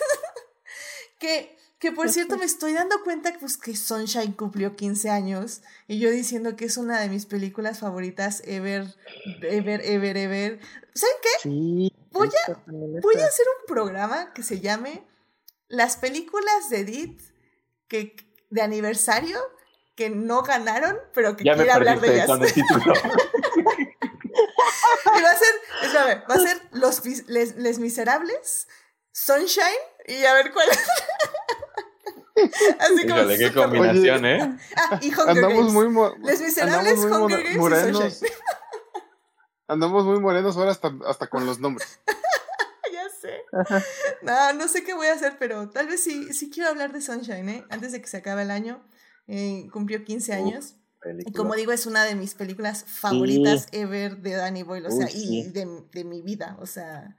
que, 1.19 1.57
que 1.87 1.93
por 1.93 2.09
cierto, 2.11 2.37
me 2.37 2.45
estoy 2.45 2.73
dando 2.73 3.01
cuenta 3.05 3.33
pues, 3.39 3.57
que 3.57 3.77
Sunshine 3.77 4.33
cumplió 4.33 4.75
15 4.75 5.09
años 5.09 5.63
y 5.87 6.01
yo 6.01 6.11
diciendo 6.11 6.57
que 6.57 6.65
es 6.65 6.77
una 6.79 6.99
de 6.99 7.09
mis 7.09 7.27
películas 7.27 7.79
favoritas 7.79 8.43
ever, 8.45 8.93
ever, 9.43 9.81
ever, 9.85 10.17
ever. 10.17 10.59
¿Saben 10.95 11.17
qué? 11.23 11.29
Sí. 11.43 11.93
Voy 12.11 12.29
también 12.45 13.01
Voy 13.01 13.15
a 13.21 13.27
hacer 13.27 13.47
un 13.61 13.67
programa 13.69 14.33
que 14.33 14.43
se 14.43 14.59
llame 14.59 15.07
Las 15.69 15.97
películas 15.97 16.71
de 16.71 16.81
Edith 16.81 17.21
que, 17.87 18.17
de 18.51 18.63
aniversario 18.63 19.39
que 19.95 20.11
no 20.11 20.43
ganaron, 20.43 20.99
pero 21.15 21.37
que 21.37 21.45
Ya 21.45 21.53
me 21.53 21.59
quiere 21.59 21.71
hablar 21.71 22.01
de 22.01 22.15
ellas. 22.15 22.27
con 22.27 22.43
el 22.43 22.53
título. 22.53 22.95
y 25.19 25.23
va 25.23 25.31
a 25.31 25.37
ser, 25.37 25.55
espérame, 25.83 26.25
va 26.29 26.35
a 26.35 26.39
ser 26.41 26.61
Los 26.73 27.29
les, 27.29 27.55
Les 27.57 27.79
Miserables, 27.79 28.67
Sunshine 29.13 29.65
y 30.07 30.25
a 30.25 30.35
ver 30.35 30.53
cuál 30.53 30.69
es. 30.69 30.79
Así 32.81 33.07
como 33.07 33.21
Híjole, 33.21 33.39
qué 33.39 33.53
combinación, 33.53 34.25
¿eh? 34.27 34.59
Ah, 34.77 34.99
y 35.03 35.09
Hunger 35.09 35.29
Andamos 35.29 35.73
Games. 35.75 35.93
muy, 35.93 36.11
Les 36.25 36.41
Miserables, 36.41 36.93
andamos 36.93 37.11
muy 37.11 37.23
Hunger 37.23 37.43
Games 37.43 37.55
y 37.57 37.59
morenos. 37.59 37.99
Sunshine. 38.15 38.31
Andamos 39.69 40.05
muy 40.05 40.21
morenos 40.21 40.57
ahora 40.57 40.71
hasta, 40.71 40.93
hasta 41.07 41.27
con 41.29 41.45
los 41.47 41.59
nombres. 41.59 41.99
ya 42.93 43.09
sé. 43.21 43.43
No, 44.23 44.53
no 44.53 44.69
sé 44.69 44.85
qué 44.85 44.95
voy 44.95 45.09
a 45.09 45.15
hacer, 45.15 45.37
pero 45.39 45.69
tal 45.71 45.89
vez 45.89 46.03
sí, 46.03 46.33
sí 46.33 46.51
quiero 46.51 46.69
hablar 46.71 46.93
de 46.93 47.01
Sunshine, 47.01 47.49
¿eh? 47.49 47.65
Antes 47.71 47.93
de 47.93 48.01
que 48.01 48.07
se 48.07 48.19
acabe 48.19 48.43
el 48.43 48.51
año. 48.51 48.87
Eh, 49.27 49.67
cumplió 49.73 50.05
15 50.05 50.33
años. 50.35 50.77
Y 51.01 51.09
Película. 51.09 51.37
como 51.37 51.55
digo, 51.55 51.73
es 51.73 51.87
una 51.87 52.05
de 52.05 52.15
mis 52.15 52.35
películas 52.35 52.85
favoritas 52.85 53.67
ever 53.73 54.19
de 54.19 54.33
Danny 54.33 54.63
Boyle, 54.63 54.87
o 54.87 54.91
Uy, 54.91 54.97
sea, 54.99 55.09
sí. 55.09 55.41
y 55.41 55.43
de, 55.53 55.67
de 55.93 56.05
mi 56.05 56.21
vida, 56.23 56.57
o 56.61 56.67
sea, 56.67 57.17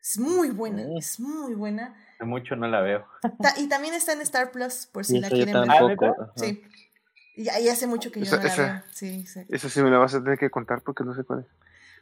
es 0.00 0.18
muy 0.18 0.50
buena, 0.50 0.84
es 0.98 1.20
muy 1.20 1.54
buena. 1.54 1.94
Hace 2.20 2.26
mucho 2.28 2.54
no 2.54 2.68
la 2.68 2.82
veo. 2.82 3.06
Ta- 3.40 3.54
y 3.56 3.66
también 3.66 3.94
está 3.94 4.12
en 4.12 4.20
Star 4.20 4.50
Plus, 4.52 4.86
por 4.92 5.06
si 5.06 5.14
Sí, 5.14 5.20
la 5.20 5.28
quieren 5.30 5.54
ver. 5.58 5.70
ajá. 5.70 6.32
Sí. 6.36 6.62
Y, 7.34 7.44
y 7.44 7.68
hace 7.70 7.86
mucho 7.86 8.12
que 8.12 8.20
yo 8.20 8.26
Esa- 8.26 8.36
no 8.36 8.42
la 8.42 8.48
esa- 8.50 8.62
veo. 8.62 8.82
Sí, 8.92 9.20
exacto. 9.20 9.54
Eso 9.56 9.70
sí 9.70 9.80
me 9.82 9.88
la 9.90 9.96
vas 9.96 10.14
a 10.14 10.22
tener 10.22 10.38
que 10.38 10.50
contar 10.50 10.82
porque 10.82 11.02
no 11.02 11.14
sé 11.14 11.24
cuál 11.24 11.40
es. 11.40 11.46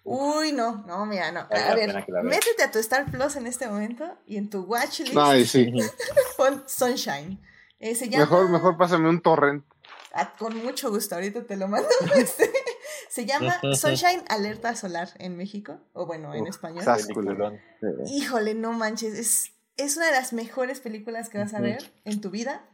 Uy, 0.03 0.51
no, 0.51 0.85
no, 0.89 1.07
mira, 1.07 1.31
no. 1.31 1.40
A 1.40 1.74
ver, 1.77 2.05
métete 2.24 2.65
a 2.65 2.70
tu 2.73 2.81
Star 2.81 3.09
Plus 3.11 3.36
en 3.36 3.47
este 3.47 3.69
momento 3.69 4.19
y 4.27 4.39
en 4.39 4.51
tu 4.51 4.62
watchlist 4.62 5.16
Ay, 5.16 5.47
sí. 5.47 5.70
pon 6.36 6.65
Sunshine. 6.66 7.39
Eh, 7.78 7.95
se 7.95 8.09
llama... 8.09 8.24
Mejor, 8.24 8.49
mejor 8.51 8.77
pásame 8.77 9.09
un 9.09 9.20
torrent. 9.20 9.65
Ah, 10.15 10.32
con 10.36 10.57
mucho 10.65 10.90
gusto, 10.90 11.15
ahorita 11.15 11.45
te 11.45 11.57
lo 11.57 11.69
mando. 11.69 11.89
Este, 12.16 12.51
se 13.09 13.24
llama 13.24 13.61
Sunshine 13.77 14.24
Alerta 14.28 14.74
Solar 14.74 15.11
en 15.19 15.36
México, 15.36 15.78
o 15.93 16.07
bueno, 16.07 16.35
en 16.35 16.49
español. 16.49 16.82
Híjole, 18.07 18.55
no 18.55 18.73
manches, 18.73 19.15
es, 19.15 19.53
es 19.79 19.97
una 19.97 20.07
de 20.07 20.13
las 20.13 20.33
mejores 20.33 20.81
películas 20.81 21.29
que 21.29 21.39
vas 21.39 21.55
a 21.55 21.61
ver 21.61 21.93
en 22.05 22.21
tu 22.21 22.31
vida. 22.31 22.69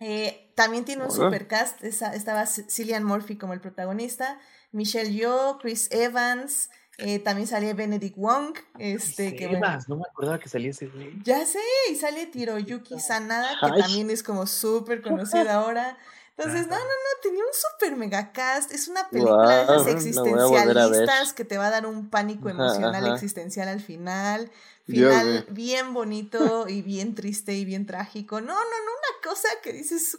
Eh, 0.00 0.52
también 0.54 0.84
tiene 0.84 1.02
un 1.04 1.10
supercast, 1.10 1.82
esa- 1.82 2.14
estaba 2.14 2.46
Cillian 2.46 3.02
Murphy 3.04 3.36
como 3.36 3.52
el 3.52 3.60
protagonista, 3.60 4.38
Michelle 4.70 5.12
Yeoh, 5.12 5.58
Chris 5.58 5.88
Evans, 5.90 6.70
eh, 6.98 7.18
también 7.18 7.46
sale 7.48 7.74
Benedict 7.74 8.16
Wong, 8.16 8.56
este, 8.78 9.34
que 9.36 9.46
bueno, 9.48 9.66
no 9.88 9.96
me 9.96 10.02
acordaba 10.08 10.38
que 10.38 10.48
salía 10.48 10.70
ese 10.70 10.86
güey. 10.86 11.12
ya 11.24 11.44
sé, 11.46 11.60
y 11.90 11.96
sale 11.96 12.26
Tiroyuki 12.26 12.98
Sanada, 13.00 13.48
que 13.60 13.66
Ay. 13.72 13.82
también 13.82 14.10
es 14.10 14.22
como 14.22 14.46
súper 14.46 15.02
conocida 15.02 15.54
ahora. 15.54 15.96
Entonces, 16.36 16.68
no, 16.68 16.76
no, 16.76 16.84
no, 16.84 17.20
tenía 17.20 17.42
un 17.42 17.52
súper 17.52 17.96
megacast. 17.96 18.70
Es 18.70 18.86
una 18.86 19.08
película 19.10 19.56
de 19.56 19.62
esas 19.64 19.86
existencialistas 19.88 21.32
que 21.32 21.44
te 21.44 21.58
va 21.58 21.66
a 21.66 21.70
dar 21.70 21.84
un 21.86 22.10
pánico 22.10 22.48
Ajá, 22.48 22.58
emocional 22.62 23.04
ajá. 23.04 23.14
existencial 23.14 23.66
al 23.66 23.80
final. 23.80 24.50
Final 24.88 25.46
bien 25.50 25.92
bonito 25.92 26.66
y 26.68 26.82
bien 26.82 27.14
triste 27.14 27.52
y 27.54 27.64
bien 27.64 27.86
trágico. 27.86 28.40
No, 28.40 28.46
no, 28.46 28.54
no, 28.54 28.62
una 28.62 29.30
cosa 29.30 29.48
que 29.62 29.72
dices, 29.72 30.16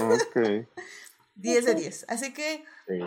Ok. 0.00 0.66
10 1.36 1.64
de 1.64 1.74
10. 1.76 2.06
Así 2.08 2.32
que, 2.32 2.64
Sí. 2.88 3.00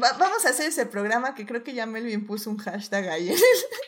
Va- 0.00 0.12
vamos 0.18 0.46
a 0.46 0.50
hacer 0.50 0.68
ese 0.68 0.86
programa 0.86 1.34
que 1.34 1.44
creo 1.44 1.62
que 1.62 1.74
ya 1.74 1.84
Melvin 1.84 2.26
puso 2.26 2.48
un 2.48 2.56
hashtag 2.56 3.08
ahí 3.10 3.34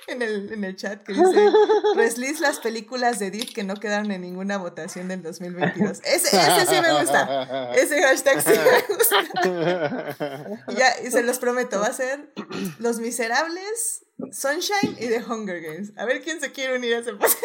en 0.09 0.20
el, 0.20 0.52
en 0.52 0.65
el, 0.65 0.77
chat 0.77 1.02
que 1.02 1.15
dice 1.15 1.51
Reslis 1.97 2.40
las 2.40 2.59
películas 2.59 3.19
de 3.19 3.28
Edith 3.28 3.55
que 3.55 3.65
no 3.65 3.77
quedaron 3.77 4.11
en 4.11 4.20
ninguna 4.20 4.59
votación 4.59 5.09
del 5.09 5.23
2022. 5.23 6.01
Ese, 6.05 6.36
ese 6.36 6.66
sí 6.66 6.81
me 6.82 6.93
gusta. 7.01 7.73
Ese 7.74 8.02
hashtag 8.02 8.43
sí 8.43 8.51
me 8.51 8.94
gusta. 8.94 10.16
Y 10.69 10.74
ya, 10.77 11.01
y 11.06 11.11
se 11.11 11.23
los 11.23 11.39
prometo, 11.39 11.81
va 11.81 11.86
a 11.86 11.93
ser 11.93 12.32
Los 12.78 12.98
Miserables, 12.98 14.05
Sunshine 14.32 14.96
y 14.98 15.09
The 15.09 15.22
Hunger 15.28 15.60
Games. 15.60 15.92
A 15.96 16.05
ver 16.05 16.22
quién 16.22 16.40
se 16.40 16.52
quiere 16.52 16.76
unir 16.76 16.94
a 16.94 16.98
ese 16.98 17.12
proceso. 17.14 17.44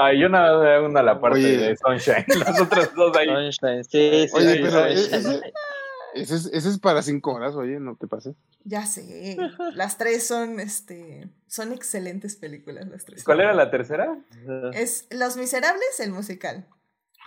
Ay, 0.00 0.20
yo 0.20 0.28
nada 0.28 0.58
más 0.80 0.90
una 0.90 1.02
la 1.02 1.20
parte 1.20 1.38
Oye. 1.38 1.56
de 1.56 1.76
Sunshine. 1.76 2.24
Las 2.46 2.60
otras 2.60 2.94
dos 2.94 3.16
ahí. 3.16 3.26
Sunshine, 3.26 3.84
sí, 3.84 4.28
sí, 4.28 4.30
Oye, 4.34 4.52
sí, 4.56 4.58
pero 4.62 4.70
Sunshine. 4.70 5.14
ese, 5.14 5.52
ese 6.14 6.34
es, 6.36 6.46
ese 6.52 6.68
es 6.70 6.78
para 6.78 7.02
cinco 7.02 7.32
horas, 7.34 7.54
oye, 7.56 7.78
no 7.80 7.96
te 7.96 8.06
pases. 8.06 8.34
Ya 8.64 8.84
sé, 8.86 9.36
las 9.74 9.96
tres 9.98 10.26
son, 10.26 10.60
este, 10.60 11.28
son 11.46 11.72
excelentes 11.72 12.36
películas, 12.36 12.88
las 12.88 13.04
tres. 13.04 13.22
¿Cuál 13.22 13.40
era 13.40 13.52
la 13.54 13.70
tercera? 13.70 14.16
Es 14.72 15.06
Los 15.10 15.36
Miserables, 15.36 16.00
el 16.00 16.10
musical. 16.12 16.66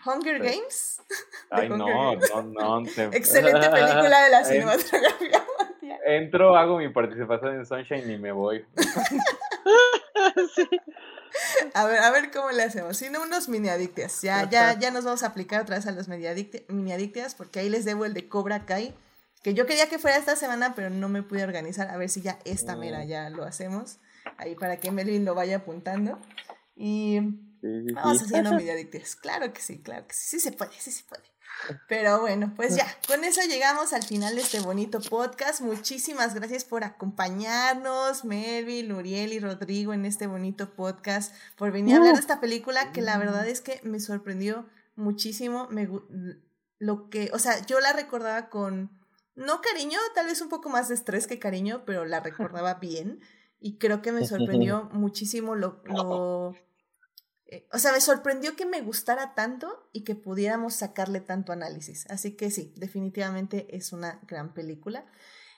Hunger 0.05 0.39
Games, 0.39 1.01
Ay, 1.51 1.67
Hunger 1.69 1.77
no, 1.77 1.85
Games. 2.11 2.29
no, 2.33 2.81
no. 2.81 2.85
se- 2.89 3.03
excelente 3.05 3.69
película 3.69 4.23
de 4.23 4.29
la 4.31 4.43
cinematografía. 4.45 5.45
Entro, 6.15 6.55
hago 6.57 6.77
mi 6.77 6.89
participación 6.89 7.55
en 7.55 7.65
Sunshine 7.65 8.09
y 8.11 8.17
me 8.17 8.31
voy. 8.31 8.65
A 11.73 11.85
ver, 11.85 11.99
a 11.99 12.11
ver 12.11 12.31
cómo 12.31 12.49
le 12.51 12.63
hacemos. 12.63 12.97
Sino 12.97 13.21
unos 13.21 13.47
mini 13.49 13.69
adictias. 13.69 14.21
Ya, 14.21 14.49
ya, 14.49 14.77
ya 14.77 14.91
nos 14.91 15.05
vamos 15.05 15.23
a 15.23 15.27
aplicar 15.27 15.61
otra 15.61 15.75
vez 15.77 15.85
a 15.87 15.91
los 15.91 16.07
mini 16.07 16.23
adicti- 16.25 16.65
mini 16.69 16.91
adictias 16.91 17.35
porque 17.35 17.59
ahí 17.59 17.69
les 17.69 17.85
debo 17.85 18.05
el 18.05 18.13
de 18.13 18.27
Cobra 18.27 18.65
Kai. 18.65 18.93
Que 19.43 19.53
yo 19.53 19.65
quería 19.65 19.87
que 19.87 19.99
fuera 19.99 20.17
esta 20.17 20.35
semana, 20.35 20.73
pero 20.75 20.89
no 20.89 21.07
me 21.07 21.23
pude 21.23 21.43
organizar. 21.43 21.89
A 21.89 21.97
ver 21.97 22.09
si 22.09 22.21
ya 22.21 22.39
esta 22.45 22.75
mera 22.75 23.05
ya 23.05 23.29
lo 23.29 23.43
hacemos. 23.45 23.99
Ahí 24.37 24.55
para 24.55 24.77
que 24.77 24.91
Melvin 24.91 25.23
lo 25.23 25.35
vaya 25.35 25.57
apuntando. 25.57 26.19
Y 26.75 27.19
Sí, 27.61 27.67
sí, 27.87 27.93
Vamos 27.93 28.21
haciendo 28.23 28.53
media 28.53 28.73
adictivas. 28.73 29.15
Claro 29.17 29.51
que 29.53 29.61
sí, 29.61 29.81
claro 29.81 30.07
que 30.07 30.13
sí. 30.13 30.27
Sí 30.29 30.39
se 30.39 30.51
puede, 30.53 30.71
sí 30.77 30.91
se 30.91 31.03
puede. 31.03 31.23
Pero 31.87 32.21
bueno, 32.21 32.53
pues 32.55 32.75
ya, 32.75 32.85
con 33.07 33.23
eso 33.23 33.41
llegamos 33.47 33.93
al 33.93 34.03
final 34.03 34.35
de 34.35 34.41
este 34.41 34.59
bonito 34.59 34.99
podcast. 34.99 35.61
Muchísimas 35.61 36.33
gracias 36.33 36.65
por 36.65 36.83
acompañarnos, 36.83 38.25
Melvin, 38.25 38.91
Uriel 38.91 39.33
y 39.33 39.39
Rodrigo 39.39 39.93
en 39.93 40.05
este 40.05 40.27
bonito 40.27 40.73
podcast, 40.73 41.33
por 41.57 41.71
venir 41.71 41.95
a 41.95 41.97
hablar 41.97 42.15
de 42.15 42.21
esta 42.21 42.39
película 42.39 42.91
que 42.91 43.01
la 43.01 43.17
verdad 43.17 43.47
es 43.47 43.61
que 43.61 43.79
me 43.83 43.99
sorprendió 43.99 44.67
muchísimo. 44.95 45.67
Me, 45.69 45.89
lo 46.79 47.09
que, 47.09 47.29
o 47.33 47.39
sea, 47.39 47.65
yo 47.65 47.79
la 47.79 47.93
recordaba 47.93 48.49
con, 48.49 48.91
no 49.35 49.61
cariño, 49.61 49.99
tal 50.15 50.27
vez 50.27 50.41
un 50.41 50.49
poco 50.49 50.69
más 50.69 50.87
de 50.87 50.95
estrés 50.95 51.27
que 51.27 51.39
cariño, 51.39 51.83
pero 51.85 52.05
la 52.05 52.19
recordaba 52.19 52.75
bien. 52.75 53.21
Y 53.59 53.77
creo 53.77 54.01
que 54.01 54.11
me 54.11 54.25
sorprendió 54.27 54.89
muchísimo 54.93 55.55
lo, 55.55 55.81
lo 55.85 56.55
eh, 57.51 57.67
o 57.73 57.79
sea, 57.79 57.91
me 57.91 57.99
sorprendió 57.99 58.55
que 58.55 58.65
me 58.65 58.81
gustara 58.81 59.33
tanto 59.33 59.89
y 59.91 60.03
que 60.03 60.13
pudiéramos 60.13 60.75
sacarle 60.75 61.19
tanto 61.19 61.51
análisis. 61.51 62.05
Así 62.09 62.35
que 62.35 62.51
sí, 62.51 62.73
definitivamente 62.77 63.75
es 63.75 63.91
una 63.91 64.19
gran 64.27 64.53
película. 64.53 65.05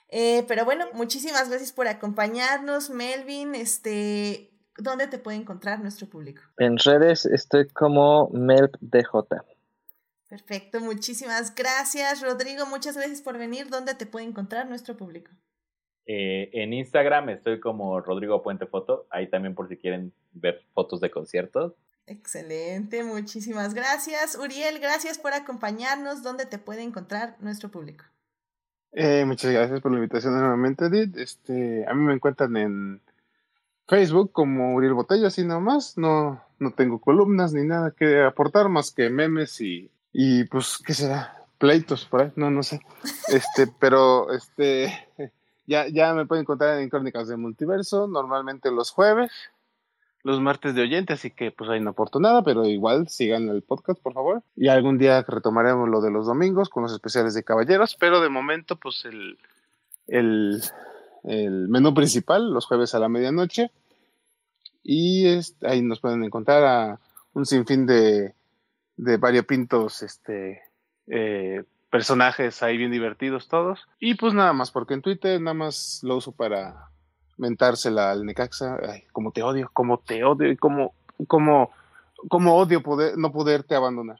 Eh, 0.08 0.44
pero 0.48 0.64
bueno, 0.64 0.86
muchísimas 0.94 1.50
gracias 1.50 1.72
por 1.72 1.88
acompañarnos, 1.88 2.88
Melvin. 2.88 3.54
Este, 3.54 4.58
¿dónde 4.78 5.06
te 5.06 5.18
puede 5.18 5.36
encontrar 5.36 5.80
nuestro 5.80 6.08
público? 6.08 6.42
En 6.56 6.78
redes 6.78 7.26
estoy 7.26 7.68
como 7.68 8.30
MelpDJ. 8.30 9.12
Perfecto, 10.28 10.80
muchísimas 10.80 11.54
gracias, 11.54 12.22
Rodrigo. 12.22 12.64
Muchas 12.64 12.96
gracias 12.96 13.20
por 13.20 13.36
venir. 13.36 13.68
¿Dónde 13.68 13.94
te 13.94 14.06
puede 14.06 14.24
encontrar 14.24 14.66
nuestro 14.66 14.96
público? 14.96 15.30
Eh, 16.06 16.50
en 16.52 16.72
Instagram 16.72 17.28
estoy 17.28 17.60
como 17.60 18.00
Rodrigo 18.00 18.42
Puente 18.42 18.66
Foto. 18.66 19.06
Ahí 19.10 19.28
también 19.28 19.54
por 19.54 19.68
si 19.68 19.76
quieren 19.76 20.12
ver 20.32 20.62
fotos 20.74 21.00
de 21.00 21.10
conciertos. 21.10 21.74
Excelente, 22.06 23.04
muchísimas 23.04 23.74
gracias. 23.74 24.36
Uriel, 24.36 24.80
gracias 24.80 25.18
por 25.18 25.32
acompañarnos. 25.32 26.22
¿Dónde 26.22 26.46
te 26.46 26.58
puede 26.58 26.82
encontrar 26.82 27.36
nuestro 27.40 27.70
público? 27.70 28.04
Eh, 28.92 29.24
muchas 29.24 29.52
gracias 29.52 29.80
por 29.80 29.92
la 29.92 29.98
invitación 29.98 30.34
nuevamente, 30.34 30.86
Edith. 30.86 31.16
Este, 31.16 31.86
a 31.86 31.94
mí 31.94 32.04
me 32.04 32.14
encuentran 32.14 32.56
en 32.56 33.00
Facebook 33.86 34.32
como 34.32 34.74
Uriel 34.74 34.94
Botello, 34.94 35.28
así 35.28 35.44
nomás. 35.44 35.96
No, 35.96 36.42
no 36.58 36.72
tengo 36.72 37.00
columnas 37.00 37.52
ni 37.54 37.64
nada 37.64 37.92
que 37.92 38.22
aportar 38.22 38.68
más 38.68 38.90
que 38.90 39.08
memes 39.08 39.60
y, 39.60 39.90
y 40.12 40.44
pues, 40.44 40.78
¿qué 40.84 40.94
será? 40.94 41.38
Pleitos 41.58 42.04
por 42.04 42.22
ahí, 42.22 42.32
no, 42.34 42.50
no 42.50 42.62
sé. 42.62 42.80
Este, 43.28 43.66
pero 43.78 44.32
este, 44.32 45.08
ya, 45.66 45.88
ya 45.88 46.14
me 46.14 46.26
pueden 46.26 46.42
encontrar 46.42 46.80
en 46.80 46.88
Crónicas 46.88 47.28
del 47.28 47.38
Multiverso, 47.38 48.06
normalmente 48.06 48.70
los 48.70 48.90
jueves, 48.90 49.30
los 50.22 50.40
martes 50.40 50.74
de 50.74 50.82
oyente, 50.82 51.12
así 51.12 51.30
que 51.30 51.50
pues 51.50 51.68
ahí 51.70 51.80
no 51.80 51.90
aporto 51.90 52.20
nada, 52.20 52.42
pero 52.42 52.64
igual 52.64 53.08
sigan 53.08 53.48
el 53.48 53.62
podcast, 53.62 54.00
por 54.00 54.14
favor. 54.14 54.42
Y 54.56 54.68
algún 54.68 54.98
día 54.98 55.22
retomaremos 55.22 55.88
lo 55.88 56.00
de 56.00 56.10
los 56.10 56.26
domingos 56.26 56.68
con 56.68 56.84
los 56.84 56.92
especiales 56.92 57.34
de 57.34 57.42
caballeros, 57.42 57.96
pero 57.98 58.20
de 58.20 58.28
momento, 58.28 58.76
pues 58.76 59.04
el, 59.04 59.38
el, 60.06 60.62
el 61.24 61.68
menú 61.68 61.92
principal, 61.94 62.52
los 62.52 62.66
jueves 62.66 62.94
a 62.94 63.00
la 63.00 63.08
medianoche. 63.08 63.70
Y 64.84 65.26
ahí 65.62 65.82
nos 65.82 66.00
pueden 66.00 66.24
encontrar 66.24 66.64
a 66.64 66.98
un 67.34 67.46
sinfín 67.46 67.86
de, 67.86 68.34
de 68.96 69.16
variopintos 69.16 70.02
este, 70.02 70.62
eh, 71.06 71.64
personajes 71.92 72.62
ahí 72.62 72.78
bien 72.78 72.90
divertidos 72.90 73.48
todos. 73.48 73.86
Y 74.00 74.14
pues 74.14 74.32
nada 74.32 74.54
más, 74.54 74.70
porque 74.70 74.94
en 74.94 75.02
Twitter 75.02 75.38
nada 75.40 75.52
más 75.52 76.00
lo 76.02 76.16
uso 76.16 76.32
para 76.32 76.88
mentársela 77.36 78.10
al 78.10 78.24
Necaxa. 78.24 78.78
Ay, 78.88 79.04
como 79.12 79.30
te 79.30 79.42
odio, 79.42 79.70
como 79.74 79.98
te 80.00 80.24
odio 80.24 80.50
y 80.50 80.56
como, 80.56 80.94
como, 81.28 81.70
como 82.30 82.56
odio 82.56 82.82
poder, 82.82 83.18
no 83.18 83.30
poderte 83.30 83.74
abandonar. 83.74 84.18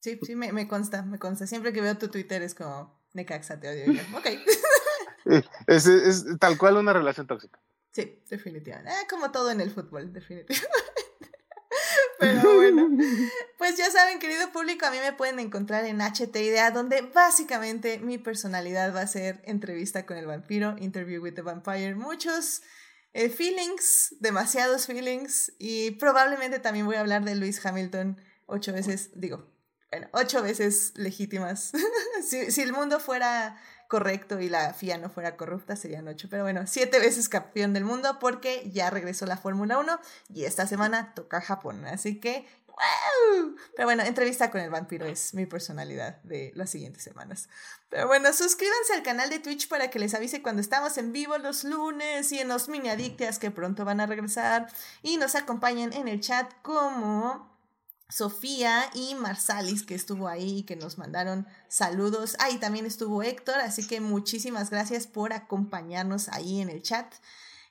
Sí, 0.00 0.18
sí, 0.22 0.34
me, 0.34 0.52
me 0.52 0.66
consta, 0.66 1.02
me 1.04 1.20
consta. 1.20 1.46
Siempre 1.46 1.72
que 1.72 1.80
veo 1.80 1.96
tu 1.96 2.08
Twitter 2.08 2.42
es 2.42 2.56
como, 2.56 3.00
Necaxa, 3.14 3.60
te 3.60 3.68
odio. 3.68 3.92
Y 3.92 3.96
yo, 3.96 4.02
ok. 4.18 4.26
Eh, 5.30 5.42
Es, 5.66 5.86
es 5.86 6.24
tal 6.38 6.56
cual 6.56 6.78
una 6.78 6.94
relación 6.94 7.26
tóxica. 7.26 7.60
Sí, 7.92 8.22
definitivamente. 8.30 8.90
Ah, 8.90 9.06
como 9.10 9.30
todo 9.30 9.50
en 9.50 9.60
el 9.60 9.70
fútbol, 9.70 10.10
definitivamente. 10.10 10.66
Pero 12.18 12.54
bueno, 12.54 12.88
pues 13.58 13.76
ya 13.76 13.90
saben, 13.90 14.18
querido 14.18 14.50
público, 14.50 14.86
a 14.86 14.90
mí 14.90 14.98
me 14.98 15.12
pueden 15.12 15.38
encontrar 15.38 15.84
en 15.84 16.00
HT 16.00 16.34
Idea, 16.36 16.70
donde 16.70 17.02
básicamente 17.02 17.98
mi 17.98 18.18
personalidad 18.18 18.94
va 18.94 19.02
a 19.02 19.06
ser 19.06 19.40
entrevista 19.44 20.04
con 20.04 20.16
el 20.16 20.26
vampiro, 20.26 20.76
interview 20.78 21.22
with 21.22 21.34
the 21.34 21.42
vampire, 21.42 21.94
muchos 21.94 22.62
eh, 23.12 23.28
feelings, 23.28 24.16
demasiados 24.20 24.86
feelings, 24.86 25.52
y 25.58 25.92
probablemente 25.92 26.58
también 26.58 26.86
voy 26.86 26.96
a 26.96 27.00
hablar 27.00 27.24
de 27.24 27.34
Lewis 27.34 27.64
Hamilton 27.64 28.20
ocho 28.46 28.72
veces, 28.72 29.10
digo, 29.14 29.46
bueno, 29.90 30.08
ocho 30.12 30.42
veces 30.42 30.92
legítimas. 30.96 31.72
si, 32.28 32.50
si 32.50 32.62
el 32.62 32.72
mundo 32.72 32.98
fuera 32.98 33.60
correcto 33.88 34.38
y 34.38 34.48
la 34.48 34.72
FIA 34.74 34.98
no 34.98 35.10
fuera 35.10 35.36
corrupta, 35.36 35.74
serían 35.74 36.06
ocho. 36.06 36.28
Pero 36.30 36.44
bueno, 36.44 36.66
siete 36.66 37.00
veces 37.00 37.28
campeón 37.28 37.72
del 37.72 37.84
mundo 37.84 38.18
porque 38.20 38.70
ya 38.70 38.90
regresó 38.90 39.26
la 39.26 39.38
Fórmula 39.38 39.78
1 39.78 39.98
y 40.34 40.44
esta 40.44 40.66
semana 40.66 41.14
toca 41.14 41.40
Japón. 41.40 41.86
Así 41.86 42.20
que, 42.20 42.46
¡wow! 42.66 43.56
Pero 43.74 43.88
bueno, 43.88 44.02
entrevista 44.02 44.50
con 44.50 44.60
el 44.60 44.70
vampiro 44.70 45.06
es 45.06 45.32
mi 45.32 45.46
personalidad 45.46 46.22
de 46.22 46.52
las 46.54 46.70
siguientes 46.70 47.02
semanas. 47.02 47.48
Pero 47.88 48.06
bueno, 48.06 48.32
suscríbanse 48.34 48.92
al 48.92 49.02
canal 49.02 49.30
de 49.30 49.38
Twitch 49.38 49.68
para 49.68 49.88
que 49.88 49.98
les 49.98 50.14
avise 50.14 50.42
cuando 50.42 50.60
estamos 50.60 50.98
en 50.98 51.12
vivo 51.12 51.38
los 51.38 51.64
lunes 51.64 52.30
y 52.30 52.40
en 52.40 52.48
los 52.48 52.68
mini 52.68 52.90
adictias 52.90 53.38
que 53.38 53.50
pronto 53.50 53.86
van 53.86 54.00
a 54.00 54.06
regresar 54.06 54.68
y 55.02 55.16
nos 55.16 55.34
acompañen 55.34 55.94
en 55.94 56.08
el 56.08 56.20
chat 56.20 56.52
como 56.60 57.57
Sofía 58.08 58.90
y 58.94 59.14
Marsalis, 59.14 59.82
que 59.82 59.94
estuvo 59.94 60.28
ahí 60.28 60.60
y 60.60 60.62
que 60.62 60.76
nos 60.76 60.96
mandaron 60.96 61.46
saludos. 61.68 62.36
Ahí 62.38 62.58
también 62.58 62.86
estuvo 62.86 63.22
Héctor, 63.22 63.56
así 63.56 63.86
que 63.86 64.00
muchísimas 64.00 64.70
gracias 64.70 65.06
por 65.06 65.32
acompañarnos 65.32 66.28
ahí 66.30 66.60
en 66.60 66.70
el 66.70 66.82
chat. 66.82 67.12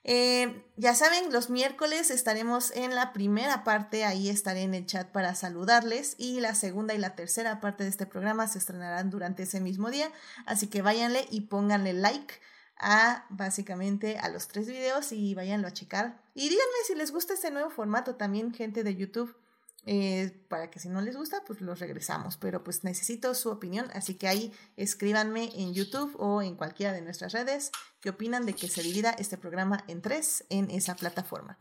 Eh, 0.04 0.64
ya 0.76 0.94
saben, 0.94 1.32
los 1.32 1.50
miércoles 1.50 2.10
estaremos 2.10 2.70
en 2.70 2.94
la 2.94 3.12
primera 3.12 3.64
parte, 3.64 4.04
ahí 4.04 4.30
estaré 4.30 4.62
en 4.62 4.74
el 4.74 4.86
chat 4.86 5.08
para 5.08 5.34
saludarles 5.34 6.14
y 6.18 6.40
la 6.40 6.54
segunda 6.54 6.94
y 6.94 6.98
la 6.98 7.16
tercera 7.16 7.60
parte 7.60 7.82
de 7.82 7.90
este 7.90 8.06
programa 8.06 8.46
se 8.46 8.58
estrenarán 8.58 9.10
durante 9.10 9.42
ese 9.42 9.60
mismo 9.60 9.90
día, 9.90 10.10
así 10.46 10.68
que 10.68 10.82
váyanle 10.82 11.26
y 11.30 11.42
pónganle 11.42 11.92
like 11.92 12.32
a 12.78 13.26
básicamente 13.28 14.18
a 14.18 14.28
los 14.28 14.46
tres 14.46 14.68
videos 14.68 15.12
y 15.12 15.34
váyanlo 15.34 15.66
a 15.66 15.72
checar. 15.72 16.22
Y 16.34 16.48
díganme 16.48 16.84
si 16.86 16.94
les 16.94 17.10
gusta 17.10 17.34
este 17.34 17.50
nuevo 17.50 17.68
formato 17.68 18.14
también, 18.14 18.54
gente 18.54 18.84
de 18.84 18.94
YouTube. 18.94 19.34
Eh, 19.90 20.44
para 20.48 20.70
que 20.70 20.80
si 20.80 20.90
no 20.90 21.00
les 21.00 21.16
gusta, 21.16 21.42
pues 21.46 21.62
los 21.62 21.80
regresamos. 21.80 22.36
Pero 22.36 22.62
pues 22.62 22.84
necesito 22.84 23.34
su 23.34 23.48
opinión, 23.48 23.90
así 23.94 24.16
que 24.16 24.28
ahí 24.28 24.52
escríbanme 24.76 25.50
en 25.54 25.72
YouTube 25.72 26.14
o 26.18 26.42
en 26.42 26.56
cualquiera 26.56 26.92
de 26.92 27.00
nuestras 27.00 27.32
redes 27.32 27.70
qué 28.02 28.10
opinan 28.10 28.44
de 28.44 28.52
que 28.52 28.68
se 28.68 28.82
divida 28.82 29.12
este 29.12 29.38
programa 29.38 29.82
en 29.88 30.02
tres 30.02 30.44
en 30.50 30.70
esa 30.70 30.94
plataforma. 30.94 31.56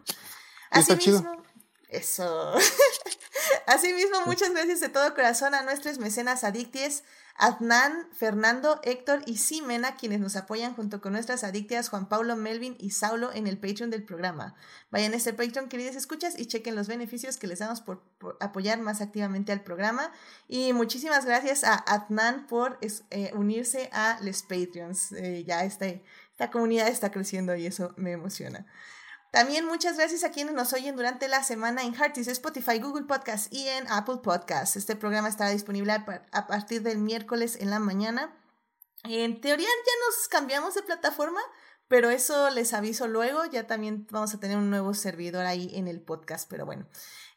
Asimismo, 0.72 1.41
eso. 1.88 2.54
Asimismo, 3.66 4.20
muchas 4.26 4.52
gracias 4.52 4.82
de 4.82 4.90
todo 4.90 5.16
corazón 5.16 5.56
a 5.56 5.62
nuestros 5.62 5.98
mecenas 5.98 6.44
adicties, 6.44 7.06
Adnan, 7.40 8.08
Fernando, 8.14 8.80
Héctor 8.84 9.22
y 9.28 9.38
Simena, 9.38 9.96
quienes 9.96 10.20
nos 10.20 10.36
apoyan 10.36 10.74
junto 10.74 11.02
con 11.02 11.14
nuestras 11.14 11.44
adictas 11.44 11.90
Juan 11.90 12.10
Pablo, 12.10 12.36
Melvin 12.36 12.76
y 12.80 12.90
Saulo 12.90 13.32
en 13.32 13.46
el 13.46 13.60
Patreon 13.60 13.92
del 13.92 14.04
programa. 14.04 14.56
Vayan 14.90 15.14
a 15.14 15.18
este 15.18 15.34
Patreon, 15.34 15.70
queridas 15.70 15.96
escuchas, 15.96 16.38
y 16.40 16.48
chequen 16.48 16.76
los 16.76 16.88
beneficios 16.88 17.38
que 17.38 17.46
les 17.46 17.60
damos 17.60 17.82
por, 17.82 18.04
apoyar 18.40 18.80
más 18.80 19.02
activamente 19.02 19.52
al 19.52 19.62
programa. 19.64 20.12
Y 20.48 20.74
muchísimas 20.74 21.26
gracias 21.26 21.64
a 21.64 21.76
Adnan 21.76 22.48
por 22.48 22.80
eh, 22.82 23.32
unirse 23.36 23.90
a 23.94 24.18
los 24.24 24.42
Patreons. 24.42 25.12
Eh, 25.12 25.44
ya 25.46 25.64
este, 25.64 26.04
esta 26.32 26.50
comunidad 26.50 26.88
está 26.88 27.12
creciendo 27.12 27.56
y 27.56 27.68
eso 27.68 27.94
me 27.98 28.14
emociona. 28.14 28.66
También 29.32 29.66
muchas 29.66 29.98
gracias 29.98 30.24
a 30.24 30.32
quienes 30.32 30.54
nos 30.54 30.74
oyen 30.74 30.95
durante 30.95 31.28
la 31.28 31.44
semana 31.44 31.84
en 31.84 31.94
Heartis, 31.94 32.28
Spotify, 32.28 32.80
Google 32.80 33.06
Podcast 33.06 33.54
y 33.54 33.68
en 33.68 33.86
Apple 33.91 34.18
Podcast. 34.24 34.76
Este 34.78 34.95
programa 34.95 35.28
estará 35.28 35.49
disponible 35.49 35.91
a 35.91 36.48
partir 36.48 36.82
del 36.82 36.98
miércoles 36.98 37.58
en 37.60 37.70
la 37.70 37.80
mañana. 37.80 38.36
En 39.04 39.40
teoría 39.41 39.68
ya 39.68 39.91
nos 40.08 40.28
cambiamos 40.28 40.74
de 40.76 40.82
plataforma, 40.82 41.41
pero 41.88 42.10
eso 42.10 42.49
les 42.49 42.74
aviso 42.74 43.08
luego. 43.08 43.45
Ya 43.45 43.68
también 43.68 44.08
vamos 44.12 44.34
a 44.34 44.40
tener 44.40 44.58
un 44.58 44.70
nuevo 44.70 44.94
servidor 44.94 45.45
ahí 45.45 45.72
en 45.74 45.88
el 45.88 46.02
podcast, 46.02 46.49
pero 46.49 46.66
bueno. 46.66 46.88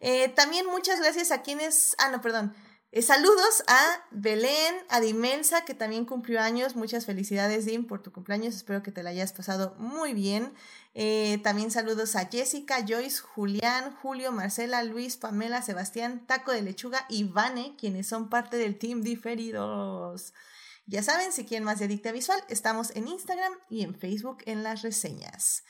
Eh, 0.01 0.29
también 0.29 0.67
muchas 0.67 1.01
gracias 1.01 1.31
a 1.31 1.43
quienes... 1.43 1.95
Ah, 1.99 2.11
no, 2.11 2.21
perdón. 2.21 2.55
Eh, 2.93 3.03
saludos 3.03 3.63
a 3.69 4.05
Belén, 4.11 4.75
a 4.89 5.01
Dimensa, 5.01 5.65
que 5.65 5.75
también 5.75 6.05
cumplió 6.05 6.41
años. 6.41 6.75
Muchas 6.75 7.07
felicidades, 7.07 7.67
Dim, 7.67 7.87
por 7.87 8.03
tu 8.03 8.11
cumpleaños. 8.11 8.57
Espero 8.57 8.83
que 8.83 8.91
te 8.91 9.05
la 9.05 9.11
hayas 9.11 9.33
pasado 9.33 9.77
muy 9.79 10.13
bien. 10.13 10.53
Eh, 10.93 11.39
también 11.45 11.71
saludos 11.71 12.17
a 12.17 12.27
Jessica, 12.27 12.85
Joyce, 12.87 13.21
Julián, 13.21 13.97
Julio, 14.03 14.33
Marcela, 14.33 14.83
Luis, 14.83 15.17
Pamela, 15.17 15.63
Sebastián, 15.63 16.27
Taco 16.27 16.53
de 16.53 16.63
Lechuga 16.63 17.07
y 17.09 17.25
Vane, 17.25 17.77
quienes 17.79 18.09
son 18.09 18.29
parte 18.29 18.57
del 18.57 18.79
Team 18.79 19.03
Diferidos. 19.03 20.33
Ya 20.87 21.03
saben, 21.05 21.33
si 21.33 21.45
quieren 21.45 21.65
más 21.65 21.79
de 21.79 21.85
Adicta 21.85 22.11
Visual, 22.11 22.43
estamos 22.49 22.91
en 22.97 23.07
Instagram 23.07 23.53
y 23.69 23.83
en 23.83 23.95
Facebook 23.95 24.39
en 24.47 24.65
las 24.65 24.83
reseñas. 24.83 25.63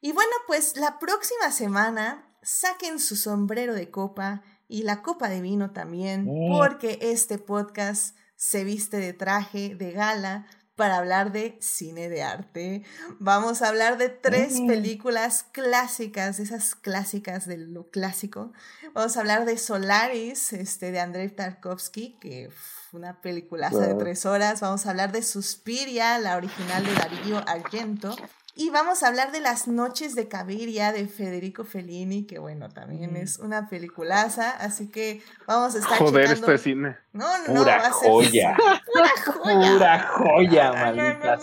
Y 0.00 0.12
bueno, 0.12 0.32
pues 0.48 0.76
la 0.76 0.98
próxima 0.98 1.52
semana 1.52 2.36
saquen 2.42 2.98
su 2.98 3.14
sombrero 3.14 3.74
de 3.74 3.90
copa 3.90 4.42
y 4.68 4.82
la 4.82 5.02
copa 5.02 5.28
de 5.28 5.40
vino 5.40 5.70
también, 5.72 6.28
porque 6.50 6.98
este 7.00 7.38
podcast 7.38 8.16
se 8.34 8.64
viste 8.64 8.96
de 8.98 9.12
traje 9.12 9.76
de 9.76 9.92
gala 9.92 10.46
para 10.76 10.98
hablar 10.98 11.32
de 11.32 11.56
cine 11.60 12.08
de 12.08 12.22
arte. 12.22 12.82
Vamos 13.18 13.62
a 13.62 13.68
hablar 13.68 13.96
de 13.96 14.10
tres 14.10 14.60
películas 14.66 15.42
clásicas, 15.50 16.38
esas 16.38 16.74
clásicas 16.74 17.46
de 17.46 17.56
lo 17.56 17.90
clásico. 17.90 18.52
Vamos 18.94 19.16
a 19.16 19.20
hablar 19.20 19.46
de 19.46 19.56
Solaris, 19.56 20.52
este, 20.52 20.92
de 20.92 21.00
Andrei 21.00 21.30
Tarkovsky, 21.30 22.18
que 22.20 22.50
fue 22.50 23.00
una 23.00 23.20
peliculaza 23.22 23.86
de 23.86 23.94
tres 23.94 24.26
horas. 24.26 24.60
Vamos 24.60 24.86
a 24.86 24.90
hablar 24.90 25.12
de 25.12 25.22
Suspiria, 25.22 26.18
la 26.18 26.36
original 26.36 26.84
de 26.84 26.94
Darío 26.94 27.48
Argento. 27.48 28.14
Y 28.58 28.70
vamos 28.70 29.02
a 29.02 29.08
hablar 29.08 29.32
de 29.32 29.40
Las 29.40 29.68
Noches 29.68 30.14
de 30.14 30.28
Caviria 30.28 30.90
de 30.90 31.06
Federico 31.08 31.62
Fellini, 31.62 32.24
que 32.26 32.38
bueno, 32.38 32.70
también 32.70 33.12
mm. 33.12 33.16
es 33.16 33.38
una 33.38 33.68
peliculaza, 33.68 34.50
así 34.50 34.88
que 34.88 35.22
vamos 35.46 35.74
a 35.74 35.78
estar 35.78 35.98
Joder, 35.98 36.28
checando... 36.28 36.52
este 36.54 36.70
cine. 36.70 36.96
No, 37.12 37.26
no, 37.48 37.54
Pura 37.54 37.76
va 37.76 37.88
a 37.88 37.92
ser... 37.92 38.10
joya. 38.10 38.56
Pura 38.94 39.10
joya. 39.26 39.72
Pura 39.72 40.08
joya, 40.08 40.72
maldita 40.72 41.38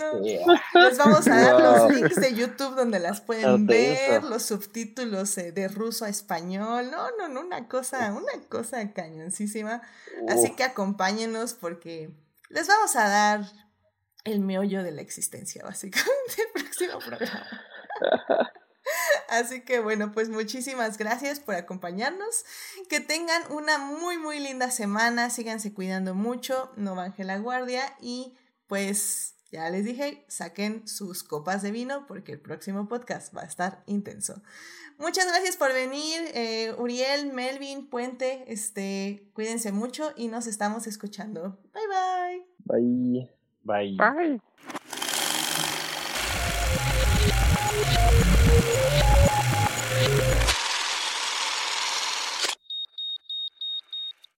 Les 0.74 0.98
vamos 0.98 1.28
a 1.28 1.40
dar 1.40 1.60
los 1.60 1.94
links 1.94 2.16
de 2.16 2.34
YouTube 2.34 2.74
donde 2.74 2.98
las 2.98 3.20
pueden 3.20 3.64
ver, 3.68 4.24
los 4.24 4.42
subtítulos 4.42 5.38
eh, 5.38 5.52
de 5.52 5.68
ruso 5.68 6.06
a 6.06 6.08
español. 6.08 6.90
No, 6.90 7.16
no, 7.16 7.28
no, 7.28 7.42
una 7.42 7.68
cosa, 7.68 8.12
una 8.12 8.42
cosa 8.48 8.92
cañoncísima. 8.92 9.82
Así 10.28 10.56
que 10.56 10.64
acompáñenos 10.64 11.54
porque 11.54 12.10
les 12.48 12.66
vamos 12.66 12.96
a 12.96 13.08
dar 13.08 13.63
el 14.24 14.40
meollo 14.40 14.82
de 14.82 14.92
la 14.92 15.02
existencia, 15.02 15.62
básicamente, 15.64 16.10
próximo 16.54 16.98
programa. 16.98 17.46
Así 19.28 19.62
que 19.62 19.80
bueno, 19.80 20.12
pues 20.12 20.28
muchísimas 20.28 20.98
gracias 20.98 21.40
por 21.40 21.54
acompañarnos. 21.54 22.44
Que 22.88 23.00
tengan 23.00 23.42
una 23.50 23.78
muy, 23.78 24.18
muy 24.18 24.38
linda 24.38 24.70
semana. 24.70 25.30
Síganse 25.30 25.72
cuidando 25.72 26.14
mucho, 26.14 26.70
no 26.76 26.94
bajen 26.94 27.26
la 27.26 27.38
guardia 27.38 27.96
y 28.00 28.36
pues 28.66 29.34
ya 29.50 29.70
les 29.70 29.84
dije, 29.84 30.24
saquen 30.28 30.86
sus 30.88 31.22
copas 31.22 31.62
de 31.62 31.70
vino 31.70 32.06
porque 32.06 32.32
el 32.32 32.40
próximo 32.40 32.88
podcast 32.88 33.34
va 33.36 33.42
a 33.42 33.46
estar 33.46 33.82
intenso. 33.86 34.42
Muchas 34.98 35.26
gracias 35.26 35.56
por 35.56 35.72
venir, 35.72 36.22
eh, 36.34 36.74
Uriel, 36.78 37.32
Melvin, 37.32 37.88
Puente. 37.88 38.44
Este, 38.46 39.30
cuídense 39.34 39.72
mucho 39.72 40.12
y 40.16 40.28
nos 40.28 40.46
estamos 40.46 40.86
escuchando. 40.86 41.58
Bye 41.72 41.88
bye. 41.88 42.80
Bye. 42.80 43.43
Bye. 43.64 43.98
Bye. 43.98 44.38